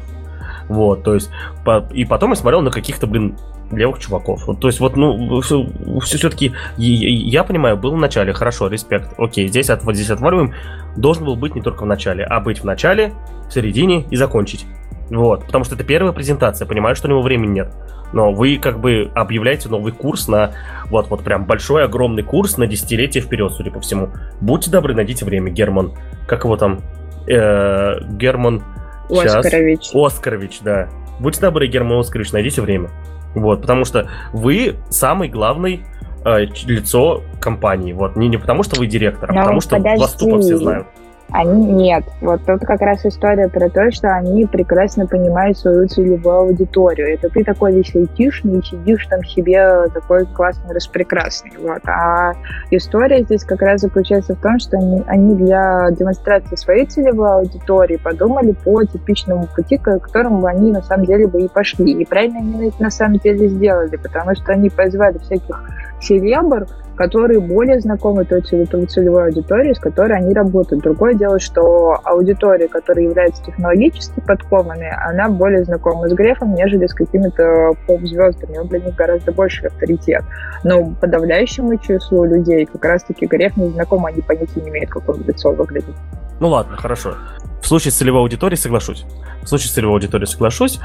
Вот, 0.67 1.03
то 1.03 1.13
есть, 1.13 1.29
по, 1.63 1.87
и 1.93 2.05
потом 2.05 2.31
я 2.31 2.35
смотрел 2.35 2.61
на 2.61 2.71
каких-то, 2.71 3.05
блин, 3.05 3.37
левых 3.71 3.99
чуваков. 3.99 4.47
Вот, 4.47 4.59
то 4.59 4.67
есть, 4.67 4.79
вот, 4.79 4.95
ну, 4.95 5.41
все, 5.41 5.67
все-таки, 6.01 6.53
я 6.77 7.43
понимаю, 7.43 7.77
был 7.77 7.91
в 7.91 7.97
начале, 7.97 8.33
хорошо, 8.33 8.67
респект, 8.67 9.13
окей, 9.19 9.47
здесь, 9.47 9.69
от, 9.69 9.83
здесь 9.83 10.09
отваливаем, 10.09 10.53
должен 10.95 11.25
был 11.25 11.35
быть 11.35 11.53
не 11.55 11.61
только 11.61 11.83
в 11.83 11.85
начале, 11.85 12.23
а 12.23 12.39
быть 12.39 12.61
в 12.61 12.63
начале, 12.63 13.13
в 13.47 13.53
середине 13.53 14.05
и 14.09 14.15
закончить. 14.15 14.65
Вот, 15.09 15.45
потому 15.45 15.63
что 15.63 15.75
это 15.75 15.83
первая 15.83 16.13
презентация, 16.13 16.65
понимаю, 16.65 16.95
что 16.95 17.07
у 17.07 17.11
него 17.11 17.21
времени 17.21 17.51
нет. 17.51 17.73
Но 18.13 18.31
вы 18.31 18.57
как 18.57 18.79
бы 18.79 19.11
объявляете 19.13 19.69
новый 19.69 19.91
курс 19.91 20.27
на 20.27 20.51
вот, 20.89 21.09
вот 21.09 21.23
прям 21.23 21.45
большой, 21.45 21.83
огромный 21.83 22.23
курс 22.23 22.57
на 22.57 22.65
десятилетие 22.65 23.21
вперед, 23.21 23.51
судя 23.51 23.71
по 23.71 23.79
всему. 23.81 24.09
Будьте 24.41 24.71
добры, 24.71 24.95
найдите 24.95 25.25
время, 25.25 25.51
Герман. 25.51 25.93
Как 26.27 26.43
его 26.43 26.57
там? 26.57 26.81
Э, 27.27 27.99
Герман... 28.11 28.63
Оскарович. 29.09 29.83
Сейчас. 29.83 30.13
Оскарович, 30.13 30.59
да. 30.61 30.89
Будьте 31.19 31.41
добры, 31.41 31.67
Герман 31.67 31.99
Оскарович, 31.99 32.31
найдите 32.31 32.61
время. 32.61 32.89
Вот, 33.35 33.61
потому 33.61 33.85
что 33.85 34.07
вы 34.33 34.75
самый 34.89 35.29
главный 35.29 35.85
э, 36.23 36.45
лицо 36.65 37.21
компании. 37.39 37.93
Вот, 37.93 38.15
не, 38.15 38.29
не 38.29 38.37
потому 38.37 38.63
что 38.63 38.79
вы 38.79 38.87
директор, 38.87 39.29
а 39.29 39.33
Но 39.33 39.41
потому 39.41 39.61
что 39.61 39.77
подожди. 39.77 40.01
вас 40.01 40.13
тупо 40.13 40.39
все 40.39 40.57
знают. 40.57 40.87
Они 41.31 41.65
нет. 41.65 42.05
Вот 42.21 42.45
тут 42.45 42.61
как 42.61 42.81
раз 42.81 43.05
история 43.05 43.49
про 43.49 43.69
то, 43.69 43.91
что 43.91 44.09
они 44.09 44.45
прекрасно 44.45 45.07
понимают 45.07 45.57
свою 45.57 45.87
целевую 45.87 46.35
аудиторию. 46.35 47.13
Это 47.13 47.29
ты 47.29 47.43
такой 47.43 47.73
весь 47.73 47.95
айтишный 47.95 48.63
сидишь 48.63 49.07
там 49.07 49.23
себе 49.23 49.87
такой 49.93 50.25
классный, 50.25 50.73
распрекрасный. 50.73 51.51
Вот. 51.59 51.81
А 51.87 52.33
история 52.69 53.23
здесь 53.23 53.43
как 53.43 53.61
раз 53.61 53.81
заключается 53.81 54.35
в 54.35 54.41
том, 54.41 54.59
что 54.59 54.77
они, 54.77 55.03
они 55.07 55.35
для 55.35 55.87
демонстрации 55.91 56.55
своей 56.55 56.85
целевой 56.85 57.33
аудитории 57.33 57.97
подумали 57.97 58.51
по 58.51 58.83
типичному 58.83 59.47
пути, 59.47 59.77
к 59.77 59.99
которому 59.99 60.45
они 60.45 60.71
на 60.71 60.81
самом 60.81 61.05
деле 61.05 61.27
бы 61.27 61.41
и 61.41 61.47
пошли. 61.47 61.91
И 61.91 62.05
правильно 62.05 62.39
они 62.39 62.71
на 62.79 62.91
самом 62.91 63.17
деле 63.17 63.47
сделали, 63.47 63.95
потому 63.97 64.35
что 64.35 64.53
они 64.53 64.69
позвали 64.69 65.17
всяких 65.17 65.59
селебр, 66.01 66.67
которые 66.95 67.39
более 67.39 67.79
знакомы 67.79 68.25
той 68.25 68.41
целевой 68.41 69.25
аудитории, 69.25 69.73
с 69.73 69.79
которой 69.79 70.17
они 70.17 70.33
работают. 70.33 70.83
Другое 70.83 71.13
дело, 71.13 71.39
что 71.39 71.99
аудитория, 72.03 72.67
которая 72.67 73.05
является 73.05 73.43
технологически 73.43 74.21
подкованной, 74.21 74.91
она 74.91 75.29
более 75.29 75.63
знакома 75.65 76.07
с 76.07 76.13
Грефом, 76.13 76.55
нежели 76.55 76.87
с 76.87 76.93
какими-то 76.93 77.73
поп-звездами. 77.85 78.57
Он 78.57 78.67
для 78.67 78.79
них 78.79 78.95
гораздо 78.95 79.31
больше 79.31 79.67
авторитет. 79.67 80.23
Но 80.63 80.95
подавляющему 81.01 81.77
числу 81.77 82.23
людей 82.23 82.65
как 82.65 82.83
раз-таки 82.85 83.25
Греф 83.25 83.57
не 83.57 83.69
знаком, 83.69 84.05
они 84.05 84.21
понятия 84.21 84.61
не 84.61 84.69
имеют, 84.69 84.89
как 84.89 85.07
он 85.09 85.21
лицо 85.27 85.51
выглядит. 85.51 85.95
Ну 86.39 86.49
ладно, 86.49 86.77
хорошо. 86.77 87.15
В 87.61 87.67
случае 87.67 87.91
с 87.91 87.95
целевой 87.95 88.21
аудиторией 88.21 88.57
соглашусь. 88.57 89.05
В 89.41 89.47
случае 89.47 89.69
с 89.69 89.73
целевой 89.73 89.95
аудиторией 89.95 90.27
соглашусь. 90.27 90.79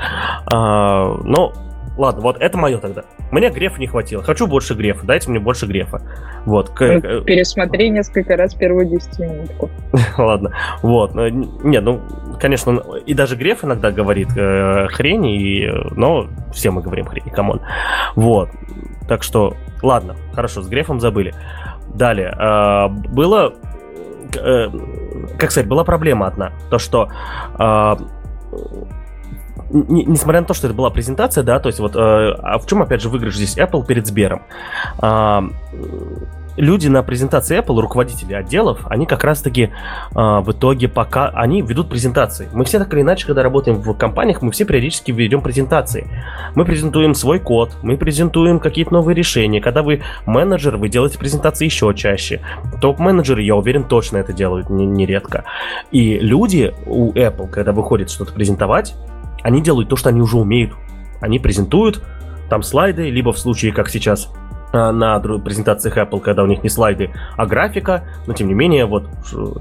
А, 0.53 1.15
но 1.24 1.53
Ладно, 2.01 2.23
вот 2.23 2.39
это 2.41 2.57
мое 2.57 2.79
тогда. 2.79 3.05
Мне 3.31 3.51
Грефа 3.51 3.79
не 3.79 3.87
хватило. 3.87 4.23
Хочу 4.23 4.47
больше 4.47 4.73
Грефа. 4.73 5.05
Дайте 5.05 5.29
мне 5.29 5.39
больше 5.39 5.67
Грефа. 5.67 6.01
Вот. 6.47 6.71
Ну, 6.81 7.21
пересмотри 7.25 7.91
несколько 7.91 8.39
раз 8.39 8.55
первую 8.55 8.87
десятиминутку. 8.87 9.69
Ладно. 10.17 10.51
Вот. 10.81 11.15
Нет, 11.15 11.85
ну, 11.85 12.01
конечно, 12.41 12.83
и 13.05 13.13
даже 13.13 13.37
Греф 13.37 13.67
иногда 13.67 13.91
говорит 13.91 14.29
э, 14.35 14.89
хрень, 14.89 15.27
и, 15.27 15.71
но 15.91 16.29
все 16.55 16.71
мы 16.71 16.81
говорим 16.81 17.05
хрень, 17.05 17.29
come 17.35 17.49
on. 17.49 17.61
Вот. 18.17 18.49
Так 19.07 19.23
что, 19.23 19.55
ладно, 19.83 20.17
хорошо, 20.33 20.63
с 20.63 20.69
Грефом 20.69 21.01
забыли. 21.01 21.35
Далее. 21.95 22.35
Э, 22.35 22.89
было 22.89 23.53
э, 24.39 24.69
как 25.39 25.51
сказать, 25.51 25.69
была 25.69 25.85
проблема 25.85 26.29
одна. 26.29 26.53
То, 26.71 26.79
что 26.79 27.11
э, 27.59 27.97
не, 29.71 30.05
несмотря 30.05 30.41
на 30.41 30.47
то, 30.47 30.55
что 30.55 30.67
это 30.67 30.77
была 30.77 30.91
презентация, 30.91 31.45
да, 31.45 31.59
то 31.61 31.69
есть 31.69 31.81
вот, 31.81 31.95
э, 31.95 31.99
а 31.99 32.59
в 32.59 32.67
чем, 32.67 32.83
опять 32.83 33.01
же, 33.01 33.09
выигрыш 33.09 33.37
здесь 33.37 33.57
Apple 33.57 33.87
перед 33.87 34.07
Сбером? 34.07 34.43
Э, 35.01 35.43
люди 36.57 36.89
на 36.89 37.03
презентации 37.03 37.59
Apple, 37.59 37.81
руководители 37.81 38.35
отделов, 38.35 38.81
они 38.89 39.07
как 39.07 39.25
раз-таки 39.25 39.63
э, 39.63 39.71
в 40.15 40.51
итоге 40.51 40.89
пока, 40.89 41.29
они 41.29 41.63
ведут 41.63 41.89
презентации. 41.89 42.49
Мы 42.53 42.65
все 42.65 42.79
так 42.79 42.93
или 42.95 43.03
иначе, 43.03 43.27
когда 43.27 43.43
работаем 43.43 43.79
в 43.79 43.95
компаниях, 43.95 44.43
мы 44.43 44.51
все 44.51 44.65
периодически 44.65 45.13
ведем 45.13 45.41
презентации. 45.41 46.09
Мы 46.55 46.65
презентуем 46.65 47.15
свой 47.15 47.39
код, 47.39 47.77
мы 47.83 47.97
презентуем 47.97 48.59
какие-то 48.59 48.93
новые 48.93 49.15
решения. 49.15 49.61
Когда 49.61 49.83
вы 49.83 50.03
менеджер, 50.27 50.77
вы 50.77 50.89
делаете 50.89 51.19
презентации 51.19 51.65
еще 51.65 51.93
чаще. 51.95 52.41
Топ-менеджеры, 52.81 53.43
я 53.43 53.57
уверен, 53.57 53.85
точно 53.85 54.19
это 54.19 54.33
делают 54.33 54.69
нередко. 54.71 55.45
И 55.91 56.19
люди 56.19 56.75
у 56.87 57.13
Apple, 57.13 57.49
когда 57.49 57.73
выходят 57.73 58.11
что-то 58.11 58.33
презентовать, 58.33 58.95
они 59.43 59.61
делают 59.61 59.89
то, 59.89 59.97
что 59.97 60.09
они 60.09 60.21
уже 60.21 60.37
умеют. 60.37 60.73
Они 61.21 61.39
презентуют 61.39 62.03
там 62.49 62.62
слайды, 62.62 63.11
либо 63.11 63.33
в 63.33 63.39
случае, 63.39 63.73
как 63.73 63.89
сейчас 63.89 64.29
э, 64.73 64.91
на 64.91 65.19
презентациях 65.21 65.97
Apple, 65.99 66.21
когда 66.21 66.43
у 66.43 66.47
них 66.47 66.62
не 66.62 66.69
слайды, 66.69 67.11
а 67.37 67.47
графика, 67.47 68.05
но 68.27 68.33
тем 68.33 68.49
не 68.49 68.55
менее, 68.55 68.87
вот 68.87 69.09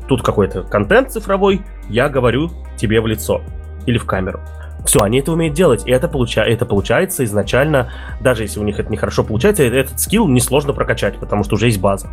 тут 0.07 0.23
какой-то 0.23 0.63
контент 0.63 1.11
цифровой, 1.11 1.61
я 1.87 2.09
говорю 2.09 2.49
тебе 2.77 2.99
в 3.01 3.07
лицо 3.07 3.41
или 3.85 3.97
в 3.97 4.05
камеру. 4.05 4.41
Все, 4.85 4.99
они 5.01 5.19
это 5.19 5.33
умеют 5.33 5.55
делать, 5.55 5.85
и 5.85 5.91
это, 5.91 6.07
получа 6.07 6.45
это 6.45 6.65
получается 6.65 7.23
изначально, 7.25 7.91
даже 8.21 8.43
если 8.43 8.59
у 8.59 8.63
них 8.63 8.79
это 8.79 8.91
нехорошо 8.91 9.23
получается, 9.23 9.63
этот 9.63 9.99
скилл 9.99 10.27
несложно 10.27 10.73
прокачать, 10.73 11.17
потому 11.19 11.43
что 11.43 11.55
уже 11.55 11.67
есть 11.67 11.81
база. 11.81 12.09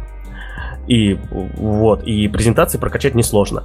И 0.88 1.18
вот, 1.30 2.04
и 2.04 2.28
презентации 2.28 2.78
прокачать 2.78 3.14
несложно. 3.14 3.64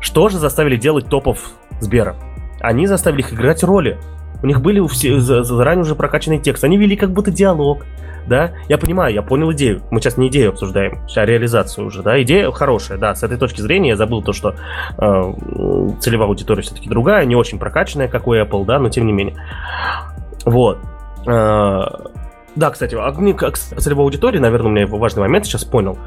Что 0.00 0.28
же 0.28 0.38
заставили 0.38 0.76
делать 0.76 1.06
топов 1.06 1.50
Сбера? 1.80 2.16
Они 2.62 2.86
заставили 2.86 3.20
их 3.20 3.32
играть 3.32 3.62
роли. 3.62 3.98
У 4.42 4.46
них 4.46 4.60
были 4.60 4.84
все, 4.88 5.20
заранее 5.20 5.82
уже 5.82 5.94
прокачанный 5.94 6.38
текст. 6.38 6.64
Они 6.64 6.76
вели 6.76 6.96
как 6.96 7.10
будто 7.10 7.30
диалог. 7.30 7.84
Да, 8.26 8.52
я 8.68 8.78
понимаю, 8.78 9.12
я 9.12 9.22
понял 9.22 9.52
идею. 9.52 9.82
Мы 9.90 10.00
сейчас 10.00 10.16
не 10.16 10.28
идею 10.28 10.50
обсуждаем, 10.50 11.00
а 11.16 11.24
реализацию 11.24 11.86
уже, 11.86 12.02
да. 12.02 12.22
Идея 12.22 12.50
хорошая, 12.52 12.98
да. 12.98 13.14
С 13.14 13.22
этой 13.24 13.36
точки 13.36 13.60
зрения 13.60 13.90
я 13.90 13.96
забыл 13.96 14.22
то, 14.22 14.32
что 14.32 14.54
э, 14.96 15.32
целевая 16.00 16.28
аудитория 16.28 16.62
все-таки 16.62 16.88
другая, 16.88 17.24
не 17.24 17.34
очень 17.34 17.58
прокачанная, 17.58 18.06
как 18.06 18.28
у 18.28 18.34
Apple, 18.34 18.64
да, 18.64 18.78
но 18.78 18.90
тем 18.90 19.06
не 19.06 19.12
менее. 19.12 19.36
Вот. 20.44 20.78
Э, 21.26 21.82
да, 22.54 22.70
кстати, 22.70 22.94
а 22.94 23.12
как 23.34 23.56
целевой 23.56 24.04
аудитории, 24.04 24.38
наверное, 24.38 24.68
у 24.68 24.74
меня 24.74 24.86
важный 24.86 25.20
момент 25.20 25.46
сейчас 25.46 25.64
понял, 25.64 25.98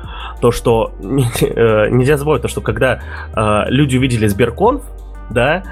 то, 0.42 0.52
что 0.52 0.94
э, 1.02 1.90
нельзя 1.90 2.18
забывать 2.18 2.42
то, 2.42 2.48
что 2.48 2.62
когда 2.62 3.02
э, 3.36 3.64
люди 3.70 3.98
увидели 3.98 4.28
Сберконф, 4.28 4.84
да, 5.32 5.64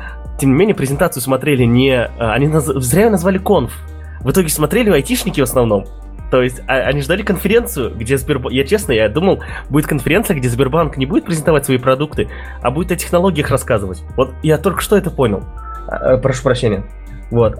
тем 0.43 0.51
не 0.51 0.57
менее, 0.57 0.75
презентацию 0.75 1.23
смотрели 1.23 1.63
не... 1.63 1.95
А, 1.95 2.33
они 2.33 2.47
наз... 2.47 2.65
зря 2.65 3.09
назвали 3.09 3.37
конф. 3.37 3.71
В 4.19 4.29
итоге 4.29 4.49
смотрели 4.49 4.89
айтишники 4.89 5.39
в 5.39 5.45
основном. 5.45 5.85
То 6.31 6.41
есть 6.41 6.61
а, 6.67 6.73
они 6.73 6.99
ждали 6.99 7.21
конференцию, 7.21 7.95
где 7.95 8.17
Сбербанк... 8.17 8.51
Я 8.53 8.65
честно, 8.65 8.91
я 8.91 9.07
думал, 9.07 9.41
будет 9.69 9.87
конференция, 9.87 10.35
где 10.35 10.49
Сбербанк 10.49 10.97
не 10.97 11.05
будет 11.05 11.23
презентовать 11.23 11.63
свои 11.63 11.77
продукты, 11.77 12.27
а 12.61 12.71
будет 12.71 12.91
о 12.91 12.97
технологиях 12.97 13.51
рассказывать. 13.51 14.03
Вот 14.17 14.33
я 14.43 14.57
только 14.57 14.81
что 14.81 14.97
это 14.97 15.11
понял. 15.11 15.45
А, 15.87 16.17
прошу 16.17 16.43
прощения. 16.43 16.83
Вот. 17.31 17.57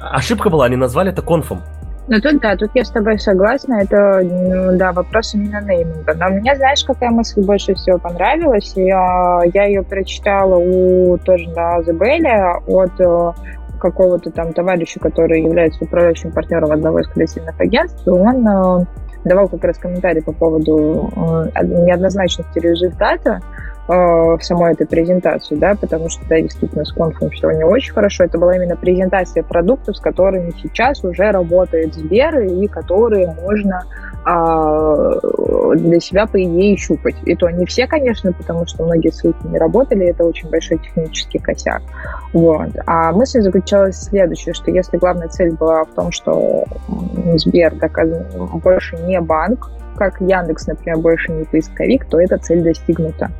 Ошибка 0.00 0.48
была, 0.48 0.66
они 0.66 0.76
назвали 0.76 1.10
это 1.10 1.22
конфом. 1.22 1.62
Ну 2.12 2.20
тут 2.20 2.42
да, 2.42 2.56
тут 2.56 2.72
я 2.74 2.84
с 2.84 2.90
тобой 2.90 3.18
согласна, 3.18 3.80
это, 3.80 4.20
ну, 4.22 4.76
да, 4.76 4.92
вопрос 4.92 5.34
именно 5.34 5.62
нейминга. 5.62 6.12
Но 6.12 6.28
мне, 6.28 6.54
знаешь, 6.54 6.84
какая 6.84 7.08
мысль 7.08 7.40
больше 7.40 7.72
всего 7.72 7.98
понравилась? 7.98 8.74
Я, 8.76 9.40
я 9.54 9.64
ее 9.64 9.82
прочитала 9.82 10.56
у 10.56 11.16
тоже 11.16 11.48
на 11.56 11.76
Азабеле 11.76 12.52
от 12.66 13.00
э, 13.00 13.32
какого-то 13.80 14.30
там 14.30 14.52
товарища, 14.52 15.00
который 15.00 15.40
является 15.40 15.82
управляющим 15.84 16.32
партнером 16.32 16.72
одного 16.72 16.98
из 17.00 17.08
креативных 17.08 17.58
агентств, 17.58 18.06
он 18.06 18.46
э, 18.46 18.84
давал 19.24 19.48
как 19.48 19.64
раз 19.64 19.78
комментарий 19.78 20.20
по 20.20 20.32
поводу 20.32 21.10
э, 21.16 21.64
неоднозначности 21.64 22.58
результата, 22.58 23.40
в 23.92 24.40
самой 24.42 24.72
этой 24.72 24.86
презентации, 24.86 25.56
да, 25.56 25.74
потому 25.74 26.08
что, 26.08 26.24
да, 26.28 26.40
действительно, 26.40 26.84
с 26.84 26.92
конфом 26.92 27.30
все 27.30 27.50
не 27.50 27.64
очень 27.64 27.92
хорошо. 27.92 28.24
Это 28.24 28.38
была 28.38 28.56
именно 28.56 28.76
презентация 28.76 29.42
продуктов, 29.42 29.96
с 29.96 30.00
которыми 30.00 30.52
сейчас 30.62 31.02
уже 31.04 31.30
работает 31.30 31.94
Сбер, 31.94 32.40
и 32.40 32.66
которые 32.68 33.34
можно 33.42 33.84
а, 34.24 35.18
для 35.74 36.00
себя, 36.00 36.26
по 36.26 36.42
идее, 36.42 36.76
щупать. 36.76 37.16
И 37.24 37.34
то 37.34 37.50
не 37.50 37.66
все, 37.66 37.86
конечно, 37.86 38.32
потому 38.32 38.66
что 38.66 38.84
многие 38.84 39.10
ссылки 39.10 39.46
не 39.46 39.58
работали, 39.58 40.06
это 40.06 40.24
очень 40.24 40.48
большой 40.48 40.78
технический 40.78 41.38
косяк. 41.38 41.82
Вот. 42.32 42.70
А 42.86 43.12
мысль 43.12 43.40
заключалась 43.40 43.96
в 43.96 44.04
следующем, 44.04 44.54
что 44.54 44.70
если 44.70 44.96
главная 44.96 45.28
цель 45.28 45.52
была 45.52 45.84
в 45.84 45.94
том, 45.94 46.12
что 46.12 46.64
Сбер 47.34 47.74
доказан, 47.74 48.24
больше 48.62 48.96
не 48.98 49.20
банк, 49.20 49.70
как 49.96 50.20
Яндекс, 50.20 50.66
например, 50.68 50.98
больше 50.98 51.32
не 51.32 51.44
поисковик, 51.44 52.06
то 52.06 52.20
эта 52.20 52.38
цель 52.38 52.62
достигнута 52.62 53.30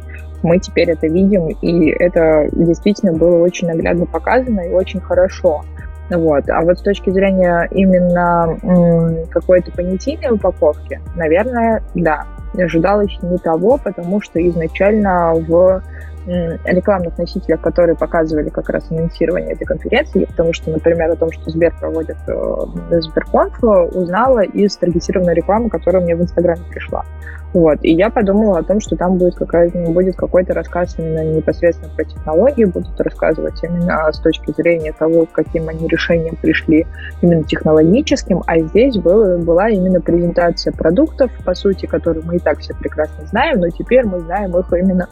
мы 0.43 0.59
теперь 0.59 0.91
это 0.91 1.07
видим, 1.07 1.49
и 1.49 1.91
это 1.91 2.49
действительно 2.53 3.13
было 3.13 3.39
очень 3.39 3.69
наглядно 3.69 4.07
показано 4.07 4.61
и 4.61 4.73
очень 4.73 5.01
хорошо. 5.01 5.63
Вот. 6.11 6.49
А 6.51 6.61
вот 6.63 6.79
с 6.79 6.83
точки 6.83 7.11
зрения 7.11 7.69
именно 7.71 9.27
какой-то 9.31 9.71
понятийной 9.73 10.33
упаковки, 10.33 11.01
наверное, 11.17 11.83
да, 11.95 12.27
ожидалось 12.55 13.17
не 13.23 13.39
того, 13.39 13.79
потому 13.83 14.21
что 14.21 14.47
изначально 14.47 15.33
в 15.35 15.83
рекламных 16.27 17.19
носителях, 17.19 17.61
которые 17.61 17.97
показывали 17.97 18.49
как 18.49 18.69
раз 18.69 18.91
анонсирование 18.91 19.55
этой 19.55 19.65
конференции, 19.65 20.25
потому 20.25 20.53
что, 20.53 20.71
например, 20.71 21.11
о 21.11 21.17
том, 21.17 21.33
что 21.33 21.51
Сбер 21.51 21.75
проводит 21.81 22.17
э, 22.29 23.01
Сберконф, 23.01 23.61
узнала 23.93 24.45
из 24.45 24.77
таргетированной 24.77 25.35
рекламы, 25.35 25.69
которая 25.69 26.01
мне 26.03 26.15
в 26.15 26.23
Инстаграме 26.23 26.63
пришла. 26.71 27.05
Вот. 27.53 27.79
И 27.83 27.93
я 27.93 28.09
подумала 28.11 28.59
о 28.59 28.63
том, 28.63 28.81
что 28.81 28.97
там 28.97 29.19
будет, 29.19 29.35
какая, 29.35 29.71
будет 29.89 30.17
какой-то 30.17 30.55
рассказ 30.55 30.95
именно 30.99 31.25
непосредственно 31.37 31.91
про 31.95 32.05
технологии, 32.05 32.65
будут 32.65 32.99
рассказывать 33.01 33.63
именно 33.63 34.11
с 34.11 34.19
точки 34.21 34.53
зрения 34.53 34.93
того, 34.93 35.27
к 35.27 35.33
каким 35.33 35.69
они 35.69 35.87
решениям 35.87 36.37
пришли 36.37 36.87
именно 37.21 37.45
технологическим, 37.45 38.43
а 38.47 38.59
здесь 38.59 38.97
был, 38.97 39.39
была 39.39 39.69
именно 39.69 40.01
презентация 40.01 40.73
продуктов, 40.73 41.31
по 41.45 41.55
сути, 41.55 41.87
которые 41.87 42.25
мы 42.25 42.37
и 42.37 42.39
так 42.39 42.59
все 42.61 42.75
прекрасно 42.75 43.27
знаем, 43.27 43.61
но 43.61 43.69
теперь 43.69 44.07
мы 44.07 44.21
знаем 44.21 44.57
их 44.57 44.73
именно 44.73 45.09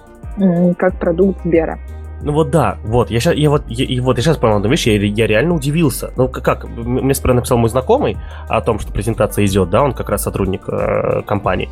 как 0.78 0.98
продукт 0.98 1.40
Сбера. 1.44 1.78
Ну 2.22 2.32
вот 2.32 2.50
да, 2.50 2.76
вот, 2.84 3.10
я 3.10 3.18
сейчас, 3.18 3.34
я 3.34 3.48
вот, 3.48 3.64
я, 3.68 3.84
и 3.84 3.98
вот 4.00 4.18
я 4.18 4.22
сейчас 4.22 4.36
понял 4.36 4.56
одну 4.56 4.68
вещь, 4.68 4.86
я, 4.86 4.94
я 4.94 5.26
реально 5.26 5.54
удивился. 5.54 6.12
Ну 6.16 6.28
как, 6.28 6.44
как, 6.44 6.68
мне 6.68 7.14
сперва 7.14 7.36
написал 7.36 7.56
мой 7.56 7.70
знакомый 7.70 8.18
о 8.48 8.60
том, 8.60 8.78
что 8.78 8.92
презентация 8.92 9.46
идет, 9.46 9.70
да, 9.70 9.82
он 9.82 9.94
как 9.94 10.10
раз 10.10 10.22
сотрудник 10.22 10.68
э, 10.68 11.22
компании. 11.26 11.70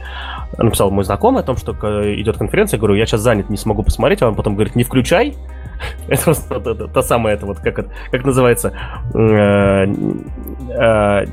Написал 0.57 0.91
мой 0.91 1.05
знакомый 1.05 1.43
о 1.43 1.45
том, 1.45 1.57
что 1.57 1.73
идет 2.15 2.39
конференция, 2.39 2.77
я 2.77 2.81
говорю, 2.81 2.95
я 2.95 3.05
сейчас 3.05 3.21
занят, 3.21 3.51
не 3.51 3.59
смогу 3.59 3.83
посмотреть, 3.83 4.23
а 4.23 4.29
он 4.29 4.35
потом 4.35 4.55
говорит, 4.55 4.75
не 4.75 4.85
включай. 4.85 5.37
Это 6.09 6.23
просто 6.25 6.61
та, 6.61 6.75
та 6.87 7.03
самая, 7.03 7.35
это 7.37 7.47
вот, 7.47 7.59
как, 7.59 7.79
это, 7.79 7.91
как 8.11 8.25
называется, 8.25 8.73
э, 9.15 9.85
э, 10.71 11.25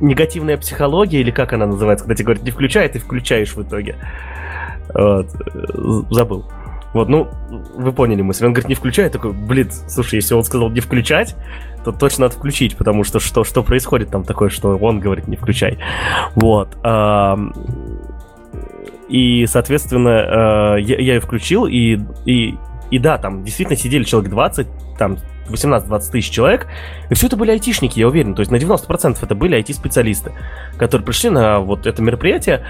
негативная 0.00 0.56
психология, 0.56 1.20
или 1.20 1.30
как 1.30 1.52
она 1.52 1.66
называется, 1.66 2.04
когда 2.04 2.14
тебе 2.14 2.24
говорят, 2.26 2.44
не 2.44 2.52
включай, 2.52 2.88
ты 2.88 2.98
включаешь 2.98 3.54
в 3.54 3.62
итоге. 3.62 3.96
Вот, 4.94 5.28
забыл. 6.10 6.46
Вот, 6.92 7.08
ну, 7.08 7.30
вы 7.74 7.92
поняли 7.92 8.22
мысль. 8.22 8.46
Он 8.46 8.52
говорит, 8.52 8.68
не 8.68 8.74
включай. 8.74 9.04
Я 9.04 9.10
такой, 9.10 9.32
блин, 9.32 9.70
слушай, 9.70 10.16
если 10.16 10.34
он 10.34 10.42
сказал 10.44 10.70
не 10.70 10.80
включать, 10.80 11.36
то 11.84 11.92
точно 11.92 12.24
надо 12.26 12.36
включить, 12.36 12.76
потому 12.76 13.04
что 13.04 13.20
что, 13.20 13.44
что 13.44 13.62
происходит 13.62 14.10
там 14.10 14.24
такое, 14.24 14.48
что 14.48 14.76
он 14.76 15.00
говорит, 15.00 15.28
не 15.28 15.36
включай. 15.36 15.78
Вот. 16.34 16.76
И, 19.08 19.46
соответственно, 19.46 20.76
я, 20.78 20.98
я 20.98 21.14
ее 21.14 21.20
включил, 21.20 21.66
и, 21.66 21.98
и, 22.26 22.54
и 22.90 22.98
да, 22.98 23.18
там 23.18 23.44
действительно 23.44 23.76
сидели 23.76 24.04
человек 24.04 24.30
20, 24.30 24.66
там 24.98 25.16
18-20 25.48 26.10
тысяч 26.12 26.30
человек, 26.30 26.68
и 27.08 27.14
все 27.14 27.26
это 27.26 27.36
были 27.36 27.50
айтишники, 27.50 27.98
я 27.98 28.06
уверен, 28.06 28.34
то 28.34 28.40
есть 28.40 28.52
на 28.52 28.56
90% 28.56 29.18
это 29.20 29.34
были 29.34 29.58
IT-специалисты, 29.58 30.32
которые 30.76 31.04
пришли 31.04 31.30
на 31.30 31.58
вот 31.58 31.86
это 31.86 32.02
мероприятие 32.02 32.64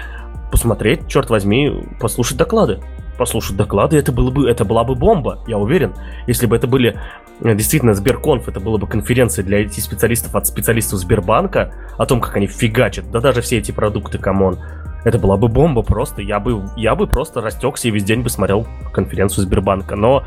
посмотреть, 0.51 1.07
черт 1.07 1.29
возьми, 1.29 1.71
послушать 1.99 2.37
доклады 2.37 2.81
послушать 3.17 3.57
доклады, 3.57 3.97
это, 3.97 4.11
было 4.11 4.31
бы, 4.31 4.49
это 4.49 4.65
была 4.65 4.83
бы 4.83 4.95
бомба, 4.95 5.39
я 5.47 5.57
уверен. 5.57 5.93
Если 6.27 6.45
бы 6.45 6.55
это 6.55 6.67
были 6.67 6.99
э, 7.41 7.55
действительно 7.55 7.93
Сберконф, 7.93 8.47
это 8.47 8.59
была 8.59 8.77
бы 8.77 8.87
конференция 8.87 9.43
для 9.43 9.63
IT-специалистов 9.63 10.35
от 10.35 10.47
специалистов 10.47 10.99
Сбербанка 10.99 11.73
о 11.97 12.05
том, 12.05 12.19
как 12.21 12.35
они 12.37 12.47
фигачат, 12.47 13.09
да 13.11 13.19
даже 13.19 13.41
все 13.41 13.57
эти 13.57 13.71
продукты, 13.71 14.17
come 14.17 14.40
on. 14.40 14.57
Это 15.03 15.17
была 15.17 15.35
бы 15.35 15.47
бомба 15.47 15.81
просто, 15.81 16.21
я 16.21 16.39
бы, 16.39 16.63
я 16.75 16.95
бы 16.95 17.07
просто 17.07 17.41
растекся 17.41 17.87
и 17.87 17.91
весь 17.91 18.03
день 18.03 18.21
бы 18.21 18.29
смотрел 18.29 18.67
конференцию 18.93 19.45
Сбербанка. 19.45 19.95
Но 19.95 20.23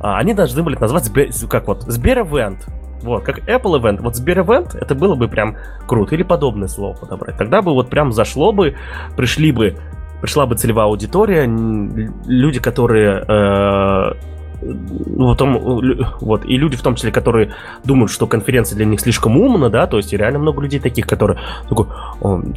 а, 0.00 0.18
они 0.18 0.34
должны 0.34 0.62
были 0.62 0.76
назвать 0.76 1.04
Сбер, 1.04 1.28
как 1.48 1.68
вот 1.68 1.82
Сбер 1.82 2.18
Event, 2.18 2.58
вот, 3.02 3.22
как 3.22 3.38
Apple 3.48 3.80
Event. 3.80 4.02
Вот 4.02 4.16
Сбер 4.16 4.40
Event, 4.40 4.76
это 4.78 4.94
было 4.94 5.14
бы 5.14 5.28
прям 5.28 5.56
круто. 5.86 6.14
Или 6.14 6.22
подобное 6.22 6.68
слово 6.68 6.96
подобрать. 6.96 7.36
Тогда 7.36 7.62
бы 7.62 7.72
вот 7.72 7.88
прям 7.88 8.12
зашло 8.12 8.52
бы, 8.52 8.76
пришли 9.16 9.52
бы 9.52 9.76
пришла 10.26 10.44
бы 10.44 10.56
целевая 10.56 10.86
аудитория, 10.86 11.46
люди, 12.26 12.58
которые 12.58 13.24
э, 13.28 14.12
потом, 15.16 15.80
вот, 16.20 16.44
и 16.44 16.56
люди 16.56 16.76
в 16.76 16.82
том 16.82 16.96
числе, 16.96 17.12
которые 17.12 17.54
думают, 17.84 18.10
что 18.10 18.26
конференция 18.26 18.74
для 18.74 18.86
них 18.86 19.00
слишком 19.00 19.38
умна, 19.38 19.68
да, 19.68 19.86
то 19.86 19.98
есть 19.98 20.12
реально 20.12 20.40
много 20.40 20.62
людей 20.62 20.80
таких, 20.80 21.06
которые 21.06 21.38
такой, 21.68 21.86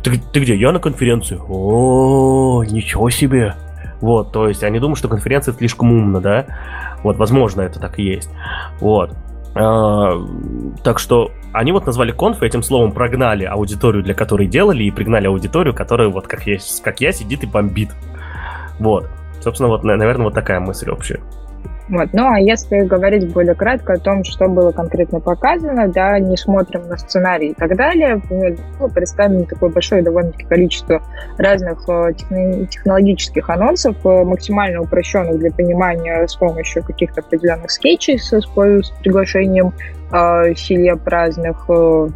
ты, 0.03 0.19
ты 0.33 0.39
где, 0.39 0.55
я 0.55 0.71
на 0.71 0.79
конференции, 0.79 1.39
о, 1.47 2.63
ничего 2.63 3.11
себе, 3.11 3.53
вот, 4.01 4.31
то 4.31 4.47
есть 4.47 4.63
они 4.63 4.79
думают, 4.79 4.97
что 4.97 5.07
конференция 5.07 5.53
слишком 5.53 5.91
умна, 5.91 6.19
да, 6.21 6.45
вот, 7.03 7.17
возможно, 7.17 7.61
это 7.61 7.79
так 7.79 7.99
и 7.99 8.03
есть, 8.03 8.31
вот, 8.79 9.11
так 9.53 10.99
что 10.99 11.31
они 11.53 11.71
вот 11.71 11.85
назвали 11.85 12.11
конф, 12.11 12.43
и 12.43 12.45
этим 12.45 12.61
словом 12.61 12.91
прогнали 12.91 13.45
аудиторию, 13.45 14.03
для 14.03 14.13
которой 14.13 14.47
делали, 14.47 14.83
и 14.83 14.91
пригнали 14.91 15.27
аудиторию, 15.27 15.73
которая 15.73 16.09
вот 16.09 16.27
как 16.27 16.45
я, 16.45 16.57
как 16.83 17.01
я 17.01 17.11
сидит 17.11 17.43
и 17.43 17.47
бомбит. 17.47 17.89
Вот. 18.79 19.09
Собственно, 19.41 19.69
вот, 19.69 19.83
наверное, 19.83 20.25
вот 20.25 20.33
такая 20.33 20.59
мысль 20.59 20.89
общая. 20.89 21.21
Вот. 21.89 22.09
Ну, 22.13 22.27
а 22.31 22.39
если 22.39 22.81
говорить 22.81 23.33
более 23.33 23.55
кратко 23.55 23.93
о 23.93 23.97
том, 23.97 24.23
что 24.23 24.47
было 24.47 24.71
конкретно 24.71 25.19
показано, 25.19 25.87
да, 25.87 26.19
не 26.19 26.37
смотрим 26.37 26.87
на 26.87 26.97
сценарий 26.97 27.49
и 27.49 27.53
так 27.53 27.75
далее, 27.75 28.21
было 28.29 28.87
представлено 28.87 29.45
такое 29.45 29.71
большое 29.71 30.03
довольно-таки 30.03 30.45
количество 30.45 31.01
разных 31.37 31.89
э, 31.89 32.13
технологических 32.69 33.49
анонсов, 33.49 33.95
э, 34.05 34.23
максимально 34.23 34.81
упрощенных 34.81 35.39
для 35.39 35.51
понимания 35.51 36.27
с 36.27 36.35
помощью 36.35 36.83
каких-то 36.83 37.21
определенных 37.21 37.71
скетчей 37.71 38.19
с, 38.19 38.31
с 38.31 38.45
приглашением 39.01 39.73
э, 40.11 40.53
селеб 40.55 41.07
разных, 41.07 41.65
э, 41.69 42.07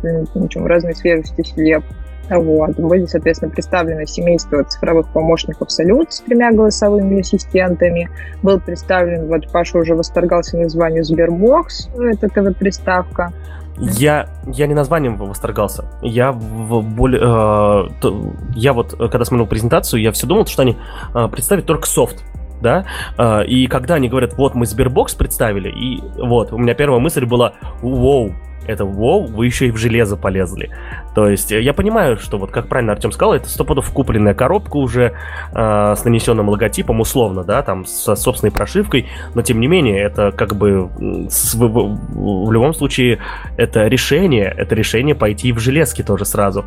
разной 0.56 0.96
свежести 0.96 1.42
селеб. 1.42 1.84
Вот. 2.30 2.76
Были, 2.78 3.06
соответственно, 3.06 3.52
представлены 3.52 4.06
семейство 4.06 4.64
цифровых 4.64 5.08
помощников 5.10 5.72
«Салют» 5.72 6.14
с 6.14 6.22
тремя 6.22 6.52
голосовыми 6.52 7.20
ассистентами. 7.20 8.10
Был 8.42 8.60
представлен, 8.60 9.28
вот 9.28 9.52
Паша 9.52 9.78
уже 9.78 9.96
восторгался 9.96 10.58
названием 10.58 11.04
«Сбербокс», 11.04 11.90
это 11.98 12.30
ТВ-приставка. 12.30 13.34
Я, 13.78 14.30
я 14.46 14.68
не 14.68 14.74
названием 14.74 15.18
восторгался. 15.18 15.86
Я 16.02 16.32
в 16.32 16.82
более... 16.82 17.22
Э, 17.22 17.90
то, 18.02 18.34
я 18.56 18.72
вот, 18.72 18.94
когда 18.94 19.26
смотрел 19.26 19.48
презентацию, 19.48 20.02
я 20.02 20.12
все 20.12 20.28
думал, 20.28 20.46
что 20.46 20.62
они 20.62 20.78
э, 21.14 21.28
представят 21.28 21.66
только 21.66 21.88
софт 21.88 22.24
да, 22.64 22.86
э, 23.18 23.46
и 23.46 23.68
когда 23.68 23.96
они 23.96 24.10
говорят, 24.10 24.36
вот 24.36 24.56
мы 24.56 24.66
Сбербокс 24.66 25.14
представили, 25.14 25.70
и 25.70 26.02
вот, 26.18 26.54
у 26.54 26.58
меня 26.58 26.74
первая 26.74 27.00
мысль 27.00 27.26
была, 27.26 27.54
вау, 27.82 28.32
это 28.68 28.84
WoW, 28.84 29.28
вы 29.28 29.46
еще 29.46 29.68
и 29.68 29.72
в 29.72 29.78
железо 29.78 30.18
полезли. 30.18 30.70
То 31.16 31.30
есть 31.30 31.52
э, 31.52 31.62
я 31.62 31.74
понимаю, 31.74 32.18
что 32.18 32.38
вот 32.38 32.52
как 32.52 32.68
правильно 32.68 32.94
Артем 32.94 33.12
сказал, 33.12 33.34
это 33.34 33.50
стопудов 33.50 33.90
купленная 33.92 34.34
коробка 34.34 34.78
уже 34.78 35.14
э, 35.54 35.96
с 35.96 36.04
нанесенным 36.04 36.50
логотипом, 36.50 37.00
условно, 37.00 37.44
да, 37.44 37.62
там 37.62 37.86
со 37.86 38.16
собственной 38.16 38.52
прошивкой, 38.52 39.08
но 39.34 39.42
тем 39.42 39.60
не 39.60 39.68
менее 39.68 40.02
это 40.02 40.32
как 40.32 40.56
бы 40.56 40.90
с, 41.30 41.54
в, 41.54 41.68
в, 41.68 42.52
любом 42.52 42.74
случае 42.74 43.20
это 43.58 43.88
решение, 43.88 44.46
это 44.46 44.76
решение 44.76 45.16
пойти 45.16 45.52
в 45.52 45.60
железки 45.60 46.02
тоже 46.02 46.26
сразу. 46.26 46.66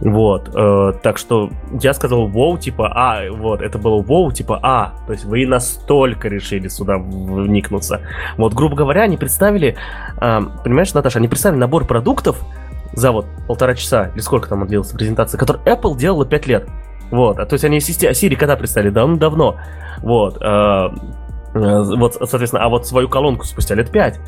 Вот, 0.00 0.50
э, 0.54 0.92
так 1.02 1.18
что 1.18 1.50
я 1.80 1.92
сказал 1.94 2.28
WoW, 2.28 2.58
типа, 2.58 2.92
а, 2.94 3.30
вот, 3.30 3.60
это 3.60 3.78
было 3.78 4.02
WoW, 4.02 4.32
типа, 4.32 4.58
а, 4.62 4.94
то 5.06 5.12
есть 5.12 5.24
вы 5.24 5.46
настолько 5.46 6.28
решили 6.28 6.68
сюда 6.68 6.98
вникнуться. 6.98 8.00
Вот, 8.36 8.54
грубо 8.54 8.76
говоря, 8.76 9.02
они 9.02 9.16
представили, 9.16 9.76
э, 10.20 10.40
понимаешь, 10.64 10.94
Наташа, 10.94 11.18
они 11.18 11.28
представили 11.32 11.60
набор 11.60 11.86
продуктов, 11.86 12.36
за 12.94 13.10
вот 13.12 13.26
полтора 13.46 13.74
часа, 13.74 14.10
или 14.14 14.20
сколько 14.20 14.48
там 14.48 14.66
длилась 14.66 14.90
презентация, 14.90 15.38
который 15.38 15.62
Apple 15.62 15.96
делала 15.96 16.26
5 16.26 16.46
лет. 16.46 16.68
Вот, 17.10 17.38
а 17.38 17.46
то 17.46 17.54
есть 17.54 17.64
они 17.64 17.78
Siri 17.78 18.36
когда 18.36 18.56
представили? 18.56 18.90
Давно-давно. 18.90 19.56
Вот, 19.98 20.38
э, 20.40 20.88
э, 21.54 21.82
вот, 21.96 22.14
соответственно, 22.14 22.64
а 22.64 22.68
вот 22.68 22.86
свою 22.86 23.08
колонку 23.08 23.44
спустя 23.44 23.74
лет 23.74 23.90
5. 23.90 24.20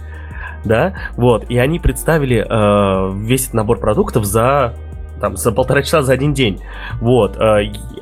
Да, 0.64 0.94
вот, 1.16 1.50
и 1.50 1.58
они 1.58 1.78
представили 1.78 2.44
э, 2.48 3.12
весь 3.18 3.42
этот 3.42 3.54
набор 3.54 3.78
продуктов 3.80 4.24
за 4.24 4.74
там, 5.20 5.36
за 5.36 5.52
полтора 5.52 5.82
часа 5.82 6.02
за 6.02 6.12
один 6.12 6.34
день. 6.34 6.60
Вот. 7.00 7.38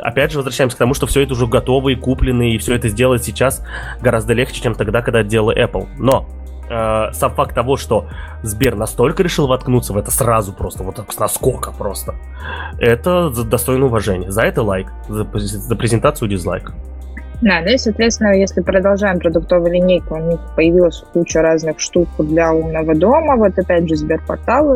Опять 0.01 0.33
же, 0.33 0.39
возвращаемся 0.39 0.77
к 0.77 0.79
тому, 0.79 0.95
что 0.95 1.07
все 1.07 1.23
это 1.23 1.35
уже 1.35 1.47
готово 1.47 1.91
и 1.91 1.95
куплено, 1.95 2.43
и 2.43 2.59
все 2.59 2.74
это 2.74 2.89
сделать 2.89 3.23
сейчас 3.23 3.65
гораздо 4.01 4.33
легче, 4.33 4.62
чем 4.62 4.74
тогда, 4.74 5.03
когда 5.03 5.23
делала 5.23 5.55
Apple. 5.55 5.89
Но 5.99 6.27
э, 6.73 7.12
сам 7.12 7.35
факт 7.35 7.55
того, 7.55 7.77
что 7.77 8.09
Сбер 8.43 8.74
настолько 8.77 9.23
решил 9.23 9.47
воткнуться 9.47 9.93
в 9.93 9.97
это 9.97 10.11
сразу 10.11 10.53
просто, 10.53 10.85
вот 10.85 10.97
так 10.97 11.12
с 11.12 11.19
наскока 11.19 11.73
просто, 11.73 12.15
это 12.78 13.31
достойно 13.31 13.86
уважения. 13.86 14.31
За 14.31 14.43
это 14.43 14.62
лайк, 14.62 14.93
за, 15.09 15.24
за 15.35 15.77
презентацию 15.77 16.28
дизлайк. 16.28 16.73
Да, 17.43 17.60
ну 17.60 17.73
и, 17.73 17.77
соответственно, 17.77 18.36
если 18.36 18.60
продолжаем 18.60 19.19
продуктовую 19.19 19.73
линейку, 19.73 20.14
у 20.14 20.19
них 20.19 20.39
появилась 20.55 21.02
куча 21.12 21.43
разных 21.43 21.81
штук 21.81 22.09
для 22.19 22.52
умного 22.52 22.94
дома. 22.94 23.35
Вот 23.35 23.59
опять 23.59 23.89
же 23.89 23.97
Сберпортал, 23.97 24.73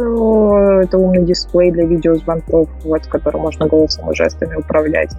это 0.81 0.99
умный 0.99 1.25
дисплей 1.25 1.71
для 1.71 1.85
видеозвонков, 1.85 2.69
вот, 2.83 3.07
который 3.07 3.41
можно 3.41 3.69
голосом 3.69 4.11
и 4.11 4.17
жестами 4.17 4.57
управлять. 4.57 5.13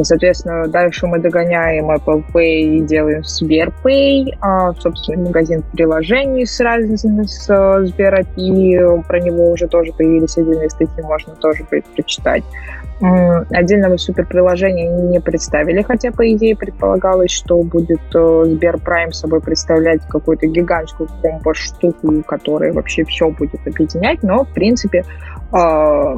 Соответственно, 0.00 0.68
дальше 0.68 1.08
мы 1.08 1.18
догоняем 1.18 1.90
Apple 1.90 2.22
Pay 2.32 2.60
и 2.60 2.80
делаем 2.82 3.22
Сберпay, 3.22 4.36
а, 4.40 4.72
собственный 4.74 5.24
магазин 5.24 5.64
приложений 5.72 6.46
с 6.46 6.60
разными 6.60 7.24
с 7.24 7.46
Сбер 7.86 8.20
API, 8.20 9.02
про 9.08 9.20
него 9.20 9.50
уже 9.50 9.66
тоже 9.66 9.92
появились 9.92 10.38
отдельные 10.38 10.70
статьи, 10.70 11.02
можно 11.02 11.34
тоже 11.34 11.64
прочитать. 11.96 12.44
Отдельного 13.00 13.96
суперприложения 13.96 14.88
не 14.88 15.20
представили, 15.20 15.82
хотя, 15.82 16.12
по 16.12 16.30
идее, 16.32 16.56
предполагалось, 16.56 17.32
что 17.32 17.60
будет 17.62 18.00
э, 18.14 18.44
Сбер 18.46 18.78
Прайм 18.78 19.12
собой 19.12 19.40
представлять 19.40 20.00
какую-то 20.08 20.46
гигантскую 20.46 21.08
комбо-штуку, 21.20 22.22
которая 22.22 22.72
вообще 22.72 23.04
все 23.04 23.30
будет 23.30 23.66
объединять, 23.66 24.22
но, 24.22 24.44
в 24.44 24.52
принципе, 24.54 25.04
э, 25.52 26.14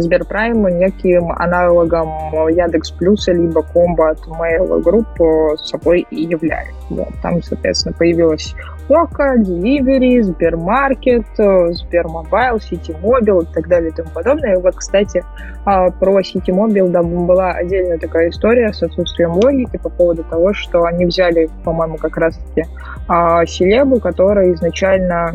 Сберпрайм 0.00 0.66
неким 0.78 1.32
аналогом 1.32 2.08
Яндекс 2.48 2.92
Плюса 2.92 3.32
либо 3.32 3.62
комбо 3.62 4.10
от 4.10 4.20
Mail 4.28 4.82
Group 4.82 5.56
собой 5.56 6.06
и 6.10 6.22
является. 6.22 6.74
Вот, 6.90 7.08
там, 7.22 7.42
соответственно, 7.42 7.94
появилась 7.98 8.54
Ока, 8.88 9.36
Delivery, 9.36 10.22
Сбермаркет, 10.22 11.24
Сбермобайл, 11.36 12.60
Ситимобил 12.60 13.40
и 13.40 13.46
так 13.46 13.68
далее 13.68 13.90
и 13.90 13.92
тому 13.94 14.10
подобное. 14.10 14.54
И 14.54 14.60
вот, 14.60 14.76
кстати, 14.76 15.24
а, 15.64 15.90
про 15.90 16.22
Ситимобил 16.22 16.88
да, 16.88 17.02
была 17.02 17.52
отдельная 17.52 17.98
такая 17.98 18.28
история 18.28 18.72
с 18.72 18.82
отсутствием 18.82 19.32
логики 19.32 19.78
по 19.78 19.88
поводу 19.88 20.24
того, 20.24 20.52
что 20.52 20.84
они 20.84 21.06
взяли, 21.06 21.48
по-моему, 21.64 21.96
как 21.96 22.16
раз-таки 22.16 22.64
а, 23.08 23.46
Селебу, 23.46 24.00
которая 24.00 24.52
изначально 24.52 25.34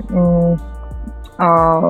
а. 1.38 1.90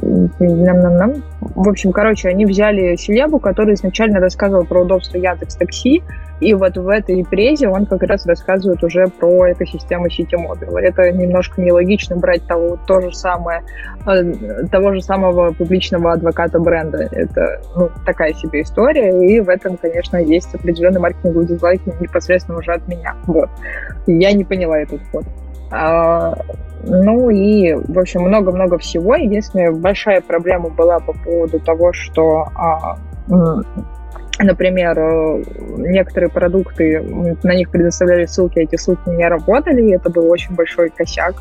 В 0.00 1.68
общем, 1.68 1.92
короче, 1.92 2.28
они 2.28 2.46
взяли 2.46 2.96
Селебу, 2.96 3.38
который 3.38 3.74
изначально 3.74 4.18
рассказывал 4.18 4.64
про 4.64 4.82
удобство 4.82 5.18
Яндекс 5.18 5.56
Такси, 5.56 6.02
и 6.40 6.54
вот 6.54 6.76
в 6.76 6.88
этой 6.88 7.24
презе 7.24 7.68
он 7.68 7.86
как 7.86 8.02
раз 8.02 8.26
рассказывает 8.26 8.82
уже 8.82 9.06
про 9.08 9.52
экосистему 9.52 10.08
сети 10.08 10.34
Mobile. 10.34 10.78
Это 10.78 11.12
немножко 11.12 11.60
нелогично 11.60 12.16
брать 12.16 12.46
того, 12.46 12.78
то 12.86 13.00
же 13.00 13.12
самое, 13.12 13.62
э, 14.06 14.66
того 14.70 14.94
же 14.94 15.02
самого 15.02 15.52
публичного 15.52 16.12
адвоката 16.12 16.58
бренда. 16.58 17.08
Это 17.12 17.60
ну, 17.76 17.90
такая 18.06 18.32
себе 18.32 18.62
история, 18.62 19.10
и 19.26 19.40
в 19.40 19.48
этом, 19.50 19.76
конечно, 19.76 20.16
есть 20.16 20.54
определенный 20.54 21.00
маркетинговый 21.00 21.46
дизлайк 21.46 21.82
непосредственно 22.00 22.58
уже 22.58 22.72
от 22.72 22.88
меня. 22.88 23.14
Вот. 23.26 23.50
Я 24.06 24.32
не 24.32 24.44
поняла 24.44 24.78
этот 24.78 25.00
ход. 25.12 25.24
А, 25.70 26.34
ну 26.84 27.28
и, 27.30 27.74
в 27.74 27.98
общем, 27.98 28.22
много-много 28.22 28.78
всего. 28.78 29.14
Единственная 29.14 29.72
большая 29.72 30.20
проблема 30.22 30.70
была 30.70 30.98
по 31.00 31.12
поводу 31.12 31.60
того, 31.60 31.92
что 31.92 32.46
а, 32.54 32.96
например, 34.42 34.98
э, 34.98 35.42
некоторые 35.78 36.30
продукты, 36.30 37.00
на 37.42 37.54
них 37.54 37.70
предоставляли 37.70 38.26
ссылки, 38.26 38.58
а 38.58 38.62
эти 38.62 38.76
ссылки 38.76 39.08
не 39.08 39.26
работали, 39.28 39.82
и 39.82 39.92
это 39.92 40.10
был 40.10 40.30
очень 40.30 40.54
большой 40.54 40.90
косяк. 40.90 41.34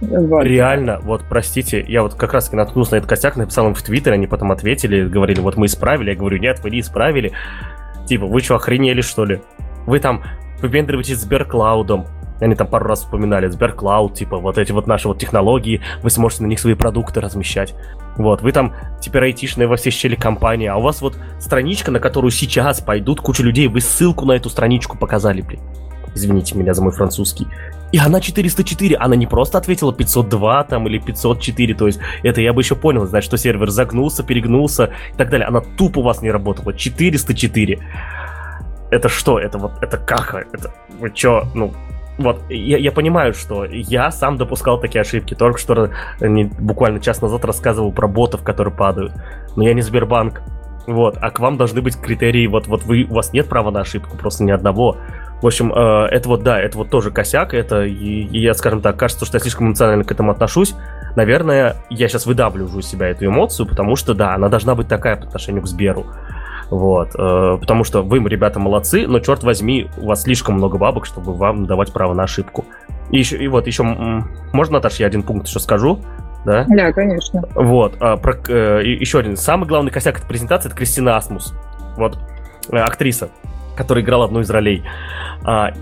Вот. 0.00 0.44
Реально, 0.44 0.98
вот 1.02 1.24
простите, 1.28 1.84
я 1.86 2.02
вот 2.02 2.14
как 2.14 2.32
раз 2.32 2.50
наткнулся 2.52 2.92
на 2.92 2.96
этот 2.98 3.08
косяк, 3.08 3.36
написал 3.36 3.68
им 3.68 3.74
в 3.74 3.82
Твиттер, 3.82 4.14
они 4.14 4.26
потом 4.26 4.50
ответили, 4.50 5.06
говорили, 5.06 5.40
вот 5.40 5.56
мы 5.56 5.66
исправили, 5.66 6.10
я 6.10 6.16
говорю, 6.16 6.38
нет, 6.38 6.60
вы 6.62 6.70
не 6.70 6.80
исправили. 6.80 7.32
Типа, 8.06 8.26
вы 8.26 8.40
что, 8.40 8.56
охренели, 8.56 9.02
что 9.02 9.24
ли? 9.24 9.42
Вы 9.86 10.00
там 10.00 10.22
выпендриваетесь 10.62 11.18
Сберклаудом, 11.18 12.06
они 12.40 12.54
там 12.54 12.66
пару 12.66 12.86
раз 12.86 13.04
упоминали 13.04 13.48
Сберклауд, 13.48 14.14
типа 14.14 14.38
вот 14.38 14.58
эти 14.58 14.72
вот 14.72 14.86
наши 14.86 15.08
вот 15.08 15.18
технологии, 15.18 15.80
вы 16.02 16.10
сможете 16.10 16.42
на 16.42 16.46
них 16.46 16.58
свои 16.58 16.74
продукты 16.74 17.20
размещать. 17.20 17.74
Вот, 18.16 18.42
вы 18.42 18.52
там 18.52 18.74
теперь 19.00 19.24
айтишные 19.24 19.68
во 19.68 19.76
все 19.76 19.90
щели 19.90 20.14
компании, 20.14 20.68
а 20.68 20.76
у 20.76 20.82
вас 20.82 21.00
вот 21.00 21.16
страничка, 21.38 21.90
на 21.90 22.00
которую 22.00 22.30
сейчас 22.30 22.80
пойдут 22.80 23.20
куча 23.20 23.42
людей, 23.42 23.68
вы 23.68 23.80
ссылку 23.80 24.24
на 24.24 24.32
эту 24.32 24.50
страничку 24.50 24.98
показали, 24.98 25.40
блин. 25.42 25.60
Извините 26.14 26.56
меня 26.56 26.74
за 26.74 26.82
мой 26.82 26.92
французский. 26.92 27.46
И 27.92 27.98
она 27.98 28.20
404, 28.20 28.96
она 28.96 29.16
не 29.16 29.26
просто 29.26 29.58
ответила 29.58 29.92
502 29.92 30.64
там 30.64 30.86
или 30.88 30.98
504, 30.98 31.74
то 31.74 31.86
есть 31.86 32.00
это 32.22 32.40
я 32.40 32.52
бы 32.52 32.62
еще 32.62 32.76
понял, 32.76 33.06
значит, 33.06 33.26
что 33.26 33.36
сервер 33.36 33.70
загнулся, 33.70 34.22
перегнулся 34.22 34.90
и 35.12 35.16
так 35.16 35.30
далее. 35.30 35.46
Она 35.46 35.60
тупо 35.60 36.00
у 36.00 36.02
вас 36.02 36.22
не 36.22 36.30
работала. 36.30 36.72
404. 36.72 37.78
Это 38.90 39.08
что? 39.08 39.38
Это 39.38 39.58
вот, 39.58 39.72
это 39.82 39.98
как? 39.98 40.34
Это, 40.52 40.72
вы 40.98 41.12
что, 41.14 41.46
ну, 41.54 41.72
вот, 42.20 42.42
я, 42.50 42.78
я 42.78 42.92
понимаю, 42.92 43.34
что 43.34 43.64
я 43.64 44.10
сам 44.10 44.36
допускал 44.36 44.80
такие 44.80 45.00
ошибки. 45.00 45.34
Только 45.34 45.58
что 45.58 45.90
не, 46.20 46.44
буквально 46.44 47.00
час 47.00 47.22
назад 47.22 47.44
рассказывал 47.44 47.92
про 47.92 48.08
ботов, 48.08 48.42
которые 48.42 48.74
падают. 48.74 49.12
Но 49.56 49.64
я 49.64 49.74
не 49.74 49.82
Сбербанк. 49.82 50.42
Вот, 50.86 51.18
а 51.20 51.30
к 51.30 51.38
вам 51.38 51.56
должны 51.56 51.82
быть 51.82 51.96
критерии, 52.00 52.46
вот, 52.46 52.66
вот 52.66 52.84
вы, 52.84 53.04
у 53.08 53.14
вас 53.14 53.32
нет 53.32 53.48
права 53.48 53.70
на 53.70 53.80
ошибку, 53.80 54.16
просто 54.16 54.42
ни 54.44 54.50
одного. 54.50 54.96
В 55.40 55.46
общем, 55.46 55.72
э, 55.72 56.06
это 56.10 56.28
вот, 56.28 56.42
да, 56.42 56.58
это 56.58 56.78
вот 56.78 56.90
тоже 56.90 57.10
косяк, 57.10 57.54
это, 57.54 57.84
и, 57.84 57.92
и 57.94 58.40
я, 58.40 58.54
скажем 58.54 58.80
так, 58.80 58.96
кажется, 58.96 59.24
что 59.24 59.36
я 59.36 59.40
слишком 59.40 59.68
эмоционально 59.68 60.04
к 60.04 60.10
этому 60.10 60.32
отношусь. 60.32 60.74
Наверное, 61.16 61.76
я 61.90 62.08
сейчас 62.08 62.26
выдавливаю 62.26 62.80
из 62.80 62.86
себя 62.86 63.08
эту 63.08 63.26
эмоцию, 63.26 63.66
потому 63.66 63.94
что, 63.94 64.14
да, 64.14 64.34
она 64.34 64.48
должна 64.48 64.74
быть 64.74 64.88
такая 64.88 65.16
по 65.16 65.26
отношению 65.26 65.62
к 65.62 65.66
Сберу. 65.66 66.06
Вот. 66.70 67.10
Э, 67.18 67.58
потому 67.60 67.84
что 67.84 68.02
вы, 68.02 68.18
ребята, 68.28 68.60
молодцы, 68.60 69.06
но, 69.06 69.18
черт 69.18 69.42
возьми, 69.42 69.88
у 69.98 70.06
вас 70.06 70.22
слишком 70.22 70.54
много 70.54 70.78
бабок, 70.78 71.04
чтобы 71.04 71.34
вам 71.34 71.66
давать 71.66 71.92
право 71.92 72.14
на 72.14 72.22
ошибку. 72.22 72.64
И, 73.10 73.18
еще, 73.18 73.36
и 73.36 73.48
вот 73.48 73.66
еще, 73.66 73.82
можно, 73.82 74.74
Наташа, 74.74 75.02
я 75.02 75.06
один 75.08 75.22
пункт 75.22 75.48
еще 75.48 75.58
скажу? 75.58 76.00
Да? 76.44 76.64
Да, 76.68 76.92
конечно. 76.92 77.42
Вот. 77.54 77.96
А, 78.00 78.16
про, 78.16 78.34
э, 78.48 78.82
еще 78.84 79.18
один. 79.18 79.36
Самый 79.36 79.66
главный 79.66 79.90
косяк 79.90 80.18
этой 80.18 80.26
презентации 80.26 80.68
это 80.68 80.76
Кристина 80.76 81.16
Асмус. 81.16 81.54
Вот. 81.96 82.18
Э, 82.70 82.78
актриса, 82.78 83.28
которая 83.76 84.04
играла 84.04 84.24
одну 84.26 84.40
из 84.40 84.50
ролей. 84.50 84.84
А, 85.44 85.72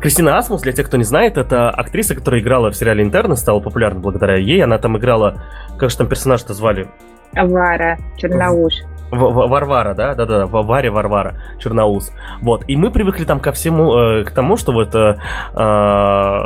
Кристина 0.00 0.36
Асмус, 0.36 0.62
для 0.62 0.72
тех, 0.72 0.86
кто 0.86 0.96
не 0.96 1.04
знает, 1.04 1.38
это 1.38 1.70
актриса, 1.70 2.14
которая 2.14 2.40
играла 2.40 2.70
в 2.70 2.76
сериале 2.76 3.02
«Интерны», 3.02 3.36
стала 3.36 3.60
популярна 3.60 4.00
благодаря 4.00 4.36
ей. 4.36 4.62
Она 4.62 4.78
там 4.78 4.98
играла... 4.98 5.42
Как 5.78 5.90
же 5.90 5.96
там 5.96 6.08
персонаж-то 6.08 6.52
звали? 6.54 6.88
Вара 7.32 7.98
Черноуш. 8.16 8.74
Варвара, 9.14 9.94
да, 9.94 10.14
да, 10.14 10.26
да, 10.26 10.46
Варя 10.46 10.92
Варвара, 10.92 11.34
Черноус. 11.58 12.12
Вот. 12.40 12.64
И 12.68 12.76
мы 12.76 12.90
привыкли 12.90 13.24
там 13.24 13.40
ко 13.40 13.52
всему, 13.52 13.94
э, 13.94 14.24
к 14.24 14.30
тому, 14.30 14.56
что 14.56 14.72
вот 14.72 14.94
э, 14.94 15.16
э, 15.54 16.40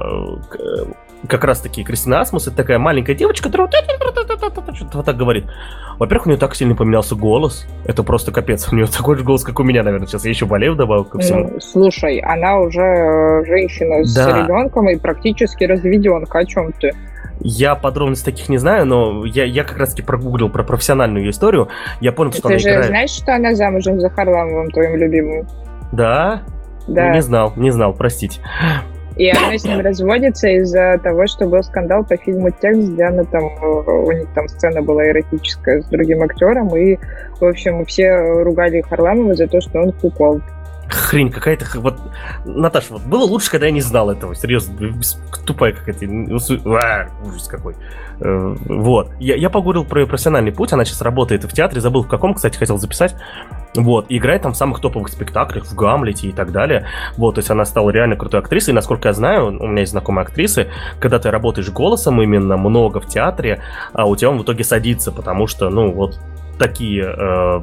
как 1.27 1.45
раз 1.45 1.61
таки 1.61 1.83
Кристина 1.83 2.21
Асмус, 2.21 2.47
это 2.47 2.57
такая 2.57 2.79
маленькая 2.79 3.15
девочка, 3.15 3.49
которая 3.49 3.69
вот 4.93 5.05
так 5.05 5.17
говорит. 5.17 5.47
Во-первых, 5.99 6.27
у 6.27 6.29
нее 6.31 6.39
так 6.39 6.55
сильно 6.55 6.77
поменялся 6.77 7.17
голос. 7.17 7.67
Это 7.85 8.05
просто 8.05 8.31
капец. 8.31 8.73
У 8.73 8.77
нее 8.77 8.87
такой 8.87 9.17
же 9.17 9.25
голос, 9.25 9.43
как 9.43 9.59
у 9.59 9.65
меня, 9.65 9.83
наверное. 9.83 10.07
Сейчас 10.07 10.25
я 10.25 10.31
еще 10.31 10.47
болею 10.47 10.77
добавок 10.77 11.11
ко 11.11 11.19
всему. 11.19 11.51
Ну, 11.55 11.61
слушай, 11.61 12.19
она 12.19 12.59
уже 12.59 13.45
женщина 13.47 14.05
с 14.05 14.15
да. 14.15 14.43
ребенком 14.43 14.89
и 14.89 14.97
практически 14.97 15.65
разведенка. 15.65 16.39
О 16.39 16.45
чем 16.45 16.73
ты? 16.73 16.93
Я 17.41 17.75
подробностей 17.75 18.33
таких 18.33 18.49
не 18.49 18.59
знаю, 18.59 18.87
но 18.87 19.25
я, 19.25 19.45
я 19.45 19.65
как 19.65 19.79
раз-таки 19.79 20.03
прогуглил 20.03 20.51
про 20.51 20.65
профессиональную 20.65 21.31
историю. 21.31 21.69
Я 22.01 22.13
понял, 22.13 22.33
что 22.33 22.43
Ты 22.43 22.49
она 22.49 22.59
же 22.59 22.69
играет... 22.69 22.87
знаешь, 22.87 23.11
что 23.11 23.35
она 23.35 23.55
замужем 23.55 24.01
за 24.01 24.11
Харламовым, 24.11 24.71
твоим 24.71 24.97
любимым? 24.97 25.47
Да? 25.93 26.43
Да. 26.87 27.13
Не 27.13 27.23
знал, 27.23 27.53
не 27.57 27.71
знал, 27.71 27.93
простите. 27.93 28.41
И 29.17 29.29
она 29.31 29.59
с 29.59 29.65
ним 29.65 29.81
разводится 29.81 30.49
из-за 30.49 30.99
того, 31.03 31.27
что 31.27 31.47
был 31.47 31.63
скандал 31.65 32.05
по 32.05 32.17
фильму 32.17 32.51
«Текст», 32.51 32.89
где 32.93 33.05
она 33.05 33.25
там, 33.25 33.43
э, 33.43 33.91
у 33.91 34.13
них 34.13 34.29
там 34.33 34.47
сцена 34.47 34.81
была 34.81 35.05
эротическая 35.09 35.83
с 35.83 35.87
другим 35.87 36.23
актером, 36.23 36.75
и, 36.77 36.97
в 37.41 37.45
общем, 37.45 37.85
все 37.85 38.17
ругали 38.17 38.81
Харламова 38.81 39.35
за 39.35 39.49
то, 39.49 39.61
что 39.61 39.81
он 39.81 39.93
кукол. 39.93 40.41
Хрень 40.89 41.31
какая-то. 41.31 41.67
Вот, 41.81 42.01
Наташа, 42.45 42.95
вот 42.95 43.03
было 43.03 43.25
лучше, 43.25 43.51
когда 43.51 43.67
я 43.67 43.73
не 43.73 43.81
знал 43.81 44.11
этого. 44.11 44.35
Серьезно, 44.35 44.95
тупая 45.47 45.73
какая-то. 45.73 46.07
А, 46.07 47.09
ужас 47.27 47.47
какой. 47.47 47.75
Э, 48.21 48.57
вот. 48.67 49.11
Я, 49.19 49.37
я 49.37 49.51
поговорил 49.51 49.85
про 49.85 50.01
ее 50.01 50.07
профессиональный 50.07 50.53
путь. 50.53 50.73
Она 50.73 50.85
сейчас 50.85 51.03
работает 51.03 51.45
в 51.45 51.53
театре. 51.53 51.81
Забыл 51.81 52.05
в 52.05 52.09
каком, 52.09 52.35
кстати, 52.35 52.57
хотел 52.57 52.79
записать. 52.79 53.15
Вот. 53.75 54.07
Играет 54.09 54.43
там 54.43 54.53
в 54.53 54.57
самых 54.57 54.81
топовых 54.81 55.09
спектаклях, 55.09 55.67
в 55.67 55.75
Гамлете 55.75 56.29
и 56.29 56.33
так 56.33 56.53
далее. 56.53 56.87
Вот. 57.17 57.35
То 57.35 57.41
есть 57.41 57.51
она 57.51 57.65
стала 57.67 57.91
реально 57.91 58.17
крутой 58.17 58.41
актрисой. 58.41 58.73
И, 58.73 58.75
насколько 58.75 59.09
я 59.09 59.13
знаю, 59.13 59.49
у 59.61 59.67
меня 59.67 59.81
есть 59.81 59.93
знакомые 59.93 60.23
актрисы, 60.23 60.69
когда 61.01 61.19
ты 61.19 61.31
работаешь 61.31 61.69
голосом 61.69 62.23
именно 62.23 62.57
много 62.57 63.01
в 63.01 63.07
театре, 63.07 63.63
а 63.93 64.07
у 64.07 64.17
тебя 64.17 64.31
он 64.31 64.39
в 64.39 64.43
итоге 64.43 64.65
садится, 64.65 65.13
потому 65.13 65.47
что, 65.47 65.69
ну, 65.69 65.93
вот 65.93 66.19
такие 66.59 67.05
э, 67.05 67.61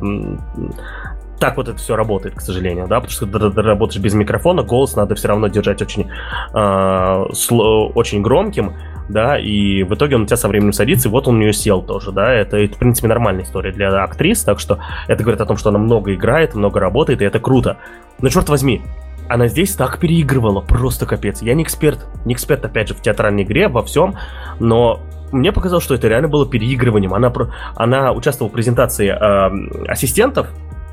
так 1.40 1.58
вот 1.58 1.68
это 1.68 1.78
все 1.78 1.96
работает, 1.96 2.36
к 2.36 2.42
сожалению, 2.42 2.88
да, 2.88 3.00
потому 3.00 3.12
что 3.12 3.26
ты, 3.26 3.52
ты 3.52 3.62
работаешь 3.62 4.02
без 4.02 4.14
микрофона, 4.14 4.64
голос 4.64 4.96
надо 4.96 5.16
все 5.16 5.28
равно 5.28 5.48
держать 5.48 5.82
очень, 5.82 6.10
э, 6.54 7.26
сло, 7.34 7.90
очень 7.90 8.22
громким, 8.22 8.74
да, 9.10 9.38
и 9.38 9.84
в 9.84 9.94
итоге 9.94 10.16
он 10.16 10.24
у 10.24 10.26
тебя 10.26 10.38
со 10.38 10.48
временем 10.48 10.74
садится, 10.74 11.10
и 11.10 11.12
вот 11.12 11.28
он 11.28 11.36
у 11.36 11.40
нее 11.40 11.54
сел 11.54 11.82
тоже, 11.82 12.12
да, 12.12 12.34
это, 12.34 12.58
это 12.58 12.76
в 12.76 12.80
принципе, 12.80 13.08
нормальная 13.08 13.44
история 13.44 13.72
для 13.72 14.04
актрис, 14.04 14.44
так 14.44 14.60
что 14.60 14.80
это 15.08 15.24
говорит 15.24 15.42
о 15.42 15.46
том, 15.46 15.58
что 15.58 15.70
она 15.70 15.80
много 15.80 16.14
играет, 16.14 16.56
много 16.56 16.80
работает, 16.80 17.22
и 17.22 17.26
это 17.26 17.40
круто. 17.40 17.78
Но 18.22 18.30
черт 18.30 18.48
возьми, 18.50 18.82
она 19.28 19.48
здесь 19.48 19.76
так 19.76 20.00
переигрывала, 20.00 20.62
просто 20.62 21.06
капец. 21.06 21.42
Я 21.42 21.54
не 21.54 21.64
эксперт, 21.64 22.06
не 22.26 22.34
эксперт, 22.34 22.64
опять 22.64 22.88
же, 22.90 22.94
в 22.94 23.02
театральной 23.02 23.44
игре, 23.44 23.68
во 23.68 23.84
всем, 23.84 24.16
но 24.60 25.02
мне 25.32 25.52
показалось, 25.52 25.84
что 25.84 25.96
это 25.96 26.08
реально 26.08 26.28
было 26.28 26.48
переигрыванием. 26.48 27.14
Она, 27.14 27.34
она 27.76 28.12
участвовала 28.14 28.50
в 28.50 28.54
презентации 28.54 29.10
э, 29.10 29.88
ассистентов, 29.90 30.48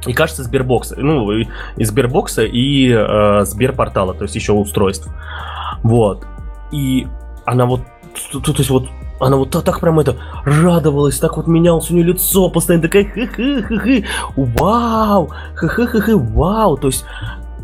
и 0.07 0.13
кажется 0.13 0.43
Сбербокса, 0.43 0.97
ну, 0.99 1.31
и, 1.33 1.47
Сбербокса, 1.85 2.45
и 2.45 2.91
э, 2.91 3.45
Сберпортала, 3.45 4.15
то 4.15 4.25
есть 4.25 4.35
еще 4.35 4.53
устройств. 4.53 5.09
Вот. 5.83 6.27
И 6.73 7.07
она 7.45 7.67
вот, 7.67 7.83
то, 8.33 8.41
то, 8.41 8.53
есть 8.53 8.71
вот 8.71 8.89
она 9.21 9.37
вот 9.37 9.51
так 9.51 9.81
прям 9.81 10.01
это 10.01 10.17
радовалась, 10.45 11.19
так 11.19 11.37
вот 11.37 11.47
менялось 11.47 11.91
у 11.91 11.95
нее 11.95 12.07
лицо, 12.07 12.51
постоянно 12.51 12.83
такая 12.83 13.05
хы-хы-хы-хы, 13.05 14.05
вау, 14.37 15.31
хы-хы-хы-хы, 15.55 16.17
вау. 16.17 16.77
То 16.77 16.89
есть, 16.89 17.05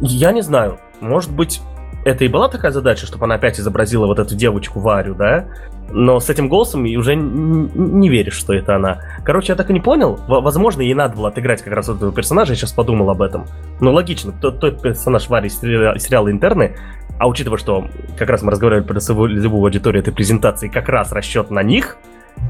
я 0.01 0.33
не 0.33 0.43
знаю, 0.43 0.79
может 1.01 1.33
быть, 1.33 1.61
это 2.09 2.25
и 2.25 2.29
была 2.29 2.49
такая 2.49 2.73
задача, 2.73 3.07
чтобы 3.07 3.27
она 3.27 3.35
опять 3.35 3.61
изобразила 3.61 4.07
вот 4.07 4.19
эту 4.19 4.35
девочку 4.35 4.81
Варю, 4.81 5.15
да? 5.15 5.47
Но 5.91 6.21
с 6.21 6.29
этим 6.29 6.49
голосом 6.49 6.85
уже 6.85 7.15
не 7.15 8.09
веришь, 8.09 8.35
что 8.35 8.53
это 8.55 8.77
она. 8.77 9.03
Короче, 9.25 9.53
я 9.53 9.57
так 9.57 9.71
и 9.71 9.73
не 9.73 9.81
понял. 9.81 10.19
Возможно, 10.27 10.83
ей 10.83 10.95
надо 10.95 11.17
было 11.17 11.29
отыграть 11.29 11.63
как 11.63 11.73
раз 11.73 11.89
этого 11.89 12.13
персонажа, 12.13 12.53
я 12.53 12.57
сейчас 12.57 12.73
подумал 12.73 13.11
об 13.11 13.23
этом. 13.23 13.47
Ну, 13.81 13.93
логично, 13.93 14.33
тот, 14.33 14.61
тот 14.61 14.83
персонаж 14.83 15.29
Вари 15.29 15.49
из 15.49 15.59
сериала 15.59 16.31
«Интерны», 16.31 16.77
а 17.19 17.29
учитывая, 17.29 17.59
что 17.59 17.89
как 18.17 18.31
раз 18.31 18.43
мы 18.43 18.53
разговаривали 18.53 18.87
про 18.87 19.01
целевую 19.01 19.65
аудиторию 19.65 20.03
этой 20.03 20.13
презентации, 20.13 20.69
как 20.69 20.89
раз 20.89 21.13
расчет 21.13 21.51
на 21.51 21.63
них, 21.63 21.97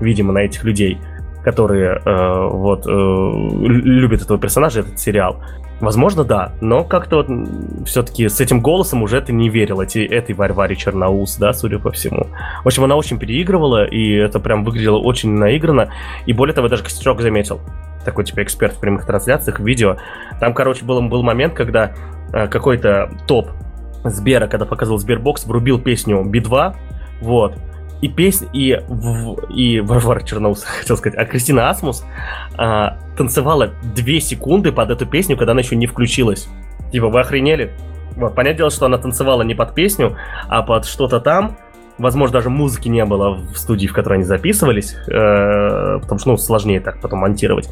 видимо, 0.00 0.32
на 0.32 0.40
этих 0.40 0.64
людей, 0.64 0.98
которые 1.42 2.00
э, 2.04 2.48
вот 2.50 2.86
э, 2.86 2.90
любят 2.90 4.22
этого 4.22 4.38
персонажа, 4.38 4.80
этот 4.80 4.98
сериал, 4.98 5.42
Возможно, 5.80 6.24
да, 6.24 6.52
но 6.60 6.82
как-то 6.82 7.16
вот 7.16 7.28
все-таки 7.86 8.28
с 8.28 8.40
этим 8.40 8.60
голосом 8.60 9.02
уже 9.02 9.20
ты 9.20 9.32
не 9.32 9.48
верил 9.48 9.80
эти, 9.80 10.00
этой 10.00 10.34
Варваре 10.34 10.74
Черноус, 10.74 11.36
да, 11.36 11.52
судя 11.52 11.78
по 11.78 11.92
всему. 11.92 12.26
В 12.64 12.66
общем, 12.66 12.82
она 12.82 12.96
очень 12.96 13.18
переигрывала, 13.18 13.84
и 13.84 14.12
это 14.14 14.40
прям 14.40 14.64
выглядело 14.64 14.98
очень 14.98 15.30
наигранно. 15.30 15.92
И 16.26 16.32
более 16.32 16.54
того, 16.54 16.68
даже 16.68 16.82
Косячок 16.82 17.20
заметил, 17.20 17.60
такой 18.04 18.24
типа 18.24 18.42
эксперт 18.42 18.74
в 18.74 18.80
прямых 18.80 19.06
трансляциях, 19.06 19.60
видео. 19.60 19.98
Там, 20.40 20.52
короче, 20.52 20.84
был, 20.84 21.00
был 21.02 21.22
момент, 21.22 21.54
когда 21.54 21.92
э, 22.32 22.48
какой-то 22.48 23.10
топ 23.28 23.50
Сбера, 24.04 24.48
когда 24.48 24.64
показывал 24.66 24.98
Сбербокс, 24.98 25.44
врубил 25.46 25.78
песню 25.80 26.24
Би-2, 26.24 26.74
вот, 27.20 27.56
и 28.00 28.08
песня, 28.08 28.48
и, 28.52 28.80
и 29.54 29.80
Варвара 29.80 30.20
Черноус, 30.20 30.62
хотел 30.80 30.96
сказать, 30.96 31.18
а 31.18 31.24
Кристина 31.24 31.68
Асмус 31.68 32.04
а, 32.56 32.98
танцевала 33.16 33.70
2 33.96 34.20
секунды 34.20 34.72
под 34.72 34.90
эту 34.90 35.06
песню, 35.06 35.36
когда 35.36 35.52
она 35.52 35.60
еще 35.60 35.76
не 35.76 35.86
включилась. 35.86 36.48
Типа, 36.92 37.08
вы 37.08 37.20
охренели? 37.20 37.72
Вот, 38.16 38.34
понятное 38.34 38.58
дело, 38.58 38.70
что 38.70 38.86
она 38.86 38.98
танцевала 38.98 39.42
не 39.42 39.54
под 39.54 39.74
песню, 39.74 40.16
а 40.48 40.62
под 40.62 40.86
что-то 40.86 41.20
там. 41.20 41.56
Возможно, 41.98 42.34
даже 42.34 42.48
музыки 42.48 42.88
не 42.88 43.04
было 43.04 43.34
в 43.34 43.56
студии, 43.56 43.88
в 43.88 43.92
которой 43.92 44.14
они 44.14 44.24
записывались, 44.24 44.94
э, 45.08 45.98
потому 46.00 46.18
что, 46.20 46.30
ну, 46.30 46.36
сложнее 46.36 46.80
так 46.80 47.00
потом 47.00 47.20
монтировать. 47.20 47.68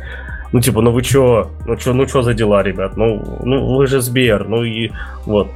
Ну, 0.52 0.60
типа, 0.60 0.80
ну 0.80 0.90
вы 0.90 1.02
чё? 1.02 1.50
Ну 1.66 1.76
чё, 1.76 1.92
ну 1.92 2.06
чё 2.06 2.22
за 2.22 2.34
дела, 2.34 2.62
ребят? 2.62 2.96
Ну, 2.96 3.40
ну 3.44 3.76
вы 3.76 3.86
же 3.86 4.00
Сбер, 4.00 4.48
ну 4.48 4.62
и 4.62 4.90
вот. 5.24 5.48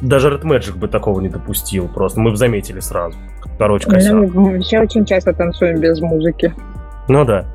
Даже 0.00 0.28
Red 0.28 0.42
Magic 0.42 0.76
бы 0.76 0.88
такого 0.88 1.20
не 1.20 1.28
допустил, 1.28 1.88
просто 1.88 2.20
мы 2.20 2.30
бы 2.30 2.36
заметили 2.36 2.80
сразу. 2.80 3.16
Короче, 3.58 3.88
косяк. 3.88 4.12
Ну, 4.12 4.26
мы 4.50 4.60
все 4.60 4.80
очень 4.80 5.04
часто 5.04 5.32
танцуем 5.32 5.80
без 5.80 6.00
музыки. 6.00 6.52
Ну 7.08 7.24
да. 7.24 7.46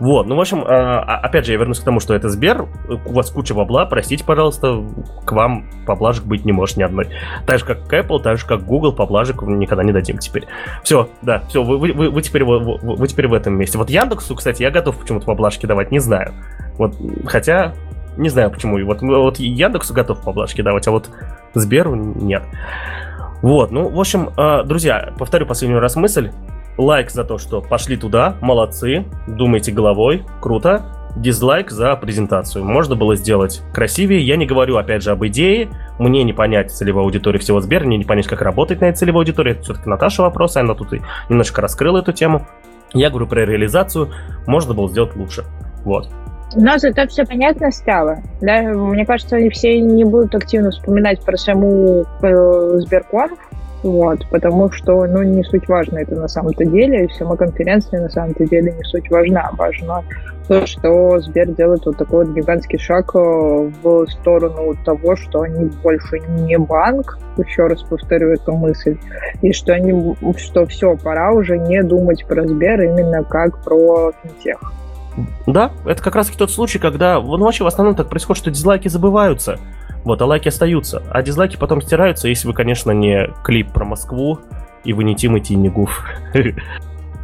Вот, 0.00 0.26
ну, 0.26 0.36
в 0.36 0.40
общем, 0.40 0.62
а, 0.64 1.00
а, 1.00 1.16
опять 1.16 1.44
же, 1.44 1.52
я 1.52 1.58
вернусь 1.58 1.80
к 1.80 1.84
тому, 1.84 1.98
что 1.98 2.14
это 2.14 2.28
Сбер, 2.28 2.66
у 3.04 3.12
вас 3.12 3.30
куча 3.30 3.52
бабла, 3.52 3.84
простите, 3.84 4.24
пожалуйста, 4.24 4.84
к 5.24 5.32
вам 5.32 5.68
поблажек 5.86 6.24
быть 6.24 6.44
не 6.44 6.52
может 6.52 6.76
ни 6.76 6.84
одной. 6.84 7.08
Так 7.46 7.58
же, 7.58 7.64
как 7.64 7.92
Apple, 7.92 8.22
так 8.22 8.38
же, 8.38 8.46
как 8.46 8.64
Google, 8.64 8.92
поблажек 8.92 9.42
никогда 9.42 9.82
не 9.82 9.92
дадим 9.92 10.18
теперь. 10.18 10.46
Все, 10.84 11.08
да, 11.22 11.42
все, 11.48 11.64
вы, 11.64 11.78
вы, 11.78 12.10
вы, 12.10 12.22
теперь, 12.22 12.44
вы, 12.44 12.60
вы 12.60 13.08
теперь 13.08 13.26
в 13.26 13.34
этом 13.34 13.54
месте. 13.54 13.76
Вот 13.76 13.90
Яндексу, 13.90 14.36
кстати, 14.36 14.62
я 14.62 14.70
готов 14.70 14.96
почему-то 14.96 15.26
поблажки 15.26 15.66
давать, 15.66 15.90
не 15.90 15.98
знаю. 15.98 16.32
Вот, 16.76 16.94
хотя, 17.26 17.74
не 18.16 18.28
знаю 18.28 18.52
почему. 18.52 18.84
Вот, 18.84 19.02
вот 19.02 19.38
Яндексу 19.40 19.94
готов 19.94 20.22
поблажки 20.22 20.62
давать, 20.62 20.86
а 20.86 20.92
вот 20.92 21.10
Сберу 21.54 21.94
нет. 21.94 22.42
Вот, 23.42 23.70
ну, 23.70 23.88
в 23.88 23.98
общем, 24.00 24.30
э, 24.36 24.64
друзья, 24.64 25.12
повторю 25.18 25.46
последний 25.46 25.78
раз 25.78 25.96
мысль. 25.96 26.30
Лайк 26.76 27.10
за 27.10 27.24
то, 27.24 27.38
что 27.38 27.60
пошли 27.60 27.96
туда, 27.96 28.36
молодцы, 28.40 29.04
думайте 29.26 29.72
головой, 29.72 30.24
круто. 30.40 30.82
Дизлайк 31.16 31.70
за 31.70 31.96
презентацию. 31.96 32.64
Можно 32.64 32.94
было 32.94 33.16
сделать 33.16 33.62
красивее. 33.72 34.20
Я 34.20 34.36
не 34.36 34.46
говорю, 34.46 34.76
опять 34.76 35.02
же, 35.02 35.10
об 35.10 35.26
идее. 35.26 35.68
Мне 35.98 36.22
не 36.22 36.32
понять 36.32 36.70
целевой 36.70 37.02
аудитории 37.02 37.38
всего 37.38 37.60
Сбера, 37.60 37.84
мне 37.84 37.96
не 37.96 38.04
понять, 38.04 38.28
как 38.28 38.42
работать 38.42 38.80
на 38.80 38.86
этой 38.86 38.98
целевой 38.98 39.22
аудитории. 39.22 39.52
Это 39.52 39.62
все-таки 39.62 39.88
Наташа 39.88 40.22
вопрос, 40.22 40.56
она 40.56 40.74
тут 40.74 40.92
и 40.92 41.02
немножко 41.28 41.60
раскрыла 41.60 41.98
эту 41.98 42.12
тему. 42.12 42.46
Я 42.92 43.10
говорю 43.10 43.26
про 43.26 43.44
реализацию. 43.44 44.10
Можно 44.46 44.74
было 44.74 44.88
сделать 44.88 45.16
лучше. 45.16 45.44
Вот. 45.84 46.08
Но 46.56 46.78
зато 46.78 47.06
все 47.08 47.24
понятно 47.24 47.70
стало. 47.70 48.18
Да? 48.40 48.62
Мне 48.62 49.04
кажется, 49.04 49.36
они 49.36 49.50
все 49.50 49.80
не 49.80 50.04
будут 50.04 50.34
активно 50.34 50.70
вспоминать 50.70 51.22
про 51.22 51.36
саму 51.36 52.04
э, 52.22 52.78
Сберконф, 52.80 53.38
вот, 53.82 54.26
потому 54.30 54.72
что, 54.72 55.06
ну, 55.06 55.22
не 55.22 55.44
суть 55.44 55.68
важно 55.68 55.98
это 55.98 56.16
на 56.16 56.26
самом-то 56.26 56.64
деле, 56.64 57.04
и 57.04 57.12
сама 57.12 57.36
конференция 57.36 58.02
на 58.02 58.08
самом-то 58.08 58.44
деле 58.46 58.72
не 58.72 58.84
суть 58.84 59.08
важна. 59.10 59.50
Важно 59.56 60.02
то, 60.48 60.66
что 60.66 61.18
Сбер 61.20 61.48
делает 61.52 61.84
вот 61.84 61.98
такой 61.98 62.24
вот 62.24 62.34
гигантский 62.34 62.78
шаг 62.78 63.14
э, 63.14 63.18
в 63.18 64.06
сторону 64.06 64.74
того, 64.84 65.14
что 65.14 65.42
они 65.42 65.66
больше 65.82 66.18
не 66.40 66.58
банк, 66.58 67.18
еще 67.36 67.66
раз 67.66 67.82
повторю 67.82 68.30
эту 68.30 68.52
мысль, 68.52 68.96
и 69.42 69.52
что 69.52 69.74
они, 69.74 70.16
что 70.38 70.66
все, 70.66 70.96
пора 70.96 71.32
уже 71.32 71.58
не 71.58 71.82
думать 71.82 72.26
про 72.26 72.46
Сбер 72.46 72.80
именно 72.82 73.22
как 73.22 73.62
про 73.62 74.12
финтех. 74.22 74.72
Да, 75.46 75.72
это 75.84 76.02
как 76.02 76.14
раз 76.14 76.28
тот 76.28 76.50
случай, 76.50 76.78
когда, 76.78 77.20
ну 77.20 77.38
вообще 77.38 77.64
в 77.64 77.66
основном 77.66 77.94
так 77.94 78.08
происходит, 78.08 78.42
что 78.42 78.50
дизлайки 78.50 78.88
забываются, 78.88 79.58
вот, 80.04 80.22
а 80.22 80.26
лайки 80.26 80.48
остаются, 80.48 81.02
а 81.10 81.22
дизлайки 81.22 81.56
потом 81.56 81.82
стираются, 81.82 82.28
если 82.28 82.46
вы, 82.46 82.54
конечно, 82.54 82.90
не 82.92 83.28
клип 83.44 83.72
про 83.72 83.84
Москву, 83.84 84.38
и 84.84 84.92
вы 84.92 85.04
не 85.04 85.14
Тимати 85.14 85.54
и 85.54 85.56
не 85.56 85.68
Гуф. 85.68 86.04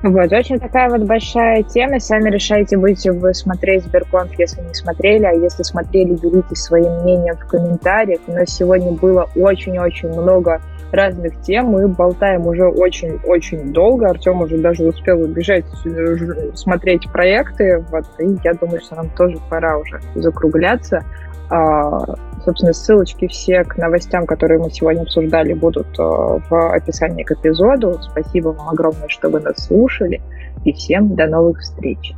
Вот, 0.02 0.30
очень 0.32 0.58
такая 0.58 0.90
вот 0.90 1.00
большая 1.06 1.62
тема. 1.62 1.98
Сами 1.98 2.28
решайте, 2.28 2.76
будете 2.76 3.10
вы 3.10 3.32
смотреть 3.32 3.84
Сберконф, 3.84 4.38
если 4.38 4.60
не 4.60 4.74
смотрели, 4.74 5.24
а 5.24 5.32
если 5.32 5.62
смотрели, 5.62 6.14
делитесь 6.16 6.58
своим 6.58 7.00
мнением 7.00 7.36
в 7.36 7.46
комментариях. 7.46 8.20
У 8.26 8.32
нас 8.32 8.50
сегодня 8.50 8.92
было 8.92 9.30
очень-очень 9.34 10.10
много 10.10 10.60
разных 10.94 11.40
тем. 11.42 11.66
Мы 11.66 11.88
болтаем 11.88 12.46
уже 12.46 12.66
очень-очень 12.66 13.72
долго. 13.72 14.08
Артем 14.08 14.40
уже 14.40 14.58
даже 14.58 14.84
успел 14.84 15.20
убежать 15.20 15.64
э, 15.84 16.52
смотреть 16.54 17.10
проекты. 17.10 17.84
Вот, 17.90 18.04
и 18.18 18.36
я 18.44 18.54
думаю, 18.54 18.80
что 18.80 18.96
нам 18.96 19.10
тоже 19.10 19.38
пора 19.50 19.78
уже 19.78 20.00
закругляться. 20.14 21.04
А, 21.50 22.16
Собственно, 22.44 22.74
ссылочки 22.74 23.26
все 23.26 23.64
к 23.64 23.78
новостям, 23.78 24.26
которые 24.26 24.60
мы 24.60 24.70
сегодня 24.70 25.02
обсуждали, 25.02 25.54
будут 25.54 25.98
э, 25.98 26.02
в 26.02 26.74
описании 26.74 27.24
к 27.24 27.32
эпизоду. 27.32 27.98
Спасибо 28.02 28.48
вам 28.48 28.68
огромное, 28.68 29.08
что 29.08 29.30
вы 29.30 29.40
нас 29.40 29.66
слушали. 29.66 30.20
И 30.64 30.72
всем 30.72 31.14
до 31.14 31.26
новых 31.26 31.60
встреч. 31.60 32.14